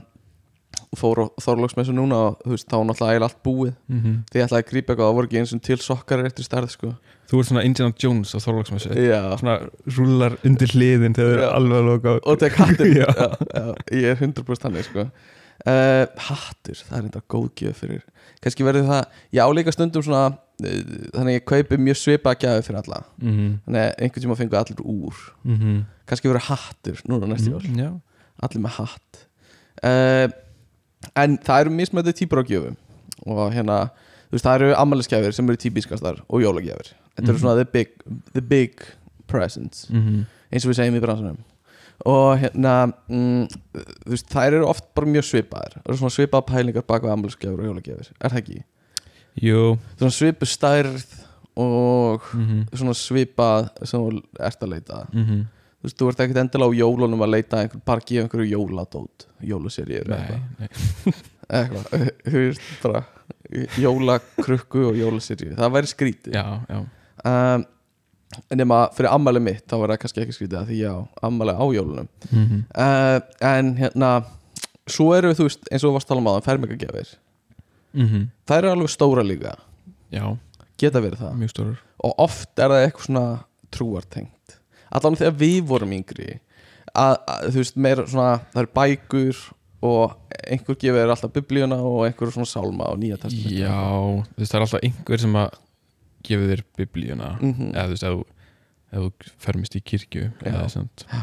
fór 0.96 1.18
á 1.22 1.26
Þorlóksmessu 1.42 1.92
núna 1.96 2.16
og 2.28 2.38
þú 2.44 2.54
veist, 2.54 2.68
þá 2.70 2.76
var 2.76 2.86
náttúrulega 2.88 3.12
eiginlega 3.16 3.28
allt 3.30 3.42
búið. 3.46 3.74
Mm 3.90 4.16
því 4.30 4.40
ég 4.40 4.46
ætlaði 4.46 4.62
að 4.62 4.70
grípa 4.70 4.92
eitthvað, 4.92 5.06
það 5.08 5.16
voru 5.18 5.26
ekki 5.30 5.40
eins 5.42 5.54
og 5.56 5.62
til 5.66 5.78
sokkar 5.82 6.24
eftir 6.26 6.44
stærð 6.46 6.70
sko. 6.70 6.92
Þú 7.26 7.40
ert 7.40 7.48
svona 7.50 7.64
Indiana 7.66 7.94
Jones 7.98 8.34
á 8.34 8.38
Þorlagsmessu 8.38 8.92
já, 8.94 9.20
svona 9.40 9.56
rúlar 9.96 10.36
undir 10.46 10.70
hliðin 10.70 11.16
þegar 11.16 11.32
þau 11.32 11.36
eru 11.40 11.48
alveg 11.56 11.78
að 11.80 11.88
loka 11.90 12.14
og 12.22 12.38
tek 12.38 12.54
hattur 12.60 12.86
Já. 13.00 13.06
já, 13.10 13.28
já, 13.50 13.66
ég 13.90 14.06
er 14.12 14.20
100% 14.22 14.62
hannig 14.68 14.86
sko. 14.86 15.08
Uh, 15.66 16.04
hattur, 16.28 16.76
það 16.86 16.98
er 16.98 17.04
enda 17.08 17.20
góð 17.32 17.46
gjöf 17.58 17.78
fyrir. 17.82 18.02
Kannski 18.44 18.62
verður 18.66 18.86
það, 18.86 19.06
ég 19.34 19.42
áleika 19.42 19.72
stundum 19.74 20.04
svona 20.04 20.24
uh, 20.30 20.82
þannig 21.16 21.32
að 21.32 21.36
ég 21.38 21.46
kaupi 21.50 21.78
mjög 21.82 21.98
svipa 21.98 22.34
gjafi 22.38 22.66
fyrir 22.68 22.82
alla. 22.84 23.02
Mm 23.18 23.56
þannig 23.66 23.82
að 23.82 23.92
einhvern 24.04 24.26
tíma 24.26 24.36
fengu 24.38 24.58
allir 24.60 24.82
úr. 24.84 25.22
-hmm. 25.48 25.78
kannski 26.06 26.28
verður 26.30 26.46
hattur 26.52 27.02
núna 27.08 27.26
næstu 27.26 27.50
jól. 27.50 27.62
já, 27.66 27.90
allir 28.38 28.62
með 28.62 28.76
hatt. 28.78 29.26
Uh, 29.82 30.28
en 31.16 31.38
það 31.38 31.60
eru 31.60 31.70
mismöndið 31.70 32.16
típur 32.20 32.42
á 32.42 32.44
gjöfum 32.48 32.76
og 33.26 33.52
hérna, 33.54 33.90
þú 34.28 34.36
veist, 34.36 34.44
það 34.46 34.54
eru 34.60 34.74
ammælisgjafir 34.76 35.32
sem 35.32 35.48
eru 35.48 35.56
típiskastar 35.56 36.22
og 36.28 36.40
jólagjafir 36.42 36.92
þetta 37.16 37.28
eru 37.28 37.32
Mhm. 37.38 37.40
svona 37.42 37.56
the 37.56 37.64
big, 37.64 37.88
the 38.34 38.40
big 38.42 38.72
presents 39.26 39.86
mm 39.90 40.24
eins 40.52 40.64
og 40.64 40.70
við 40.70 40.76
segjum 40.78 40.96
í 40.96 41.00
bransunum 41.02 41.38
og 42.06 42.38
hérna 42.38 42.92
mm, 43.08 43.48
þú 43.74 44.10
veist, 44.12 44.28
þær 44.30 44.52
eru 44.54 44.66
oft 44.68 44.84
bara 44.94 45.06
mjög 45.06 45.24
svipaðar 45.26 45.72
það 45.80 45.88
eru 45.88 45.96
svona 45.96 46.14
svipaða 46.14 46.46
pælingar 46.46 46.84
baka 46.86 47.10
ammælisgjafir 47.12 47.58
og 47.60 47.66
jólagjafir 47.70 48.10
er 48.20 48.30
það 48.30 48.38
ekki? 48.42 48.62
jú 49.42 49.78
svona 49.98 50.14
svipu 50.14 50.46
stærð 50.46 51.02
og 51.56 52.22
mm 52.34 52.66
svona 52.76 52.92
svipað 52.94 53.70
sem 53.88 54.00
þú 54.00 54.22
ert 54.40 54.60
að 54.62 54.68
leita. 54.70 55.06
-hmm. 55.12 55.44
Þú 55.86 55.92
veist, 55.92 55.98
þú 56.00 56.08
ert 56.10 56.22
ekkert 56.24 56.40
endilega 56.42 56.74
á 56.74 56.78
jólunum 56.80 57.22
að 57.22 57.32
leita 57.32 57.62
einhver, 57.62 57.82
bara 57.86 58.02
gefa 58.02 58.24
einhverju 58.24 58.48
jóladót 58.50 59.26
jólaserjur 59.46 60.10
eða 60.10 60.38
nei, 60.58 60.70
eitthvað. 61.46 62.06
veist 62.34 62.68
bara 62.82 63.02
jólakrukku 63.78 64.84
og 64.90 64.98
jólaserju 64.98 65.54
það 65.56 65.74
væri 65.76 65.92
skrítið. 65.92 66.34
Já, 66.34 66.46
já. 66.66 66.80
Um, 67.26 67.66
nema 68.58 68.80
fyrir 68.96 69.12
ammæli 69.12 69.42
mitt 69.42 69.64
þá 69.70 69.76
var 69.78 69.94
það 69.94 70.00
kannski 70.02 70.24
ekki 70.24 70.36
skrítið 70.36 70.58
að 70.60 70.72
því 70.72 70.80
já, 70.80 70.94
ammæli 71.28 71.54
á 71.54 71.64
jólunum. 71.78 72.10
Mm 72.32 72.64
uh, 72.74 73.20
en 73.52 73.74
hérna 73.78 74.10
svo 74.90 75.12
eru 75.14 75.34
þú 75.34 75.46
veist, 75.48 75.70
eins 75.70 75.84
og 75.84 75.90
þú 75.90 75.96
varst 75.98 76.10
að 76.10 76.14
tala 76.14 76.24
um 76.24 76.30
aðan 76.32 76.46
fermingagjafir, 76.46 77.16
-hmm. 77.94 78.28
það 78.46 78.58
eru 78.58 78.70
alveg 78.70 78.90
stóra 78.90 79.22
líka. 79.22 79.56
Já, 80.10 80.36
geta 80.78 81.00
verið 81.00 81.18
það. 81.18 81.76
Og 81.98 82.14
oft 82.18 82.58
er 82.58 82.70
það 82.70 82.84
eitthvað 82.84 83.06
svona 83.06 83.26
trúartengt 83.70 84.35
allan 84.92 85.16
þegar 85.16 85.36
við 85.40 85.60
vorum 85.66 85.92
yngri 85.92 86.38
að, 86.96 87.16
að 87.26 87.46
þú 87.52 87.60
veist, 87.62 87.76
meira 87.76 88.06
svona 88.06 88.40
það 88.52 88.62
eru 88.62 88.72
bækur 88.78 89.40
og 89.86 90.16
einhver 90.50 90.78
gefur 90.80 91.10
alltaf 91.12 91.32
biblíuna 91.34 91.76
og 91.84 92.06
einhver 92.06 92.30
svona 92.32 92.48
sálma 92.48 92.88
og 92.92 92.98
nýja 93.02 93.18
testament 93.20 93.58
Já, 93.58 93.76
þú 94.32 94.40
veist, 94.40 94.52
það 94.52 94.58
er 94.60 94.64
alltaf 94.66 94.86
einhver 94.88 95.18
sem 95.26 95.36
að 95.42 95.58
gefa 96.26 96.48
þér 96.52 96.62
biblíuna 96.80 97.28
Mhm. 97.40 97.72
eða 97.74 97.84
þú 97.86 97.96
veist, 97.96 98.06
ef 98.06 98.32
ef 98.96 99.02
þú 99.02 99.34
fermist 99.42 99.74
í 99.76 99.82
kirkju 99.82 100.30
eða 100.46 100.68
svona 100.70 101.22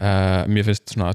uh, 0.00 0.44
Mér 0.50 0.64
finnst 0.66 0.94
svona 0.96 1.12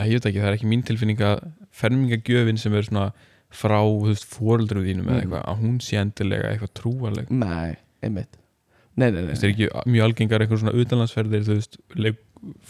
að 0.00 0.08
ég 0.10 0.16
veit 0.18 0.26
ekki, 0.30 0.40
það 0.40 0.48
er 0.50 0.56
ekki 0.58 0.70
mín 0.70 0.82
tilfinning 0.88 1.20
að 1.20 1.42
fermingagjöfin 1.76 2.58
sem 2.58 2.74
er 2.74 2.86
svona 2.88 3.10
frá, 3.50 3.78
þú 3.82 4.08
veist, 4.08 4.26
fóreldrum 4.30 4.84
þínum 4.86 5.06
eða 5.06 5.14
Mhm. 5.14 5.22
eitthvað, 5.22 5.44
að 5.50 5.60
hún 5.62 5.78
sé 5.84 5.96
endilega 6.00 6.50
eitthvað 6.54 6.74
trúaleg 6.80 7.30
Nei, 7.30 7.76
einmitt 8.02 8.36
Nei, 9.00 9.08
nei, 9.10 9.20
nei, 9.22 9.30
veist, 9.32 9.44
er 9.46 9.52
ekki 9.54 9.68
mjög 9.94 10.06
algengar 10.08 10.44
eitthvað 10.44 10.60
svona 10.64 10.74
utanlandsferðir, 10.84 11.44
þú 11.48 11.56
veist, 11.58 11.78
leik, 11.96 12.20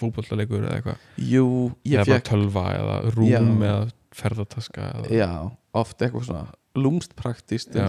fótbollalegur 0.01 0.65
eða 0.67 0.79
eitthvað, 0.81 1.05
Jú, 1.31 1.45
ég 1.87 1.99
eða 2.01 2.07
bara 2.07 2.19
fekk 2.21 2.29
tölva 2.31 2.65
eða 2.79 2.97
rúm 3.15 3.31
Já. 3.31 3.41
eða 3.71 3.85
ferðataska 4.21 4.89
eða, 4.95 5.11
Já, 5.15 5.29
oft 5.83 6.03
eitthvað 6.07 6.27
svona 6.31 6.47
lúmst 6.79 7.15
praktist 7.19 7.75
já. 7.75 7.87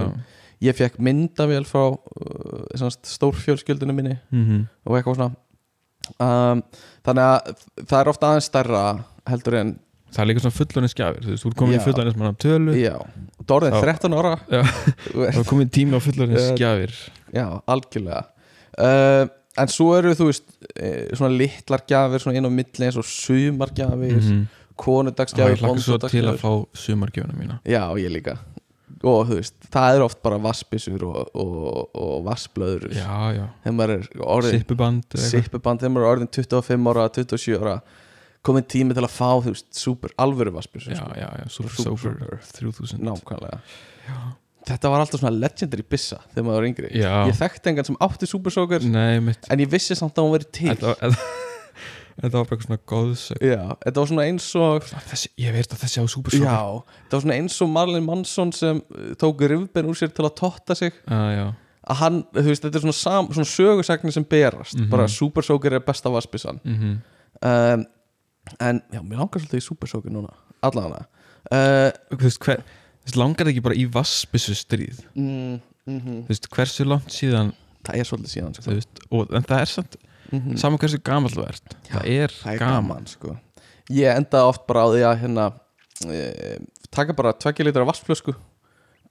Ég 0.61 0.77
fekk 0.77 0.99
myndavél 1.01 1.63
frá 1.65 1.87
uh, 1.89 2.89
stórfjölskyldinu 3.01 3.93
minni 3.97 4.17
Mm 4.33 4.67
og 4.85 4.97
eitthvað 4.97 5.17
svona. 5.17 5.31
Um, 6.21 6.61
Þannig 7.05 7.23
að 7.25 7.63
það 7.87 7.97
er 8.01 8.09
ofta 8.11 8.29
aðeins 8.31 8.47
stærra 8.49 8.81
heldur 9.29 9.57
en 9.59 9.71
það 10.11 10.21
er 10.23 10.27
líka 10.31 10.41
svona 10.43 10.57
fullorins 10.57 10.95
gjafir 10.97 11.23
þú 11.25 11.31
veist, 11.33 11.43
þú 11.45 11.49
er 11.51 11.57
komin 11.61 11.75
Já. 11.77 11.79
í 11.79 11.85
fullorins 11.85 12.17
mann 12.19 12.37
tölu 12.41 12.73
Já, 12.77 12.95
Dorðin 13.47 13.77
Þá- 13.77 13.85
13 13.85 14.17
ára. 14.17 14.33
Já. 14.51 14.61
Þú 15.13 15.25
er 15.29 15.47
komin 15.49 15.69
tími 15.71 15.95
á 15.97 16.01
fullorins 16.03 16.47
Eh, 16.51 16.55
gjafir 16.59 16.95
Já, 17.31 17.45
algjörlega. 17.71 18.25
Uh, 18.77 19.29
En 19.59 19.67
svo 19.67 19.89
eru 19.97 20.13
þú 20.15 20.29
veist 20.29 20.45
eh, 20.79 21.09
svona 21.11 21.35
litlar 21.35 21.83
gjafir 21.83 22.23
svona 22.23 22.39
inn 22.39 22.47
á 22.47 22.51
milli 22.53 22.87
eins 22.87 22.95
og 22.99 23.07
sumargjafir 23.07 24.21
mm. 24.21 24.43
Já, 24.47 24.61
konudagsgjafir, 24.81 25.57
ég 25.57 25.61
hlakka 25.61 25.83
svo 25.83 25.97
til 26.07 26.23
að 26.25 26.39
fá 26.41 26.51
sumargjöfuna 26.85 27.35
mína. 27.37 27.57
Já, 27.67 27.83
ég 28.01 28.09
líka. 28.13 28.37
Og 29.01 29.27
þú 29.27 29.37
veist, 29.37 29.55
það 29.73 29.97
er 29.97 30.05
oft 30.05 30.19
bara 30.23 30.37
vassbissur 30.41 31.03
og, 31.05 31.29
og, 31.37 31.97
og 31.97 32.23
vassblöður 32.25 32.91
já, 32.93 33.11
já, 33.33 33.43
þegar 33.63 33.75
maður 33.77 33.93
er 33.95 34.25
orðin 34.35 34.59
sippuband 34.59 35.17
sippuband, 35.25 35.81
þegar 35.81 35.93
maður 35.95 36.05
er 36.05 36.11
orðin 36.15 36.31
25 36.37 36.91
ára 36.91 37.05
27 37.17 37.57
ára, 37.61 37.77
komin 38.45 38.67
tími 38.69 38.97
til 38.97 39.05
að 39.07 39.15
fá 39.15 39.29
þú 39.41 39.55
veist, 39.55 39.69
super, 39.73 40.13
alvöru 40.21 40.53
vassbissur 40.53 40.93
já, 40.93 41.01
já, 41.17 41.27
já, 41.41 41.47
super 41.49 41.73
sober 41.77 42.19
Soaker. 42.19 42.45
3000 42.59 43.01
nákvæmlega 43.09 43.61
þetta 44.67 44.89
var 44.93 44.99
alltaf 45.03 45.21
svona 45.21 45.33
legendary 45.41 45.83
bissa 45.89 46.19
þegar 46.33 46.45
maður 46.47 46.59
var 46.61 46.67
yngri. 46.69 46.89
Já. 47.01 47.13
ég 47.29 47.37
þekkti 47.39 47.71
engan 47.71 47.87
sem 47.89 47.97
átti 48.07 48.27
super 48.29 48.53
soaker 48.53 48.83
nei, 48.85 49.19
mitt 49.23 49.47
en 49.49 49.59
ég 49.63 49.69
vissi 49.71 49.95
samt 49.97 50.17
að 50.19 50.27
hún 50.27 50.35
verið 50.37 50.51
til. 50.57 50.67
Þetta, 50.75 50.93
þetta, 51.01 51.29
þetta 52.21 52.35
var 52.35 52.45
bara 52.45 52.57
eitthvað 52.57 52.67
svona 52.67 52.81
góðsök 52.91 53.41
já, 53.47 53.61
þetta 53.85 54.03
var 54.03 54.09
svona 54.11 54.25
eins 54.29 54.47
og 54.61 54.85
þessi, 55.09 55.31
ég 55.41 55.55
veit 55.55 55.73
að 55.73 55.81
þessi 55.85 56.01
á 56.01 56.05
já, 56.05 56.59
þetta 57.07 57.17
var 57.17 57.23
svona 57.25 57.37
eins 57.39 57.57
og 57.65 57.71
Marlon 57.73 58.05
Mansson 58.05 58.51
sem 58.53 58.81
uh, 58.83 59.13
tók 59.21 59.41
rifben 59.49 59.89
úr 59.89 59.97
sér 59.97 60.11
til 60.13 60.27
að 60.27 60.35
totta 60.41 60.75
sig. 60.77 60.93
Ah, 61.07 61.29
já. 61.33 61.45
að 61.91 61.97
hann, 62.03 62.19
þú 62.35 62.43
veist, 62.51 62.61
þetta 62.67 62.77
er 62.77 62.83
svona, 62.85 62.97
sam, 62.99 63.31
svona 63.33 63.49
sögusagnir 63.49 64.13
sem 64.13 64.27
berast, 64.29 64.77
Mhm. 64.77 64.89
bara 64.91 65.07
super 65.09 65.41
soaker 65.41 65.73
er 65.79 65.81
besta 65.87 66.11
vassbissan 66.13 66.59
Mm 66.63 66.99
um, 67.41 67.85
en 68.59 68.81
já, 68.93 68.99
mér 69.01 69.17
langar 69.21 69.39
svolítið 69.41 69.57
í 69.61 69.63
super 69.65 69.87
soaker 69.89 70.11
núna 70.13 70.29
allavega. 70.61 71.05
Uh, 71.49 71.89
þú 72.13 72.21
veist, 72.27 72.39
hver, 72.45 72.61
veist, 73.05 73.17
langar 73.19 73.45
það 73.45 73.53
ekki 73.53 73.65
bara 73.65 73.77
í 73.79 73.85
vassbissu 73.91 74.55
stríð? 74.57 75.01
Mm, 75.15 75.59
mm 75.87 75.99
þú 76.05 76.29
veist, 76.29 76.47
hversu 76.53 76.87
langt 76.87 77.15
síðan 77.15 77.53
það 77.81 77.97
er 77.97 78.09
svolítið 78.09 78.33
síðan 78.35 78.55
sko. 78.57 78.75
veist, 78.75 79.03
og, 79.09 79.31
en 79.33 79.47
það 79.49 79.63
er 79.65 79.71
samt 79.75 79.97
mm 80.31 80.57
saman 80.61 80.79
hversu 80.79 81.01
gamall 81.03 81.33
þú 81.33 81.43
ert. 81.43 81.73
Það 81.89 82.05
er, 82.07 82.35
það 82.43 82.53
er 82.53 82.61
gaman, 82.61 82.85
gaman 82.87 83.09
sko. 83.11 83.35
ég 83.91 84.15
endaði 84.21 84.51
oft 84.53 84.67
bara 84.69 84.85
á 84.85 84.87
því 84.93 85.01
að 85.09 85.17
hérna, 85.25 85.47
e, 86.07 86.21
taka 86.91 87.13
bara 87.17 87.33
tveggja 87.35 87.65
litra 87.67 87.87
vassflösku 87.89 88.35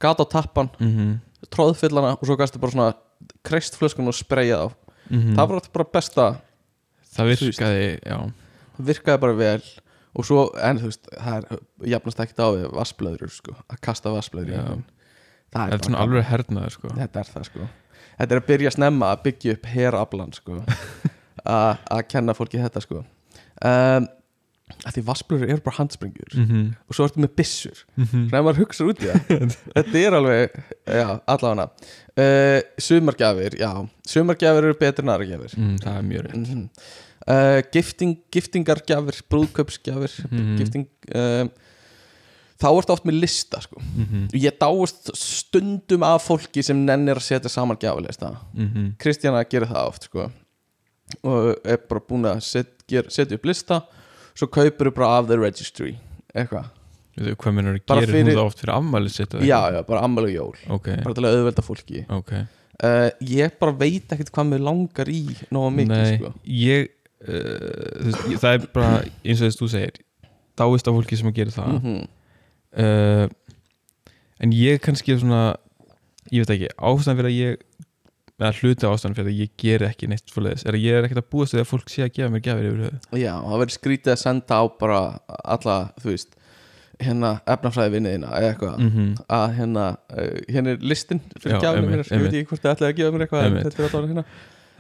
gata 0.01 0.25
á 0.25 0.27
tappan, 0.33 0.71
mm 0.81 0.93
-hmm. 0.97 1.19
tróðfyllana 1.53 2.17
og 2.17 2.25
svo 2.25 2.37
gastu 2.37 2.59
bara 2.59 2.73
svona 2.73 2.95
kreist 3.45 3.77
flöskun 3.77 4.09
og 4.09 4.15
spreyja 4.15 4.65
á 4.65 4.69
Mhm. 5.11 5.35
það 5.35 5.49
var 5.51 5.69
bara 5.75 5.89
besta 5.93 6.25
það 7.17 7.31
virkaði, 7.35 7.87
já. 8.07 8.19
Það 8.77 8.91
virkaði 8.91 9.21
bara 9.25 9.39
vel 9.41 9.63
og 10.15 10.27
svo, 10.27 10.47
en 10.59 10.81
þú 10.81 10.91
veist, 10.91 11.11
það 11.15 11.37
er 11.37 11.61
jafnast 11.93 12.23
ekkert 12.25 12.43
á 12.43 12.49
við 12.57 12.67
vassblöður 12.75 13.35
sko, 13.35 13.55
að 13.71 13.83
kasta 13.87 14.15
vassblöður 14.15 14.57
einhvern. 14.59 14.87
Það 15.51 15.67
er 15.67 15.75
er 15.75 15.85
svona 15.87 16.05
alveg 16.05 16.27
hernaður 16.29 16.77
sko. 16.77 16.93
þetta 16.95 17.23
er 17.23 17.31
það 17.35 17.49
sko. 17.49 17.69
Þetta 18.21 18.35
er 18.35 18.41
að 18.43 18.49
byrja 18.51 18.73
snemma 18.75 19.11
að 19.15 19.23
byggja 19.27 19.57
upp 19.57 19.69
herablan 19.75 20.33
sko. 20.37 20.63
Að 21.41 21.79
að 21.89 22.01
kenna 22.13 22.35
fólki 22.37 22.59
þetta 22.61 22.83
sko. 22.85 22.99
Um, 23.65 24.07
að 24.85 24.97
því 24.97 25.03
vassblöður 25.07 25.53
eru 25.55 25.63
bara 25.65 25.77
handsprengjur. 25.79 26.35
Mm 26.37 26.45
-hmm. 26.47 26.67
og 26.87 26.97
svo 26.97 27.07
ertu 27.09 27.23
með 27.25 27.33
byssur. 27.41 27.79
Mm 27.97 28.05
-hmm. 28.05 28.27
Þegar 28.31 28.45
maður 28.45 28.61
hugsa 28.61 28.85
út 28.85 29.01
í 29.01 29.09
það. 29.09 29.55
Þetta 29.77 29.99
er 29.99 30.17
alveg, 30.19 30.59
já, 30.85 31.09
allavega. 31.35 31.67
Uh, 32.13 32.61
Sumargjafir, 32.79 33.57
já. 33.57 33.73
Sumargjafir 34.07 34.69
eru 34.69 34.79
betri 34.81 35.05
en 35.05 35.15
aðra 35.15 35.31
gjafir. 35.33 35.57
Mm, 35.57 35.77
það 35.79 35.97
er 35.97 36.03
mjög 36.03 36.27
reynd 36.29 36.49
mm 36.49 36.69
uh, 37.29 37.61
gifting, 37.73 38.17
Giftingargjafir, 38.33 39.21
brúðkaupsgjafir 39.31 40.13
Mhm. 40.31 40.57
Gifting 40.59 40.87
uh, 41.15 41.49
Þá 42.61 42.67
ertu 42.77 42.93
oft 42.93 43.05
með 43.09 43.21
lista 43.23 43.61
sko. 43.65 43.79
mm 43.81 44.05
-hmm. 44.05 44.25
Ég 44.37 44.59
dáist 44.61 45.11
stundum 45.17 46.03
af 46.03 46.27
fólki 46.29 46.63
sem 46.63 46.77
nennir 46.85 47.17
að 47.17 47.23
setja 47.25 47.49
saman 47.49 47.77
gjafilista 47.81 48.37
Mhm. 48.55 48.97
Kristjana 48.99 49.45
gerir 49.49 49.67
það 49.67 49.89
oft 49.89 50.03
sko. 50.05 50.31
og 51.25 51.57
er 51.65 51.77
bara 51.89 52.01
búin 52.01 52.23
að 52.25 52.41
set, 52.43 52.69
ger, 52.87 53.03
setja 53.11 53.35
upp 53.35 53.45
lista 53.45 53.81
svo 54.35 54.47
kaupir 54.47 54.87
þú 54.87 54.95
bara 54.95 55.19
af 55.19 55.27
the 55.27 55.37
registry 55.37 55.97
eitthvað, 56.35 56.67
hvað 57.17 57.55
Bara 57.87 58.01
gera 58.01 58.13
fyrir- 58.13 58.25
hún 58.25 58.37
það 58.37 58.47
oft 58.47 58.59
fyrir 58.61 58.75
eða 59.35 59.43
já, 59.43 59.73
já, 59.75 59.83
bara 59.89 60.01
ammæli 60.05 60.39
og 60.39 60.55
jól 60.55 60.75
ok, 60.77 60.87
bara 61.03 61.15
til 61.15 61.25
að 61.25 61.35
auðvelda 61.35 61.63
fólki 61.67 62.05
ok 62.09 62.33
uh, 62.85 63.11
ég 63.21 63.51
bara 63.59 63.73
veit 63.73 64.09
ekkert 64.13 64.31
hvað 64.31 64.47
mér 64.53 64.61
langar 64.63 65.09
í 65.09 65.35
nóga 65.51 65.71
mikið 65.75 65.89
Nei, 65.89 66.17
sko. 66.19 66.33
ég, 66.47 66.89
uh, 67.29 68.39
það 68.41 68.53
er 68.53 68.71
bara 68.75 69.03
eins 69.25 69.41
og 69.41 69.49
þess 69.49 69.61
þú 69.61 69.71
segir 69.75 70.01
dáist 70.61 70.89
af 70.89 70.97
fólki 70.97 71.17
sem 71.17 71.31
að 71.31 71.39
gera 71.41 71.57
það. 71.59 71.77
Mm 71.81 72.09
uh, 72.79 73.27
en 74.41 74.55
ég 74.57 74.81
kannski 74.81 75.17
svona 75.19 75.57
ég 76.31 76.45
veit 76.45 76.55
ekki, 76.55 76.73
ástæðan 76.77 77.19
fyrir 77.19 77.31
að 77.31 77.39
ég 77.39 77.67
eða 78.41 78.51
hluti 78.57 78.89
ástæðan 78.89 79.17
fyrir 79.19 79.31
að 79.33 79.41
ég 79.43 79.55
ger 79.61 79.85
ekki 79.85 80.09
neitt 80.11 80.33
svoleiðis, 80.33 80.65
er 80.65 80.77
að 80.77 80.85
ég 80.87 80.99
er 80.99 81.07
ekkert 81.07 81.23
að 81.23 81.31
búast 81.35 81.57
við 81.57 81.65
að 81.65 81.71
fólk 81.71 81.91
sé 81.93 82.05
að 82.07 82.13
gefa 82.17 82.33
mér 82.33 82.45
gjafir 82.47 82.69
yfir 82.69 82.85
höfuð. 82.87 83.09
Já, 83.21 83.33
það 83.37 83.63
verður 83.63 83.77
skrítið 83.77 84.13
að 84.15 84.21
senda 84.23 84.61
á 84.61 84.65
bara 84.81 85.01
alla, 85.57 85.79
þú 86.01 86.13
veist 86.15 86.39
hérna 87.01 87.33
efnafræði 87.49 87.95
vinniðina 87.97 88.33
eða 88.39 88.53
eitthvað. 88.55 88.81
Mm 88.81 88.91
-hmm. 88.95 89.13
að 89.37 89.47
hérna, 89.59 89.85
uh, 90.17 90.33
hérna 90.49 90.75
er 90.75 90.83
listin 90.93 91.23
fyrir 91.37 91.57
einmitt, 91.57 91.91
mér, 91.91 92.05
ég 92.13 92.25
veit 92.25 92.35
ekki 92.35 92.49
hvort 92.53 92.65
þið 92.65 92.73
ætlaði 92.75 92.93
að 92.93 92.99
gefa 93.01 93.13
mér 93.13 93.25
eitthvað 93.27 93.43
þetta 93.61 93.83
er 93.83 93.89
alltaf 93.89 94.09
hérna. 94.09 94.25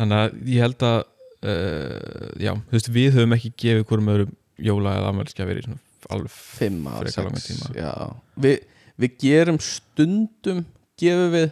Þannig 0.01 0.18
að 0.24 0.41
ég 0.55 0.61
held 0.64 0.82
að 0.91 0.99
uh, 1.45 2.26
já, 2.41 2.53
þú 2.68 2.76
veist, 2.76 2.91
við 2.95 3.14
höfum 3.18 3.36
ekki 3.36 3.53
gefið 3.64 3.86
hverjum 3.88 4.11
öðrum 4.14 4.34
jóla 4.70 4.97
eða 4.99 5.12
ammælisgjafir 5.14 5.61
í 5.62 5.64
svona 5.68 5.80
alveg 6.11 6.32
fimm 6.34 6.86
ár, 6.91 7.01
Frekar 7.05 7.26
langan 7.28 7.43
sex, 7.45 7.64
já. 7.76 7.93
Við, 8.41 8.61
við 9.01 9.16
gerum 9.22 9.59
stundum 9.64 10.62
gefum 11.01 11.32
við 11.34 11.51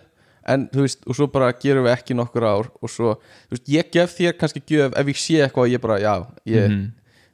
en 0.48 0.62
þú 0.72 0.84
veist, 0.86 1.02
og 1.04 1.16
svo 1.18 1.26
bara 1.32 1.50
gerum 1.60 1.84
við 1.84 1.92
ekki 1.94 2.16
nokkur 2.16 2.46
ár 2.48 2.70
og 2.80 2.88
svo, 2.92 3.14
þú 3.50 3.56
veist, 3.56 3.66
ég 3.74 3.90
gef 3.92 4.14
þér 4.16 4.36
kannski 4.40 4.62
gjöf 4.72 4.96
ef 4.96 5.10
ég 5.12 5.20
sé 5.20 5.36
eitthvað, 5.44 5.72
ég 5.74 5.82
bara, 5.84 5.98
já 6.00 6.14
ég, 6.48 6.68
Mhm. 6.72 6.86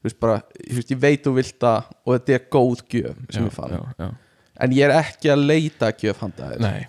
þú 0.02 0.08
veist, 0.08 0.18
bara, 0.20 0.40
þú 0.58 0.74
veist, 0.80 0.90
ég 0.90 1.00
veit 1.06 1.22
þú 1.24 1.34
vilt 1.38 1.58
það 1.62 1.92
og 2.04 2.10
þetta 2.18 2.34
er 2.34 2.44
góð 2.56 2.82
gjöf 2.90 3.16
sem 3.30 3.42
já, 3.42 3.46
ég 3.46 3.52
fann, 3.54 3.70
já, 3.78 3.82
já. 4.02 4.10
en 4.66 4.70
ég 4.78 4.84
er 4.88 4.96
ekki 4.98 5.30
að 5.34 5.46
leita 5.46 5.86
að 5.92 5.98
gjöf 6.02 6.18
handa 6.26 6.50
þér. 6.50 6.60
Nei, 6.66 6.86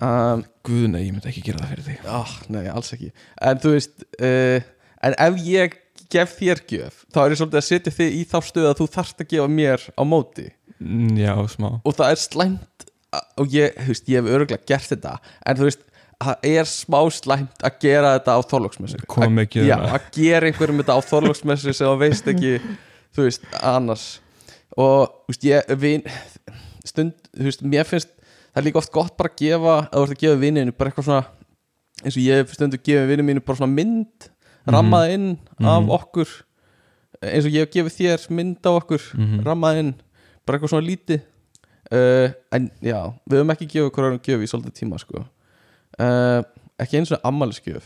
um, 0.00 0.44
guð 0.64 0.86
nei, 0.94 1.02
ég 1.08 1.12
myndi 1.16 1.28
ekki 1.32 1.42
gera 1.50 1.58
það 1.64 1.72
fyrir 1.74 1.88
þig. 1.90 2.06
Oh, 2.06 2.32
nei, 2.54 2.66
alls 2.70 2.92
ekki. 2.94 3.10
En 3.50 3.58
þú 3.58 3.74
veist, 3.74 4.06
uh, 4.22 4.60
en 5.02 5.14
ef 5.18 5.38
ég 5.46 5.76
gef 6.10 6.32
þér 6.40 6.62
gjöf, 6.70 7.04
þá 7.14 7.18
er 7.24 7.30
ég 7.34 7.38
svolítið 7.40 7.60
að 7.60 7.66
setja 7.68 7.92
þig 7.94 8.16
í 8.18 8.24
þá 8.30 8.38
stöð 8.48 8.66
að 8.70 8.78
þú 8.80 8.86
þarft 8.96 9.20
að 9.22 9.28
gefa 9.34 9.48
mér 9.48 9.84
á 9.94 10.02
móti. 10.04 10.46
Mm, 10.80 11.12
Já, 11.20 11.34
smá. 11.52 11.68
Og 11.84 11.94
það 11.94 12.10
er 12.14 12.20
slæmt 12.24 12.86
að- 13.12 13.28
og 13.42 13.46
ég, 13.54 13.74
þú 13.76 13.86
veist, 13.92 14.08
ég 14.08 14.16
hef 14.20 14.30
örgulega 14.34 14.66
gert 14.66 14.88
þetta 14.90 15.12
en 15.46 15.56
þú 15.60 15.68
veist, 15.68 15.82
það 16.20 16.36
er 16.50 16.64
smá 16.68 16.98
slæmt 17.10 17.62
að 17.64 17.78
gera 17.80 18.14
þetta 18.18 18.34
á 18.36 18.40
þorlóksmessu 18.50 19.06
Koma 19.06 19.28
með 19.28 19.46
Að- 19.46 19.54
Já, 19.54 19.76
gjöfina. 19.76 19.92
að 19.94 20.10
gera 20.18 20.46
einhverjum 20.50 20.80
þetta 20.82 20.96
á 20.96 21.00
þorlóksmessu 21.10 21.72
sem 21.74 21.86
það 21.86 21.98
veist 22.02 22.26
ekki 22.32 22.52
þú 23.14 23.22
veist, 23.28 23.42
annars. 23.62 24.06
Og, 24.76 25.08
þú 25.28 25.32
veist, 25.34 25.44
ég 25.50 25.76
vin, 25.80 26.02
stund, 26.84 27.14
þú 27.36 27.46
veist, 27.48 27.62
mér 27.62 27.84
finnst 27.88 28.08
það 28.50 28.60
er 28.60 28.66
líka 28.66 28.80
oft 28.82 28.92
gott 28.92 29.16
bara 29.16 29.30
að 29.30 29.38
gefa 29.44 29.76
að 29.86 29.94
þú 29.94 30.02
ert 30.04 30.14
að 30.16 30.22
gefa 30.24 30.40
vinninu 30.42 30.72
bara 30.76 30.90
eitthvað 30.90 31.06
svona 31.06 31.26
eins 32.04 32.16
og 32.16 32.22
ég 32.24 32.52
stundu 32.56 32.78
gefið 32.80 33.08
vinninu 33.10 33.28
mínu 33.30 33.44
bara 33.46 33.60
svona 33.60 33.74
mynd 33.76 34.30
rammaða 34.76 35.10
inn 35.14 35.26
af 35.60 35.82
Mhm. 35.82 35.90
okkur 35.98 36.28
eins 37.22 37.44
og 37.44 37.52
ég 37.52 37.66
hef 37.66 37.70
gefið 37.74 37.96
þér 37.98 38.30
mynd 38.30 38.66
af 38.66 38.82
okkur 38.82 39.02
Mhm. 39.16 39.42
rammaða 39.44 39.78
inn, 39.78 39.94
bara 40.46 40.58
eitthvað 40.58 40.72
svona 40.74 40.86
lítið. 40.88 41.20
Uh, 41.92 42.30
en 42.52 42.70
já, 42.82 43.12
við 43.28 43.38
höfum 43.40 43.50
ekki 43.50 43.66
gefið 43.66 43.90
hverjum 43.90 44.20
gjöf 44.22 44.42
í 44.44 44.50
svolítið 44.50 44.74
tíma 44.78 44.98
sko. 45.00 45.24
Uh, 45.98 46.42
ekki 46.78 46.98
eins 47.00 47.10
og 47.12 47.20
ammælisgjöf 47.24 47.82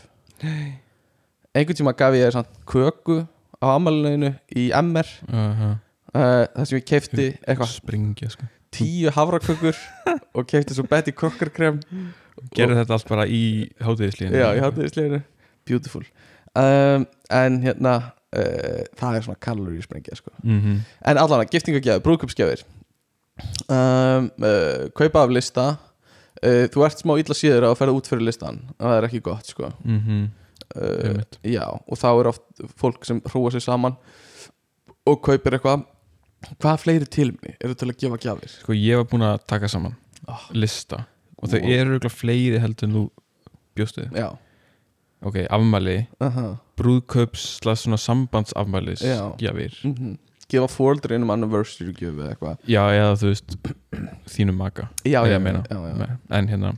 einhvern 1.55 1.77
tíma 1.79 1.93
gaf 1.97 2.13
ég 2.13 2.27
þér 2.27 2.35
köku 2.69 3.27
á 3.63 3.65
ammælinu 3.75 4.33
í 4.55 4.69
MR 4.75 5.07
uh 5.29 5.75
uh, 6.15 6.45
þar 6.55 6.65
sem 6.69 6.79
ég 6.79 6.85
eitthvað 7.47 7.71
Springja, 7.73 8.29
sko. 8.31 8.45
tíu 8.71 9.09
havrakökur 9.15 9.75
og 10.35 10.47
keifti 10.47 10.75
svo 10.75 10.85
Betty 10.87 11.11
Crocker 11.11 11.49
krem 11.49 11.81
Gerði 12.55 12.75
þetta 12.81 12.93
allt 12.97 13.07
bara 13.09 13.25
í 13.25 13.69
hátíðislíðinu 13.79 14.35
já, 14.37 14.47
því 14.53 14.61
sleginu 14.93 15.21
beautiful 15.65 16.03
um, 16.55 17.07
en 17.39 17.59
hérna 17.63 17.95
uh, 18.35 18.83
það 18.99 19.17
er 19.17 19.27
svona 19.27 19.41
kaloríu 19.41 19.83
sprengja 19.83 20.15
sko. 20.15 20.31
mm 20.43 20.61
-hmm. 20.61 20.79
en 21.05 21.17
allan 21.17 21.43
að 21.43 21.51
giftingagjafir, 21.51 22.03
brúðköpsgjafir 22.05 22.65
um, 23.69 24.31
uh, 24.39 24.89
kaupa 24.95 25.23
af 25.23 25.29
lista 25.29 25.67
uh, 26.43 26.65
þú 26.71 26.85
ert 26.85 26.99
smá 26.99 27.17
illa 27.19 27.35
síður 27.35 27.69
að 27.69 27.77
ferða 27.79 27.97
út 27.97 28.07
fyrir 28.07 28.25
listan 28.25 28.61
og 28.79 28.85
það 28.85 28.97
er 28.97 29.07
ekki 29.09 29.21
gott 29.21 29.45
sko. 29.45 29.71
Mm 29.83 29.99
-hmm. 29.99 30.29
uh, 30.75 31.21
já, 31.43 31.65
og 31.87 31.97
þá 31.97 32.19
er 32.19 32.27
oft 32.27 32.43
fólk 32.77 33.05
sem 33.05 33.21
hrúa 33.21 33.51
sig 33.51 33.61
saman 33.61 33.95
og 35.05 35.21
kaupir 35.21 35.53
eitthvað 35.53 35.85
hvað 36.61 36.77
fleiri 36.77 37.05
tilmni 37.05 37.55
eru 37.59 37.73
til 37.73 37.89
að 37.89 37.99
gefa 37.99 38.17
gjafir 38.17 38.49
Sko, 38.49 38.73
ég 38.73 38.97
var 38.97 39.07
búin 39.09 39.21
að 39.21 39.39
taka 39.47 39.67
saman 39.67 39.95
oh, 40.27 40.47
lista 40.51 41.05
og 41.37 41.49
þau 41.49 41.59
Wow. 41.59 41.69
eru 41.69 41.89
örugglega 41.89 42.13
fleiri 42.13 42.59
heldur 42.59 42.87
en 42.87 42.95
þú 42.95 43.03
bjóstu 43.75 44.01
við. 44.01 44.19
já, 44.21 44.29
Ok, 45.25 45.35
afmæli, 45.49 46.05
uh 46.21 46.27
-huh. 46.37 46.55
brúðkaups 46.77 47.45
slags 47.61 47.81
svona 47.85 47.97
sambandsafmælis 47.97 49.01
Já. 49.01 49.35
gjafir 49.37 49.73
mm 49.83 50.17
gefa 50.51 50.67
fóldri 50.69 51.15
einum 51.15 51.29
anniversary 51.33 51.91
gjöf 51.97 52.13
eða 52.21 52.29
eitthvað 52.35 52.57
já, 52.69 52.81
eða 52.93 53.15
þú 53.17 53.27
veist 53.31 53.55
þínum 54.35 54.55
maka 54.59 54.87
já, 55.05 55.21
já, 55.25 55.39
já, 55.41 56.17
en 56.29 56.47
hérna 56.47 56.73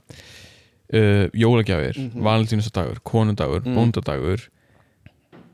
uh, 0.94 1.28
jólagjafir, 1.34 1.98
mm. 2.00 2.10
-hmm. 2.10 2.24
valentínussadagur 2.24 3.00
konundagur, 3.04 3.62
Mm. 3.66 3.76
bóndadagur 3.76 4.40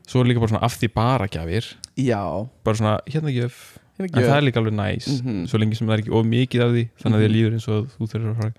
svo 0.06 0.20
er 0.20 0.24
líka 0.26 0.38
bara 0.40 0.48
svona 0.48 0.62
af 0.64 0.76
því 0.78 0.88
bara 0.94 1.26
gjafir 1.26 1.76
já, 1.98 2.48
bara 2.64 2.76
svona 2.76 2.98
hérna 3.06 3.30
gjöf 3.30 3.78
hérna 3.98 4.18
en 4.18 4.24
það 4.24 4.36
er 4.36 4.40
líka 4.42 4.60
alveg 4.60 4.72
næs 4.74 5.22
Mhm. 5.22 5.46
svo 5.46 5.58
lengi 5.58 5.74
sem 5.74 5.88
það 5.88 5.92
er 5.94 5.98
ekki 6.02 6.12
of 6.12 6.26
mikið 6.26 6.60
af 6.62 6.70
því 6.70 6.88
þannig 7.02 7.16
að 7.16 7.20
Mhm. 7.20 7.26
þið 7.26 7.34
líður 7.34 7.52
eins 7.52 7.68
og 7.68 7.86
þú 7.98 8.06
þurfur 8.06 8.30
að 8.30 8.36
fara 8.36 8.52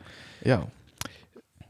já, 0.46 0.60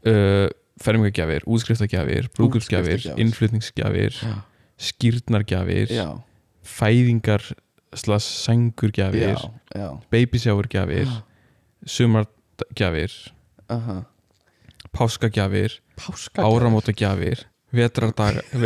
uh, 0.06 0.48
fermingagjafir, 0.82 1.42
útskriftagjafir 1.46 2.28
Útskriftargjafir. 2.38 3.20
innflutningsgjafir 3.20 4.12
já, 4.20 4.34
skýrnargjafir 4.76 5.92
já, 5.92 6.08
fæðingar 6.62 7.42
já, 9.40 9.50
já. 9.80 9.88
babysjáurgjafir 10.12 11.08
sumargjafir 11.86 13.12
aha. 13.72 14.02
páskagjafir 14.92 15.80
páska 15.96 16.44
áramótagjafir 16.44 17.46
vetrardaga 17.72 18.42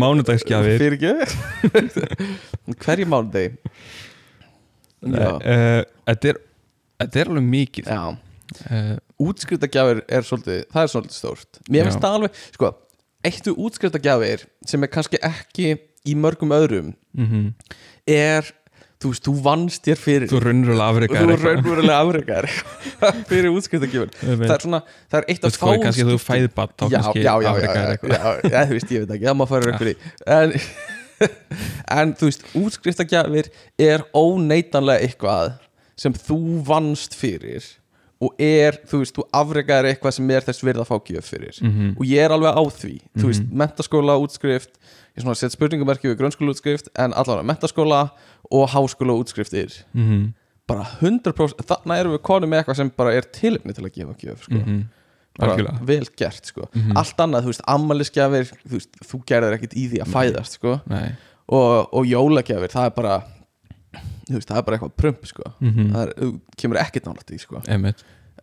mánudagsgjafir. 0.00 0.80
Hverju 2.84 3.06
mánudegi 3.06 3.56
já, 5.04 5.36
uh, 5.36 5.84
þetta 6.08 6.28
er 6.32 6.36
er 7.20 7.28
alveg 7.30 7.44
mikið. 7.52 7.84
Uh, 8.64 8.96
útskriftagjafir 9.22 10.02
er 10.08 10.26
svolítið 10.26 10.64
það 10.72 10.82
er 10.82 10.92
svolítið 10.94 11.18
stórt. 11.18 11.62
Mér 11.70 11.88
finnst 11.88 12.02
það 12.02 12.18
alveg, 12.18 12.42
sko 12.56 12.72
eittu 13.24 13.54
útskriftagjafir 13.64 14.44
sem 14.68 14.84
er 14.84 14.92
kannski 14.92 15.20
ekki 15.24 15.72
í 16.04 16.18
mörgum 16.18 16.52
öðrum 16.56 16.92
mm 17.16 17.54
er, 18.04 18.44
þú 19.00 19.10
veist, 19.14 19.24
þú 19.24 19.32
vannst 19.46 19.86
þér 19.86 19.96
fyrir 19.96 20.28
þú 20.28 20.40
raunverulega 20.44 20.88
afreikar 20.92 21.22
þú 21.24 21.36
raunverulega 21.40 22.00
afreikar 22.02 22.48
fyrir 23.30 23.54
útskriftagjafir. 23.54 24.10
Það 24.20 24.52
er 24.52 24.64
svona, 24.66 24.80
það 25.08 25.16
er 25.20 25.28
eitt 25.32 25.46
af 25.48 25.56
hvað, 25.62 25.78
kannski 25.86 26.04
þú 26.10 26.16
fæði 26.20 26.50
batt 26.58 26.74
þá 26.76 26.84
kannski 26.84 27.22
já, 27.22 27.30
já, 27.30 27.46
já, 27.46 27.48
afreikar 27.54 27.78
já, 27.78 27.94
eitthvað. 27.94 28.12
já, 28.12 28.52
já, 28.52 28.58
þú 28.68 28.76
veist, 28.76 28.92
ég 28.92 29.06
veit 29.06 29.14
ekki, 29.16 29.28
það 29.30 29.38
má 29.40 29.46
fara 29.48 29.72
ykkur 29.72 29.90
í 29.90 29.96
en, 30.36 30.54
en 31.96 32.14
þú 32.20 32.28
veist, 32.28 32.44
útskriftagjafir 32.60 33.50
er 33.88 34.04
óneitanlega 34.20 35.08
eitthvað 35.08 35.56
sem 36.04 36.20
þú 36.26 36.40
vannst 36.68 37.16
fyrir 37.16 37.70
og 38.24 38.40
er, 38.42 38.78
þú 38.90 39.00
veist, 39.02 39.16
þú 39.18 39.24
afreikaðir 39.40 39.88
eitthvað 39.92 40.14
sem 40.16 40.30
er 40.34 40.46
þess 40.46 40.64
virð 40.66 40.82
að 40.84 40.88
fá 40.90 40.96
gjöf 41.10 41.28
fyrir 41.32 41.58
Mhm. 41.62 41.90
og 41.98 42.04
ég 42.08 42.24
er 42.24 42.30
alveg 42.34 42.54
á 42.56 42.62
því, 42.64 42.94
þú 43.18 43.26
veist, 43.30 43.44
Mhm. 43.44 43.56
mentaskóla 43.62 44.16
útskrift 44.20 44.72
ég 45.16 45.22
svona 45.22 45.36
set 45.36 45.52
spurningamerki 45.52 46.08
við 46.10 46.16
grunnskóla 46.18 46.54
útskrift 46.54 46.88
en 46.96 47.12
allavega 47.12 47.44
mentaskóla 47.44 48.10
og 48.50 48.68
háskóla 48.70 49.14
útskriftir 49.20 49.82
Mhm, 49.94 50.32
bara 50.66 50.84
100% 51.00 51.60
þarna 51.66 51.98
erum 52.00 52.12
við 52.16 52.22
konum 52.22 52.50
með 52.50 52.64
eitthvað 52.64 52.76
sem 52.76 52.92
bara 52.96 53.12
er 53.14 53.22
tilefni 53.22 53.74
til 53.74 53.84
að 53.84 53.92
gefa 53.92 54.14
gjöf 54.18 54.42
sko. 54.44 54.54
mhm. 54.54 54.84
bara 55.38 55.56
vel 55.82 56.06
gert 56.16 56.46
sko. 56.46 56.68
Mhm. 56.74 56.96
allt 56.96 57.16
annað, 57.18 57.42
þú 57.42 57.46
veist, 57.46 57.60
ammælisgjafir 57.66 58.52
þú, 58.68 58.70
veist, 58.70 58.88
þú 59.02 59.24
gerðir 59.26 59.54
ekkit 59.58 59.74
í 59.74 59.88
því 59.90 59.98
að 60.02 60.12
fæðast 60.14 60.52
sko. 60.60 60.80
Nei. 60.86 61.12
og, 61.48 61.88
og 61.92 62.06
jólagjafir 62.06 62.70
það 62.72 62.86
er 62.86 62.90
bara 62.90 63.18
þú 63.20 63.33
veist, 64.28 64.48
það 64.48 64.56
er 64.56 64.66
bara 64.66 64.76
eitthvað 64.78 64.96
prump 64.96 65.26
sko. 65.26 65.52
Mhm. 65.60 65.92
það 65.94 66.02
er, 66.06 66.32
kemur 66.56 66.80
ekkit 66.82 67.06
nálægt 67.08 67.30
í 67.30 67.38
sko. 67.38 67.62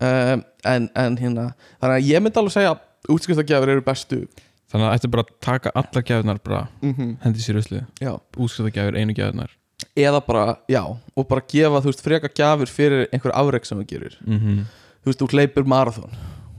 Um, 0.02 0.44
en, 0.65 0.90
en 0.98 1.18
hérna 1.18 1.52
þannig 1.82 1.95
að 1.95 2.07
ég 2.07 2.22
myndi 2.23 2.40
alveg 2.40 2.53
segja 2.56 2.72
að 2.72 3.11
útskriftagjafir 3.14 3.69
eru 3.69 3.84
bestu 3.86 4.23
þannig 4.72 4.88
að 4.88 4.94
þetta 4.95 5.07
er 5.07 5.14
bara 5.15 5.26
að 5.26 5.34
taka 5.45 5.73
allar 5.82 6.06
gæðunar 6.07 6.40
bara 6.44 6.61
mm 6.82 6.94
-hmm. 6.94 7.11
hendi 7.26 7.44
sér 7.44 7.60
uslu 7.60 7.82
já 8.02 8.11
útskrifagjafir, 8.38 8.98
einu 8.98 9.14
gæðunar 9.14 9.52
eða 9.95 10.22
bara, 10.26 10.57
já, 10.69 10.82
og 11.15 11.28
bara 11.28 11.41
gefa 11.41 11.82
þú 11.84 11.91
veist, 11.91 12.03
freka 12.06 12.30
gjafir 12.34 12.68
fyrir 12.68 13.07
einhver 13.11 13.36
afreg 13.36 13.65
sem 13.65 13.78
þú 13.78 13.86
gerir 13.86 14.18
mm 14.26 14.40
-hmm. 14.40 14.60
þú 15.03 15.06
veist, 15.06 15.22
þú 15.22 15.28
hleypir 15.32 15.64
marathon 15.65 16.11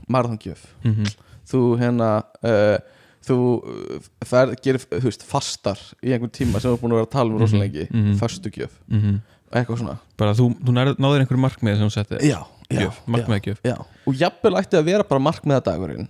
marathongjöf, 0.07 0.65
Mm 0.83 0.93
-hmm. 0.93 1.15
þú 1.47 1.79
hérna 1.79 2.23
uh, 2.43 2.77
þú 3.23 3.37
uh, 3.63 4.07
fer, 4.27 4.53
gerir, 4.63 4.83
þú 4.91 5.03
veist, 5.07 5.23
fastar 5.27 5.79
í 6.03 6.11
einhvern 6.15 6.33
tíma 6.33 6.59
sem 6.59 6.71
þú 6.71 6.77
er 6.77 6.81
búin 6.81 6.95
að 6.95 6.99
vera 7.01 7.07
að 7.09 7.13
tala 7.15 7.33
um 7.33 7.39
rosalega 7.43 7.63
lengi. 7.67 7.87
Mhm. 7.91 8.17
fastugjöf, 8.19 8.73
Mhm. 8.89 9.21
eitthvað 9.53 9.79
svona. 9.83 9.97
Bara 10.17 10.33
þú, 10.33 10.49
þú 10.59 10.75
náður 10.75 11.23
einhverju 11.23 11.43
markmið 11.45 11.77
sem 11.77 11.87
þú 11.87 11.93
setti 11.97 12.19
já, 12.29 12.39
já, 12.69 12.79
gjöf, 12.79 12.99
markmiðagjöf 13.07 13.59
já, 13.63 13.75
og 14.07 14.13
jafnvel 14.15 14.55
ætti 14.59 14.77
að 14.79 14.85
vera 14.85 15.03
bara 15.03 15.21
markmiðadagurinn. 15.29 16.07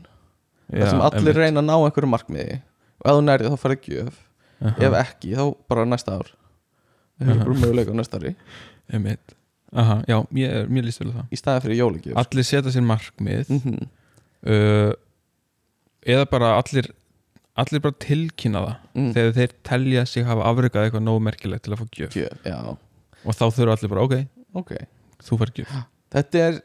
Þar 0.74 0.90
sem 0.90 1.02
allir 1.02 1.36
reyna 1.38 1.62
að 1.62 1.68
ná 1.68 1.76
einhverju 1.78 2.10
markmiði. 2.10 2.62
Og 3.04 3.10
ef 3.10 3.18
þú 3.18 3.24
nærið 3.28 3.50
þá 3.52 3.58
farið 3.60 3.88
gjöf. 3.90 4.14
Aha, 4.64 4.76
ef 4.88 4.94
ekki, 5.04 5.34
þá 5.36 5.56
bara 5.70 5.86
næsta 5.86 6.16
ár. 6.18 6.30
Það 7.20 7.30
er 7.34 7.42
bara 7.44 7.60
möguleika 7.60 7.94
næsta 7.94 8.20
ári. 8.20 8.36
Einmitt. 8.92 9.36
Aha, 9.76 10.04
já, 10.08 10.18
mér, 10.32 10.68
mér 10.70 10.86
líst 10.88 11.02
vel 11.02 11.12
það. 11.12 11.26
Í 11.34 11.38
staði 11.38 11.64
fyrir 11.66 11.80
jólagjöf. 11.82 12.18
Allir 12.22 12.48
setja 12.48 12.72
sér 12.74 12.86
markmið. 12.88 13.50
Mm 13.50 13.60
-hmm. 13.60 13.88
uh, 14.48 14.94
eða 16.06 16.26
bara 16.30 16.56
allir 16.62 16.90
allir 17.62 17.84
bara 17.84 17.98
tilkynna 18.02 18.62
það 18.64 18.76
mm. 18.98 19.10
þegar 19.16 19.34
þeir 19.38 19.56
telja 19.70 20.04
sig 20.10 20.28
hafa 20.28 20.46
afrekað 20.50 20.88
eitthvað 20.88 21.06
nógu 21.06 21.24
merkilegt 21.28 21.66
til 21.66 21.76
að 21.76 21.84
fá 21.84 21.98
gjöf 22.00 22.18
gjöf, 22.18 22.46
já, 22.48 22.58
og 23.24 23.38
þá 23.38 23.44
þurfa 23.46 23.76
allir 23.78 23.94
bara, 23.94 24.06
ok, 24.08 24.16
ok 24.62 24.72
þú 25.24 25.40
fær 25.42 25.54
gjöf 25.60 25.76
þetta 26.14 26.46
er 26.48 26.62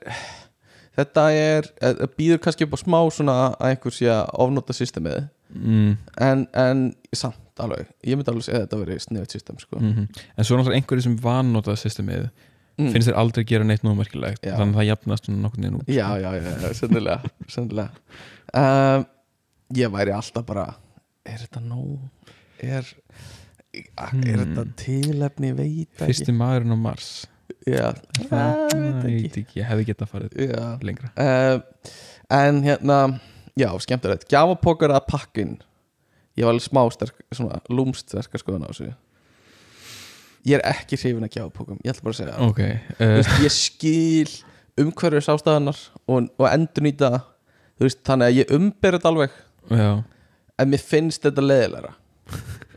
þetta 0.99 1.27
er, 1.35 1.69
eh, 1.85 2.07
býður 2.19 2.41
kannski 2.45 2.67
upp 2.67 2.77
á 2.77 2.79
smá 2.81 2.99
svona 3.15 3.37
að 3.43 3.69
einhver 3.69 3.95
sé 3.99 4.09
að 4.13 4.33
ofnota 4.47 4.77
systemið 4.77 5.21
mm, 5.53 5.93
en, 6.25 6.47
en 6.65 6.83
samt 7.13 7.63
alveg, 7.63 7.93
ég 8.07 8.17
myndi 8.17 8.33
alveg 8.33 8.49
segja 8.49 8.63
að 8.63 8.67
þetta 8.67 8.81
veri 8.83 8.99
sniðut 9.03 9.37
system 9.37 9.61
sko. 9.61 9.81
mm 9.83 10.07
en 10.09 10.47
svo 10.47 10.57
er 10.57 10.63
náttúrulega 10.63 10.81
einhverju 10.81 11.05
sem 11.05 11.19
vannótað 11.21 11.79
systemið 11.83 12.25
mm. 12.79 12.91
finnst 12.95 13.11
þeir 13.11 13.21
aldrei 13.21 13.45
gera 13.53 13.69
neitt 13.69 13.85
nógu 13.85 14.01
merkilegt 14.01 14.41
Já. 14.41 14.55
þannig 14.57 14.73
að 14.73 14.81
það 14.81 14.91
jafnast 14.93 15.31
nokkur 15.35 15.63
neginn 15.65 15.79
út 15.83 15.93
já, 15.93 16.09
já, 16.23 16.31
já, 16.33 16.51
já, 16.65 16.75
sennilega, 16.81 17.33
sennilega. 17.53 18.05
Um, 18.57 19.07
ég 19.77 19.91
væri 19.93 20.13
alltaf 20.15 20.45
bara 20.49 20.67
er 21.29 21.43
þetta 21.45 21.61
nóg? 21.65 21.99
Er, 22.63 22.87
er 23.75 24.13
Hmm. 24.13 24.23
þetta 24.25 24.65
tilefni, 24.81 25.53
veit 25.55 25.89
ekki. 25.93 26.07
Fyrsti 26.09 26.33
maðurinn 26.35 26.73
á 26.75 26.79
Mars. 26.81 27.11
Já, 27.69 27.93
það, 28.31 29.03
veit 29.05 29.37
ekki. 29.43 29.59
ég 29.61 29.67
hefði 29.69 29.85
getað 29.91 30.09
farið 30.13 30.39
já. 30.49 30.63
lengra. 30.85 31.11
Uh, 31.17 31.61
en 32.39 32.63
hérna 32.65 32.99
já, 33.59 33.69
skemmtilegt, 33.85 34.27
gjafapokar 34.31 34.95
að 34.97 35.07
pakkin 35.11 35.57
ég 36.39 36.45
var 36.47 36.55
alveg 36.55 36.65
smá 36.69 36.83
sterk 36.95 37.21
svona 37.35 37.61
lúmst 37.69 38.09
sterkar 38.13 38.41
skoðan 38.41 38.67
á 38.67 38.71
þessu. 38.73 38.93
Ég 40.49 40.59
er 40.61 40.65
ekki 40.71 40.97
hrifin 40.97 41.27
að 41.27 41.35
gjafapokum 41.35 41.81
ég 41.85 41.93
ætla 41.93 42.07
bara 42.07 42.15
að 42.15 42.21
segja 42.21 42.37
það. 42.37 42.49
Ok, 42.49 42.61
Þú 43.01 43.35
uh, 43.35 43.43
ég 43.45 43.55
skil 43.57 44.31
umhverfis 44.79 45.29
ástæðanar 45.33 45.81
og, 46.07 46.29
og 46.39 46.47
endur 46.53 46.87
nýta 46.87 47.11
þannig 47.83 48.29
að 48.31 48.39
ég 48.39 48.53
umber 48.57 48.97
þetta 48.97 49.11
alveg 49.13 49.35
já. 49.71 49.91
En 50.59 50.71
mér 50.73 50.83
finnst 50.83 51.23
þetta 51.27 51.45
leðilega 51.45 51.93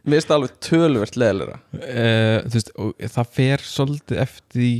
mér 0.02 0.16
finnst 0.18 0.28
þetta 0.28 0.38
alveg 0.40 0.54
töluvert 0.66 1.18
leðilega 1.22 1.58
uh, 1.78 2.38
þú 2.48 2.56
veist, 2.58 2.72
það 3.16 3.32
fer 3.38 3.66
svolítið 3.72 4.22
eftir 4.26 4.62
því 4.62 4.72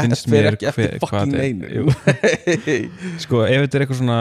finnst 0.00 0.28
mér 0.32 0.48
ekki 0.50 0.66
eftir 0.72 0.96
hver- 0.98 1.20
er. 1.20 1.30
neinu. 1.30 1.68
Jú. 1.70 1.84
sko, 3.22 3.44
ef 3.46 3.60
þetta 3.66 3.78
er 3.78 3.84
eitthvað 3.86 4.00
svona 4.00 4.18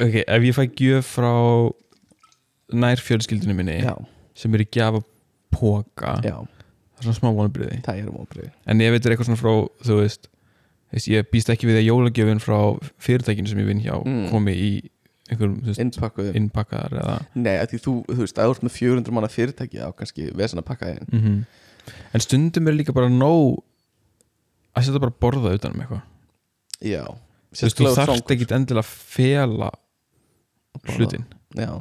ok, 0.00 0.16
ef 0.26 0.48
ég 0.48 0.56
fæ 0.56 0.64
gjöf 0.80 1.12
frá 1.18 1.32
nær 2.80 3.02
fjölskyldinu 3.02 3.54
minni 3.58 3.78
já, 3.82 3.94
sem 4.38 4.54
er 4.54 4.64
í 4.64 4.68
gjafa 4.74 5.00
póka 5.54 6.16
já, 6.22 6.36
það 6.38 7.00
er 7.00 7.06
svona 7.08 7.18
smá 7.18 7.30
óbrið 7.32 7.72
en 8.70 8.82
ef 8.84 8.94
þetta 8.96 9.08
er 9.10 9.14
eitthvað 9.16 9.30
svona 9.30 9.40
frá, 9.40 9.54
þú 9.86 9.96
veist 10.02 10.28
ég 11.10 11.28
býst 11.30 11.50
ekki 11.54 11.68
við 11.70 11.80
að 11.80 11.88
jólagjöfin 11.88 12.42
frá 12.42 12.58
fyrirtækinu 13.02 13.50
sem 13.50 13.60
ég 13.62 13.68
vinn 13.70 13.82
hjá 13.84 13.96
Mm. 14.02 14.24
komi 14.32 14.54
í 14.58 14.70
einhverjum, 15.30 16.34
innpakkaðar 16.36 16.98
eða 17.00 17.16
Nei, 17.38 17.54
því 17.70 17.80
þú, 17.86 17.96
þú 18.10 18.20
veist, 18.20 18.38
að 18.38 18.50
þú 18.50 18.54
ert 18.56 18.66
með 18.66 18.76
400 18.76 19.16
manna 19.16 19.30
fyrirtæki 19.32 19.82
á 19.82 19.88
kannski 19.96 20.28
vesen 20.36 20.62
að 20.62 20.70
pakka 20.72 20.94
inn. 20.96 21.10
Mm 21.10 21.40
en 22.14 22.22
stundum 22.22 22.68
er 22.68 22.76
líka 22.76 22.92
bara 22.94 23.08
nóg 23.10 23.62
að 24.76 24.84
setja 24.86 25.00
bara 25.02 25.16
borða 25.24 25.54
utan 25.56 25.72
um 25.74 25.80
eitthvað. 25.82 26.02
Já 26.84 27.02
þú 27.50 27.66
veist, 27.66 27.78
þú 27.80 27.94
þarft 27.96 28.34
ekki 28.34 28.48
endilega 28.54 28.84
að 28.84 28.90
fela 29.14 29.70
hlutin 30.94 31.26
Já, 31.58 31.72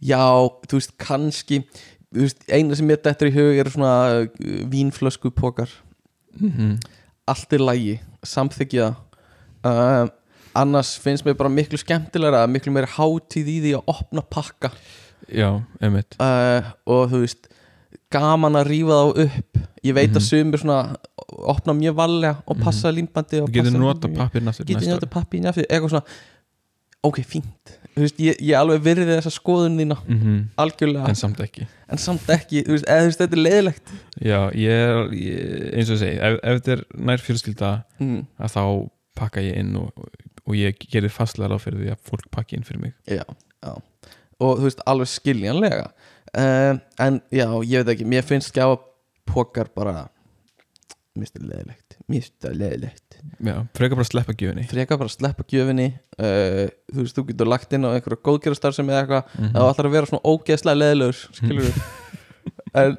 já 0.00 0.22
þú 0.70 0.78
veist, 0.78 0.94
kannski 1.00 1.60
þú 1.66 2.22
veist, 2.22 2.46
eina 2.48 2.78
sem 2.78 2.92
ég 2.94 3.02
dettur 3.04 3.30
í 3.30 3.34
hug 3.36 3.60
er 3.60 3.72
svona 3.72 3.92
uh, 4.22 4.60
vínflösku 4.72 5.32
pokar 5.36 5.72
mm 6.40 6.78
allt 7.26 7.54
er 7.56 7.58
lægi, 7.58 7.94
samþykja 8.22 8.84
uh, 9.66 10.04
annars 10.62 10.94
finnst 11.02 11.26
mér 11.26 11.36
bara 11.38 11.52
miklu 11.52 11.78
skemmtilega 11.80 12.44
miklu 12.50 12.72
meira 12.74 12.88
hátíð 12.96 13.50
í 13.52 13.58
því 13.64 13.74
að 13.78 13.92
opna 13.96 14.24
pakka. 14.36 14.72
Já, 15.32 15.50
einmitt. 15.82 16.16
Uh, 16.22 16.72
og 16.86 17.08
þú 17.12 17.22
veist 17.24 17.48
gaman 18.12 18.58
að 18.60 18.68
rífa 18.70 18.96
þá 19.00 19.24
upp. 19.26 19.58
Ég 19.86 19.94
veit 19.96 20.10
Mhm. 20.10 20.18
að 20.18 20.26
sumir 20.26 20.60
svona 20.62 20.96
opna 21.52 21.74
mjög 21.74 21.94
valega 21.98 22.36
og 22.46 22.60
passa 22.62 22.90
mm 22.90 22.96
límbandi 22.96 23.42
og 23.42 23.50
getur 23.52 23.72
nota 23.78 24.06
límbandi. 24.08 24.16
pappir 24.16 24.42
næstur 24.42 24.66
getur 24.66 24.88
nota 24.88 25.06
pappin 25.06 25.46
aftur 25.46 25.66
eitthvað 25.68 25.90
svona 25.90 26.04
ok, 27.02 27.18
fínt. 27.22 27.74
Veist, 27.96 28.18
ég, 28.20 28.36
ég 28.44 28.52
alveg 28.58 28.82
virði 28.84 29.06
þessa 29.08 29.30
skoðun 29.32 29.78
þína. 29.80 29.96
Mm 30.06 30.48
algjörlega, 30.60 31.04
en 31.04 31.14
en, 31.14 31.16
samt 31.16 31.40
ekki. 31.40 31.66
Samt 31.96 32.28
ekki. 32.28 32.62
Veist, 32.68 32.84
eða 32.84 33.06
veist, 33.06 33.20
þetta 33.22 33.36
er 33.38 33.42
leiðilegt 33.46 33.92
Já, 34.20 34.40
ég 34.52 34.70
er, 34.70 34.98
ég, 35.16 35.74
eins 35.78 35.90
og 35.90 35.96
ég 35.96 36.02
segi 36.02 36.18
ef, 36.18 36.38
ef 36.42 36.60
þetta 36.60 36.72
er 36.76 36.84
nær 37.08 37.24
fjölskylda 37.24 37.70
mm. 37.98 38.20
að 38.38 38.52
þá 38.56 38.62
pakka 39.16 39.40
ég 39.40 39.56
inn 39.62 39.76
og, 39.80 39.92
og 40.46 40.58
ég 40.58 40.78
gerir 40.90 41.12
fastlega 41.12 41.52
ráð 41.52 41.64
fyrir 41.66 41.82
því 41.82 41.92
að 41.94 42.02
fólk 42.10 42.28
pakki 42.34 42.58
inn 42.58 42.66
fyrir 42.66 42.84
mig. 42.86 42.96
Já, 43.10 43.24
já. 43.64 43.72
Og 44.36 44.60
þú 44.60 44.68
veist, 44.68 44.84
alveg 44.86 45.10
skiljanlega. 45.10 45.88
Um, 46.36 46.82
en 47.00 47.22
já, 47.32 47.48
ég 47.64 47.82
veit 47.82 47.94
ekki 47.94 48.08
mér 48.08 48.26
finnst 48.26 48.54
gjafapokar 48.56 49.72
bara 49.76 50.06
finnst 51.16 51.36
það 52.44 52.58
leiðilegt. 52.60 53.16
Já, 53.40 53.54
frekar 53.74 53.96
bara 53.98 54.04
að 54.04 54.10
sleppa 54.10 54.34
gjöfinni. 54.36 54.66
Frekar 54.70 55.00
bara 55.00 55.10
að 55.10 55.16
sleppa 55.16 55.46
gjöfinni 55.50 55.86
uh, 56.20 56.66
þú 56.92 57.02
veist, 57.02 57.16
þú 57.16 57.24
getur 57.30 57.50
lagt 57.50 57.72
inn 57.74 57.88
á 57.88 57.90
einhverja 57.94 58.22
góðgerastar 58.28 58.76
sem 58.76 58.90
eða 58.92 59.02
eitthvað 59.02 59.32
mm 59.40 59.56
það 59.56 59.70
ætlar 59.72 59.88
að 59.88 59.96
vera 59.96 60.10
svona 60.10 60.34
ógeðslega 60.34 60.80
leðilegur 60.82 61.22
skilur 61.40 61.66
við 61.66 61.80
en 62.82 62.96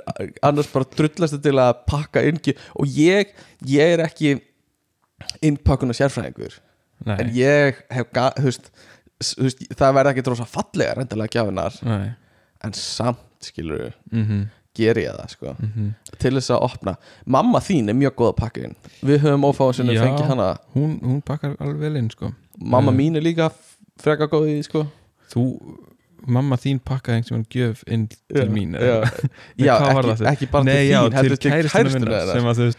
annars 0.50 0.72
bara 0.74 0.90
drullast 0.98 1.40
til 1.44 1.56
að 1.62 1.74
pakka 1.88 2.24
inn 2.28 2.42
og 2.76 2.98
ég, 2.98 3.34
ég 3.70 3.96
er 3.96 4.04
ekki 4.06 4.38
innpakkun 5.46 5.94
og 5.94 5.98
sérfræðingur 5.98 6.58
Nei, 7.06 7.18
en 7.22 7.34
ég 7.36 7.82
hef, 7.94 8.08
þú 8.14 8.44
veist 8.48 8.72
það 9.78 9.94
verða 9.98 10.14
ekki 10.14 10.26
drósa 10.26 10.46
fallega 10.50 10.98
reyndalega 10.98 11.34
gjafinar 11.38 11.78
nei. 11.86 12.12
En 12.66 12.74
samt 12.74 13.20
skilur 13.46 13.92
mm 14.12 14.48
ger 14.78 14.98
ég 15.02 15.16
það 15.16 15.32
sko. 15.34 15.56
-hmm. 15.58 15.90
til 16.22 16.34
þess 16.38 16.52
að 16.54 16.64
opna, 16.68 16.96
mamma 17.26 17.60
þín 17.60 17.90
er 17.90 17.98
mjög 17.98 18.16
góð 18.20 18.30
að 18.32 18.36
pakka 18.42 18.64
inn 18.68 18.76
við 19.02 19.20
höfum 19.26 19.48
ófáðan 19.50 19.74
sinni 19.74 19.96
Já. 19.96 20.04
fengið 20.04 20.28
hana. 20.28 20.58
hún, 20.76 21.00
hún 21.02 21.22
pakkar 21.22 21.56
alveg 21.60 21.80
vel 21.80 21.96
inn 21.98 22.10
sko. 22.10 22.34
Mamma 22.60 22.92
Eh. 22.92 22.96
mín 22.96 23.16
er 23.18 23.22
líka 23.22 23.52
freka 24.00 24.28
góð 24.28 24.48
í 24.48 24.58
því 24.60 24.64
sko. 24.64 24.88
Þú, 25.34 25.44
mamma 26.28 26.56
þín 26.56 26.80
pakkaði 26.80 27.16
einhvern 27.18 27.46
veginn 27.46 27.52
gjöf 27.56 27.84
inn 27.88 28.08
til 28.08 28.18
Já, 28.30 28.46
mín 28.50 28.74
já, 28.74 29.04
já 29.58 29.74
ekki, 29.78 30.26
ekki 30.26 30.52
bara 30.52 30.64
Nei, 30.64 30.74
til 30.74 30.92
já, 30.92 31.02
þín 31.02 31.14
heldur 31.14 31.38
til 31.38 31.52
hennar. 31.52 32.34
sem 32.34 32.46
að 32.46 32.56
þú 32.58 32.64
veist, 32.70 32.78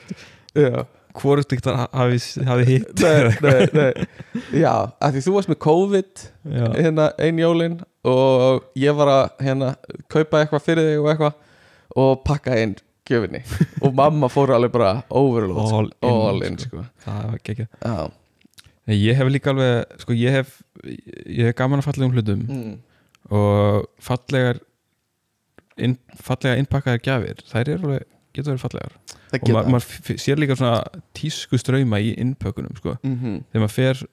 Já. 0.54 0.84
Hvort 1.20 1.52
ykkur 1.56 1.76
hafi, 1.92 2.64
hitt 2.68 3.02
nei, 3.02 3.30
nei, 3.44 3.66
nei. 3.76 4.06
Já, 4.62 4.72
af 5.00 5.14
því 5.14 5.22
þú 5.26 5.34
varst 5.36 5.50
með 5.52 5.58
COVID 5.64 6.24
Já, 6.54 6.66
hérna 6.78 7.08
ein 7.24 7.40
jólin 7.42 7.78
og 8.08 8.68
ég 8.78 8.96
var 8.98 9.10
að 9.14 9.24
hérna 9.46 9.72
kaupa 10.12 10.42
eitthvað 10.44 10.64
fyrir 10.66 10.88
þig 10.92 11.02
og 11.02 11.10
eitthvað 11.12 11.98
og 11.98 12.22
pakka 12.28 12.56
inn 12.62 12.76
gjöfinni 13.08 13.40
og 13.84 13.94
mamma 13.96 14.28
fór 14.32 14.52
alveg 14.56 14.72
bara 14.74 14.94
overload 15.08 15.68
sko. 15.68 15.82
All 15.82 15.90
in, 15.90 16.08
all 16.30 16.42
in 16.48 16.58
sko. 16.60 16.82
sko. 16.84 16.86
það 17.06 17.20
var 17.30 17.38
ekki. 17.42 17.68
Nei, 18.88 18.96
ég 19.02 19.16
hef 19.20 19.30
líka 19.32 19.52
alveg, 19.52 19.96
sko 20.04 20.16
ég 20.16 20.36
hef 20.38 20.54
ég 20.84 21.48
hef 21.50 21.56
gaman 21.58 21.82
að 21.82 21.88
fallegum 21.90 22.14
hlutum 22.16 22.44
Mm. 22.48 22.76
og 23.34 23.88
fallegar 24.00 24.60
inn, 25.78 25.96
fallega 26.24 26.56
innpakkaðar 26.62 27.02
gjafir 27.04 27.42
þær 27.50 27.68
eru 27.74 27.88
alveg, 27.90 28.06
getur 28.34 28.54
verið 28.54 28.64
fallegar. 28.64 28.94
Það 29.30 29.40
og 29.40 29.48
ma 29.48 29.62
geta 29.62 29.72
maður 29.74 29.88
f- 29.88 30.22
sér 30.24 30.40
líka 30.42 30.56
svona 30.56 31.02
tísku 31.14 31.58
ströyma 31.60 32.00
í 32.00 32.14
innpökunum 32.18 32.76
sko. 32.76 32.96
mm 33.02 33.16
-hmm. 33.16 33.42
þegar 33.52 33.64
maður 33.64 33.76
fer 33.76 34.06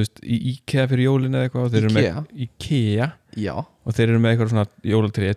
veist, 0.00 0.22
í 0.24 0.38
IKEA 0.52 0.86
fyrir 0.90 1.08
jólin 1.08 1.36
eða 1.36 1.48
eitthvað 1.48 1.76
eru 1.80 1.90
með, 1.92 2.08
IKEA? 2.46 3.08
Og 3.82 3.96
þeir 3.96 4.12
eru 4.12 4.20
með 4.22 4.34
eitthvað 4.34 4.50
svona 4.52 4.64
jólatrið 4.86 5.30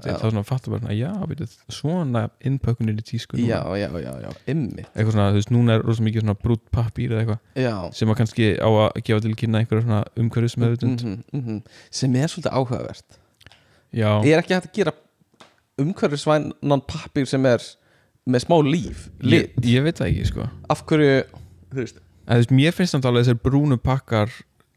til 0.00 0.10
já. 0.10 0.16
þá 0.18 0.24
svona 0.32 0.44
fattur 0.48 0.74
bara, 0.74 0.82
svona, 0.82 0.96
já, 0.96 1.10
veitu, 1.30 1.48
svona 1.76 2.22
innpökunin 2.50 3.00
í 3.00 3.04
tísku 3.06 3.40
já, 3.40 3.60
já, 3.78 3.88
já, 4.00 4.12
já, 4.24 4.30
ymmi 4.50 4.86
eitthvað 4.88 5.12
svona, 5.14 5.28
þú 5.30 5.40
veist, 5.40 5.52
núna 5.54 5.76
er 5.76 5.84
rosa 5.86 6.06
mikið 6.06 6.24
svona 6.24 6.36
brútt 6.40 6.64
pappír 6.74 7.14
eða 7.14 7.24
eitthvað 7.24 7.96
sem 7.96 8.12
að 8.12 8.20
kannski 8.22 8.48
á 8.58 8.68
að 8.68 8.88
gefa 9.08 9.24
til 9.26 9.36
kynna 9.42 9.62
einhverja 9.62 9.86
svona 9.86 10.02
umhverfismeðutund 10.24 11.04
mm 11.06 11.44
-hmm, 11.44 11.60
sem 11.90 12.16
er 12.16 12.32
svolítið 12.32 12.52
áhugavert. 12.52 13.20
Já, 13.92 14.10
Er 14.24 14.38
ekki 14.38 14.54
hægt 14.54 14.70
að 14.70 14.74
gera 14.74 14.92
umhverfisvænan 15.80 16.84
pappir 16.88 17.28
sem 17.28 17.46
er 17.48 17.64
með 18.30 18.44
smá 18.44 18.56
líf, 18.66 19.08
ég, 19.22 19.26
lit. 19.32 19.58
ég 19.66 19.84
veit 19.86 19.98
það 20.00 20.12
ekki 20.12 20.30
sko. 20.30 20.46
Af 20.70 20.84
hverju, 20.88 21.24
þú 21.72 21.82
veist 21.82 22.00
en 22.30 22.38
veist, 22.38 22.54
mér 22.54 22.76
finnst 22.76 22.94
samt 22.94 23.08
alveg 23.08 23.26
þessir 23.26 23.40
brúnu 23.42 23.78
pakkar 23.82 24.32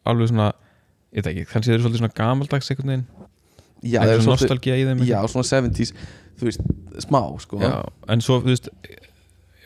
alveg 0.10 0.32
svona, 0.32 0.50
ég 1.14 1.22
veit 1.22 1.32
ekki 1.34 1.46
kannski 1.52 1.70
þeir 1.70 1.78
eru 1.78 1.86
svolítið 1.86 2.04
svona 2.04 2.18
gamaldags 2.18 2.72
einhvern 2.72 2.94
veginn. 2.94 3.06
Já, 3.84 4.00
Eitthvað 4.00 4.10
það 4.10 4.16
er 4.16 4.26
svona 4.26 4.40
nostalgía 4.40 4.76
í 4.80 4.84
þeim 4.88 5.02
Já, 5.08 5.18
svona 5.32 5.50
70s, 5.50 5.94
þú 6.40 6.50
veist, 6.50 6.68
smá 7.04 7.22
sko. 7.44 7.60
Já, 7.62 7.74
en 8.16 8.24
svo, 8.24 8.40
þú 8.44 8.54
veist 8.54 8.72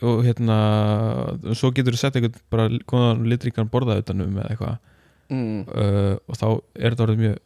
og 0.08 0.22
hérna 0.28 0.58
svo 1.58 1.72
getur 1.74 1.96
þú 1.96 2.02
sett 2.02 2.18
einhvern 2.20 2.42
bara 2.54 2.68
góðan 2.90 3.24
litríkan 3.30 3.70
borða 3.72 4.00
utanum 4.02 4.36
eða 4.38 4.52
eitthvað. 4.54 4.78
Mm, 5.28 5.64
uh, 5.68 6.14
og 6.28 6.40
þá 6.40 6.48
er 6.50 6.94
þetta 6.94 7.06
orðið 7.08 7.24
mjög 7.24 7.40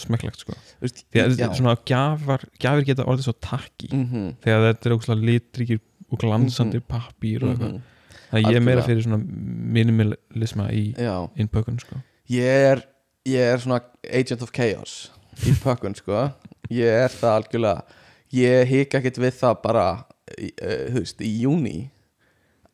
smekklegt 0.00 0.40
sko. 0.44 0.54
Já. 0.82 1.26
þetta 1.28 1.54
svona 1.58 1.76
gjafar, 1.88 2.44
gjafir 2.60 2.84
geta 2.88 3.04
orðið 3.04 3.26
svo 3.28 3.34
takki 3.40 3.88
Mhm, 3.92 4.36
þegar 4.44 4.66
þetta 4.74 4.86
er 4.90 4.94
ógustlega 4.96 5.26
litríkir 5.30 5.80
og 6.12 6.18
glansandi 6.18 6.80
pappír 6.80 7.42
og 7.44 7.50
eitthvað. 7.54 7.72
Mhm. 7.72 7.82
þannig 8.32 8.46
að 8.46 8.52
ég 8.52 8.56
er 8.56 8.64
meira 8.66 8.82
fyrir 8.82 9.02
svona 9.04 9.18
minimalisma 9.76 10.70
í 10.72 10.84
innpökun 11.36 11.80
sko. 11.80 11.96
Ég 12.32 12.70
er 12.72 12.82
ég 13.28 13.52
er 13.54 13.58
svona 13.62 13.80
agent 14.10 14.42
of 14.42 14.50
chaos 14.52 15.10
í 15.46 15.52
pökkun 15.62 15.94
sko. 15.96 16.32
Ég 16.70 16.88
er 17.04 17.08
það 17.12 17.36
algjörlega. 17.42 17.82
Ég 18.32 18.66
hika 18.70 18.98
ekkert 19.00 19.18
við 19.20 19.34
það 19.40 19.62
bara 19.62 19.86
uh, 19.92 20.86
þú 20.92 20.98
veist, 21.02 21.20
í 21.20 21.32
júni 21.44 21.90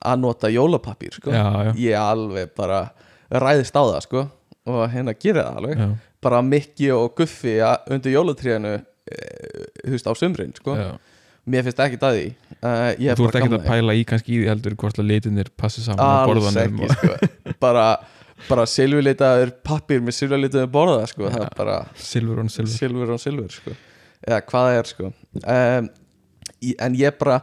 að 0.04 0.20
nota 0.22 0.48
jólapappír 0.52 1.16
sko. 1.18 1.30
Já, 1.34 1.46
já, 1.68 1.72
ég 1.88 1.98
alveg 1.98 2.52
bara 2.56 2.84
ræðist 3.30 3.74
á 3.74 3.82
það 3.82 4.02
sko 4.06 4.22
og 4.68 4.82
hérna 4.92 5.14
gera 5.18 5.48
það 5.48 5.56
alveg. 5.62 5.78
Já, 5.82 5.88
bara 6.24 6.40
mikki 6.42 6.90
og 6.94 7.12
guffi 7.18 7.56
undir 7.90 8.14
jólatríðinu 8.16 8.72
uh, 8.78 9.64
þú 9.84 9.94
veist 9.94 10.08
á 10.10 10.12
sumrin 10.18 10.54
sko. 10.58 10.74
Mér 11.48 11.64
finnst 11.64 11.78
ekki 11.80 11.96
það 12.02 12.16
því. 12.18 12.24
Uh, 12.58 13.14
þú 13.16 13.26
ert 13.28 13.36
ekki 13.40 13.54
að 13.56 13.62
pæla 13.70 13.94
í 13.96 14.02
kannski 14.08 14.34
í 14.34 14.40
því 14.42 14.48
heldur 14.50 14.74
hvort 14.82 14.98
að 15.00 15.06
litinir 15.08 15.48
passi 15.56 15.80
saman 15.80 16.02
á 16.04 16.28
borðanum 16.28 16.82
ekki 16.82 16.90
sko. 16.92 17.54
Bara, 17.62 17.84
bara 18.50 18.66
silfurlitaður 18.68 19.54
pappir 19.64 20.02
með 20.04 20.18
silfurlitaður 20.18 20.68
borða 20.74 21.06
sko. 21.08 21.30
Er 21.30 21.48
bara 21.56 21.78
og 21.86 22.02
silfur 22.04 22.42
on 22.44 22.52
silfur. 22.52 22.74
Silfur 22.76 23.14
on 23.16 23.22
silfur 23.22 23.54
sko. 23.56 23.76
Eða 24.28 24.42
hvað 24.50 24.68
það 24.68 24.80
er 24.82 24.90
sko. 24.92 25.12
Um, 25.54 25.88
í- 26.68 26.76
en 26.84 26.98
ég 27.00 27.16
bara 27.22 27.40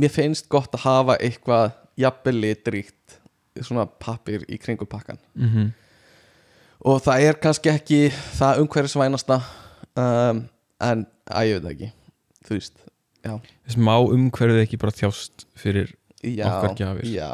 mér 0.00 0.12
finnst 0.12 0.50
gott 0.52 0.74
að 0.76 0.84
hafa 0.84 1.16
eitthvað 1.22 1.72
jafnvel 2.00 2.36
litríkt 2.44 3.16
svona 3.64 3.86
pappir 4.00 4.44
í 4.52 4.60
kringum 4.60 4.88
pakkan. 4.90 5.18
Mm 5.38 5.70
og 6.80 7.00
það 7.04 7.24
er 7.28 7.38
kannski 7.42 7.72
ekki 7.72 8.00
það 8.38 8.62
umhverfisvænasta 8.64 9.40
um, 10.00 10.42
en 10.80 11.06
að 11.30 11.48
ég 11.50 11.58
veit 11.58 11.64
það 11.66 11.72
ekki 11.74 11.90
þú 12.48 12.56
veist 12.56 12.84
já, 13.26 13.34
þess 13.68 13.80
má 13.88 13.94
umhverfið 14.00 14.62
ekki 14.64 14.80
bara 14.80 14.96
þjást 14.96 15.44
fyrir 15.60 15.90
já, 16.24 16.46
Okkar 16.48 16.76
gjafir. 16.78 17.10
já. 17.12 17.30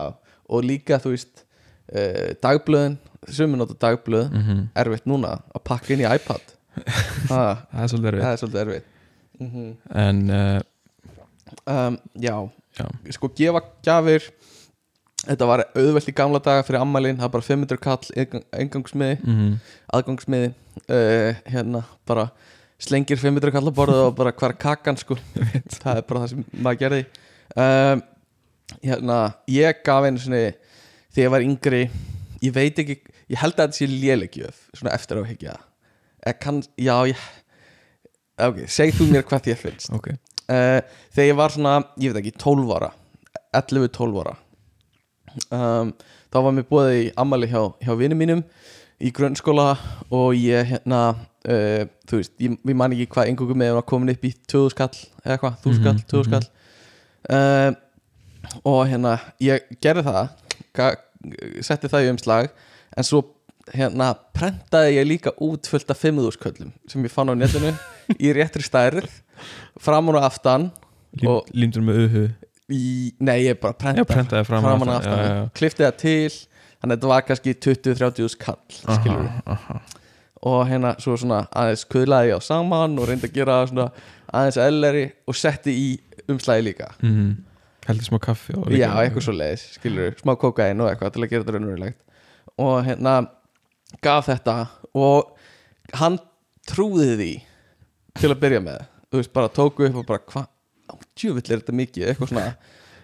og 0.51 0.67
líka 0.67 0.99
þú 1.03 1.15
veist 1.15 1.45
uh, 1.95 2.33
dagblöðin, 2.43 2.99
sumir 3.31 3.61
nota 3.63 3.79
dagblöð 3.87 4.31
mm 4.35 4.65
erfitt 4.83 5.07
núna 5.11 5.37
að 5.55 5.65
pakka 5.71 5.95
inn 5.95 6.05
í 6.05 6.11
iPad. 6.11 6.53
Ha, 7.31 7.67
það 7.73 7.83
er 7.83 7.89
svolítið 7.91 8.09
erfið 8.11 8.25
það 8.27 8.33
er 8.35 8.41
svolítið 8.43 8.63
erfitt. 8.67 8.91
Mm 9.41 9.71
en 10.03 10.19
uh, 10.37 10.59
um, 11.73 11.97
já, 12.21 12.35
já, 12.81 12.87
sko 13.17 13.31
gefa 13.39 13.63
gjafir 13.87 14.27
þetta 15.27 15.49
var 15.51 15.65
auðvelt 15.77 16.11
í 16.11 16.15
gamla 16.17 16.41
daga 16.43 16.65
fyrir 16.67 16.83
ammælin, 16.83 17.19
það 17.21 17.29
er 17.29 17.35
bara 17.37 17.47
500 17.49 17.83
kall 17.83 18.43
eingangsmiði, 18.57 19.19
mm 19.23 19.55
aðgangsmiði. 19.97 20.53
Uh, 20.91 21.39
hérna 21.49 21.81
bara 22.09 22.27
slengir 22.83 23.21
500 23.21 23.55
kall 23.55 23.65
að 23.71 23.77
borða 23.79 24.03
og 24.11 24.17
bara 24.19 24.35
hver 24.37 24.53
er 24.53 24.61
kakan 24.61 24.99
sko. 25.01 25.17
Það 25.79 26.01
er 26.03 26.05
bara 26.09 26.21
það 26.21 26.33
sem 26.35 26.43
maður 26.53 26.81
gerði. 26.83 27.05
Um, 27.57 28.03
hérna, 28.83 29.17
ég 29.49 29.81
gaf 29.87 30.05
einu 30.05 30.21
svona 30.21 30.43
þegar 31.15 31.25
ég 31.25 31.33
var 31.33 31.47
yngri 31.47 31.83
ég 32.45 32.53
veit 32.53 32.83
ekki, 32.83 32.99
ég 33.33 33.41
held 33.41 33.57
að 33.57 33.71
þetta 33.71 33.79
sé 33.79 33.89
léleggjöf 33.91 34.61
svona 34.77 34.95
eftir 34.97 35.23
á 35.23 35.25
higgja 35.25 35.57
kann, 36.43 36.63
já, 36.75 36.95
ég 37.07 37.21
ok, 38.43 38.65
seg 38.69 38.95
þú 38.97 39.09
mér 39.13 39.25
hvað 39.29 39.47
þér 39.47 39.61
finnst. 39.61 39.93
Ok. 39.95 40.11
Uh, 40.47 40.81
þegar 41.15 41.31
ég 41.31 41.39
var 41.39 41.55
svona, 41.55 41.77
ég 42.03 42.13
veit 42.13 42.21
ekki, 42.23 42.35
12 42.43 42.75
ára 42.77 42.91
11-12 43.57 44.21
ára 44.23 44.35
um, 45.53 45.93
þá 46.33 46.39
var 46.47 46.55
mér 46.57 46.67
búið 46.71 46.91
í 47.01 47.07
ammali 47.23 47.49
hjá, 47.51 47.63
hjá 47.85 47.93
vinum 47.99 48.19
mínum 48.21 48.43
í 49.03 49.11
grunnskóla 49.13 49.75
og 50.15 50.35
ég 50.39 50.71
hérna 50.73 51.01
uh, 51.13 51.83
þú 52.09 52.21
veist, 52.21 52.33
ég, 52.41 52.57
ég 52.57 52.77
man 52.79 52.95
ekki 52.97 53.09
hvað 53.13 53.33
engungum 53.33 53.61
með 53.61 53.75
var 53.77 53.87
komin 53.89 54.13
upp 54.15 54.25
í 54.25 54.33
2000 54.49 54.73
skall 54.77 54.93
eða 55.25 55.41
hvað, 55.43 55.59
1000 55.65 55.81
skall, 55.81 55.97
Mhm, 55.97 56.07
2000 56.13 56.31
skall 56.31 56.47
uh, 57.37 57.71
og 58.65 58.83
hérna 58.89 59.17
ég 59.43 59.67
gerði 59.83 60.07
það 60.07 60.29
setti 61.67 61.91
það 61.91 62.07
í 62.07 62.11
umslag 62.15 62.51
en 62.97 63.07
svo 63.07 63.23
hérna 63.75 64.13
prentaði 64.37 64.95
ég 65.01 65.09
líka 65.09 65.33
út 65.43 65.67
fullt 65.67 65.91
af 65.91 65.99
5000 66.05 66.39
köllum 66.45 66.73
sem 66.89 67.03
ég 67.05 67.11
fann 67.13 67.33
á 67.33 67.35
netinu 67.35 67.73
í 68.25 68.31
réttri 68.37 68.63
stærð 68.63 69.09
fram 69.83 70.09
og 70.13 70.21
aftan 70.23 70.69
límdur 71.53 71.83
með 71.85 72.03
uhu 72.07 72.25
í, 72.73 73.13
nei 73.23 73.47
ég 73.47 73.61
bara 73.63 73.77
prenta 73.79 74.03
já, 74.03 74.09
prentaði 74.09 74.49
fram 74.49 74.65
framan 74.65 74.89
og 74.89 74.95
og 74.95 74.99
aftan, 75.01 75.21
já, 75.21 75.35
já, 75.37 75.45
klippti 75.59 75.87
það 75.87 75.99
til 76.03 76.33
þannig 76.33 76.91
að 76.91 76.97
þetta 76.97 77.13
var 77.13 77.27
kannski 77.29 77.55
20-30 77.67 78.33
skall 78.35 78.59
aha, 78.97 79.21
aha. 79.55 79.81
og 80.51 80.61
hérna 80.71 80.95
svo 81.03 81.17
svona 81.21 81.45
aðeins 81.51 81.87
kuðlaði 81.93 82.33
ég 82.33 82.41
á 82.41 82.49
saman 82.49 82.99
og 83.01 83.11
reyndi 83.11 83.31
að 83.31 83.37
gera 83.39 83.61
svona 83.71 83.91
aðeins 84.35 84.59
elleri 84.61 85.05
og 85.27 85.39
setti 85.39 85.75
í 85.75 85.89
umslæði 86.31 86.71
líka. 86.71 86.91
Mhm. 87.03 87.37
heldur 87.87 88.09
smá 88.09 88.19
kaffi 88.19 88.55
og 88.59 88.73
já, 88.75 88.91
eitthvað 88.99 89.23
svo 89.23 89.33
leiðis, 89.37 89.65
skilur 89.77 90.17
smá 90.19 90.33
kókain 90.35 90.81
og 90.83 90.91
eitthvað 90.91 91.13
til 91.15 91.23
að 91.23 91.31
gera 91.31 91.45
þetta 91.45 91.53
raunverulegt. 91.55 92.01
Og 92.59 92.81
hérna 92.83 93.13
gaf 94.03 94.27
þetta 94.27 94.57
og 94.95 95.37
hann 95.95 96.19
trúði 96.67 97.13
því 97.15 97.33
til 98.19 98.33
að 98.33 98.41
byrja 98.43 98.63
með. 98.65 98.81
Þú 99.07 99.21
veist, 99.21 99.33
bara 99.33 99.53
tóku 99.55 99.87
upp 99.87 100.01
og 100.01 100.07
bara 100.09 100.25
hvað, 100.33 100.49
djúvill 101.17 101.45
er 101.53 101.61
þetta 101.63 101.73
mikið 101.81 102.09
eitthvað 102.13 102.31
svona, 102.33 102.57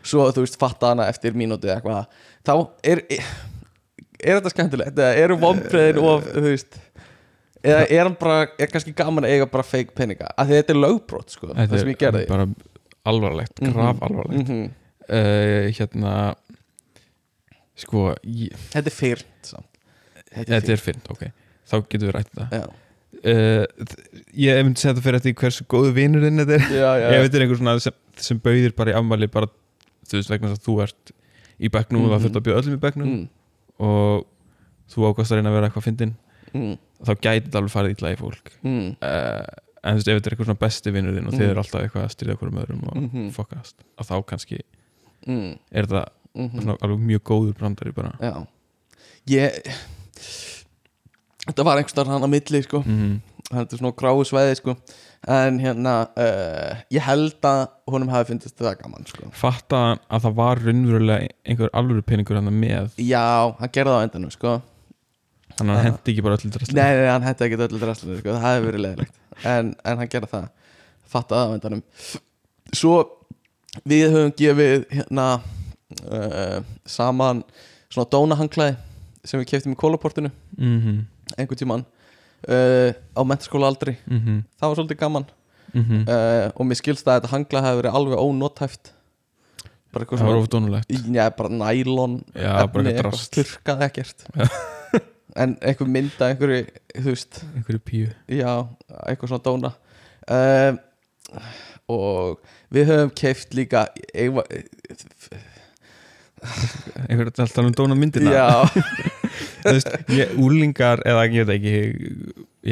svo 0.03 0.27
þú 0.35 0.45
veist, 0.45 0.59
fatta 0.61 0.93
hana 0.93 1.09
eftir 1.13 1.33
mínúti 1.39 1.69
eða 1.71 1.81
eitthvað, 1.81 2.07
þá 2.47 2.55
er 2.93 3.03
er 4.23 4.39
þetta 4.39 4.53
skemmtilegt? 4.55 4.99
Eða 4.99 5.17
eru 5.25 5.37
vombriðin 5.43 5.99
of, 6.03 6.27
þú 6.35 6.45
veist 6.47 6.79
eða 7.63 7.83
er 7.91 8.03
hann 8.09 8.17
bara, 8.19 8.47
er 8.59 8.71
kannski 8.71 8.95
gaman 8.99 9.25
að 9.27 9.35
eiga 9.37 9.47
bara 9.51 9.63
fake 9.67 9.95
peninga, 9.95 10.31
af 10.37 10.49
því 10.49 10.57
þetta 10.61 10.75
er 10.75 10.81
lögbrot 10.83 11.31
sko, 11.35 11.51
Þetta 11.55 11.67
það 11.73 11.79
sem 11.85 11.93
ég 11.93 11.99
gerði. 12.01 12.23
er 12.23 12.29
bara 12.29 12.47
alvarlegt, 13.07 13.61
Mhm. 13.63 13.73
graf 13.73 14.03
alvarlegt. 14.03 14.49
Mhm. 14.49 14.71
uh, 15.09 15.71
hérna 15.79 16.15
sko 17.83 18.15
ég, 18.27 18.53
þetta 18.73 18.87
er 18.91 18.97
fyrnt 18.97 19.51
samt. 19.53 19.69
Þetta 20.33 20.73
er 20.73 20.81
fyrnt, 20.81 21.09
ok. 21.13 21.25
Þá 21.69 21.75
getum 21.89 22.09
við 22.09 22.15
rætt 22.17 22.31
það. 22.37 22.53
Já, 22.53 22.67
uh, 23.25 23.65
ég 24.35 24.61
myndi 24.65 24.81
segja 24.83 24.93
þetta 24.95 25.05
fyrir 25.07 25.19
eftir 25.21 25.35
hversu 25.43 25.65
góðu 25.71 25.93
vinurinn 25.97 26.43
þetta 26.43 26.57
er. 26.59 26.67
Já, 26.75 26.91
já, 27.03 27.07
ef 27.17 27.25
þetta 27.27 27.39
er 27.39 27.45
einhver 27.47 27.61
svona 27.61 27.75
sem, 27.81 27.97
sem 28.17 28.41
bauðir 28.43 28.75
bara 28.79 28.93
í 28.93 28.97
afmæli 28.99 29.29
bara, 29.33 29.47
þú 30.09 30.19
veist, 30.19 30.31
vegna 30.33 30.53
að 30.53 30.63
þú 30.67 30.77
ert 30.87 31.13
í 31.63 31.69
bekknum 31.73 32.03
og 32.03 32.09
Mhm. 32.09 32.15
það 32.17 32.25
þurft 32.27 32.39
að 32.41 32.47
bjóða 32.49 32.63
öllum 32.63 32.77
í 32.79 32.83
bekknum 32.83 33.11
mm, 33.13 33.29
og 33.79 34.27
þú 34.93 35.09
ákvæmst 35.13 35.33
að 35.33 35.37
reyna 35.39 35.51
að 35.53 35.57
vera 35.59 35.69
eitthvað 35.71 35.87
fyndin 35.89 36.15
mm, 36.55 36.73
þá 37.07 37.13
gæti 37.23 37.45
þetta 37.47 37.59
alveg 37.63 37.73
farið 37.77 37.95
illa 37.97 38.13
í 38.13 38.19
fólk. 38.19 38.51
Mm, 38.63 38.89
uh, 39.03 39.45
en 39.83 39.95
þú 39.95 39.99
veist, 39.99 40.09
ef 40.09 40.19
þetta 40.19 40.27
er 40.29 40.35
eitthvað 40.37 40.49
svona 40.51 40.63
besti 40.63 40.91
vinurinn 40.95 41.27
og 41.27 41.33
Mm. 41.33 41.39
þið 41.39 41.51
eru 41.51 41.63
alltaf 41.63 41.83
eitthvað 41.87 42.05
að 42.07 42.13
styrja 42.17 42.35
okkur 42.37 42.51
um 42.53 42.59
öðrum 42.63 42.83
og 42.91 42.97
Mhm. 43.03 43.31
fokast, 43.35 43.77
að 43.99 44.07
þá 44.11 44.17
kannski 44.27 44.61
mm, 45.27 45.59
er 45.73 45.87
þetta 45.87 46.05
mm, 46.35 46.51
svona 46.63 46.77
alveg 46.83 46.99
mjög 47.07 47.23
góður 47.31 47.55
brandari 47.59 47.93
bara. 47.95 48.13
Já. 48.21 48.47
Ég 49.27 49.63
þetta 51.47 51.67
var 51.67 51.81
einhvers 51.81 51.95
staðar 51.95 52.15
hann 52.15 52.27
að 52.27 52.35
milli 52.37 52.63
sko. 52.67 52.83
Mm 52.87 53.21
þetta 53.53 53.77
er 53.77 53.81
svona 53.81 53.97
gráu 53.99 54.25
sveiði 54.27 54.59
sko. 54.59 54.75
En 55.33 55.59
hérna 55.63 55.95
uh, 56.19 56.83
ég 56.93 57.05
held 57.07 57.47
að 57.47 57.63
honum 57.93 58.11
hafi 58.13 58.33
fyndist 58.33 58.59
það 58.59 58.79
gaman 58.81 59.07
sko. 59.09 59.31
Fatta 59.39 59.83
að 60.09 60.27
það 60.27 60.37
var 60.41 60.63
raunverulega 60.67 61.33
einhver 61.47 61.73
alvöru 61.79 62.05
peningur 62.07 62.39
hann 62.41 62.51
með. 62.51 62.93
Já, 62.99 63.53
hann 63.59 63.73
gerði 63.75 63.95
það 63.95 64.03
á 64.03 64.07
endanum 64.09 64.35
sko. 64.35 64.57
Þannig 65.53 65.73
að 65.73 65.79
hann 65.79 65.89
hendi 65.91 66.15
ekki 66.15 66.27
bara 66.27 66.39
öll 66.39 66.49
í 66.49 66.53
drasli. 66.57 66.77
Nei, 66.79 66.91
nei, 66.99 67.09
hann 67.11 67.27
hætti 67.27 67.47
ekki 67.47 67.61
öllu 67.61 67.83
drastlunni 67.83 68.21
sko. 68.23 68.37
Það 68.37 68.47
hefði 68.49 68.69
verið 68.71 68.85
leðilegt 68.87 69.43
en, 69.55 69.73
en 69.85 70.03
hann 70.03 70.13
gerði 70.15 70.31
það. 70.33 70.47
Fatta 71.13 71.39
það 71.39 71.53
á 71.53 71.55
endanum. 71.59 71.83
Svo 72.73 72.95
við 73.89 74.07
höfum 74.15 74.35
gefið 74.39 74.87
hérna 74.97 75.27
uh, 75.39 76.59
saman 76.89 77.45
svona 77.93 78.11
dónahanglaði 78.11 78.79
sem 79.29 79.39
við 79.39 79.53
keftum 79.53 79.77
í 79.77 79.79
kólaportinu. 79.79 80.33
Mm 80.57 80.79
-hmm. 80.81 81.03
Einhvern 81.39 81.61
tímann 81.63 81.85
uh, 82.49 82.91
á 83.17 83.21
mentaskóla 83.25 83.71
aldrei 83.71 83.97
Mm 84.07 84.19
-hmm. 84.19 84.43
það 84.61 84.69
var 84.69 84.77
svolítið 84.77 84.99
gaman. 85.05 85.27
Mm 85.75 86.05
uh, 86.09 86.51
og 86.55 86.67
mér 86.67 86.77
skilst 86.77 87.07
að 87.09 87.21
þetta 87.21 87.33
hangla 87.33 87.63
hefði 87.63 87.81
verið 87.83 87.95
alveg 87.97 88.19
ónótæft 88.19 88.93
bara 89.93 90.05
eitthvað 90.05 90.19
það 90.19 90.27
var 90.27 90.33
svona 90.33 90.43
ofdónulegt 90.43 90.91
já, 90.91 91.31
bara 91.37 91.49
nælon 91.49 92.25
Já, 92.35 92.67
bara 92.67 92.67
eitthvað 92.67 92.87
eitthvað 92.87 93.11
drast. 93.11 93.35
slurkað 93.35 93.83
ekkert. 93.89 94.19
En 95.37 95.55
einhver 95.65 95.89
mynda 95.89 96.27
einhverju, 96.29 96.67
þú 96.93 97.09
veist. 97.09 97.39
Einhverju 97.57 97.81
píu. 97.81 98.09
Já, 98.29 98.67
eitthvað 99.09 99.31
svona 99.31 99.45
dóna. 99.47 99.71
Uh, 100.29 100.77
og 101.89 102.43
við 102.69 102.91
höfum 102.91 103.13
keift 103.17 103.55
líka 103.57 103.87
eigva, 104.13 104.45
einhverju 107.09 107.33
alltaf 107.33 107.59
um 107.65 107.73
dóna 107.77 107.97
myndina. 107.99 108.33
Já, 108.35 108.49
þú 109.63 109.75
veist, 109.77 109.93
ég, 110.13 110.33
úlingar 110.43 111.03
eða 111.09 111.27
ég 111.31 111.47
veit 111.47 111.57
ekki 111.59 111.77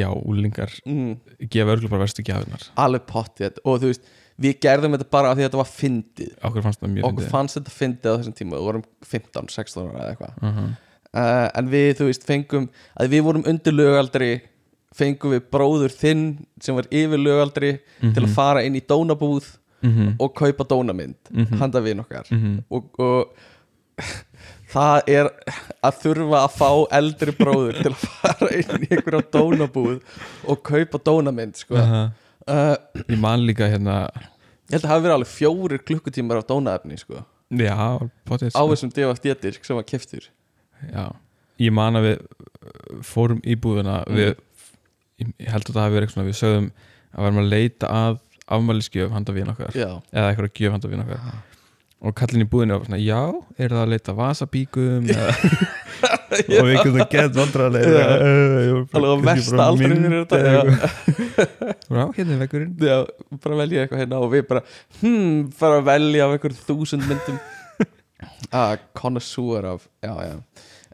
já, 0.01 0.07
úlingar 0.11 0.73
mm, 0.85 1.13
gefa 1.51 1.75
örgulega 1.75 1.93
bara 1.93 2.05
verstu 2.05 2.25
gjafinnar 2.27 2.67
alveg 2.79 3.07
pottið 3.09 3.59
og 3.63 3.81
þú 3.81 3.91
veist, 3.91 4.05
við 4.41 4.59
gerðum 4.65 4.95
þetta 4.97 5.09
bara 5.13 5.31
af 5.31 5.37
því 5.37 5.43
að 5.43 5.49
þetta 5.49 5.61
var 5.61 5.71
fyndið. 5.71 6.31
Okkur 6.49 6.65
fannst 6.65 6.81
það 6.83 6.93
mjög 6.95 7.09
okkur 7.09 7.27
fannst 7.33 7.59
þetta 7.59 7.75
fyndið 7.75 8.11
á 8.11 8.17
þessum 8.19 8.37
tíma. 8.39 8.55
Við 8.57 8.69
vorum 8.69 8.85
15, 9.11 9.51
16 9.55 9.83
ára 9.83 9.99
eða 9.99 10.13
eitthvað. 10.15 10.37
Uh 10.41 10.55
-huh. 10.55 10.69
uh, 11.13 11.49
en 11.59 11.69
við, 11.75 11.89
þú 11.99 12.07
veist, 12.09 12.25
fengum 12.25 12.69
að 12.95 13.13
við 13.15 13.21
vorum 13.27 13.45
undir 13.51 13.77
lögaldri 13.77 14.31
fengum 14.95 15.31
við 15.31 15.45
bróður 15.53 15.93
þinn 15.95 16.23
sem 16.59 16.75
var 16.75 16.87
yfir 16.91 17.21
lögaldri 17.21 17.71
til 18.01 18.23
að 18.25 18.33
fara 18.35 18.63
inn 18.67 18.75
í 18.75 18.81
dónabúð 18.83 19.45
mm 19.81 19.91
-hmm. 19.91 20.15
og 20.19 20.33
kaupa 20.35 20.63
dónamynd 20.67 21.15
Mhm. 21.31 21.57
handa 21.59 21.79
við 21.79 21.99
okkar. 21.99 22.25
Mm 22.31 22.39
-hmm. 22.41 22.63
og, 22.69 22.99
og 22.99 23.33
það 24.71 25.09
er 25.11 25.29
að 25.83 25.97
þurfa 26.03 26.41
að 26.45 26.53
fá 26.57 26.69
eldri 26.99 27.33
bróður 27.37 27.79
til 27.81 27.91
að 27.91 28.03
fara 28.07 28.49
inn 28.55 28.85
í 28.85 28.89
einhverja 28.95 29.23
dónabúð 29.35 29.97
og 30.51 30.61
kaupa 30.67 31.01
dónamynd 31.09 31.59
sko. 31.59 31.75
uh, 31.81 32.75
ég 33.07 33.17
man 33.19 33.43
líka 33.47 33.67
hérna 33.71 33.97
ég 34.71 34.77
held 34.77 34.85
að 34.85 34.87
það 34.87 34.93
hafi 34.93 35.05
verið 35.07 35.15
alveg 35.17 35.33
fjórir 35.33 35.83
klukkutímar 35.87 36.39
af 36.41 36.47
dónaefni 36.49 36.99
sko, 37.01 37.25
já, 37.59 37.75
potið 38.29 38.55
á 38.55 38.61
þessum 38.71 38.93
DFD-disk 38.95 39.67
sem 39.67 39.75
var 39.75 39.87
keftur 39.89 40.29
já, 40.87 41.05
ég 41.59 41.75
man 41.75 41.99
að 41.99 42.07
við 42.07 42.17
uh, 42.23 43.03
fórum 43.03 43.43
í 43.43 43.57
búðina 43.59 44.01
Mm. 44.07 44.15
við, 44.17 44.33
ég 45.21 45.51
held 45.51 45.67
að 45.67 45.75
það 45.75 45.83
hafi 45.83 45.95
verið 45.99 46.07
eitthvað 46.09 46.29
við 46.31 46.39
sögðum 46.39 46.71
að 47.11 47.25
verðum 47.27 47.41
að 47.43 47.51
leita 47.51 47.89
að 47.91 48.19
afmælisgjöf 48.51 49.11
handa 49.13 49.33
við 49.35 49.49
okkar. 49.51 49.75
Já, 49.75 49.89
eða 50.11 50.29
eitthvað 50.31 50.53
gjöf 50.57 50.73
handa 50.75 50.89
við 50.91 51.03
okkar 51.03 51.19
og 52.01 52.15
kallin 52.17 52.41
í 52.45 52.49
búðinu 52.49 52.77
var 52.79 52.87
svona, 52.87 52.97
já, 53.01 53.19
er 53.61 53.69
það 53.75 53.81
að 53.83 53.91
leita 53.93 54.15
vasabíkum? 54.17 55.09
Eða 55.11 56.61
og 56.61 56.65
við 56.65 56.77
veginn 56.79 57.09
gett 57.11 57.35
vandræðlega 57.35 58.03
alveg 58.97 59.11
á 59.11 59.17
versta 59.27 59.65
aldrei 59.67 59.89
fyrir 59.91 60.23
þetta 60.23 60.37
já. 61.97 62.05
hérna 62.15 62.35
er 62.35 62.39
vekkurinn 62.41 62.71
já, 62.87 62.95
bara 63.43 63.57
velja 63.59 63.83
eitthvað 63.83 64.01
hérna 64.01 64.21
og 64.23 64.31
við 64.33 64.45
bara 64.49 64.63
hmm, 65.01 65.35
bara 65.59 65.81
að 65.81 65.85
velja 65.91 66.25
af 66.27 66.35
einhver 66.37 66.55
þúsund 66.65 67.05
myndum. 67.09 67.37
Að 68.55 68.77
connoisseur 69.01 69.67
af 69.75 69.85
já, 70.01 70.13
já. 70.31 70.35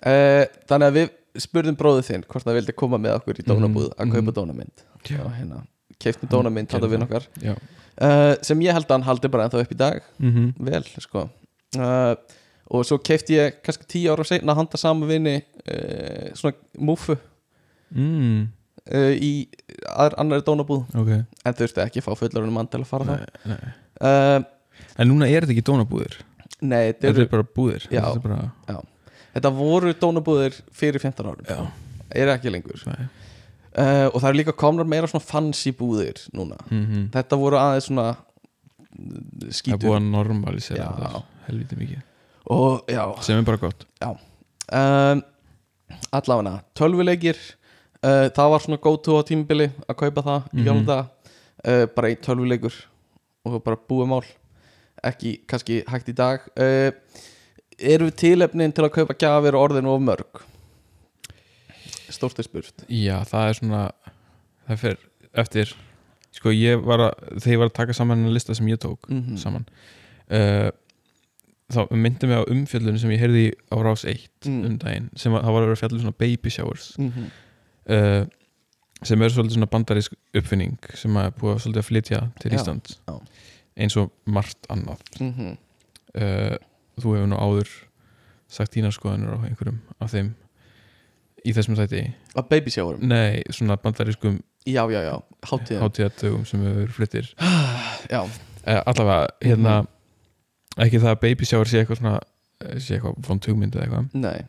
Uh, 0.01 0.43
þannig 0.69 0.89
að 0.91 0.97
við 0.99 1.13
spurðum 1.47 1.77
bróðu 1.79 2.03
þinn 2.09 2.25
hvort 2.29 2.45
það 2.47 2.57
vildi 2.59 2.75
koma 2.81 2.99
með 3.01 3.15
okkur 3.21 3.39
í 3.41 3.47
dónabúð 3.47 3.87
að 3.93 4.11
kaupa 4.11 4.25
Mhm. 4.25 4.35
dónamynd. 4.41 4.85
Já. 5.07 5.21
og 5.23 5.31
hérna, 5.37 5.61
keiftum 6.01 6.29
dónamynd 6.33 6.73
handa 6.73 6.87
við 6.91 6.99
það. 6.99 7.07
okkar 7.07 7.27
já, 7.45 7.53
uh, 8.01 8.33
sem 8.45 8.61
ég 8.65 8.75
held 8.75 8.87
að 8.87 8.97
hann 8.97 9.07
haldi 9.07 9.31
bara 9.31 9.47
ennþá 9.47 9.63
upp 9.63 9.73
í 9.73 9.79
dag. 9.79 10.03
Mm 10.21 10.51
vel, 10.69 10.83
sko. 11.03 11.27
Uh, 11.77 12.13
og 12.73 12.83
svo 12.87 12.97
keifti 12.99 13.37
ég 13.37 13.61
kannski 13.63 13.87
tíu 13.87 14.11
ára 14.11 14.25
seinna 14.27 14.55
handa 14.57 14.79
saman 14.79 15.07
vini 15.09 15.37
uh, 15.39 16.33
svona 16.35 16.55
múfu 16.79 17.15
mm. 17.95 18.47
í 19.23 19.31
annari 19.95 20.43
dónabúð. 20.47 20.85
Ok. 20.99 21.13
En 21.45 21.57
þurfti 21.57 21.83
ekki 21.85 22.03
að 22.03 22.09
fá 22.09 22.21
fullorinn 22.23 22.53
mann 22.55 22.69
til 22.71 22.83
að 22.83 22.89
fara 22.91 23.07
nei, 23.07 23.25
nei. 23.47 23.73
það 23.99 24.43
uh, 24.43 24.53
en 24.97 25.11
núna 25.11 25.29
er 25.29 25.45
þetta 25.45 25.55
ekki 25.55 25.67
dónabúðir? 25.69 26.19
Nei, 26.61 26.91
þetta 26.91 27.11
eru 27.11 27.23
er 27.23 27.31
bara 27.31 27.45
búðir. 27.57 27.87
Já. 27.91 28.01
Þetta 28.01 28.23
bara, 28.23 28.79
Þetta 29.37 29.51
voru 29.53 29.93
dónabúðir 29.93 30.55
fyrir 30.73 31.03
15 31.03 31.27
árum. 31.29 31.45
Já, 31.45 31.59
Er 32.17 32.31
ekki 32.31 32.49
lengur. 32.49 32.81
Nei. 32.87 33.09
Uh, 33.77 34.07
Og 34.11 34.19
það 34.21 34.29
eru 34.29 34.39
líka 34.41 34.55
komnar 34.57 34.87
meira 34.89 35.09
svona 35.09 35.25
fancy 35.25 35.73
búðir 35.75 36.23
núna. 36.35 36.57
Mm 36.69 37.09
Þetta 37.13 37.39
voru 37.39 37.59
aðeins 37.61 37.89
svona 37.89 38.07
það 38.97 39.47
er 39.47 39.53
Skítur. 39.53 39.83
búið 39.83 39.97
að 39.99 40.09
normalisera 40.11 40.87
þetta 40.97 41.23
helviti 41.47 41.79
mikið. 41.79 42.03
Og 42.53 42.91
sem 43.21 43.37
er 43.37 43.45
bara 43.47 43.61
gott. 43.61 43.85
Um, 44.01 45.21
Allavega 46.11 46.57
Tölvuleikir 46.75 47.37
uh, 48.03 48.27
Það 48.35 48.49
var 48.51 48.63
svona 48.63 48.79
go 48.83 48.91
to 48.99 49.15
á 49.15 49.23
tímabili 49.23 49.69
Að 49.87 49.95
kaupa 50.01 50.23
það 50.25 50.49
mm. 50.51 50.65
-hmm. 50.65 50.89
uh, 50.91 51.85
Bara 51.95 52.09
einn 52.09 52.23
tölvuleikur 52.23 52.75
Og 53.45 53.63
bara 53.63 53.77
búið 53.89 54.07
mál. 54.07 54.25
Ekki 55.03 55.39
kannski 55.47 55.83
hægt 55.87 56.09
í 56.09 56.13
dag. 56.13 56.41
Eru 57.79 58.07
við 58.09 58.15
tilefnin 58.15 58.73
til 58.73 58.83
að 58.83 58.95
kaupa 58.95 59.13
gjafir 59.13 59.55
og 59.55 59.69
orðinu 59.69 59.93
of 59.93 60.01
mörg? 60.01 60.41
Stórt 62.09 62.39
er 62.39 62.43
spurt 62.43 62.83
já, 62.89 63.17
það 63.27 63.49
er 63.49 63.53
svona 63.53 63.91
það 64.67 64.77
fer 64.77 64.97
eftir 65.33 65.73
sko 66.37 66.51
ég 66.53 66.83
var 66.85 66.99
að, 66.99 67.13
þegar 67.41 67.53
ég 67.53 67.59
var 67.59 67.69
að 67.71 67.73
taka 67.79 67.93
saman 67.97 68.25
en 68.25 68.33
lista 68.33 68.53
sem 68.55 68.67
ég 68.67 68.77
tók 68.77 69.07
Mhm. 69.09 69.37
saman 69.37 69.65
uh, 70.31 70.69
þá 71.73 71.81
myndi 71.91 72.27
mig 72.27 72.37
á 72.39 72.43
umfjöllunum 72.47 72.97
sem 72.99 73.11
ég 73.11 73.19
heyrði 73.19 73.45
á 73.71 73.75
rás 73.83 74.05
1 74.07 74.29
Mm. 74.45 74.65
um 74.65 74.77
daginn 74.77 75.09
sem 75.15 75.31
var, 75.31 75.41
það 75.43 75.53
var 75.53 75.61
að 75.61 75.67
vera 75.67 75.75
fjallun 75.81 75.99
svona 76.05 76.17
baby 76.17 76.49
showers 76.49 76.93
mm 76.97 77.11
-hmm. 77.11 77.29
uh, 77.91 78.25
sem 79.03 79.21
er 79.21 79.29
svolítið 79.29 79.53
svona 79.57 79.65
bandarísk 79.71 80.13
uppfinning 80.35 80.77
sem 80.95 81.11
að 81.17 81.31
búið 81.39 81.59
svolítið 81.59 81.77
að 81.83 81.89
flytja 81.89 82.21
til 82.39 82.51
Já, 82.51 82.55
Ísland 82.55 82.97
já. 83.07 83.19
eins 83.77 83.97
og 83.97 84.11
margt 84.25 84.67
annað 84.69 84.99
Mm 85.19 85.33
-hmm. 85.33 85.57
uh, 86.15 86.57
þú 87.01 87.13
hefur 87.15 87.27
nú 87.27 87.35
áður 87.37 87.69
sagt 88.47 88.73
þínar 88.75 88.91
skoðanir 88.95 89.33
á 89.35 89.37
einhverjum 89.45 89.79
af 89.99 90.11
þeim 90.11 90.33
í 91.47 91.53
þessum 91.55 91.77
þætti 91.79 92.01
að 92.37 92.47
baby 92.51 92.73
showerum 92.73 93.05
nei, 93.07 93.41
svona 93.55 93.77
bandarískum 93.81 94.39
já, 94.67 94.83
já, 94.91 94.99
já, 95.07 95.13
hátíðum 95.47 95.83
hátíðatögum 95.85 96.45
sem 96.49 96.63
hefur 96.67 96.91
fluttir. 96.97 97.29
Já, 98.11 98.21
eh, 98.67 98.81
allavega, 98.83 99.27
hérna 99.43 99.75
Mhm. 99.81 99.87
ekki 100.85 100.99
það 101.01 101.13
að 101.15 101.21
baby 101.23 101.45
shower 101.49 101.65
sé 101.71 101.79
eitthvað 101.81 102.01
svona 102.01 102.19
eh, 102.65 102.77
sé 102.83 102.97
eitthvað 102.97 103.17
von 103.27 103.39
tugmynd 103.43 103.75
eða 103.75 103.85
eitthvað? 103.87 104.09
Nei. 104.13 104.45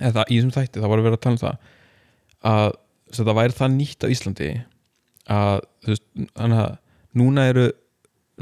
Eða 0.00 0.12
það, 0.16 0.30
í 0.32 0.38
þessum 0.40 0.54
þætti, 0.56 0.80
það 0.82 0.90
var 0.92 0.98
að 1.02 1.06
vera 1.08 1.16
að 1.18 1.24
tala 1.26 1.36
um 1.36 1.42
það 1.44 1.58
að 2.46 2.72
það 3.16 3.36
væri 3.38 3.56
það 3.60 3.74
nýtt 3.76 4.04
á 4.04 4.12
Íslandi 4.12 4.48
að 5.36 5.60
þú 5.84 5.92
veist, 5.92 6.06
þannig 6.36 6.60
að 6.64 6.74
núna 7.20 7.44
eru 7.52 7.66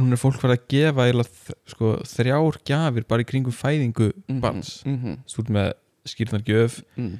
núna 0.00 0.16
er 0.16 0.20
fólk 0.24 0.40
farið 0.42 0.56
að 0.58 0.64
gefa 0.74 1.04
þ- 1.22 1.58
sko, 1.70 1.90
þrjár 2.10 2.56
gjafir 2.66 3.04
bara 3.08 3.22
í 3.22 3.28
kringum 3.28 3.54
fæðingu 3.54 4.08
Mhm, 4.28 4.40
barns. 4.42 4.82
mhm, 4.84 5.18
þú 5.30 5.38
ert 5.44 5.52
með 5.54 5.68
skýrnargjöf 6.10 6.80
mm, 6.98 7.12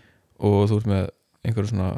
og 0.45 0.69
þú 0.71 0.79
ert 0.81 0.89
með 0.91 1.05
einhverju 1.45 1.71
svona 1.73 1.91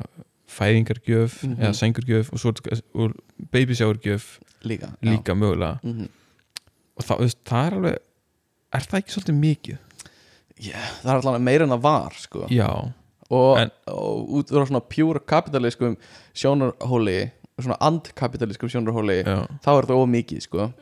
fæðingargjöf 0.56 1.40
Mhm. 1.44 1.56
eða 1.60 1.74
sengurgjöf 1.74 2.31
og, 2.32 2.82
og 2.94 3.16
babyshowergjöf 3.52 4.39
líka 4.64 4.93
líka 5.02 5.35
mögulega 5.35 5.81
Mhm. 5.82 6.09
og 6.97 7.05
það, 7.05 7.35
það 7.44 7.66
er 7.66 7.77
alveg 7.81 7.97
er 8.73 8.81
það 8.86 9.01
ekki 9.01 9.14
svolítið 9.16 9.40
mikið? 9.40 9.78
yeah, 10.60 10.86
það 11.02 11.10
er 11.12 11.20
allavega 11.20 11.43
meira 11.44 11.64
en 11.64 11.70
það 11.70 11.81
var 11.82 12.12
sko. 12.16 12.47
Já, 12.48 12.93
og, 13.31 13.59
En- 13.59 13.70
og 13.89 14.28
út 14.31 14.48
frá 14.51 14.66
svona 14.66 14.81
pjúra 14.81 15.20
kapitalískum 15.20 15.97
sjónarhóli 16.35 17.31
svona 17.60 17.77
andkapitalískum 17.81 18.68
sjónarhóli 18.68 19.23
já, 19.24 19.47
þá 19.64 19.68
er 19.78 19.86
það 19.86 20.01
ómikið 20.05 20.43
sko. 20.43 20.73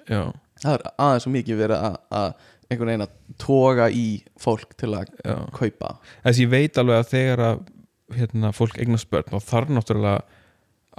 Það 0.64 0.74
er 0.78 0.84
aðeins 0.98 1.26
svo 1.26 1.32
mikið 1.34 1.60
verið 1.60 1.84
að- 1.90 1.98
að 2.10 2.34
einhvern 2.70 2.90
veginn 2.90 3.06
að 3.06 3.14
toga 3.38 3.88
í 3.92 4.06
fólk 4.40 4.74
til 4.80 4.88
að 4.96 5.10
já 5.24 5.36
kaupa 5.52 5.96
þess 6.24 6.40
ég 6.40 6.50
veit 6.50 6.78
alveg 6.80 6.98
að 7.02 7.10
þegar 7.14 7.42
að 7.50 7.66
hérna, 8.14 8.52
fólk 8.56 8.78
eignast 8.80 9.10
börn 9.10 9.28
þá 9.32 9.38
þarf 9.44 9.68
náttúrulega 9.74 10.20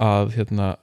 að 0.00 0.32
hérna, 0.36 0.76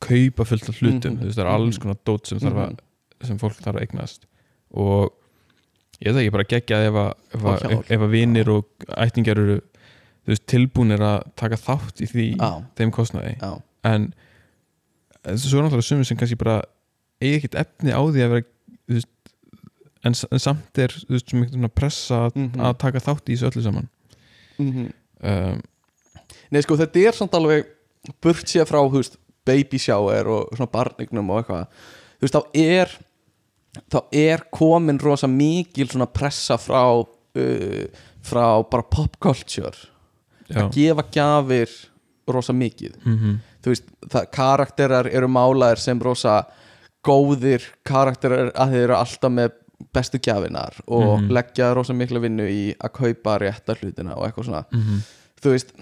kaupa 0.00 0.44
fullt 0.44 0.68
af 0.68 0.80
hlutum 0.80 1.12
Mhm. 1.14 1.20
þú 1.20 1.24
veist 1.26 1.38
það 1.38 1.44
er 1.46 1.52
alls 1.54 1.76
Mhm. 1.78 1.82
konar 1.82 1.98
dót 2.04 2.26
sem, 2.26 2.38
þarf 2.38 2.56
að, 2.56 2.70
Mhm. 2.70 3.26
sem 3.26 3.38
fólk 3.38 3.60
þarf 3.62 3.76
að 3.76 3.82
eignast 3.86 4.26
og 4.74 5.12
ég 6.04 6.12
veit 6.12 6.26
ekki 6.26 6.32
bara 6.32 6.44
geggja 6.44 6.76
ef 6.88 6.94
að, 6.94 7.12
ef 7.34 7.44
Og 7.44 7.60
að, 7.62 7.90
ef, 7.90 8.00
að 8.00 8.10
vinir 8.10 8.48
og 8.48 8.64
ættingjar 8.88 9.38
eru 9.38 9.60
veist, 10.26 10.46
tilbúnir 10.46 10.98
að 11.00 11.22
taka 11.36 11.54
þátt 11.56 12.00
í 12.02 12.06
því 12.10 12.36
Já. 12.36 12.62
þeim 12.76 12.90
kostnaði 12.90 13.38
já, 13.38 13.62
en 13.84 14.12
svo 15.36 15.58
er 15.58 15.68
náttúrulega 15.68 15.86
sumir 15.86 16.04
sem 16.06 16.16
kannski 16.16 16.36
bara 16.38 16.62
eigi 17.22 17.38
ekkert 17.40 17.58
efni 17.64 17.92
á 17.94 18.00
því 18.02 18.24
að 18.26 18.32
vera 18.34 18.46
veist, 18.92 19.08
en, 20.06 20.14
en 20.30 20.42
samt 20.42 20.78
er 20.82 20.94
veist, 21.08 21.30
sem 21.30 21.40
einhvern 21.42 21.52
veginn 21.56 21.68
að 21.70 21.74
pressa 21.80 22.20
Mhm. 22.34 22.60
að 22.60 22.78
taka 22.82 23.02
þátt 23.02 23.30
í 23.32 23.36
þessu 23.36 23.50
öllu 23.50 23.62
saman. 23.66 23.88
Mhm. 24.58 24.92
Um, 25.22 25.62
Nei 26.50 26.60
sko 26.62 26.76
þetta 26.78 27.00
er 27.08 27.12
samt 27.16 27.32
alveg 27.34 27.66
burt 28.22 28.46
sér 28.46 28.66
frá 28.68 28.78
veist, 28.92 29.16
baby 29.46 29.78
shower 29.78 30.28
og 30.28 30.50
svona 30.56 30.70
barnignum 30.70 31.30
og 31.30 31.42
eitthvað. 31.44 31.66
Þú 32.20 32.26
veist 32.26 32.34
þá 32.36 32.42
er 32.54 32.96
þá 33.92 33.98
er 34.12 34.44
komin 34.52 34.98
rosa 35.02 35.28
mikil 35.28 35.88
svona 35.88 36.06
pressa 36.12 36.56
frá 36.56 36.84
uh, 37.00 37.84
frá 38.26 38.46
bara 38.70 38.82
pop 38.82 39.18
culture 39.20 39.74
já, 40.48 40.62
að 40.62 40.70
gefa 40.72 41.04
gjafir 41.12 41.74
rosa 42.28 42.52
mikið. 42.56 42.96
Mm 43.04 43.36
þú 43.66 43.72
veist 43.72 43.84
það, 44.08 44.26
karakterar 44.30 45.06
eru 45.10 45.26
málaðir 45.26 45.78
sem 45.82 45.98
rosa 45.98 46.44
góðir 47.06 47.64
karakterar 47.86 48.50
að 48.54 48.74
þeir 48.74 48.84
eru 48.86 48.96
alltaf 48.98 49.32
með 49.32 49.54
bestu 49.92 50.18
gjafinar 50.22 50.78
og 50.86 51.20
Mhm. 51.20 51.32
leggja 51.36 51.74
rosa 51.76 51.92
mikla 51.92 52.20
vinnu 52.20 52.46
í 52.48 52.74
að 52.76 52.92
kaupa 52.92 53.38
rétta 53.40 53.76
hlutina 53.76 54.16
og 54.16 54.26
eitthvað 54.26 54.46
svona. 54.48 54.64
-hmm. 54.72 55.00
þú 55.42 55.50
veist 55.52 55.72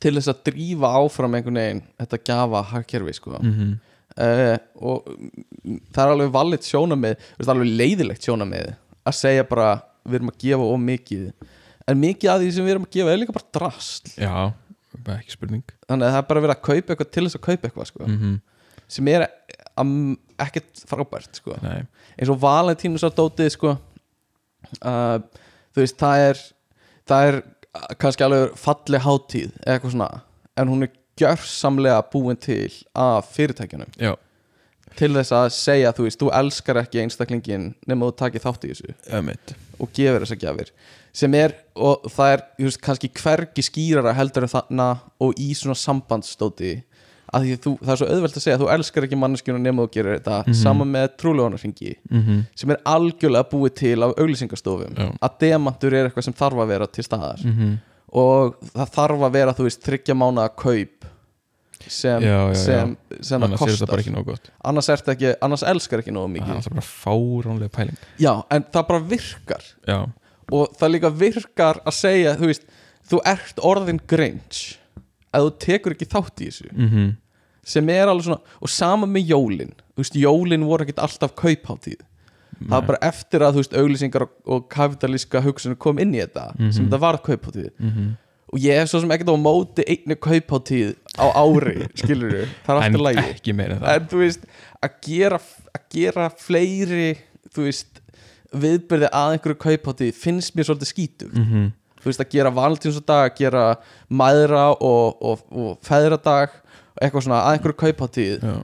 til 0.00 0.14
þess 0.14 0.28
að 0.28 0.42
drífa 0.44 0.90
áfram 1.00 1.34
einhvern 1.34 1.58
veginn 1.60 1.82
þetta 1.98 2.18
gjafa 2.24 2.62
hagkerfi 2.72 3.14
sko. 3.14 3.38
Mm 3.42 3.52
-hmm. 3.52 3.72
uh, 4.18 4.58
og 4.76 5.08
mm, 5.08 5.80
það 5.92 6.04
er 6.04 6.12
alveg 6.12 6.30
valið 6.32 6.60
sjónamið 6.68 7.16
þú 7.16 7.38
veist, 7.38 7.48
alveg 7.48 7.72
leiðilegt 7.80 8.22
sjónamið 8.22 8.74
að 9.06 9.14
segja 9.14 9.44
bara 9.48 9.82
við 10.06 10.14
erum 10.14 10.28
að 10.30 10.38
gefa 10.38 10.62
of 10.62 10.80
mikið. 10.80 11.32
En 11.88 11.98
mikið 11.98 12.30
af 12.30 12.40
því 12.40 12.52
sem 12.52 12.64
við 12.64 12.70
erum 12.70 12.84
að 12.86 12.90
gefa 12.90 13.10
er 13.12 13.18
líka 13.18 13.32
bara 13.32 13.52
drast 13.52 14.18
já, 14.18 14.52
ekki 15.06 15.30
spurning. 15.30 15.64
Þannig 15.88 16.06
að 16.06 16.12
það 16.12 16.18
er 16.18 16.28
bara 16.28 16.40
verið 16.40 16.56
að 16.56 16.62
kaupa 16.62 16.92
eitthvað 16.92 17.10
til 17.10 17.24
þess 17.24 17.36
að 17.36 17.46
kaupa 17.48 17.68
eitthvað 17.68 17.86
sko. 17.86 18.06
Mm 18.06 18.40
sem 18.92 19.08
er 19.08 19.22
am, 19.24 19.28
ekkert 20.42 20.82
frábært 20.88 21.40
sko. 21.40 21.56
Eins 21.62 22.32
og 22.32 22.40
Valentínus 22.42 23.04
á 23.06 23.10
dótið 23.12 23.52
sko 23.54 23.76
uh, 24.80 25.18
þú 25.72 25.84
veist 25.84 25.98
það 26.00 26.26
er 26.30 26.42
það 27.08 27.28
er 27.28 27.38
kannski 28.00 28.26
alveg 28.26 28.58
falleg 28.60 29.06
hátíð 29.06 29.48
eða 29.62 29.76
eitthvað 29.76 29.94
svona 29.94 30.10
en 30.60 30.68
hún 30.68 30.86
er 30.86 30.92
gjörsamlega 31.20 32.02
búin 32.12 32.38
til 32.40 32.70
af 32.96 33.30
fyrirtækjunum. 33.32 33.90
Já, 34.00 34.14
til 34.98 35.12
þess 35.16 35.34
að 35.36 35.50
segja 35.56 35.92
þú 35.96 36.06
veist, 36.06 36.20
þú 36.20 36.30
elskar 36.36 36.80
ekki 36.82 37.02
einstaklingin 37.02 37.68
nema 37.88 38.08
þú 38.08 38.16
takir 38.20 38.44
þátt 38.44 38.66
í 38.66 38.72
þessu. 38.72 38.96
Ömmit 39.18 39.54
og 39.82 39.92
gefur 39.96 40.24
þessa 40.24 40.38
gjafir. 40.40 40.72
Sem 41.12 41.34
er, 41.36 41.54
og 41.76 42.06
það 42.12 42.34
er 42.34 42.44
veist, 42.64 42.80
kannski 42.84 43.10
hvergi 43.18 43.64
skýrara 43.66 44.14
heldur 44.16 44.46
en 44.46 44.52
þarna 44.52 44.88
og 45.22 45.36
í 45.40 45.50
svona 45.58 45.76
sambandstóti 45.78 46.74
að 47.32 47.46
því 47.46 47.58
þú, 47.64 47.70
það 47.80 47.92
er 47.94 48.00
svo 48.00 48.08
auðvelt 48.12 48.36
að 48.36 48.44
segja 48.44 48.58
þú 48.60 48.66
elskar 48.74 49.06
ekki 49.06 49.18
manneskjuna 49.20 49.58
nema 49.62 49.86
þú 49.86 49.92
gerir 49.94 50.18
þetta 50.18 50.40
Mhm. 50.46 50.54
sama 50.62 50.84
með 50.84 51.08
trúlegonarhingi 51.16 51.94
mm 52.10 52.22
-hmm. 52.22 52.42
sem 52.54 52.70
er 52.70 52.80
algjörlega 52.84 53.50
búið 53.50 53.74
til 53.74 54.02
af 54.02 54.12
auglýsingastofum 54.18 54.94
Já. 54.94 55.08
að 55.22 55.38
demantur 55.40 55.94
er 55.94 56.08
eitthvað 56.08 56.24
sem 56.24 56.34
þarf 56.34 56.58
að 56.58 56.68
vera 56.68 56.86
til 56.86 57.04
staðar. 57.04 57.44
Mm 57.44 57.78
og 58.12 58.58
það 58.74 58.90
þarf 58.96 59.24
að 59.26 59.32
vera, 59.32 59.54
þú 59.56 59.66
veist, 59.68 59.82
þryggja 59.86 60.16
mánuða 60.18 60.48
kaup 60.56 61.06
sem, 61.88 62.22
Já, 62.22 62.36
já, 62.52 62.54
sem, 62.54 62.96
sem 63.20 63.40
það 63.40 63.46
annars 63.48 63.62
er 63.62 63.72
þetta 63.72 63.90
bara 63.90 64.04
ekki 64.04 64.14
nóg 64.14 64.28
gott. 64.28 64.50
Annars, 64.70 64.90
ekki, 64.92 65.32
annars 65.42 65.64
elskar 65.66 66.02
ekki 66.02 66.14
nógu 66.14 66.28
það 66.28 66.34
mikið 66.36 66.52
er 66.52 66.60
alltaf 66.60 66.76
bara 66.76 66.86
fáránlega 66.86 67.72
pæling. 67.74 67.98
Já, 68.22 68.32
en 68.50 68.66
það 68.74 68.86
bara 68.92 69.00
virkar. 69.00 69.66
Já, 69.88 69.98
og 70.52 70.76
það 70.78 70.94
líka 70.94 71.10
virkar 71.24 71.80
að 71.86 71.96
segja 71.96 72.36
þú 72.38 72.52
veist, 72.52 72.68
þú 73.10 73.22
ert 73.32 73.64
orðin 73.72 74.00
grinch 74.06 74.62
að 75.32 75.48
þú 75.48 75.52
tekur 75.66 75.96
ekki 75.96 76.10
þátt 76.12 76.44
í 76.44 76.50
þessu. 76.50 76.70
Mm 76.76 77.16
sem 77.64 77.88
er 77.88 78.08
alveg 78.08 78.24
svona, 78.24 78.40
og 78.60 78.68
sama 78.68 79.06
með 79.06 79.28
jólin. 79.34 79.74
Þú 79.94 80.02
veist, 80.02 80.14
jólin 80.14 80.64
voru 80.66 80.82
ekkert 80.86 80.98
alltaf 80.98 81.34
kaupháttíð 81.34 82.00
það 82.62 82.74
var 82.76 82.86
bara 82.86 82.98
eftir 83.08 83.42
að 83.42 83.56
þú 83.56 83.62
veist 83.62 83.72
auglýsingar 83.74 84.22
og, 84.22 84.32
og 84.46 84.66
kapitalíska 84.70 85.40
hugsunum 85.42 85.78
kom 85.82 85.98
inn 85.98 86.12
í 86.14 86.20
þetta 86.20 86.44
sem 86.58 86.68
Mhm. 86.68 86.84
þetta 86.84 87.00
var 87.00 87.18
kaupháttíð 87.18 87.70
-hmm. 87.80 88.10
og 88.52 88.58
ég 88.60 88.78
hef 88.78 88.88
svo 88.88 89.00
sem 89.00 89.10
ekkert 89.10 89.32
á 89.34 89.36
móti 89.36 89.82
einni 89.86 90.14
kaupháttíð 90.14 90.94
á 91.18 91.26
ári 91.34 91.88
skilur 92.00 92.30
þú, 92.30 92.46
það 92.66 92.76
er 92.76 92.82
alltaf 92.82 93.00
lægi 93.00 93.26
ekki 93.34 93.52
meira 93.52 93.78
það. 93.80 93.94
En 93.96 94.06
þú 94.06 94.18
veist, 94.18 94.40
að 94.82 94.90
gera 95.02 95.38
að 95.74 95.82
gera 95.90 96.30
fleiri 96.30 97.18
þú 97.54 97.62
veist, 97.66 98.00
viðbyrði 98.52 99.08
að 99.12 99.32
einhverju 99.32 99.58
kaupháttíð 99.58 100.12
finnst 100.14 100.54
mér 100.54 100.64
svolítið 100.64 100.92
skítugt. 100.92 101.34
Mm 101.34 101.44
-hmm. 101.44 101.72
þú 102.02 102.04
veist 102.04 102.20
að 102.20 102.30
gera 102.30 102.50
valentínsdag 102.50 103.32
að 103.32 103.38
gera 103.38 103.76
mæðra 104.10 104.76
og, 104.80 105.22
og, 105.22 105.38
og 105.50 105.78
feðradag 105.82 106.50
eitthvað 107.00 107.26
svona 107.26 107.40
að 107.46 107.56
einhverju 107.56 107.78
kaupáttíð 107.84 108.44
já, 108.48 108.56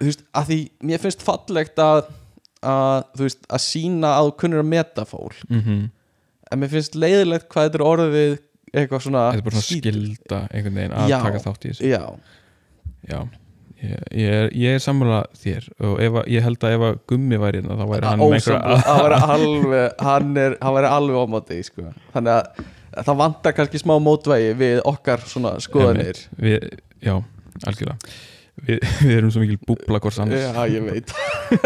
þú 0.00 0.08
veist 0.10 0.26
að 0.36 0.50
því 0.50 0.58
mér 0.90 1.04
finnst 1.04 1.24
fallegt 1.24 1.80
að, 1.84 2.02
að 2.64 3.08
þú 3.16 3.26
veist 3.28 3.48
að 3.48 3.64
sína 3.64 4.12
að 4.18 4.28
þú 4.28 4.36
kunnur 4.42 4.64
að 4.64 4.70
meta 4.74 5.06
fólk. 5.08 5.40
Mm 5.48 5.88
en 6.50 6.58
mér 6.60 6.72
finnst 6.72 6.96
leiðilegt 6.98 7.50
hvað 7.50 7.68
þetta 7.68 7.78
er 7.78 7.86
orðið 7.86 8.32
eitthvað 8.70 9.04
svona 9.04 9.26
þetta 9.30 9.40
er 9.40 9.46
bara 9.46 9.56
svona 9.56 9.66
skítugt. 9.66 10.00
skilda 10.00 10.40
einhvern 10.50 10.80
veginn 10.80 10.96
að 10.96 11.12
Já. 11.12 11.18
taka 11.26 11.42
þátt 11.44 11.66
í 11.66 11.70
þessu. 11.70 11.90
Já, 11.90 12.02
já, 13.10 13.20
ég, 13.80 14.02
ég 14.22 14.34
er, 14.40 14.74
er 14.74 14.82
sammála 14.84 15.20
þér. 15.42 15.68
Og 15.86 16.02
ef, 16.06 16.18
ég 16.34 16.46
held 16.46 16.66
að 16.66 16.76
ef 16.76 16.84
að 16.88 17.00
gummi 17.12 17.40
væri 17.44 17.62
hérna 17.62 17.78
þá 17.78 17.86
væri 17.92 18.10
hann 18.10 18.24
hann, 20.06 20.28
er, 20.44 20.58
hann 20.62 20.76
væri 20.78 20.92
alveg 20.98 21.22
ómáti 21.22 21.60
sko. 21.66 21.86
þannig 22.14 22.36
að 22.36 22.68
það 23.06 23.20
vantar 23.20 23.56
kannski 23.56 23.80
smá 23.80 23.94
mótvægi 24.02 24.52
við 24.60 24.82
okkar 24.88 25.24
svona 25.28 25.54
skoðanir. 25.62 26.20
Við, 26.40 26.66
já, 27.04 27.14
algjörlega. 27.64 28.12
Við, 28.60 28.84
við 29.06 29.14
erum 29.16 29.32
svo 29.32 29.44
mikil 29.44 29.58
búbla 29.68 30.00
hvort 30.02 30.20
annars. 30.22 30.46
Já, 30.46 30.62
ég 30.70 30.86
veit. 30.86 31.14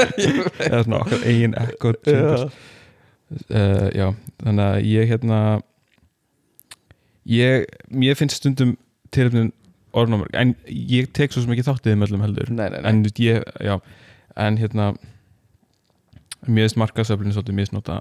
Eða 0.69 0.85
svona 0.87 1.03
okkar 1.03 1.27
eigin 1.29 1.59
ekko 1.65 1.95
já, 2.07 2.23
uh, 2.45 3.89
já, 3.95 4.07
þannig 4.45 4.65
að 4.69 4.79
ég 4.91 5.11
hérna 5.11 5.41
ég, 7.31 7.69
mér 7.91 8.19
finnst 8.19 8.41
stundum 8.41 8.77
tilöfnum 9.15 9.53
orðnumar, 9.95 10.31
en 10.35 10.57
ég 10.67 11.13
tek 11.15 11.33
svo 11.33 11.45
sem 11.45 11.53
ekki 11.55 11.67
þáttið 11.69 11.99
með 11.99 12.09
öllum 12.09 12.25
heldur. 12.27 12.51
Nei, 12.51 12.67
nei, 12.73 12.81
nei. 12.83 12.89
en 12.91 13.05
ég, 13.23 13.45
já, 13.63 13.77
en 14.43 14.59
hérna 14.59 14.89
mér 16.49 16.67
finnst 16.67 16.81
markasöflinu 16.83 17.35
svolítið 17.35 17.59
misnota 17.61 18.01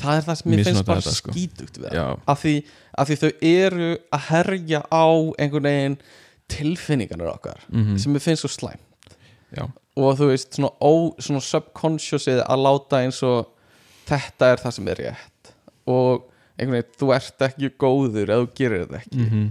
það 0.00 0.12
er 0.18 0.26
það 0.26 0.38
sem 0.40 0.52
mér 0.52 0.62
finnst 0.66 0.86
bara 0.88 1.04
þetta, 1.04 1.16
sko. 1.18 1.34
skítugt 1.34 1.80
við 1.80 1.88
það. 1.90 2.22
Af 2.32 2.42
því, 2.42 2.54
af 3.02 3.10
því 3.10 3.18
þau 3.22 3.30
eru 3.50 3.90
að 4.18 4.24
herja 4.30 4.82
á 4.92 5.06
einhvern 5.42 5.68
veginn 5.70 5.98
tilfinningarnir 6.52 7.32
okkar 7.32 7.66
mm 7.72 7.98
sem 7.98 8.14
mér 8.14 8.22
finnst 8.22 8.44
svo 8.44 8.52
slæm 8.52 8.82
já, 9.56 9.64
og 9.96 10.16
þú 10.20 10.30
veist 10.30 10.56
svona, 10.58 10.72
ó, 10.78 10.92
svona 11.18 11.42
subconsciousið 11.42 12.42
að 12.44 12.64
láta 12.66 13.02
eins 13.02 13.22
og 13.26 13.52
þetta 14.06 14.52
er 14.52 14.62
það 14.62 14.76
sem 14.78 14.90
er 14.92 15.02
rétt. 15.02 15.54
Og 15.90 16.26
einhvern 16.56 16.78
veginn, 16.78 16.98
þú 17.00 17.12
ert 17.16 17.46
ekki 17.48 17.72
góður 17.80 18.34
ef 18.34 18.42
þú 18.42 18.50
gerir 18.58 18.84
þetta 18.86 19.00
ekki. 19.04 19.28
Mm 19.30 19.46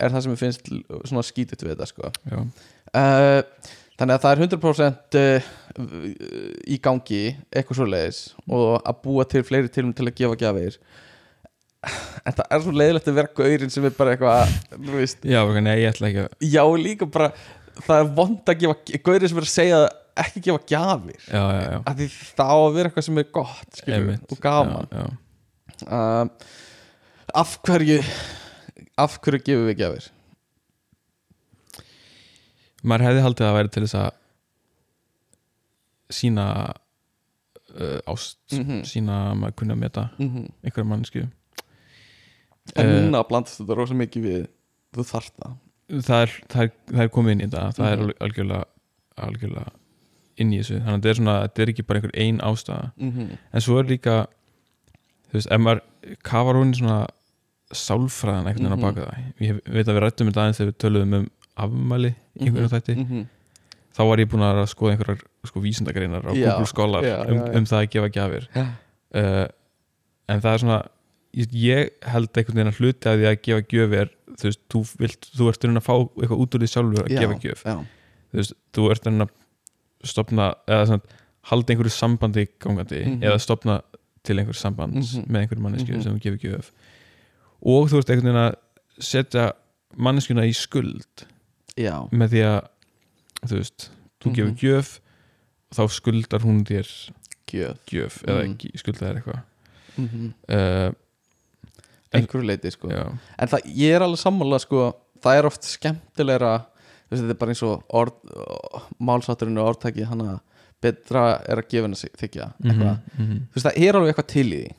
er 0.00 0.14
það 0.14 0.24
sem 0.24 0.34
ég 0.34 0.40
finnst 0.40 0.70
svona 1.06 1.24
skítið 1.26 1.64
við 1.64 1.74
þetta 1.74 1.88
sko. 1.90 2.10
Já, 2.30 2.38
uh, 2.98 3.72
þannig 4.00 4.16
að 4.16 4.22
það 4.24 4.34
er 4.34 4.42
100% 4.44 5.18
uh, 5.20 5.48
í 6.66 6.78
gangi 6.82 7.24
eitthvað 7.50 7.80
svo 7.80 7.88
leiðis 7.88 8.20
og 8.48 8.68
að 8.80 9.02
búa 9.06 9.26
til 9.30 9.42
fleiri 9.46 9.72
tilum 9.72 9.94
til 9.96 10.08
að 10.08 10.16
gefa 10.20 10.38
gjafir. 10.42 10.78
En 12.24 12.32
það 12.32 12.46
er 12.56 12.62
svo 12.64 12.72
leiðilegt 12.72 13.10
að 13.10 13.18
vera 13.18 13.34
gaurinn 13.36 13.72
sem 13.74 13.84
er 13.84 13.96
bara 13.98 14.14
eitthvað 14.14 14.54
já, 15.28 15.40
nei, 15.60 15.74
ég 15.82 15.90
ætla 15.90 16.08
ekki 16.08 16.22
að 16.22 16.46
já 16.48 16.62
líka 16.80 17.08
bara 17.12 17.28
það 17.84 17.98
er 17.98 18.14
vond 18.16 18.52
að 18.54 18.62
gefa 18.62 19.00
gaurinn 19.04 19.32
sem 19.32 19.42
er 19.42 19.48
að 19.48 19.52
segja 19.52 19.82
ekki 20.24 20.44
gefa 20.46 20.62
gjafir. 20.70 21.20
Já, 21.26 21.42
já, 21.42 21.60
já, 21.66 21.78
að 21.90 22.00
því 22.00 22.08
þá 22.38 22.46
að 22.48 22.68
vera 22.78 22.90
eitthvað 22.90 23.08
sem 23.08 23.20
er 23.20 23.28
gott 23.34 23.80
skilur, 23.80 24.18
og 24.30 24.42
gaman. 24.44 24.90
Já, 24.94 25.04
já. 25.04 25.86
uh, 25.90 26.60
af 27.34 27.56
hverju 27.66 27.98
af 29.00 29.18
hverju 29.22 29.42
gefum 29.42 29.68
við 29.68 29.80
gjafir 29.82 30.10
maður 32.84 33.06
hefði 33.08 33.22
haldið 33.24 33.44
að 33.46 33.50
það 33.50 33.58
væri 33.58 33.72
til 33.74 33.82
þess 33.86 33.94
að 34.00 34.10
sína 36.14 36.46
uh, 37.74 38.00
ást 38.12 38.38
Mhm. 38.52 38.82
sína 38.86 39.14
að 39.32 39.38
maður 39.40 39.56
kunni 39.60 39.74
að 39.74 39.80
meta 39.84 40.04
mm 40.18 40.28
-hmm. 40.30 40.50
einhverja 40.64 40.88
mannsku 40.90 41.22
en 42.76 42.86
Eh, 42.86 43.02
núna 43.10 43.22
blandast 43.28 43.60
þetta 43.60 43.74
rosa 43.76 43.94
mikið 43.94 44.22
við 44.24 44.46
þú 44.94 45.02
þarft 45.04 45.34
það 45.40 45.56
það 46.04 46.22
er, 46.22 46.30
það, 46.48 46.62
er, 46.62 46.70
það 46.92 47.02
er 47.02 47.08
komið 47.08 47.30
inn 47.32 47.40
í 47.40 47.44
þetta 47.48 47.72
það 47.72 47.92
er 47.92 47.98
Mhm. 47.98 48.12
algjörlega, 48.20 48.64
algjörlega 49.18 49.70
inn 50.36 50.52
í 50.52 50.58
þessu, 50.58 50.78
þannig 50.80 50.94
að 50.94 51.00
þetta 51.02 51.08
er 51.10 51.14
svona 51.14 51.42
þetta 51.42 51.62
er 51.62 51.68
ekki 51.68 51.82
bara 51.86 51.98
einhver 52.00 52.18
ein 52.20 52.38
ástæða 52.40 52.90
mm 52.96 53.10
-hmm. 53.12 53.38
en 53.52 53.60
svo 53.60 53.78
er 53.78 53.84
líka 53.84 54.26
þú 55.28 55.32
veist, 55.34 55.50
ef 55.50 55.60
maður 55.60 55.80
kafar 56.22 56.54
hún 56.54 56.74
svona 56.74 57.06
sálfræðan 57.72 58.46
einhvern 58.46 58.64
veginn 58.64 58.78
Mhm. 58.78 58.84
á 58.84 58.86
baka 58.86 59.00
það 59.00 59.16
ég 59.40 59.60
veit 59.66 59.86
að 59.88 59.94
við 59.96 60.00
rættum 60.02 60.26
þetta 60.28 60.40
aðeins 60.42 60.58
þegar 60.58 60.72
við 60.72 60.78
töluðum 60.78 61.14
um 61.14 61.30
afmæli 61.56 62.14
í 62.40 62.44
einhverjum 62.46 62.72
þætti 62.72 62.94
-hmm. 62.96 63.26
þá 63.94 64.02
var 64.08 64.18
ég 64.18 64.28
búin 64.30 64.42
að 64.42 64.66
skoða 64.66 64.92
einhverjar 64.96 65.20
sko, 65.44 65.60
vísindagreinar 65.60 66.24
á 66.26 66.32
Já, 66.34 66.50
Google 66.50 66.66
Scholar 66.66 67.02
já, 67.04 67.16
um, 67.30 67.38
um 67.58 67.64
það 67.64 67.80
að 67.82 67.90
gefa 67.94 68.08
gjafir 68.10 68.48
Já. 68.54 68.64
uh, 69.14 69.46
en 70.28 70.40
það 70.40 70.52
er 70.54 70.58
svona 70.58 70.80
ég, 71.34 71.90
held 72.02 72.28
einhvern 72.36 72.54
veginn 72.56 72.72
að 72.72 72.78
hluti 72.80 73.08
að 73.10 73.18
því 73.18 73.26
að 73.30 73.40
gefa 73.42 73.62
gjöf 73.72 73.92
er 74.00 74.10
þú 74.34 74.44
veist, 74.48 74.60
þú, 74.70 74.82
vilt, 74.98 75.28
þú 75.36 75.48
ert 75.48 75.64
reyna 75.64 75.80
að 75.80 75.86
fá 75.88 75.94
eitthvað 75.94 76.40
út 76.42 76.54
úr 76.54 76.60
því 76.64 76.70
sjálfur 76.74 77.04
að 77.04 77.18
gefa 77.18 77.38
gjöf 77.44 77.62
þú 77.64 78.38
veist, 78.38 78.54
þú 78.74 78.90
ert 78.90 79.06
reyna 79.06 79.24
að 79.24 79.30
stopna 80.04 80.54
eða 80.68 80.86
svona, 80.86 81.02
halda 81.50 81.72
einhverju 81.74 81.92
sambandi 81.92 82.46
gangandi 82.58 83.00
Mhm. 83.04 83.22
eða 83.22 83.38
stopna 83.40 83.80
til 84.24 84.36
einhverju 84.38 84.56
samband 84.60 84.94
Mhm. 84.94 85.26
með 85.28 85.40
einhverju 85.42 85.60
mannesku 85.62 85.92
Mhm. 85.92 86.02
sem 86.02 86.18
þú 86.18 86.20
gefur 86.22 86.38
gjöf 86.48 86.70
og 87.62 87.88
þú 87.90 87.98
ert 87.98 88.10
einhvern 88.10 88.32
veginn 88.32 88.48
að 88.48 88.54
setja 88.98 89.52
manneskuna 89.96 90.42
í 90.46 90.52
skuld 90.54 91.26
já. 91.76 91.96
með 92.12 92.28
því 92.34 92.42
að 92.48 92.60
þú 93.44 93.56
veist, 93.60 93.90
þú 94.22 94.30
Mhm. 94.30 94.34
gefur 94.34 94.54
gjöf 94.62 95.00
og 95.70 95.76
þá 95.78 95.84
skuldar 95.90 96.40
hún 96.46 96.64
þér 96.64 96.88
gjöf 97.50 97.78
gjöf 97.90 98.20
eða 98.24 98.42
Mhm. 98.44 98.52
ekki 98.54 98.70
skuldar 98.78 99.08
þér 99.08 99.16
eitthvað 99.22 99.42
mm 99.98 100.08
-hmm. 100.08 100.32
uh, 100.48 100.92
En- 102.14 102.20
einhverju 102.22 102.46
leiti 102.46 102.70
sko 102.70 102.88
já, 102.88 103.18
en 103.38 103.48
það, 103.48 103.60
ég 103.74 103.94
er 103.96 104.00
alveg 104.02 104.18
sammála 104.18 104.58
sko 104.60 104.94
það 105.22 105.38
er 105.38 105.46
oft 105.46 105.62
skemmtilegra 105.64 106.58
þú 106.58 107.10
veist, 107.10 107.22
þetta 107.24 107.30
er 107.30 107.40
bara 107.40 107.50
eins 107.50 107.62
og 107.62 107.82
orð, 107.90 108.12
málsátturinn 109.00 109.58
og 109.58 109.68
orðtæki 109.76 110.04
hann 110.06 110.20
að 110.20 110.40
betra 110.80 111.40
er 111.48 111.56
að 111.58 111.68
gefa 111.68 111.82
henni 111.84 111.96
sig 111.96 112.10
þykja 112.16 112.52
mhm, 112.62 112.98
þú 113.18 113.54
veist, 113.54 113.66
það 113.66 113.78
er 113.88 113.92
alveg 113.94 114.08
eitthvað 114.14 114.26
til 114.26 114.52
í 114.52 114.62
því 114.64 114.74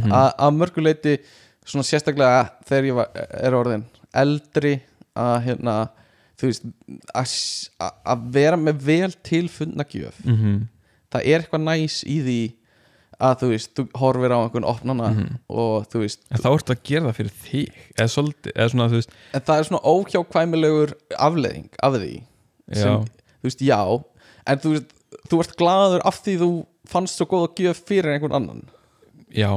mhm, 0.00 0.12
að 0.12 0.34
að 0.38 0.56
mörgu 0.56 0.82
leiti 0.82 1.18
svona 1.64 1.84
sérstaklega 1.84 2.50
þegar 2.64 2.84
ég 2.84 2.94
var, 2.94 3.08
er 3.14 3.52
orðin 3.54 3.84
eldri 4.14 4.80
að 5.16 5.42
hérna 5.44 5.76
þú 6.42 6.50
veist 6.50 6.66
að, 7.78 8.26
vera 8.34 8.58
með 8.58 8.82
vel 8.88 9.12
tilfundna 9.22 9.86
gjöf 9.88 10.18
mhm, 10.26 10.66
það 11.14 11.30
er 11.30 11.44
eitthvað 11.44 11.64
næs 11.68 12.02
í 12.02 12.18
því 12.26 12.40
að 13.22 13.36
þú 13.38 13.48
veist, 13.52 13.70
þú 13.78 13.82
horfir 14.00 14.32
á 14.34 14.38
einhvern 14.40 14.66
opnana 14.66 15.12
mhm. 15.12 15.40
og 15.54 15.86
þú 15.92 16.02
veist, 16.02 16.24
en 16.28 16.42
þá 16.42 16.50
ertu 16.50 16.74
að 16.74 16.84
gera 16.88 17.06
það 17.08 17.18
fyrir 17.20 17.36
þig 17.44 17.80
eða 17.94 18.10
svolítið, 18.16 18.54
eða 18.56 18.72
svona 18.74 18.90
veist 18.96 19.16
en 19.30 19.46
það 19.46 19.60
er 19.60 19.68
svona 19.68 19.82
óhjákvæmilegur 19.92 20.94
afleðing 21.28 21.80
af 21.86 21.98
því 22.00 22.12
sem, 22.72 23.06
þú 23.40 23.48
veist, 23.48 23.64
já. 23.64 23.80
En 24.48 24.62
þú 24.62 24.74
veist, 24.74 24.94
þú 25.30 25.40
ert 25.44 25.54
glaður 25.60 26.04
af 26.08 26.20
því 26.24 26.36
þú 26.40 26.50
fannst 26.92 27.18
svo 27.18 27.28
góð 27.30 27.46
að 27.46 27.62
gjöf 27.62 27.84
fyrir 27.88 28.14
einhvern 28.14 28.38
annan. 28.38 28.62
Já, 29.32 29.50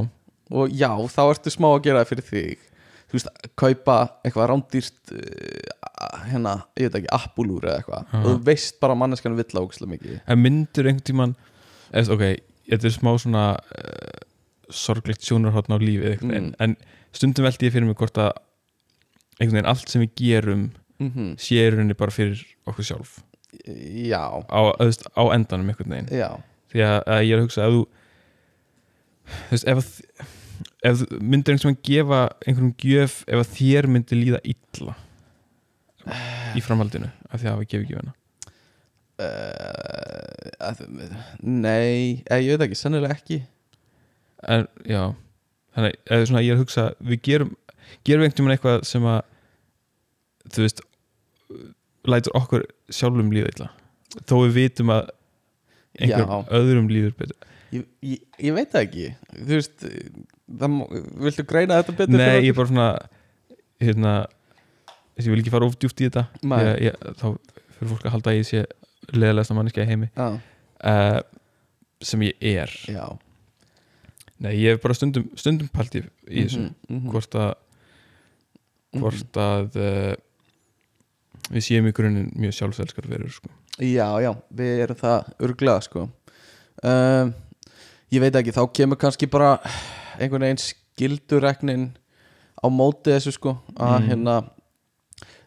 og 0.51 0.71
já, 0.73 0.91
þá 1.11 1.21
ertu 1.25 1.53
smá 1.53 1.69
að 1.71 1.83
gera 1.87 2.03
það 2.03 2.11
fyrir 2.13 2.29
þig. 2.29 2.65
Þú 3.05 3.17
veist, 3.17 3.31
kaupa 3.59 3.97
eitthvað 4.25 4.49
rándýrt 4.51 5.15
uh, 5.15 5.84
hérna, 6.29 6.53
ég 6.79 6.87
veit 6.89 6.95
ekki, 7.01 7.11
appulúr 7.15 7.65
eða 7.67 7.77
eitthvað. 7.81 8.13
Og 8.21 8.25
þú 8.29 8.35
veist 8.49 8.79
bara 8.81 8.93
að 8.95 9.01
manneskanu 9.03 9.35
vill 9.39 9.61
ákslega 9.61 9.91
mikið. 9.91 10.15
En 10.27 10.41
myndur 10.43 10.87
einhvern 10.89 11.05
tíman 11.09 11.35
eða, 11.91 12.13
ok, 12.15 12.23
þetta 12.69 12.87
er 12.89 12.95
smá 12.95 13.11
svona 13.21 13.45
uh, 13.55 14.23
sorglegt 14.69 15.21
sjónarhóttn 15.27 15.73
á 15.73 15.77
einhvern 15.77 16.01
veginn, 16.31 16.49
Mm. 16.51 16.55
en 16.59 16.75
stundum 17.15 17.45
veldi 17.45 17.67
ég 17.67 17.73
fyrir 17.75 17.85
mig 17.87 17.95
hvort 17.99 18.17
að 18.17 18.31
einhvern 19.39 19.57
veginn 19.59 19.69
allt 19.71 19.89
sem 19.89 20.01
við 20.01 20.11
gerum 20.21 20.71
mm 20.99 21.11
-hmm. 21.11 21.35
sé 21.37 21.55
í 21.55 21.69
rauninni 21.71 21.93
bara 21.97 22.11
fyrir 22.11 22.41
okkur 22.67 22.83
sjálf. 22.83 23.19
Já, 23.65 24.43
á, 24.49 24.59
öðvist, 24.79 25.05
á 25.15 25.23
endanum 25.33 25.69
einhvern 25.69 25.89
veginn. 25.91 26.09
Já. 26.11 26.39
Því 26.71 26.79
að, 26.81 27.03
að 27.07 27.21
ég 27.23 27.31
er 27.33 27.39
að 27.39 27.45
hugsa 27.45 27.61
að 27.65 27.71
þú 27.75 27.85
þú 29.25 29.51
veist, 29.51 29.67
ef, 29.67 29.77
að- 29.77 30.25
ef 30.83 30.97
þú 31.01 31.19
myndir 31.21 31.53
einhvern 31.53 31.75
veginn 31.75 31.83
gefa 31.83 32.19
einhverjum 32.47 32.75
gjöf 32.77 33.23
ef 33.27 33.39
að 33.41 33.53
þér 33.57 33.87
myndi 33.87 34.15
líða 34.19 34.39
illa 34.43 34.95
í 36.55 36.63
framhaldinu 36.63 37.09
af 37.29 37.41
því 37.41 37.49
að 37.49 37.53
hafa 37.53 37.67
gefið 37.71 37.91
gjöfina? 37.93 38.15
Uh, 39.15 40.49
að, 40.59 40.81
nei, 41.39 42.23
eða, 42.27 42.41
ég 42.43 42.55
veit 42.55 42.65
ekki, 42.67 42.79
sennilega 42.79 43.15
ekki. 43.15 43.39
En 44.51 44.67
já 44.83 45.13
þannig, 45.75 45.95
svona 46.27 46.43
ég 46.43 46.53
er 46.53 46.57
að 46.57 46.63
hugsa 46.63 46.85
við 47.03 47.21
gerum, 47.27 47.55
gerum 48.07 48.25
einhvern 48.25 48.45
veginn 48.45 48.55
eitthvað 48.55 48.85
sem 48.87 49.07
að 49.09 49.21
þú 50.55 50.65
veist 50.65 50.83
lætur 52.05 52.37
okkur 52.37 52.65
sjálfum 52.93 53.33
líða 53.33 53.51
illa? 53.53 53.71
Þó 54.23 54.35
við 54.45 54.55
vitum 54.59 54.93
að 54.93 55.09
einhverjum 55.99 56.31
Já. 56.31 56.55
öðrum 56.59 56.89
líður 56.91 57.15
betur. 57.19 57.51
Ég, 57.73 57.85
ég, 58.05 58.21
ég 58.45 58.55
veit 58.55 58.71
það 58.71 58.85
ekki. 58.85 59.07
Þú 59.33 59.57
veist, 59.57 59.85
það, 60.61 60.77
viltu 61.25 61.45
greina 61.49 61.79
þetta 61.81 61.97
betur 61.99 62.19
Nei, 62.21 62.45
ég 62.45 62.51
er 62.53 62.57
bara 62.59 62.71
svona 62.71 62.89
hérna 63.83 64.13
ég 65.23 65.31
vil 65.31 65.39
ekki 65.41 65.53
fara 65.53 65.67
of 65.69 65.77
djúpt 65.79 66.01
í 66.01 66.09
þetta. 66.09 66.25
Ég, 66.43 66.71
ég, 66.89 66.97
þá 67.19 67.27
fyrir 67.77 67.91
fólk 67.91 68.07
að 68.07 68.15
halda 68.15 68.33
að 68.33 68.39
ég 68.39 68.47
sé 68.49 68.63
leðalegsta 69.15 69.55
manneski 69.57 69.83
í 69.83 69.87
heimi. 69.89 70.09
Uh, 70.19 71.21
sem 72.03 72.25
ég 72.27 72.47
er. 72.65 72.73
Já. 72.91 73.05
Nei, 74.43 74.51
ég 74.59 74.75
hef 74.75 74.83
bara 74.83 74.97
stundum, 74.97 75.29
stundum 75.39 75.69
pælt 75.71 75.95
í, 75.95 76.03
í 76.27 76.43
þessu. 76.43 76.65
Mhm, 76.65 76.97
mhm, 76.97 77.13
hvort 77.13 77.37
að 77.39 77.53
mhm. 77.55 79.03
hvort 79.05 79.39
að 79.45 79.79
uh, 79.79 80.11
við 81.55 81.67
séum 81.69 81.87
í 81.87 81.95
grunninn 81.95 82.33
mjög 82.35 82.57
sjálfselskar 82.59 83.07
verður 83.07 83.37
sko. 83.37 83.53
Já, 83.79 84.07
já, 84.23 84.31
við 84.55 84.83
erum 84.85 84.99
það 84.99 85.33
örglega 85.47 85.81
sko. 85.87 86.07
Um, 86.83 87.33
Ég 88.13 88.21
veit 88.21 88.35
ekki, 88.37 88.53
þá 88.53 88.63
kemur 88.75 88.99
kannski 89.01 89.27
bara 89.27 89.55
einhvern 90.21 90.45
veginn 90.45 90.61
skildureknin 90.61 91.85
á 92.61 92.67
móti 92.71 93.11
þessu 93.11 93.33
sko 93.35 93.55
að 93.73 93.95
Mm. 93.97 94.05
hérna 94.09 94.35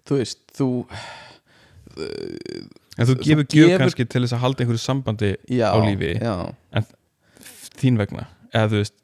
þú 0.08 0.18
veist, 0.22 0.40
þú 0.56 0.68
en 1.98 3.06
þú 3.08 3.16
gefur 3.22 3.44
gjöf 3.44 3.68
gefur- 3.68 3.82
kannski 3.82 4.06
til 4.10 4.22
þess 4.24 4.34
að 4.36 4.42
halda 4.44 4.64
einhverju 4.64 4.82
sambandi 4.82 5.30
já, 5.50 5.68
Á 5.72 5.78
lífi. 5.82 6.12
já. 6.20 6.34
þín 7.78 7.98
vegna 8.00 8.26
eða 8.52 8.68
þú 8.72 8.80
veist, 8.82 8.94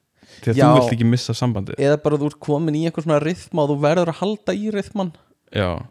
þegar 0.44 0.56
Já. 0.58 0.64
þú 0.66 0.78
vilt 0.80 0.92
ekki 0.96 1.06
missa 1.10 1.34
sambandi 1.34 1.76
eða 1.78 2.00
bara 2.02 2.18
þú 2.18 2.26
ert 2.32 2.40
komin 2.42 2.74
í 2.78 2.84
einhver 2.88 3.04
svona 3.06 3.20
rithma 3.22 3.62
og 3.64 3.70
þú 3.70 3.76
verður 3.84 4.10
að 4.12 4.18
halda 4.22 4.52
í 4.58 4.70
rithman 4.74 5.12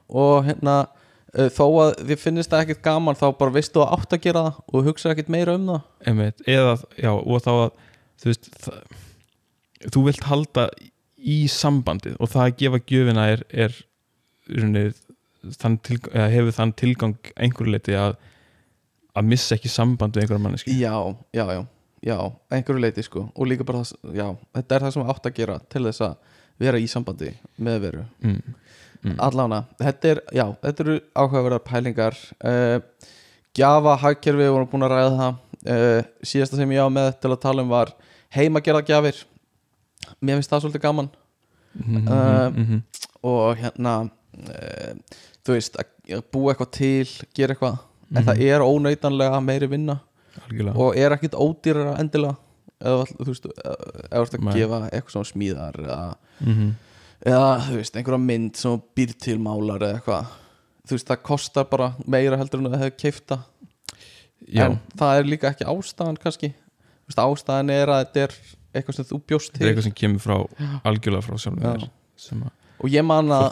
og 0.10 0.44
hérna 0.50 0.76
uh, 1.38 1.48
þó 1.50 1.64
að 1.86 1.94
þið 2.10 2.20
finnist 2.20 2.52
það 2.52 2.66
ekkert 2.66 2.84
gaman 2.84 3.16
þá 3.20 3.26
bara 3.40 3.56
veistu 3.56 3.80
að 3.84 3.94
átt 3.98 4.14
að 4.18 4.24
gera 4.28 4.44
það 4.50 4.60
og 4.74 4.90
hugsa 4.90 5.14
ekkert 5.14 5.30
meira 5.32 5.56
um 5.56 5.68
það 5.72 5.82
einmitt, 6.12 6.44
eða 6.48 6.76
já, 7.00 7.12
og 7.14 7.40
þá 7.46 7.52
að 7.54 7.70
þú 8.24 8.32
veist 8.34 8.50
það, 8.66 8.82
þú 9.94 10.04
vilt 10.10 10.24
halda 10.28 10.68
í 11.24 11.38
sambandið 11.48 12.18
og 12.20 12.30
það 12.34 12.44
að 12.50 12.58
gefa 12.60 12.80
gjöfina 12.92 13.30
er, 13.32 13.46
er 13.50 13.78
rauninni, 14.52 14.92
þann 15.60 15.78
til, 15.84 15.98
hefur 16.14 16.56
þann 16.56 16.74
tilgang 16.80 17.32
einhverju 17.36 17.74
leiti 17.76 17.98
að 18.00 18.16
að 19.14 19.30
missa 19.30 19.58
ekki 19.58 19.70
samband 19.70 20.16
við 20.16 20.26
einhverja 20.26 20.42
manneski 20.42 20.76
Já, 20.80 20.96
já, 21.36 21.44
já, 21.54 21.62
já, 22.02 22.18
einhverju 22.54 22.82
leiti 22.82 23.06
sko 23.06 23.28
og 23.30 23.50
líka 23.50 23.66
bara 23.68 23.84
það, 23.84 24.14
já, 24.18 24.28
þetta 24.58 24.76
er 24.76 24.86
það 24.86 24.96
sem 24.96 25.12
átt 25.14 25.30
að 25.30 25.40
gera 25.42 25.58
til 25.70 25.84
þess 25.88 26.06
að 26.08 26.38
vera 26.64 26.80
í 26.82 26.88
sambandi 26.90 27.34
með 27.58 27.80
veru 27.88 28.06
mm. 28.24 28.56
Mm. 29.04 29.18
Allána, 29.20 29.64
þetta 29.82 30.14
er, 30.14 30.22
já, 30.32 30.46
þetta 30.64 30.86
eru 30.86 31.00
áhugaverðar 31.12 31.66
pælingar 31.68 32.20
uh, 32.48 32.78
Gjafa 33.54 33.98
hagkerfi, 34.02 34.40
við 34.40 34.54
vorum 34.56 34.70
búin 34.72 34.86
að 34.88 34.96
ræða 34.96 35.12
það 35.18 35.34
uh, 35.76 36.00
síðasta 36.26 36.58
sem 36.58 36.72
ég 36.74 36.82
á 36.82 36.90
með 36.90 37.12
til 37.22 37.34
að 37.34 37.42
tala 37.44 37.66
um 37.66 37.74
var 37.74 37.92
heimagerða 38.34 38.86
gjafir 38.88 39.20
mér 40.24 40.40
finnst 40.40 40.56
það 40.56 40.66
svolítið 40.66 40.86
gaman 40.88 41.12
Mhm, 41.74 42.08
Uh, 42.08 42.50
mhm. 42.54 42.84
og 43.24 43.58
hérna 43.58 44.10
þú 45.46 45.58
veist, 45.58 45.76
að 45.78 46.24
búa 46.32 46.54
eitthvað 46.54 46.72
til 46.72 47.10
gera 47.36 47.54
eitthvað, 47.56 47.80
en 48.14 48.24
Mhm. 48.24 48.26
það 48.28 48.42
er 48.48 48.60
óneitanlega 48.62 49.42
meiri 49.44 49.68
vinna 49.70 50.00
algjörlega 50.48 50.76
og 50.78 50.98
er 50.98 51.12
ekkit 51.18 51.34
ódýrara 51.38 52.00
endilega 52.00 52.36
eða 52.84 53.06
þú 53.08 53.26
veist, 53.32 53.46
eða 53.64 54.24
að 54.24 54.44
Nei. 54.44 54.54
gefa 54.54 54.80
eitthvað 54.92 55.12
svona 55.16 55.32
smíðar 55.32 55.74
eða, 55.84 56.16
Mhm. 56.42 56.74
eða 57.26 57.62
þú 57.68 57.76
veist, 57.80 57.96
einhverja 57.96 58.20
mynd 58.26 58.56
sem 58.58 58.82
býr 58.96 59.14
til 59.20 59.38
málar 59.40 59.80
eða 59.80 60.00
eitthvað 60.02 60.26
þú 60.88 60.92
veist, 60.98 61.08
það 61.08 61.24
kostar 61.24 61.70
bara 61.70 61.96
meira 62.08 62.38
heldur 62.38 62.60
en 62.60 62.68
að 62.72 62.80
hefur 62.80 62.98
keifta 62.98 63.44
já, 64.48 64.66
en 64.66 64.80
það 64.98 65.20
er 65.20 65.24
líka 65.24 65.50
ekki 65.54 65.66
ástæðan 65.66 66.18
kannski 66.20 66.54
veist, 67.08 67.18
ástæðan 67.18 67.70
er 67.72 67.88
að 67.88 68.06
þetta 68.06 68.24
er 68.24 68.34
eitthvað 68.76 68.96
sem 68.96 69.06
þú 69.06 69.22
bjóst 69.28 69.54
til 69.54 69.68
eitthvað 69.68 69.84
sem 69.84 69.94
kemur 69.94 70.20
frá 70.20 70.36
algjörlega 70.84 71.24
frá 71.24 71.38
sjálfum 71.38 71.62
Já. 71.64 71.74
þér 71.78 71.90
sem 72.18 72.42
að 72.44 72.52
og 72.84 72.92
ég 72.92 73.06
man 73.08 73.32
að 73.32 73.46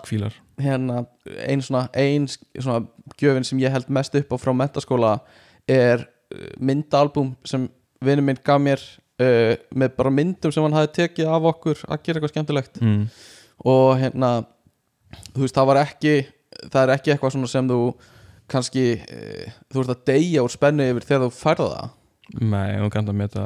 hérna 0.61 1.05
ein 1.47 1.61
svona, 1.63 1.87
ein 1.97 2.27
svona 2.27 2.81
gjöfin 3.17 3.45
sem 3.47 3.59
ég 3.63 3.71
held 3.73 3.89
mest 3.89 4.15
upp 4.19 4.33
á 4.33 4.37
frá 4.41 4.51
mentaskóla 4.53 5.13
er 5.71 6.03
uh, 6.05 6.49
myndaalbum 6.59 7.33
sem 7.47 7.69
vinur 8.03 8.25
minn 8.27 8.41
gaf 8.45 8.61
mér 8.61 8.81
uh, 9.21 9.55
með 9.73 9.95
bara 9.97 10.13
myndum 10.13 10.53
sem 10.53 10.63
hann 10.65 10.75
hafi 10.77 10.91
tekið 10.99 11.31
af 11.31 11.47
okkur 11.53 11.83
að 11.87 12.03
gera 12.03 12.19
eitthvað 12.19 12.33
skemmtilegt 12.35 12.81
mm. 12.81 13.03
og 13.71 13.95
hérna 14.01 14.31
þú 15.33 15.45
veist 15.45 15.57
það 15.57 15.69
var 15.71 15.81
ekki 15.85 16.15
það 16.71 16.81
er 16.83 16.93
ekki 16.97 17.13
eitthvað 17.15 17.35
svona 17.35 17.51
sem 17.51 17.71
þú 17.71 17.79
kannski 18.51 18.85
uh, 18.99 19.57
þú 19.71 19.83
ert 19.85 19.95
að 19.95 20.05
deyja 20.11 20.45
úr 20.45 20.53
spennu 20.53 20.89
yfir 20.91 21.07
þegar 21.07 21.25
þú 21.27 21.35
færða 21.39 21.69
það 21.73 21.97
nei, 22.47 22.67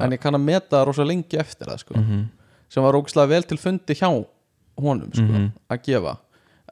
en 0.06 0.14
ég 0.14 0.22
kann 0.22 0.38
að 0.38 0.44
meta 0.46 0.84
rosa 0.86 1.06
lengi 1.08 1.40
eftir 1.42 1.70
það 1.72 1.80
sko 1.82 1.96
Mhm. 1.98 2.26
sem 2.70 2.84
var 2.84 2.98
ógæslega 2.98 3.30
vel 3.32 3.44
til 3.50 3.58
fundi 3.62 3.96
hjá 3.98 4.10
honum 4.78 5.12
sko, 5.14 5.24
Mhm. 5.24 5.52
að 5.70 5.82
gefa 5.84 6.18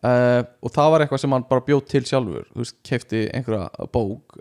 uh, 0.04 0.44
og 0.62 0.72
það 0.72 0.92
var 0.92 1.00
eitthvað 1.06 1.20
sem 1.20 1.32
hann 1.32 1.46
bara 1.50 1.62
bjóð 1.62 1.86
til 1.88 2.02
sjálfur 2.04 2.46
þú 2.54 2.58
veist, 2.64 2.76
kefti 2.84 3.30
einhverja 3.34 3.70
bók 3.94 4.38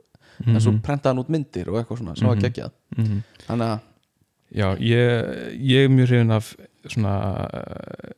en 0.46 0.58
svo 0.60 0.72
prentaði 0.82 1.12
hann 1.12 1.18
út 1.22 1.28
myndir 1.30 1.68
og 1.68 1.78
eitthvað 1.78 1.98
svona 2.02 2.16
sem 2.18 2.26
var 2.28 2.36
Mhm. 2.36 2.42
geggjað 2.42 2.70
Mhm. 2.98 3.22
þannig 3.46 3.66
að, 3.72 3.80
Já, 4.52 4.76
ég, 4.76 5.54
ég 5.56 5.84
er 5.84 5.88
mjög 5.88 6.08
hrifin 6.08 6.30
af 6.30 6.56
svona 6.86 7.12
uh, 7.54 8.10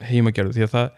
heimagerðu 0.00 0.54
því 0.56 0.62
að 0.64 0.70
það 0.72 0.90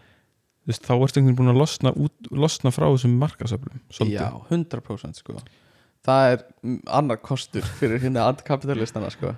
veist, 0.68 0.82
þá 0.86 0.92
ertu 1.02 1.18
einhvern 1.18 1.34
veginn 1.34 1.38
búin 1.40 1.50
að 1.54 1.58
losna, 1.58 1.92
út, 1.96 2.28
losna 2.30 2.70
frá 2.70 2.86
þessum 2.92 3.16
markasöflum 3.18 3.80
svolítið. 3.90 4.20
já, 4.20 4.30
100% 4.50 5.16
sko 5.16 5.34
það 6.04 6.32
er 6.32 6.44
mm, 6.62 6.80
annar 6.86 7.16
kostur 7.16 7.62
fyrir 7.80 7.98
hérna 7.98 8.28
antikapitalistana 8.30 9.10
sko 9.10 9.34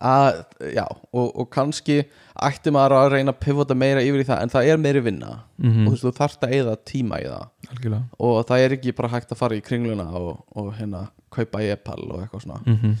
að, 0.00 0.44
já, 0.74 0.84
og, 1.12 1.26
og 1.40 1.48
kannski 1.52 1.96
ætti 2.40 2.72
maður 2.72 2.94
að 2.96 3.08
reyna 3.14 3.32
að 3.34 3.40
pivota 3.44 3.74
meira 3.76 4.00
yfir 4.04 4.22
í 4.22 4.26
það 4.28 4.42
en 4.42 4.52
það 4.54 4.68
er 4.72 4.78
meiri 4.80 5.02
vinna. 5.04 5.30
Mhm, 5.60 5.86
og 5.86 5.92
þú 5.92 5.94
veist, 5.96 6.04
þú 6.06 6.12
þarft 6.20 6.44
að 6.46 6.54
eyða 6.56 6.76
tíma 6.88 7.20
í 7.20 7.26
það. 7.28 7.46
Algjörlega. 7.70 8.02
Og 8.18 8.38
það 8.48 8.64
er 8.64 8.76
ekki 8.78 8.94
bara 8.96 9.12
hægt 9.12 9.32
að 9.34 9.40
fara 9.42 9.58
í 9.58 9.64
kringluna 9.66 10.06
og, 10.16 10.44
og 10.56 10.70
hérna 10.78 11.02
kaupa 11.30 11.60
í 11.64 11.70
Epal 11.74 12.00
og 12.10 12.20
eitthvað 12.24 12.46
svona. 12.46 12.60
Mm 12.66 12.94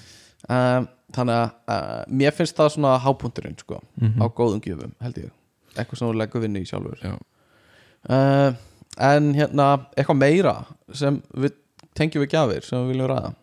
um, 0.50 0.86
þannig 1.12 1.34
að 1.36 1.50
uh, 1.74 2.04
mér 2.20 2.32
finnst 2.32 2.56
það 2.56 2.68
svona 2.76 2.92
hápunturinn 3.04 3.56
sko, 3.60 3.80
Mhm. 4.00 4.22
á 4.22 4.26
góðum 4.30 4.60
gjöfum 4.64 4.92
held 5.02 5.16
ég, 5.18 5.30
eitthvað 5.76 5.98
sem 5.98 6.08
þú 6.08 6.14
leggur 6.16 6.40
vinnu 6.44 6.60
í 6.62 6.68
sjálfur. 6.70 7.00
Já. 7.02 7.16
uh, 8.08 8.54
en 8.98 9.32
hérna 9.34 9.66
eitthvað 9.96 10.16
meira 10.20 10.54
sem 10.94 11.18
við 11.36 11.52
tengjum 11.94 12.22
við 12.24 12.30
gjafir 12.36 12.64
sem 12.64 12.78
við 12.86 12.92
viljum 12.94 13.10
ræða? 13.10 13.34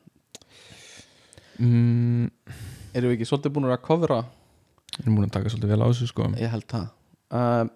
Mm, 1.59 2.29
erum 2.97 3.11
við 3.11 3.17
ekki 3.17 3.29
svolítið 3.31 3.55
búin 3.55 3.69
að 3.69 3.83
covera? 3.87 4.21
Ég 4.97 5.03
er 5.05 5.11
búin 5.11 5.27
að 5.27 5.35
taka 5.35 5.51
svolítið 5.53 5.73
vel 5.73 5.81
á 5.83 5.87
þessu 5.87 6.09
sko. 6.09 6.29
Ég 6.41 6.53
held 6.53 6.67
það. 6.71 6.87
Um, 7.37 7.71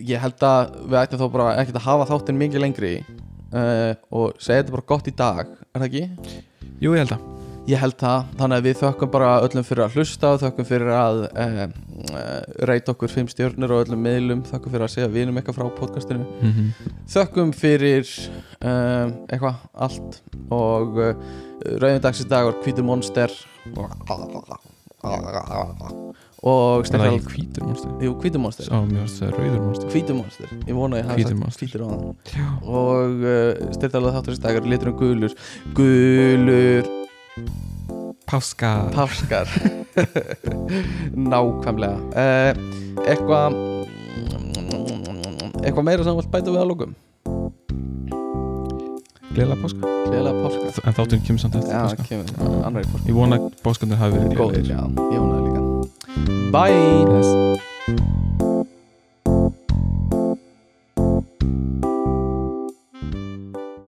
ég 0.00 0.24
held 0.24 0.48
að 0.48 0.74
við 0.88 0.98
ættum 1.02 1.22
þó 1.22 1.28
bara 1.36 1.52
ekkert 1.60 1.78
að 1.78 1.88
hafa 1.88 2.10
þáttinn 2.10 2.40
mikið 2.40 2.64
lengri 2.64 2.94
uh, 3.04 3.92
og 4.10 4.34
segja 4.42 4.64
þetta 4.64 4.76
bara 4.78 4.90
gott 4.94 5.10
í 5.10 5.16
dag 5.16 5.44
er 5.46 5.82
það 5.82 5.88
ekki? 5.90 6.36
Jú, 6.82 6.94
ég 6.94 7.04
held 7.04 7.16
að 7.18 7.32
Ég 7.64 7.80
held 7.80 7.94
það, 7.96 8.26
þannig 8.36 8.58
að 8.58 8.66
við 8.66 8.74
þökkum 8.76 9.10
bara 9.14 9.28
öllum 9.40 9.64
fyrir 9.64 9.86
að 9.86 9.94
hlusta 9.96 10.32
og 10.34 10.42
þökkum 10.42 10.66
fyrir 10.68 10.90
að 10.92 11.20
uh, 11.24 11.62
uh, 12.10 12.26
reyta 12.68 12.92
okkur 12.92 13.08
fimm 13.08 13.30
stjörnur 13.32 13.72
og 13.72 13.86
öllum 13.86 14.02
miðlum, 14.04 14.42
þökkum 14.50 14.74
fyrir 14.74 14.84
að 14.84 14.92
segja 14.92 15.08
vinum 15.14 15.40
eitthvað 15.40 15.56
frá 15.62 15.70
podcastinu. 15.78 16.26
Mm 16.42 16.52
-hmm. 16.52 16.90
þökkum 17.14 17.54
fyrir 17.56 18.04
um, 18.60 19.14
eitthvað, 19.32 19.64
allt. 19.86 20.20
Og 20.52 21.00
uh, 21.00 21.24
rauðindagsins 21.80 22.28
dag 22.28 22.44
var 22.50 22.60
hvítur 22.60 22.84
monster 22.84 23.32
og 26.44 26.84
Það 26.84 27.04
er 27.06 27.14
monster? 27.64 27.92
Jú, 28.04 28.14
hvítur 28.20 28.40
monster. 28.42 28.68
Á, 28.68 28.78
mér 28.84 29.04
varst 29.04 29.20
það 29.22 29.30
rauður 29.38 29.62
monster. 29.64 29.90
Hvítur 29.92 30.18
monster, 30.18 30.50
ég 30.68 30.76
vona 30.76 30.98
að 30.98 31.04
ég 31.04 31.06
Hvítur 31.18 31.38
sagt 31.40 31.62
hvítur 31.62 31.84
á 31.84 31.86
hann 31.88 32.02
og 32.64 33.24
uh, 33.24 33.62
styrtalega 33.76 34.16
þáttur 34.18 34.36
í 34.36 34.42
dagar 34.44 34.68
liturinn 34.72 34.98
gulur. 35.00 35.36
Gulur 35.78 36.90
Páska 38.24 38.72
páskar. 38.94 39.50
Nákvæmlega. 41.32 41.98
Uh, 42.12 42.52
eitthvað 43.04 43.58
eitthvað 45.64 45.86
meira 45.88 46.06
sem 46.06 46.16
vilt 46.20 46.32
bæta 46.32 46.52
við 46.52 46.62
að 46.62 46.70
lókum 46.72 46.94
Gleðilega 49.34 49.60
páska. 49.64 49.92
Gleðilega 50.08 50.42
páska. 50.44 50.88
En 50.88 50.96
þátturinn 50.98 51.24
kemur 51.26 51.42
samt 51.42 51.56
eftir 51.60 51.74
já, 51.74 51.80
páska. 51.88 52.08
kemur, 52.08 52.26
annar 52.68 52.84
í 52.84 52.90
páska. 52.92 53.06
Ég 53.10 53.16
vona 53.18 53.40
að 53.40 53.48
páskandir 53.66 53.98
hafi 54.02 54.20
verið 54.20 54.36
góður, 54.38 54.60
gleðilegir. 54.60 54.74
já, 54.74 54.82
ég 55.12 55.18
vonaði 55.24 55.42
líka. 55.48 55.60
Bye. 56.54 57.04
Bless. 57.10 58.23